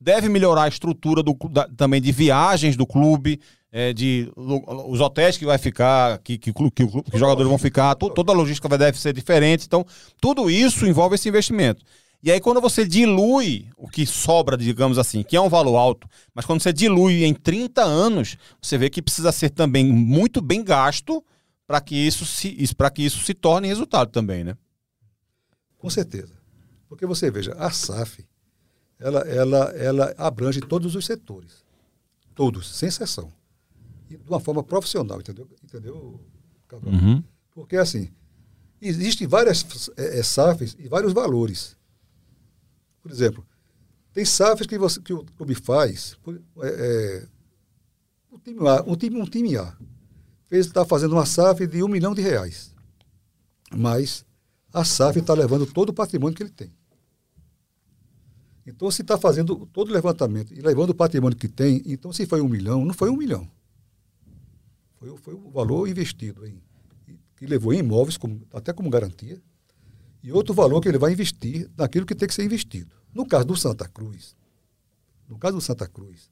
Deve 0.00 0.28
melhorar 0.28 0.64
a 0.64 0.68
estrutura 0.68 1.22
do, 1.22 1.36
da, 1.50 1.68
também 1.68 2.00
de 2.00 2.12
viagens 2.12 2.76
do 2.76 2.86
clube, 2.86 3.40
é, 3.70 3.92
de 3.92 4.30
os 4.36 5.00
hotéis 5.00 5.36
que 5.36 5.44
vai 5.44 5.58
ficar, 5.58 6.18
que, 6.18 6.38
que, 6.38 6.52
que, 6.52 6.70
que 6.70 6.84
os 6.84 7.18
jogadores 7.18 7.48
vão 7.48 7.58
ficar, 7.58 7.94
to, 7.94 8.08
toda 8.10 8.32
a 8.32 8.34
logística 8.34 8.68
deve 8.76 8.98
ser 8.98 9.12
diferente. 9.12 9.66
Então, 9.66 9.84
tudo 10.20 10.50
isso 10.50 10.86
envolve 10.86 11.16
esse 11.16 11.28
investimento. 11.28 11.84
E 12.22 12.32
aí, 12.32 12.40
quando 12.40 12.60
você 12.60 12.84
dilui 12.84 13.68
o 13.76 13.88
que 13.88 14.04
sobra, 14.04 14.56
digamos 14.56 14.98
assim, 14.98 15.22
que 15.22 15.36
é 15.36 15.40
um 15.40 15.48
valor 15.48 15.76
alto, 15.76 16.08
mas 16.34 16.44
quando 16.44 16.60
você 16.60 16.72
dilui 16.72 17.24
em 17.24 17.32
30 17.32 17.82
anos, 17.82 18.36
você 18.60 18.76
vê 18.76 18.90
que 18.90 19.00
precisa 19.00 19.30
ser 19.30 19.50
também 19.50 19.84
muito 19.84 20.40
bem 20.40 20.64
gasto 20.64 21.24
para 21.64 21.80
que, 21.80 21.94
isso 21.94 22.24
se, 22.24 22.56
que 22.94 23.02
isso 23.02 23.22
se 23.22 23.34
torne 23.34 23.68
resultado 23.68 24.10
também, 24.10 24.42
né? 24.42 24.56
Com 25.76 25.88
certeza. 25.88 26.34
Porque 26.88 27.06
você 27.06 27.30
veja, 27.30 27.52
a 27.52 27.70
SAF, 27.70 28.26
ela, 28.98 29.20
ela, 29.20 29.58
ela 29.76 30.14
abrange 30.18 30.60
todos 30.60 30.94
os 30.94 31.06
setores. 31.06 31.64
Todos, 32.34 32.74
sem 32.74 32.88
exceção. 32.88 33.32
E 34.10 34.16
de 34.16 34.28
uma 34.28 34.40
forma 34.40 34.62
profissional, 34.62 35.20
entendeu? 35.20 35.48
Entendeu, 35.62 36.20
Uhum. 36.84 37.24
Porque, 37.52 37.76
assim, 37.76 38.10
existem 38.80 39.26
várias 39.26 39.64
é, 39.96 40.18
é, 40.18 40.22
SAFs 40.22 40.76
e 40.78 40.86
vários 40.86 41.12
valores. 41.12 41.76
Por 43.02 43.10
exemplo, 43.10 43.46
tem 44.12 44.24
SAFs 44.24 44.66
que, 44.66 44.78
você, 44.78 45.00
que 45.00 45.12
o 45.12 45.24
clube 45.24 45.54
faz, 45.54 46.18
é, 46.62 46.66
é, 46.68 47.28
um, 48.30 48.38
time 48.38 48.68
A, 48.68 48.82
um, 48.86 48.96
time, 48.96 49.20
um 49.22 49.24
time 49.24 49.56
A 49.56 49.74
está 50.50 50.84
fazendo 50.84 51.12
uma 51.12 51.26
SAF 51.26 51.66
de 51.66 51.82
um 51.82 51.88
milhão 51.88 52.14
de 52.14 52.22
reais. 52.22 52.74
Mas 53.74 54.24
a 54.72 54.84
SAF 54.84 55.18
está 55.18 55.34
levando 55.34 55.66
todo 55.66 55.90
o 55.90 55.94
patrimônio 55.94 56.36
que 56.36 56.42
ele 56.42 56.50
tem. 56.50 56.72
Então, 58.68 58.90
se 58.90 59.00
está 59.00 59.16
fazendo 59.16 59.66
todo 59.72 59.88
o 59.88 59.92
levantamento 59.94 60.52
e 60.52 60.60
levando 60.60 60.90
o 60.90 60.94
patrimônio 60.94 61.38
que 61.38 61.48
tem, 61.48 61.82
então 61.86 62.12
se 62.12 62.26
foi 62.26 62.42
um 62.42 62.48
milhão, 62.48 62.84
não 62.84 62.92
foi 62.92 63.08
um 63.08 63.16
milhão. 63.16 63.50
Foi, 64.96 65.16
foi 65.16 65.32
o 65.32 65.48
valor 65.50 65.88
investido 65.88 66.46
em, 66.46 66.60
que 67.34 67.46
levou 67.46 67.72
em 67.72 67.78
imóveis, 67.78 68.18
como, 68.18 68.42
até 68.52 68.70
como 68.74 68.90
garantia, 68.90 69.40
e 70.22 70.30
outro 70.30 70.52
valor 70.52 70.82
que 70.82 70.88
ele 70.88 70.98
vai 70.98 71.12
investir 71.12 71.70
naquilo 71.78 72.04
que 72.04 72.14
tem 72.14 72.28
que 72.28 72.34
ser 72.34 72.44
investido. 72.44 72.94
No 73.14 73.24
caso 73.26 73.46
do 73.46 73.56
Santa 73.56 73.88
Cruz, 73.88 74.36
no 75.26 75.38
caso 75.38 75.56
do 75.56 75.62
Santa 75.62 75.88
Cruz, 75.88 76.30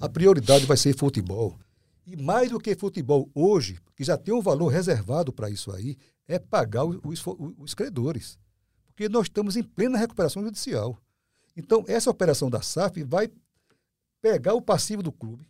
a 0.00 0.08
prioridade 0.08 0.66
vai 0.66 0.76
ser 0.76 0.96
futebol. 0.96 1.56
E 2.04 2.16
mais 2.16 2.50
do 2.50 2.58
que 2.58 2.74
futebol 2.74 3.30
hoje, 3.32 3.78
que 3.94 4.02
já 4.02 4.18
tem 4.18 4.34
um 4.34 4.42
valor 4.42 4.66
reservado 4.66 5.32
para 5.32 5.48
isso 5.48 5.70
aí, 5.70 5.96
é 6.26 6.40
pagar 6.40 6.84
os, 6.84 6.98
os, 7.04 7.24
os 7.56 7.72
credores. 7.72 8.36
Porque 8.88 9.08
nós 9.08 9.26
estamos 9.26 9.56
em 9.56 9.62
plena 9.62 9.96
recuperação 9.96 10.42
judicial. 10.42 10.98
Então, 11.56 11.84
essa 11.86 12.10
operação 12.10 12.48
da 12.48 12.62
SAF 12.62 13.02
vai 13.02 13.30
pegar 14.20 14.54
o 14.54 14.62
passivo 14.62 15.02
do 15.02 15.12
clube, 15.12 15.46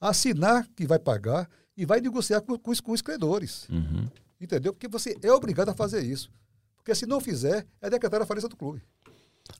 assinar 0.00 0.66
que 0.76 0.86
vai 0.86 0.98
pagar 0.98 1.48
e 1.76 1.86
vai 1.86 2.00
negociar 2.00 2.40
com, 2.40 2.58
com, 2.58 2.70
os, 2.70 2.80
com 2.80 2.92
os 2.92 3.00
credores. 3.02 3.68
Uhum. 3.68 4.08
Entendeu? 4.40 4.72
Porque 4.72 4.88
você 4.88 5.16
é 5.22 5.32
obrigado 5.32 5.68
a 5.68 5.74
fazer 5.74 6.02
isso. 6.02 6.30
Porque 6.76 6.94
se 6.94 7.06
não 7.06 7.20
fizer, 7.20 7.66
é 7.80 7.88
decretar 7.88 8.20
a 8.20 8.26
falência 8.26 8.48
do 8.48 8.56
clube. 8.56 8.82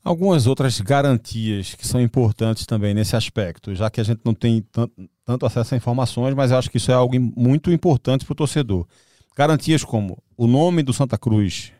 Algumas 0.03 0.47
outras 0.47 0.79
garantias 0.79 1.73
que 1.73 1.87
são 1.87 1.99
importantes 1.99 2.65
também 2.65 2.93
nesse 2.93 3.15
aspecto, 3.15 3.73
já 3.73 3.89
que 3.89 3.99
a 3.99 4.03
gente 4.03 4.21
não 4.23 4.33
tem 4.33 4.65
tanto 5.25 5.45
acesso 5.45 5.73
a 5.73 5.77
informações, 5.77 6.33
mas 6.35 6.51
eu 6.51 6.57
acho 6.57 6.69
que 6.69 6.77
isso 6.77 6.91
é 6.91 6.93
algo 6.93 7.19
muito 7.19 7.71
importante 7.71 8.23
para 8.23 8.33
o 8.33 8.35
torcedor. 8.35 8.87
Garantias 9.35 9.83
como 9.83 10.21
o 10.37 10.47
nome 10.47 10.83
do 10.83 10.93
Santa 10.93 11.17
Cruz, 11.17 11.71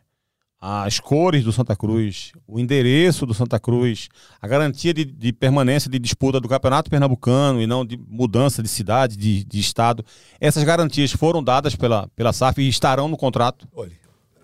as 0.62 0.99
cores 0.99 1.43
do 1.43 1.53
Santa 1.53 1.76
Cruz, 1.76 2.34
o 2.45 2.60
endereço 2.60 3.26
do 3.26 3.34
Santa 3.34 3.60
Cruz, 3.60 4.10
a 4.41 4.47
garantia 4.47 4.93
de, 4.93 5.05
de 5.05 5.32
permanência 5.32 5.89
de 5.89 5.97
disputa 5.97 6.39
do 6.39 6.49
Campeonato 6.49 6.89
Pernambucano 6.89 7.62
e 7.62 7.68
não 7.68 7.86
de 7.86 7.95
mudança 7.95 8.62
de 8.62 8.68
cidade, 8.68 9.16
de, 9.16 9.45
de 9.45 9.60
estado. 9.60 10.03
Essas 10.39 10.64
garantias 10.64 11.12
foram 11.12 11.41
dadas 11.41 11.76
pela, 11.76 12.10
pela 12.10 12.34
SAF 12.34 12.62
e 12.62 12.68
estarão 12.68 13.07
no 13.07 13.16
contrato? 13.16 13.68
Olha, 13.74 13.97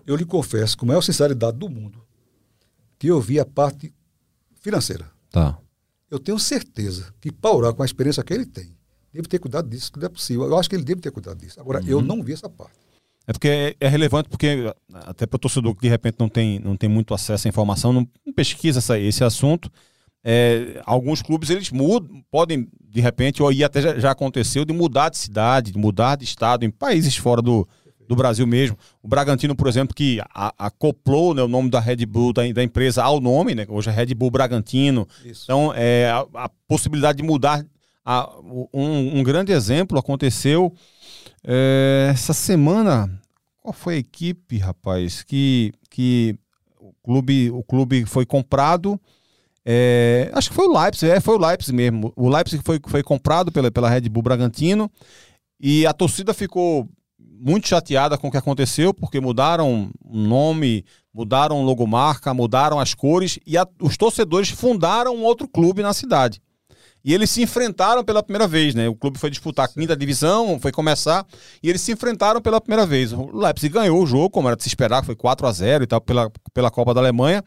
eu 0.06 0.16
lhe 0.16 0.24
confesso, 0.24 0.78
com 0.78 0.86
a 0.86 0.88
maior 0.88 1.02
sinceridade 1.02 1.58
do 1.58 1.68
mundo, 1.68 2.02
que 2.98 3.08
eu 3.08 3.20
vi 3.20 3.38
a 3.38 3.44
parte 3.44 3.92
financeira. 4.60 5.10
Tá. 5.30 5.58
Eu 6.10 6.18
tenho 6.18 6.38
certeza 6.38 7.12
que 7.20 7.30
Paulo, 7.30 7.72
com 7.74 7.82
a 7.82 7.86
experiência 7.86 8.22
que 8.22 8.32
ele 8.32 8.46
tem, 8.46 8.74
deve 9.12 9.28
ter 9.28 9.38
cuidado 9.38 9.68
disso, 9.68 9.92
que 9.92 9.98
não 9.98 10.06
é 10.06 10.08
possível. 10.08 10.44
Eu 10.44 10.56
acho 10.56 10.68
que 10.68 10.76
ele 10.76 10.84
deve 10.84 11.00
ter 11.00 11.10
cuidado 11.10 11.38
disso. 11.38 11.60
Agora, 11.60 11.82
uhum. 11.82 11.88
eu 11.88 12.00
não 12.00 12.22
vi 12.22 12.32
essa 12.32 12.48
parte. 12.48 12.85
É 13.26 13.32
porque 13.32 13.48
é, 13.48 13.76
é 13.80 13.88
relevante, 13.88 14.28
porque 14.28 14.72
até 14.92 15.26
para 15.26 15.36
o 15.36 15.40
torcedor 15.40 15.74
que 15.74 15.82
de 15.82 15.88
repente 15.88 16.16
não 16.18 16.28
tem, 16.28 16.60
não 16.60 16.76
tem 16.76 16.88
muito 16.88 17.12
acesso 17.12 17.46
à 17.46 17.50
informação, 17.50 17.92
não, 17.92 18.06
não 18.24 18.32
pesquisa 18.32 18.78
essa, 18.78 18.98
esse 18.98 19.24
assunto. 19.24 19.70
É, 20.24 20.80
alguns 20.84 21.22
clubes 21.22 21.50
eles 21.50 21.70
mudam, 21.70 22.22
podem 22.30 22.68
de 22.80 23.00
repente, 23.00 23.42
ou 23.42 23.50
até 23.64 23.80
já, 23.80 23.98
já 23.98 24.10
aconteceu, 24.10 24.64
de 24.64 24.72
mudar 24.72 25.08
de 25.08 25.18
cidade, 25.18 25.70
de 25.70 25.78
mudar 25.78 26.16
de 26.16 26.24
estado 26.24 26.64
em 26.64 26.70
países 26.70 27.16
fora 27.16 27.42
do, 27.42 27.68
do 28.08 28.16
Brasil 28.16 28.46
mesmo. 28.46 28.76
O 29.02 29.08
Bragantino, 29.08 29.54
por 29.54 29.68
exemplo, 29.68 29.94
que 29.94 30.20
acoplou 30.32 31.34
né, 31.34 31.42
o 31.42 31.48
nome 31.48 31.68
da 31.68 31.80
Red 31.80 32.06
Bull, 32.06 32.32
da, 32.32 32.42
da, 32.52 32.62
empresa, 32.62 33.02
ao 33.02 33.20
nome, 33.20 33.54
né? 33.54 33.66
Hoje 33.68 33.90
é 33.90 33.92
Red 33.92 34.14
Bull 34.14 34.30
Bragantino. 34.30 35.06
Isso. 35.24 35.44
Então, 35.44 35.72
é, 35.74 36.10
a, 36.10 36.44
a, 36.44 36.48
possibilidade 36.68 37.18
de 37.18 37.24
mudar. 37.24 37.64
A, 38.04 38.30
um, 38.72 39.18
um, 39.18 39.22
grande 39.24 39.50
exemplo 39.50 39.98
aconteceu 39.98 40.72
é, 41.46 42.08
essa 42.10 42.32
semana. 42.32 43.08
Qual 43.62 43.72
foi 43.72 43.94
a 43.94 43.98
equipe, 43.98 44.58
rapaz? 44.58 45.22
Que, 45.22 45.72
que 45.88 46.36
o, 46.80 46.92
clube, 47.02 47.50
o 47.50 47.62
clube 47.62 48.04
foi 48.04 48.26
comprado. 48.26 49.00
É, 49.64 50.30
acho 50.34 50.50
que 50.50 50.54
foi 50.54 50.66
o 50.66 50.80
Leipzig, 50.80 51.10
é, 51.10 51.20
foi 51.20 51.36
o 51.36 51.46
Leipzig 51.46 51.74
mesmo. 51.74 52.12
O 52.14 52.28
Leipzig 52.28 52.62
foi, 52.64 52.80
foi 52.86 53.02
comprado 53.02 53.50
pela, 53.50 53.70
pela 53.70 53.88
Red 53.88 54.08
Bull 54.08 54.22
Bragantino 54.22 54.90
e 55.58 55.86
a 55.86 55.92
torcida 55.92 56.34
ficou 56.34 56.88
muito 57.18 57.68
chateada 57.68 58.16
com 58.16 58.28
o 58.28 58.30
que 58.30 58.36
aconteceu, 58.36 58.94
porque 58.94 59.20
mudaram 59.20 59.90
o 60.04 60.16
nome, 60.16 60.84
mudaram 61.12 61.64
logomarca, 61.64 62.32
mudaram 62.32 62.78
as 62.78 62.94
cores 62.94 63.38
e 63.46 63.58
a, 63.58 63.66
os 63.80 63.96
torcedores 63.96 64.50
fundaram 64.50 65.16
um 65.16 65.24
outro 65.24 65.48
clube 65.48 65.82
na 65.82 65.92
cidade. 65.92 66.40
E 67.06 67.14
eles 67.14 67.30
se 67.30 67.40
enfrentaram 67.40 68.02
pela 68.02 68.20
primeira 68.20 68.48
vez, 68.48 68.74
né? 68.74 68.88
O 68.88 68.96
clube 68.96 69.16
foi 69.16 69.30
disputar 69.30 69.66
a 69.66 69.68
quinta 69.68 69.96
divisão, 69.96 70.58
foi 70.58 70.72
começar, 70.72 71.24
e 71.62 71.70
eles 71.70 71.80
se 71.80 71.92
enfrentaram 71.92 72.42
pela 72.42 72.60
primeira 72.60 72.84
vez. 72.84 73.12
O 73.12 73.30
Leipzig 73.32 73.72
ganhou 73.72 74.02
o 74.02 74.06
jogo, 74.06 74.28
como 74.28 74.48
era 74.48 74.56
de 74.56 74.64
se 74.64 74.68
esperar, 74.68 75.04
foi 75.04 75.14
4 75.14 75.46
a 75.46 75.52
0 75.52 75.84
e 75.84 75.86
tal, 75.86 76.00
pela, 76.00 76.28
pela 76.52 76.68
Copa 76.68 76.92
da 76.92 77.00
Alemanha. 77.00 77.44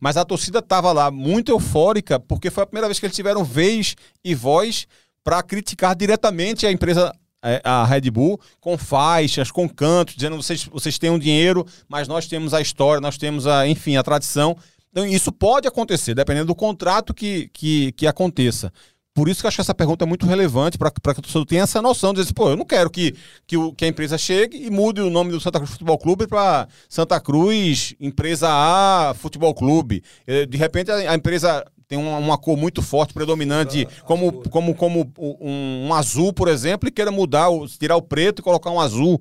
Mas 0.00 0.16
a 0.16 0.24
torcida 0.24 0.60
estava 0.60 0.90
lá 0.92 1.10
muito 1.10 1.52
eufórica, 1.52 2.18
porque 2.18 2.50
foi 2.50 2.62
a 2.62 2.66
primeira 2.66 2.88
vez 2.88 2.98
que 2.98 3.04
eles 3.04 3.14
tiveram 3.14 3.44
vez 3.44 3.94
e 4.24 4.34
voz 4.34 4.86
para 5.22 5.42
criticar 5.42 5.94
diretamente 5.94 6.66
a 6.66 6.72
empresa 6.72 7.12
é, 7.44 7.60
a 7.62 7.84
Red 7.84 8.10
Bull 8.10 8.40
com 8.60 8.78
faixas, 8.78 9.50
com 9.50 9.68
cantos, 9.68 10.14
dizendo 10.14 10.36
vocês, 10.36 10.64
vocês 10.64 10.96
têm 10.96 11.10
um 11.10 11.18
dinheiro, 11.18 11.66
mas 11.86 12.08
nós 12.08 12.26
temos 12.26 12.54
a 12.54 12.62
história, 12.62 12.98
nós 12.98 13.18
temos 13.18 13.46
a, 13.46 13.68
enfim, 13.68 13.96
a 13.96 14.02
tradição. 14.02 14.56
Então, 14.92 15.06
isso 15.06 15.32
pode 15.32 15.66
acontecer, 15.66 16.14
dependendo 16.14 16.46
do 16.46 16.54
contrato 16.54 17.14
que, 17.14 17.48
que, 17.52 17.92
que 17.92 18.06
aconteça. 18.06 18.70
Por 19.14 19.28
isso 19.28 19.40
que 19.40 19.46
eu 19.46 19.48
acho 19.48 19.56
que 19.56 19.60
essa 19.60 19.74
pergunta 19.74 20.04
é 20.04 20.08
muito 20.08 20.24
relevante 20.26 20.78
para 20.78 20.90
que 20.90 20.98
o 20.98 21.22
torcedor 21.22 21.44
tenha 21.44 21.62
essa 21.64 21.82
noção 21.82 22.10
de 22.12 22.20
dizer, 22.20 22.28
assim, 22.28 22.34
pô, 22.34 22.48
eu 22.48 22.56
não 22.56 22.64
quero 22.64 22.88
que, 22.88 23.14
que, 23.46 23.58
o, 23.58 23.72
que 23.72 23.84
a 23.84 23.88
empresa 23.88 24.16
chegue 24.16 24.56
e 24.64 24.70
mude 24.70 25.02
o 25.02 25.10
nome 25.10 25.30
do 25.30 25.38
Santa 25.40 25.58
Cruz 25.58 25.72
Futebol 25.72 25.98
Clube 25.98 26.26
para 26.26 26.66
Santa 26.88 27.20
Cruz 27.20 27.94
Empresa 28.00 28.48
A 28.50 29.12
Futebol 29.18 29.54
Clube. 29.54 30.02
Eh, 30.26 30.46
de 30.46 30.56
repente 30.56 30.90
a, 30.90 31.10
a 31.10 31.14
empresa 31.14 31.62
tem 31.86 31.98
uma, 31.98 32.16
uma 32.16 32.38
cor 32.38 32.56
muito 32.56 32.80
forte, 32.80 33.12
predominante, 33.12 33.86
como, 34.06 34.32
como, 34.48 34.74
como 34.74 35.12
um, 35.18 35.88
um 35.88 35.92
azul, 35.94 36.32
por 36.32 36.48
exemplo, 36.48 36.88
e 36.88 36.92
queira 36.92 37.10
mudar, 37.10 37.50
o- 37.50 37.68
tirar 37.68 37.96
o 37.96 38.02
preto 38.02 38.38
e 38.38 38.42
colocar 38.42 38.70
um 38.70 38.80
azul. 38.80 39.20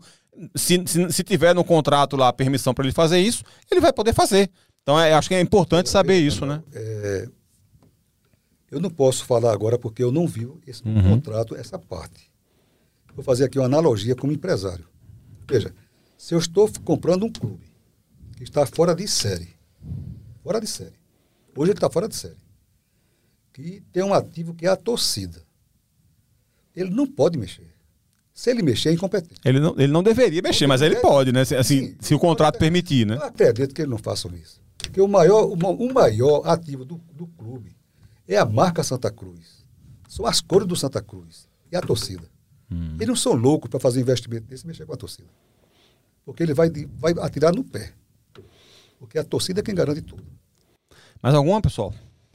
Se, 0.55 0.81
se, 0.85 1.11
se 1.11 1.23
tiver 1.23 1.53
no 1.53 1.65
contrato 1.65 2.15
lá 2.15 2.29
a 2.29 2.33
permissão 2.33 2.73
para 2.73 2.85
ele 2.85 2.93
fazer 2.93 3.19
isso, 3.19 3.43
ele 3.69 3.81
vai 3.81 3.91
poder 3.91 4.13
fazer. 4.13 4.49
Então, 4.83 4.97
é, 4.97 5.13
acho 5.13 5.27
que 5.27 5.35
é 5.35 5.41
importante 5.41 5.89
saber 5.89 6.17
isso, 6.19 6.45
né? 6.45 6.63
Eu 8.71 8.79
não 8.79 8.89
posso 8.89 9.25
falar 9.25 9.51
agora 9.53 9.77
porque 9.77 10.01
eu 10.01 10.11
não 10.11 10.25
vi 10.25 10.49
esse 10.65 10.81
contrato, 10.81 11.55
essa 11.55 11.77
parte. 11.77 12.31
Vou 13.13 13.23
fazer 13.23 13.43
aqui 13.43 13.59
uma 13.59 13.65
analogia 13.65 14.15
como 14.15 14.31
empresário. 14.31 14.87
Veja, 15.47 15.73
se 16.17 16.33
eu 16.33 16.39
estou 16.39 16.71
comprando 16.85 17.25
um 17.25 17.31
clube 17.31 17.65
que 18.37 18.43
está 18.43 18.65
fora 18.65 18.95
de 18.95 19.05
série, 19.07 19.49
fora 20.41 20.61
de 20.61 20.67
série, 20.67 20.95
hoje 21.55 21.71
ele 21.71 21.77
está 21.77 21.89
fora 21.89 22.07
de 22.07 22.15
série, 22.15 22.37
que 23.51 23.83
tem 23.91 24.01
um 24.03 24.13
ativo 24.13 24.53
que 24.53 24.65
é 24.65 24.69
a 24.69 24.77
torcida, 24.77 25.43
ele 26.75 26.89
não 26.89 27.05
pode 27.05 27.37
mexer. 27.37 27.69
Se 28.33 28.49
ele 28.49 28.63
mexer, 28.63 28.89
é 28.89 28.93
incompetente. 28.93 29.41
Ele 29.43 29.59
não, 29.59 29.75
ele 29.77 29.91
não 29.91 30.01
deveria 30.01 30.41
mexer, 30.41 30.65
mas 30.65 30.81
ele 30.81 30.95
pode, 30.95 31.33
né? 31.33 31.43
Se- 31.43 31.55
Assim, 31.55 31.87
Sim, 31.89 31.95
se 31.99 32.15
o 32.15 32.19
contrato 32.19 32.57
permitir, 32.57 33.05
né? 33.05 33.17
Eu 33.17 33.23
acredito 33.23 33.75
que 33.75 33.81
ele 33.81 33.91
não 33.91 33.97
faça 33.97 34.29
isso. 34.29 34.61
Porque 34.77 35.01
o 35.01 35.07
maior, 35.07 35.43
o, 35.43 35.53
o 35.53 35.93
maior 35.93 36.47
ativo 36.47 36.85
do, 36.85 36.95
do 37.13 37.27
clube 37.27 37.75
é 38.35 38.39
a 38.39 38.45
marca 38.45 38.83
Santa 38.83 39.11
Cruz. 39.11 39.65
São 40.07 40.25
as 40.25 40.41
cores 40.41 40.67
do 40.67 40.75
Santa 40.75 41.01
Cruz 41.01 41.47
e 41.71 41.75
a 41.75 41.81
torcida. 41.81 42.23
Eles 42.95 43.07
não 43.07 43.15
são 43.15 43.33
loucos 43.33 43.69
para 43.69 43.79
fazer 43.79 43.99
investimento 43.99 44.47
desse 44.47 44.65
mexer 44.65 44.85
com 44.85 44.93
a 44.93 44.97
torcida. 44.97 45.27
Porque 46.25 46.41
ele 46.41 46.53
vai, 46.53 46.69
vai 46.97 47.13
atirar 47.19 47.53
no 47.53 47.63
pé. 47.63 47.91
Porque 48.97 49.17
a 49.19 49.23
torcida 49.23 49.59
é 49.59 49.63
quem 49.63 49.75
garante 49.75 50.01
tudo. 50.01 50.23
Mais 51.21 51.35
alguma, 51.35 51.61
pessoal? 51.61 51.93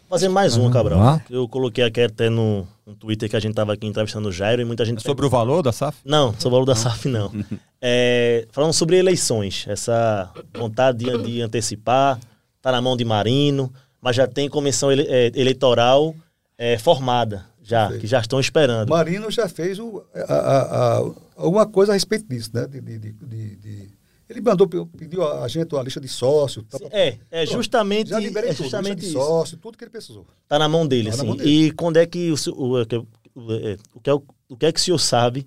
Fazer 0.08 0.28
mais 0.28 0.56
uma, 0.56 0.70
Cabral. 0.70 0.98
lá. 0.98 1.24
Eu 1.28 1.48
coloquei 1.48 1.82
aqui 1.82 2.00
até 2.00 2.28
no, 2.28 2.66
no 2.84 2.94
Twitter 2.94 3.28
que 3.28 3.36
a 3.36 3.40
gente 3.40 3.54
tava 3.54 3.72
aqui 3.72 3.86
entrevistando 3.86 4.28
o 4.28 4.32
Jairo 4.32 4.62
e 4.62 4.64
muita 4.64 4.84
gente. 4.84 4.98
É 4.98 5.00
sobre 5.00 5.26
o 5.26 5.30
valor 5.30 5.62
da 5.62 5.72
SAF? 5.72 5.98
Não, 6.04 6.32
sobre 6.34 6.48
o 6.48 6.50
valor 6.50 6.64
da 6.66 6.74
SAF, 6.74 7.08
não. 7.08 7.32
É, 7.88 8.48
falando 8.50 8.72
sobre 8.72 8.96
eleições, 8.96 9.64
essa 9.68 10.32
vontade 10.56 11.04
de, 11.04 11.22
de 11.22 11.42
antecipar, 11.42 12.18
tá 12.60 12.72
na 12.72 12.80
mão 12.80 12.96
de 12.96 13.04
Marino, 13.04 13.72
mas 14.06 14.14
já 14.14 14.24
tem 14.28 14.48
comissão 14.48 14.92
ele- 14.92 15.02
é, 15.08 15.32
eleitoral 15.34 16.14
é, 16.56 16.78
formada, 16.78 17.44
já, 17.60 17.90
que 17.98 18.06
já 18.06 18.20
estão 18.20 18.38
esperando. 18.38 18.88
Marino 18.88 19.28
já 19.32 19.48
fez 19.48 19.80
o, 19.80 20.00
a, 20.14 20.32
a- 20.32 20.98
a- 20.98 21.12
alguma 21.34 21.66
coisa 21.66 21.90
a 21.90 21.94
respeito 21.94 22.24
disso, 22.28 22.50
né? 22.54 22.68
De, 22.68 22.80
de- 22.80 22.98
de- 23.00 23.56
de- 23.56 23.90
ele 24.30 24.40
mandou, 24.40 24.68
pediu 24.68 25.26
a 25.26 25.48
gente 25.48 25.74
uma 25.74 25.82
lista 25.82 26.00
de 26.00 26.06
sócios. 26.06 26.64
tá- 26.70 26.78
É, 26.92 27.18
é 27.32 27.42
Pronto, 27.44 27.52
justamente, 27.56 28.10
já 28.10 28.20
liberei 28.20 28.50
é 28.50 28.54
tudo, 28.54 28.62
lista 28.62 28.78
justamente 28.78 29.00
de 29.06 29.12
sócio, 29.12 29.56
tudo 29.58 29.76
que 29.76 29.82
ele 29.82 29.90
precisou. 29.90 30.24
Tá 30.48 30.56
na 30.56 30.68
mão 30.68 30.86
dele, 30.86 31.10
Tá 31.10 31.24
dele. 31.24 31.42
E 31.66 31.70
quando 31.72 31.96
é 31.96 32.06
que 32.06 32.30
o, 32.30 32.36
o, 32.52 32.80
o, 32.80 32.86
que- 32.86 32.96
o, 32.96 33.52
é, 33.52 33.76
o 33.92 34.00
que 34.00 34.08
é, 34.10 34.14
o, 34.14 34.22
o 34.48 34.56
que 34.56 34.66
é 34.66 34.72
que 34.72 34.78
o 34.78 34.82
senhor 34.82 34.98
sabe 34.98 35.44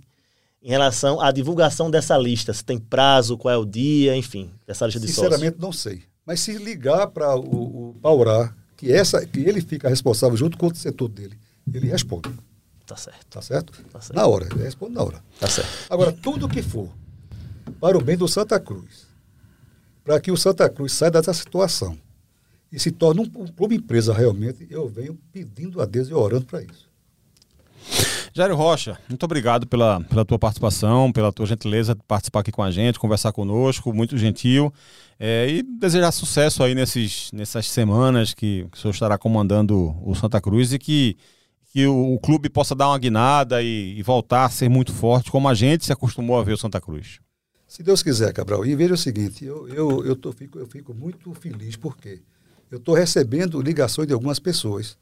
em 0.61 0.67
relação 0.69 1.21
à 1.21 1.31
divulgação 1.31 1.89
dessa 1.89 2.17
lista? 2.17 2.53
Se 2.53 2.63
tem 2.65 2.77
prazo, 2.77 3.37
qual 3.37 3.53
é 3.53 3.57
o 3.57 3.65
dia, 3.65 4.17
enfim, 4.17 4.51
dessa 4.67 4.85
lista 4.85 4.99
de 4.99 5.07
sócios? 5.07 5.27
Sinceramente, 5.33 5.61
não 5.61 5.71
sei. 5.71 6.03
Mas 6.29 6.41
se 6.41 6.59
ligar 6.59 7.07
para 7.07 7.35
o, 7.35 7.89
o 7.89 7.93
Paurá, 8.03 8.53
que, 8.77 8.91
essa, 8.91 9.25
que 9.25 9.39
ele 9.39 9.61
fica 9.61 9.89
responsável 9.89 10.37
junto 10.37 10.59
com 10.59 10.67
o 10.67 10.75
setor 10.75 11.07
dele, 11.09 11.35
ele 11.73 11.87
responde. 11.87 12.29
Tá 12.85 12.95
certo, 12.95 13.25
Tá 13.31 13.41
certo? 13.41 13.73
Tá 13.91 13.99
certo. 13.99 14.15
Na 14.15 14.27
hora, 14.27 14.45
ele 14.45 14.61
responde 14.63 14.93
na 14.93 15.01
hora. 15.01 15.23
tá 15.39 15.47
certo. 15.47 15.71
Agora, 15.89 16.11
tudo 16.11 16.47
que 16.47 16.61
for 16.61 16.87
para 17.79 17.97
o 17.97 18.01
bem 18.03 18.15
do 18.15 18.27
Santa 18.27 18.59
Cruz, 18.59 19.07
para 20.03 20.19
que 20.21 20.31
o 20.31 20.37
Santa 20.37 20.69
Cruz 20.69 20.93
saia 20.93 21.09
dessa 21.09 21.33
situação 21.33 21.97
e 22.71 22.79
se 22.79 22.91
torne 22.91 23.21
um, 23.21 23.41
um 23.41 23.47
clube 23.47 23.73
empresa 23.73 24.13
realmente, 24.13 24.67
eu 24.69 24.87
venho 24.87 25.17
pedindo 25.33 25.81
a 25.81 25.85
Deus 25.85 26.09
e 26.09 26.13
orando 26.13 26.45
para 26.45 26.61
isso. 26.61 26.88
Jairo 28.33 28.55
Rocha, 28.55 28.97
muito 29.09 29.23
obrigado 29.23 29.65
pela, 29.67 30.01
pela 30.01 30.23
tua 30.23 30.37
participação, 30.37 31.11
pela 31.11 31.31
tua 31.33 31.45
gentileza 31.45 31.95
de 31.95 32.01
participar 32.07 32.41
aqui 32.41 32.51
com 32.51 32.61
a 32.61 32.69
gente, 32.71 32.99
conversar 32.99 33.31
conosco, 33.31 33.91
muito 33.93 34.17
gentil. 34.17 34.71
É, 35.19 35.49
e 35.49 35.63
desejar 35.63 36.11
sucesso 36.11 36.63
aí 36.63 36.73
nesses, 36.75 37.31
nessas 37.33 37.69
semanas 37.69 38.33
que, 38.33 38.65
que 38.71 38.77
o 38.77 38.79
senhor 38.81 38.93
estará 38.93 39.17
comandando 39.17 39.95
o 40.03 40.15
Santa 40.15 40.39
Cruz 40.39 40.71
e 40.71 40.79
que, 40.79 41.17
que 41.73 41.87
o, 41.87 42.13
o 42.13 42.19
clube 42.19 42.49
possa 42.49 42.73
dar 42.75 42.87
uma 42.89 42.99
guinada 42.99 43.61
e, 43.61 43.97
e 43.97 44.03
voltar 44.03 44.45
a 44.45 44.49
ser 44.49 44.69
muito 44.69 44.93
forte, 44.93 45.31
como 45.31 45.49
a 45.49 45.53
gente 45.53 45.85
se 45.85 45.91
acostumou 45.91 46.39
a 46.39 46.43
ver 46.43 46.53
o 46.53 46.57
Santa 46.57 46.79
Cruz. 46.79 47.19
Se 47.67 47.83
Deus 47.83 48.01
quiser, 48.01 48.31
Cabral. 48.31 48.65
E 48.65 48.75
veja 48.75 48.93
o 48.93 48.97
seguinte, 48.97 49.43
eu, 49.43 49.67
eu, 49.67 50.05
eu, 50.05 50.15
tô, 50.15 50.31
fico, 50.31 50.57
eu 50.57 50.67
fico 50.67 50.93
muito 50.93 51.33
feliz 51.33 51.75
porque 51.75 52.21
eu 52.71 52.77
estou 52.77 52.95
recebendo 52.95 53.61
ligações 53.61 54.07
de 54.07 54.13
algumas 54.13 54.39
pessoas 54.39 54.97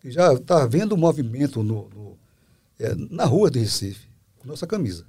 que 0.00 0.10
já 0.10 0.32
estão 0.34 0.58
tá 0.58 0.66
vendo 0.66 0.96
movimento 0.96 1.62
no, 1.62 1.88
no- 1.94 2.25
é, 2.78 2.94
na 2.94 3.24
rua 3.24 3.50
de 3.50 3.58
Recife, 3.58 4.08
com 4.36 4.48
nossa 4.48 4.66
camisa. 4.66 5.06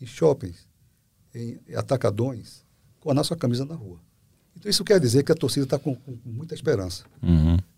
Em 0.00 0.06
shoppings, 0.06 0.68
em 1.34 1.58
atacadões, 1.74 2.64
com 3.00 3.10
a 3.10 3.14
nossa 3.14 3.34
camisa 3.36 3.64
na 3.64 3.74
rua. 3.74 4.00
Então 4.56 4.68
isso 4.68 4.84
quer 4.84 4.98
dizer 4.98 5.22
que 5.22 5.30
a 5.30 5.34
torcida 5.34 5.64
está 5.64 5.78
com, 5.78 5.94
com 5.94 6.18
muita 6.24 6.54
esperança. 6.54 7.04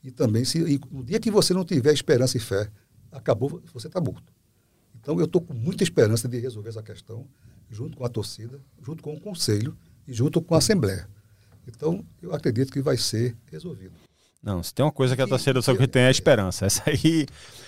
E 0.03 0.11
também, 0.11 0.45
se, 0.45 0.59
e 0.59 0.81
no 0.91 1.05
dia 1.05 1.21
que 1.21 1.31
você 1.31 1.53
não 1.53 1.65
tiver 1.65 1.93
esperança 1.93 2.37
e 2.37 2.41
fé, 2.41 2.71
acabou, 3.13 3.63
você 3.73 3.87
está 3.87 4.01
morto. 4.01 4.33
Então 4.99 5.19
eu 5.19 5.27
estou 5.27 5.41
com 5.41 5.55
muita 5.55 5.83
esperança 5.83 6.29
de 6.29 6.39
resolver 6.39 6.71
essa 6.71 6.83
questão, 6.83 7.27
junto 7.71 7.97
com 7.97 8.05
a 8.05 8.09
torcida, 8.09 8.61
junto 8.83 9.03
com 9.03 9.15
o 9.15 9.21
conselho 9.21 9.77
e 10.07 10.13
junto 10.13 10.41
com 10.41 10.55
a 10.55 10.59
Assembleia. 10.59 11.09
Então 11.67 12.05
eu 12.23 12.35
acredito 12.35 12.73
que 12.73 12.81
vai 12.81 12.97
ser 12.97 13.37
resolvido. 13.47 13.95
Não, 14.43 14.63
se 14.63 14.73
tem 14.73 14.85
uma 14.85 14.93
coisa 14.93 15.15
que 15.15 15.21
a 15.23 15.27
torcida 15.27 15.55
do 15.55 15.63
Santa 15.63 15.77
Cruz 15.79 15.91
tem 15.91 16.03
é 16.03 16.07
a 16.09 16.11
esperança. 16.11 16.65
Essa 16.67 16.83
aí. 16.87 17.27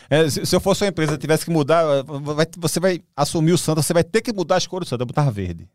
é, 0.09 0.29
se, 0.31 0.47
se 0.47 0.57
eu 0.57 0.61
fosse 0.61 0.83
uma 0.85 0.89
empresa 0.89 1.15
e 1.15 1.19
tivesse 1.19 1.45
que 1.45 1.51
mudar, 1.51 2.03
vai- 2.03 2.47
você 2.59 2.81
vai 2.81 3.03
assumir 3.17 3.53
o 3.53 3.59
Santa, 3.59 3.83
você 3.83 3.93
vai 3.93 4.03
ter 4.05 4.23
que 4.23 4.33
mudar 4.33 4.57
as 4.57 4.67
cores 4.67 4.87
do 4.87 4.91
Santa, 4.91 5.05
botar 5.05 5.29
verde. 5.31 5.69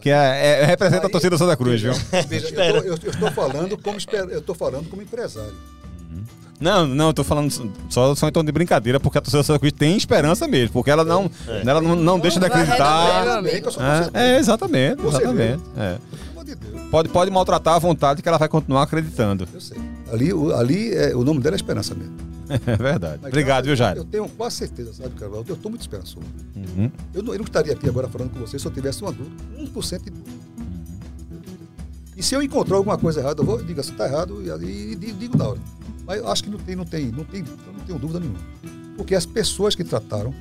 Que 0.00 0.10
é, 0.10 0.60
é- 0.60 0.64
representa 0.64 1.02
a 1.02 1.06
Aí- 1.06 1.10
torcida 1.12 1.30
do 1.34 1.38
Santa 1.38 1.56
Cruz, 1.56 1.82
viu? 1.82 1.92
Veja, 2.28 2.48
eu, 2.84 2.94
estou 2.94 3.30
falando 3.32 3.76
como 3.76 3.98
eu 4.30 4.38
estou 4.38 4.54
falando 4.54 4.88
como 4.88 5.02
empresário. 5.02 5.52
Não, 6.60 6.86
não, 6.86 7.08
eu 7.08 7.12
tô 7.12 7.24
falando 7.24 7.50
só, 7.90 8.14
só 8.14 8.28
em 8.28 8.32
tom 8.32 8.44
de 8.44 8.52
brincadeira, 8.52 9.00
porque 9.00 9.18
a 9.18 9.20
torcida 9.20 9.42
do 9.42 9.46
Santa 9.46 9.58
Cruz 9.58 9.72
tem 9.72 9.96
esperança 9.96 10.46
mesmo, 10.46 10.72
porque 10.72 10.88
ela 10.90 11.04
não, 11.04 11.28
ela 11.66 11.80
não, 11.80 11.96
não 11.96 12.20
deixa 12.20 12.38
de 12.38 12.46
acreditar. 12.46 13.42
que 13.60 13.68
É, 14.16 14.34
é, 14.34 14.38
exatamente, 14.38 15.04
exatamente. 15.04 15.62
Amor 16.52 16.56
de 16.56 16.70
Deus, 16.70 16.88
Pode, 16.90 17.08
pode 17.08 17.30
maltratar 17.30 17.74
à 17.74 17.78
vontade 17.78 18.22
que 18.22 18.28
ela 18.28 18.38
vai 18.38 18.48
continuar 18.48 18.82
acreditando. 18.82 19.48
eu 19.52 19.60
sei. 19.60 19.78
Ali, 20.12 20.32
o, 20.32 20.54
ali 20.54 20.92
é, 20.94 21.14
o 21.16 21.24
nome 21.24 21.40
dela 21.40 21.54
é 21.54 21.58
Esperança 21.58 21.94
mesmo. 21.94 22.14
É 22.66 22.76
verdade. 22.76 23.20
Mas, 23.22 23.30
Obrigado, 23.30 23.48
cara, 23.56 23.62
viu, 23.64 23.72
Eu 23.72 23.76
Jairo? 23.76 24.04
tenho 24.04 24.28
quase 24.28 24.56
certeza, 24.56 24.92
sabe, 24.92 25.14
Carvalho? 25.14 25.44
Eu 25.48 25.54
estou 25.54 25.70
muito 25.70 25.80
esperançoso. 25.80 26.26
Uhum. 26.54 26.90
Eu 27.14 27.22
não, 27.22 27.32
eu 27.32 27.38
não 27.38 27.44
estaria 27.46 27.72
aqui 27.72 27.88
agora 27.88 28.06
falando 28.06 28.32
com 28.32 28.38
vocês 28.40 28.60
se 28.60 28.68
eu 28.68 28.72
tivesse 28.72 29.00
uma 29.00 29.10
dúvida, 29.12 29.34
1% 29.58 30.04
de 30.04 30.10
dúvida. 30.10 30.44
E 32.16 32.22
se 32.22 32.34
eu 32.34 32.42
encontrar 32.42 32.76
alguma 32.76 32.98
coisa 32.98 33.20
errada, 33.20 33.40
eu 33.40 33.46
vou, 33.46 33.62
diga, 33.62 33.82
se 33.82 33.90
está 33.92 34.06
errado, 34.06 34.42
e, 34.42 34.48
e, 34.64 34.92
e 34.92 34.96
digo 35.12 35.36
na 35.38 35.48
hora. 35.48 35.60
Mas 36.06 36.18
eu 36.18 36.28
acho 36.28 36.44
que 36.44 36.50
não 36.50 36.58
tem, 36.58 36.76
não 36.76 36.84
tem, 36.84 37.06
não 37.10 37.24
tem, 37.24 37.40
eu 37.40 37.72
não 37.72 37.80
tenho 37.86 37.98
dúvida 37.98 38.20
nenhuma. 38.20 38.38
Porque 38.96 39.14
as 39.14 39.24
pessoas 39.26 39.74
que 39.74 39.82
trataram, 39.82 40.32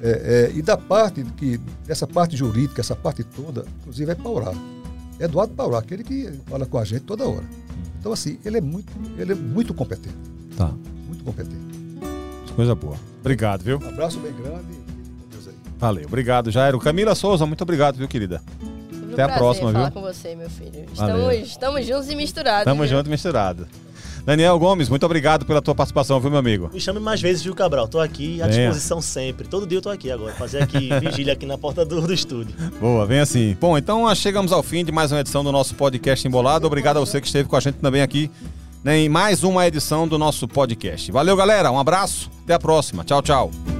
é, 0.00 0.48
é, 0.52 0.56
e 0.56 0.62
da 0.62 0.76
parte 0.76 1.22
que, 1.36 1.58
dessa 1.86 2.06
parte 2.06 2.36
jurídica, 2.36 2.80
essa 2.80 2.94
parte 2.96 3.24
toda, 3.24 3.66
inclusive 3.80 4.10
é 4.12 4.14
Paurá. 4.14 4.52
É 5.20 5.24
Eduardo 5.24 5.52
Paurá, 5.54 5.78
aquele 5.78 6.02
que 6.02 6.32
fala 6.48 6.64
com 6.64 6.78
a 6.78 6.84
gente 6.84 7.02
toda 7.02 7.28
hora. 7.28 7.44
Então, 7.98 8.10
assim, 8.12 8.38
ele 8.44 8.56
é 8.56 8.60
muito, 8.60 8.90
ele 9.18 9.32
é 9.32 9.34
muito 9.34 9.74
competente. 9.74 10.16
Tá. 10.56 10.72
Muito 11.06 11.22
competente. 11.22 11.60
Coisa 12.56 12.74
boa. 12.74 12.96
Obrigado, 13.20 13.62
viu? 13.62 13.78
Um 13.78 13.88
abraço 13.88 14.18
bem 14.18 14.32
grande 14.32 14.72
e 14.72 15.30
Deus 15.30 15.46
aí. 15.48 15.54
Valeu. 15.78 16.04
Obrigado, 16.06 16.50
Jairo. 16.50 16.78
Camila 16.78 17.14
Souza, 17.14 17.44
muito 17.44 17.60
obrigado, 17.62 17.96
viu, 17.96 18.08
querida? 18.08 18.42
Foi 18.88 18.98
um 19.08 19.12
Até 19.12 19.22
a 19.22 19.28
próxima, 19.28 19.72
falar 19.72 19.90
viu? 19.90 20.00
com 20.00 20.00
você, 20.00 20.34
meu 20.34 20.48
filho. 20.48 20.86
Valeu. 20.94 21.30
Estamos, 21.30 21.48
estamos 21.48 21.86
juntos 21.86 22.10
e 22.10 22.16
misturados. 22.16 22.64
Tamo 22.64 22.82
viu? 22.82 22.96
junto 22.96 23.06
e 23.06 23.10
misturado. 23.10 23.68
Daniel 24.30 24.56
Gomes, 24.60 24.88
muito 24.88 25.04
obrigado 25.04 25.44
pela 25.44 25.60
tua 25.60 25.74
participação, 25.74 26.20
viu, 26.20 26.30
meu 26.30 26.38
amigo? 26.38 26.70
Me 26.72 26.80
chame 26.80 27.00
mais 27.00 27.20
vezes, 27.20 27.42
viu, 27.42 27.52
Cabral? 27.52 27.88
Tô 27.88 27.98
aqui 27.98 28.40
à 28.40 28.46
disposição 28.46 29.00
sempre. 29.00 29.48
Todo 29.48 29.66
dia 29.66 29.78
eu 29.78 29.82
tô 29.82 29.90
aqui 29.90 30.08
agora. 30.08 30.32
Fazer 30.34 30.62
aqui 30.62 30.88
vigília 31.02 31.32
aqui 31.32 31.44
na 31.44 31.58
porta 31.58 31.84
do, 31.84 32.00
do 32.00 32.14
estúdio. 32.14 32.54
Boa, 32.80 33.04
vem 33.04 33.18
assim. 33.18 33.56
Bom, 33.60 33.76
então 33.76 34.02
nós 34.02 34.18
chegamos 34.18 34.52
ao 34.52 34.62
fim 34.62 34.84
de 34.84 34.92
mais 34.92 35.10
uma 35.10 35.18
edição 35.18 35.42
do 35.42 35.50
nosso 35.50 35.74
podcast 35.74 36.28
Embolado. 36.28 36.64
Obrigado 36.64 36.98
a 36.98 37.00
você 37.00 37.20
que 37.20 37.26
esteve 37.26 37.48
com 37.48 37.56
a 37.56 37.60
gente 37.60 37.78
também 37.78 38.02
aqui 38.02 38.30
né, 38.84 38.98
em 38.98 39.08
mais 39.08 39.42
uma 39.42 39.66
edição 39.66 40.06
do 40.06 40.16
nosso 40.16 40.46
podcast. 40.46 41.10
Valeu, 41.10 41.34
galera. 41.34 41.72
Um 41.72 41.80
abraço. 41.80 42.30
Até 42.44 42.54
a 42.54 42.58
próxima. 42.60 43.02
Tchau, 43.02 43.20
tchau. 43.22 43.79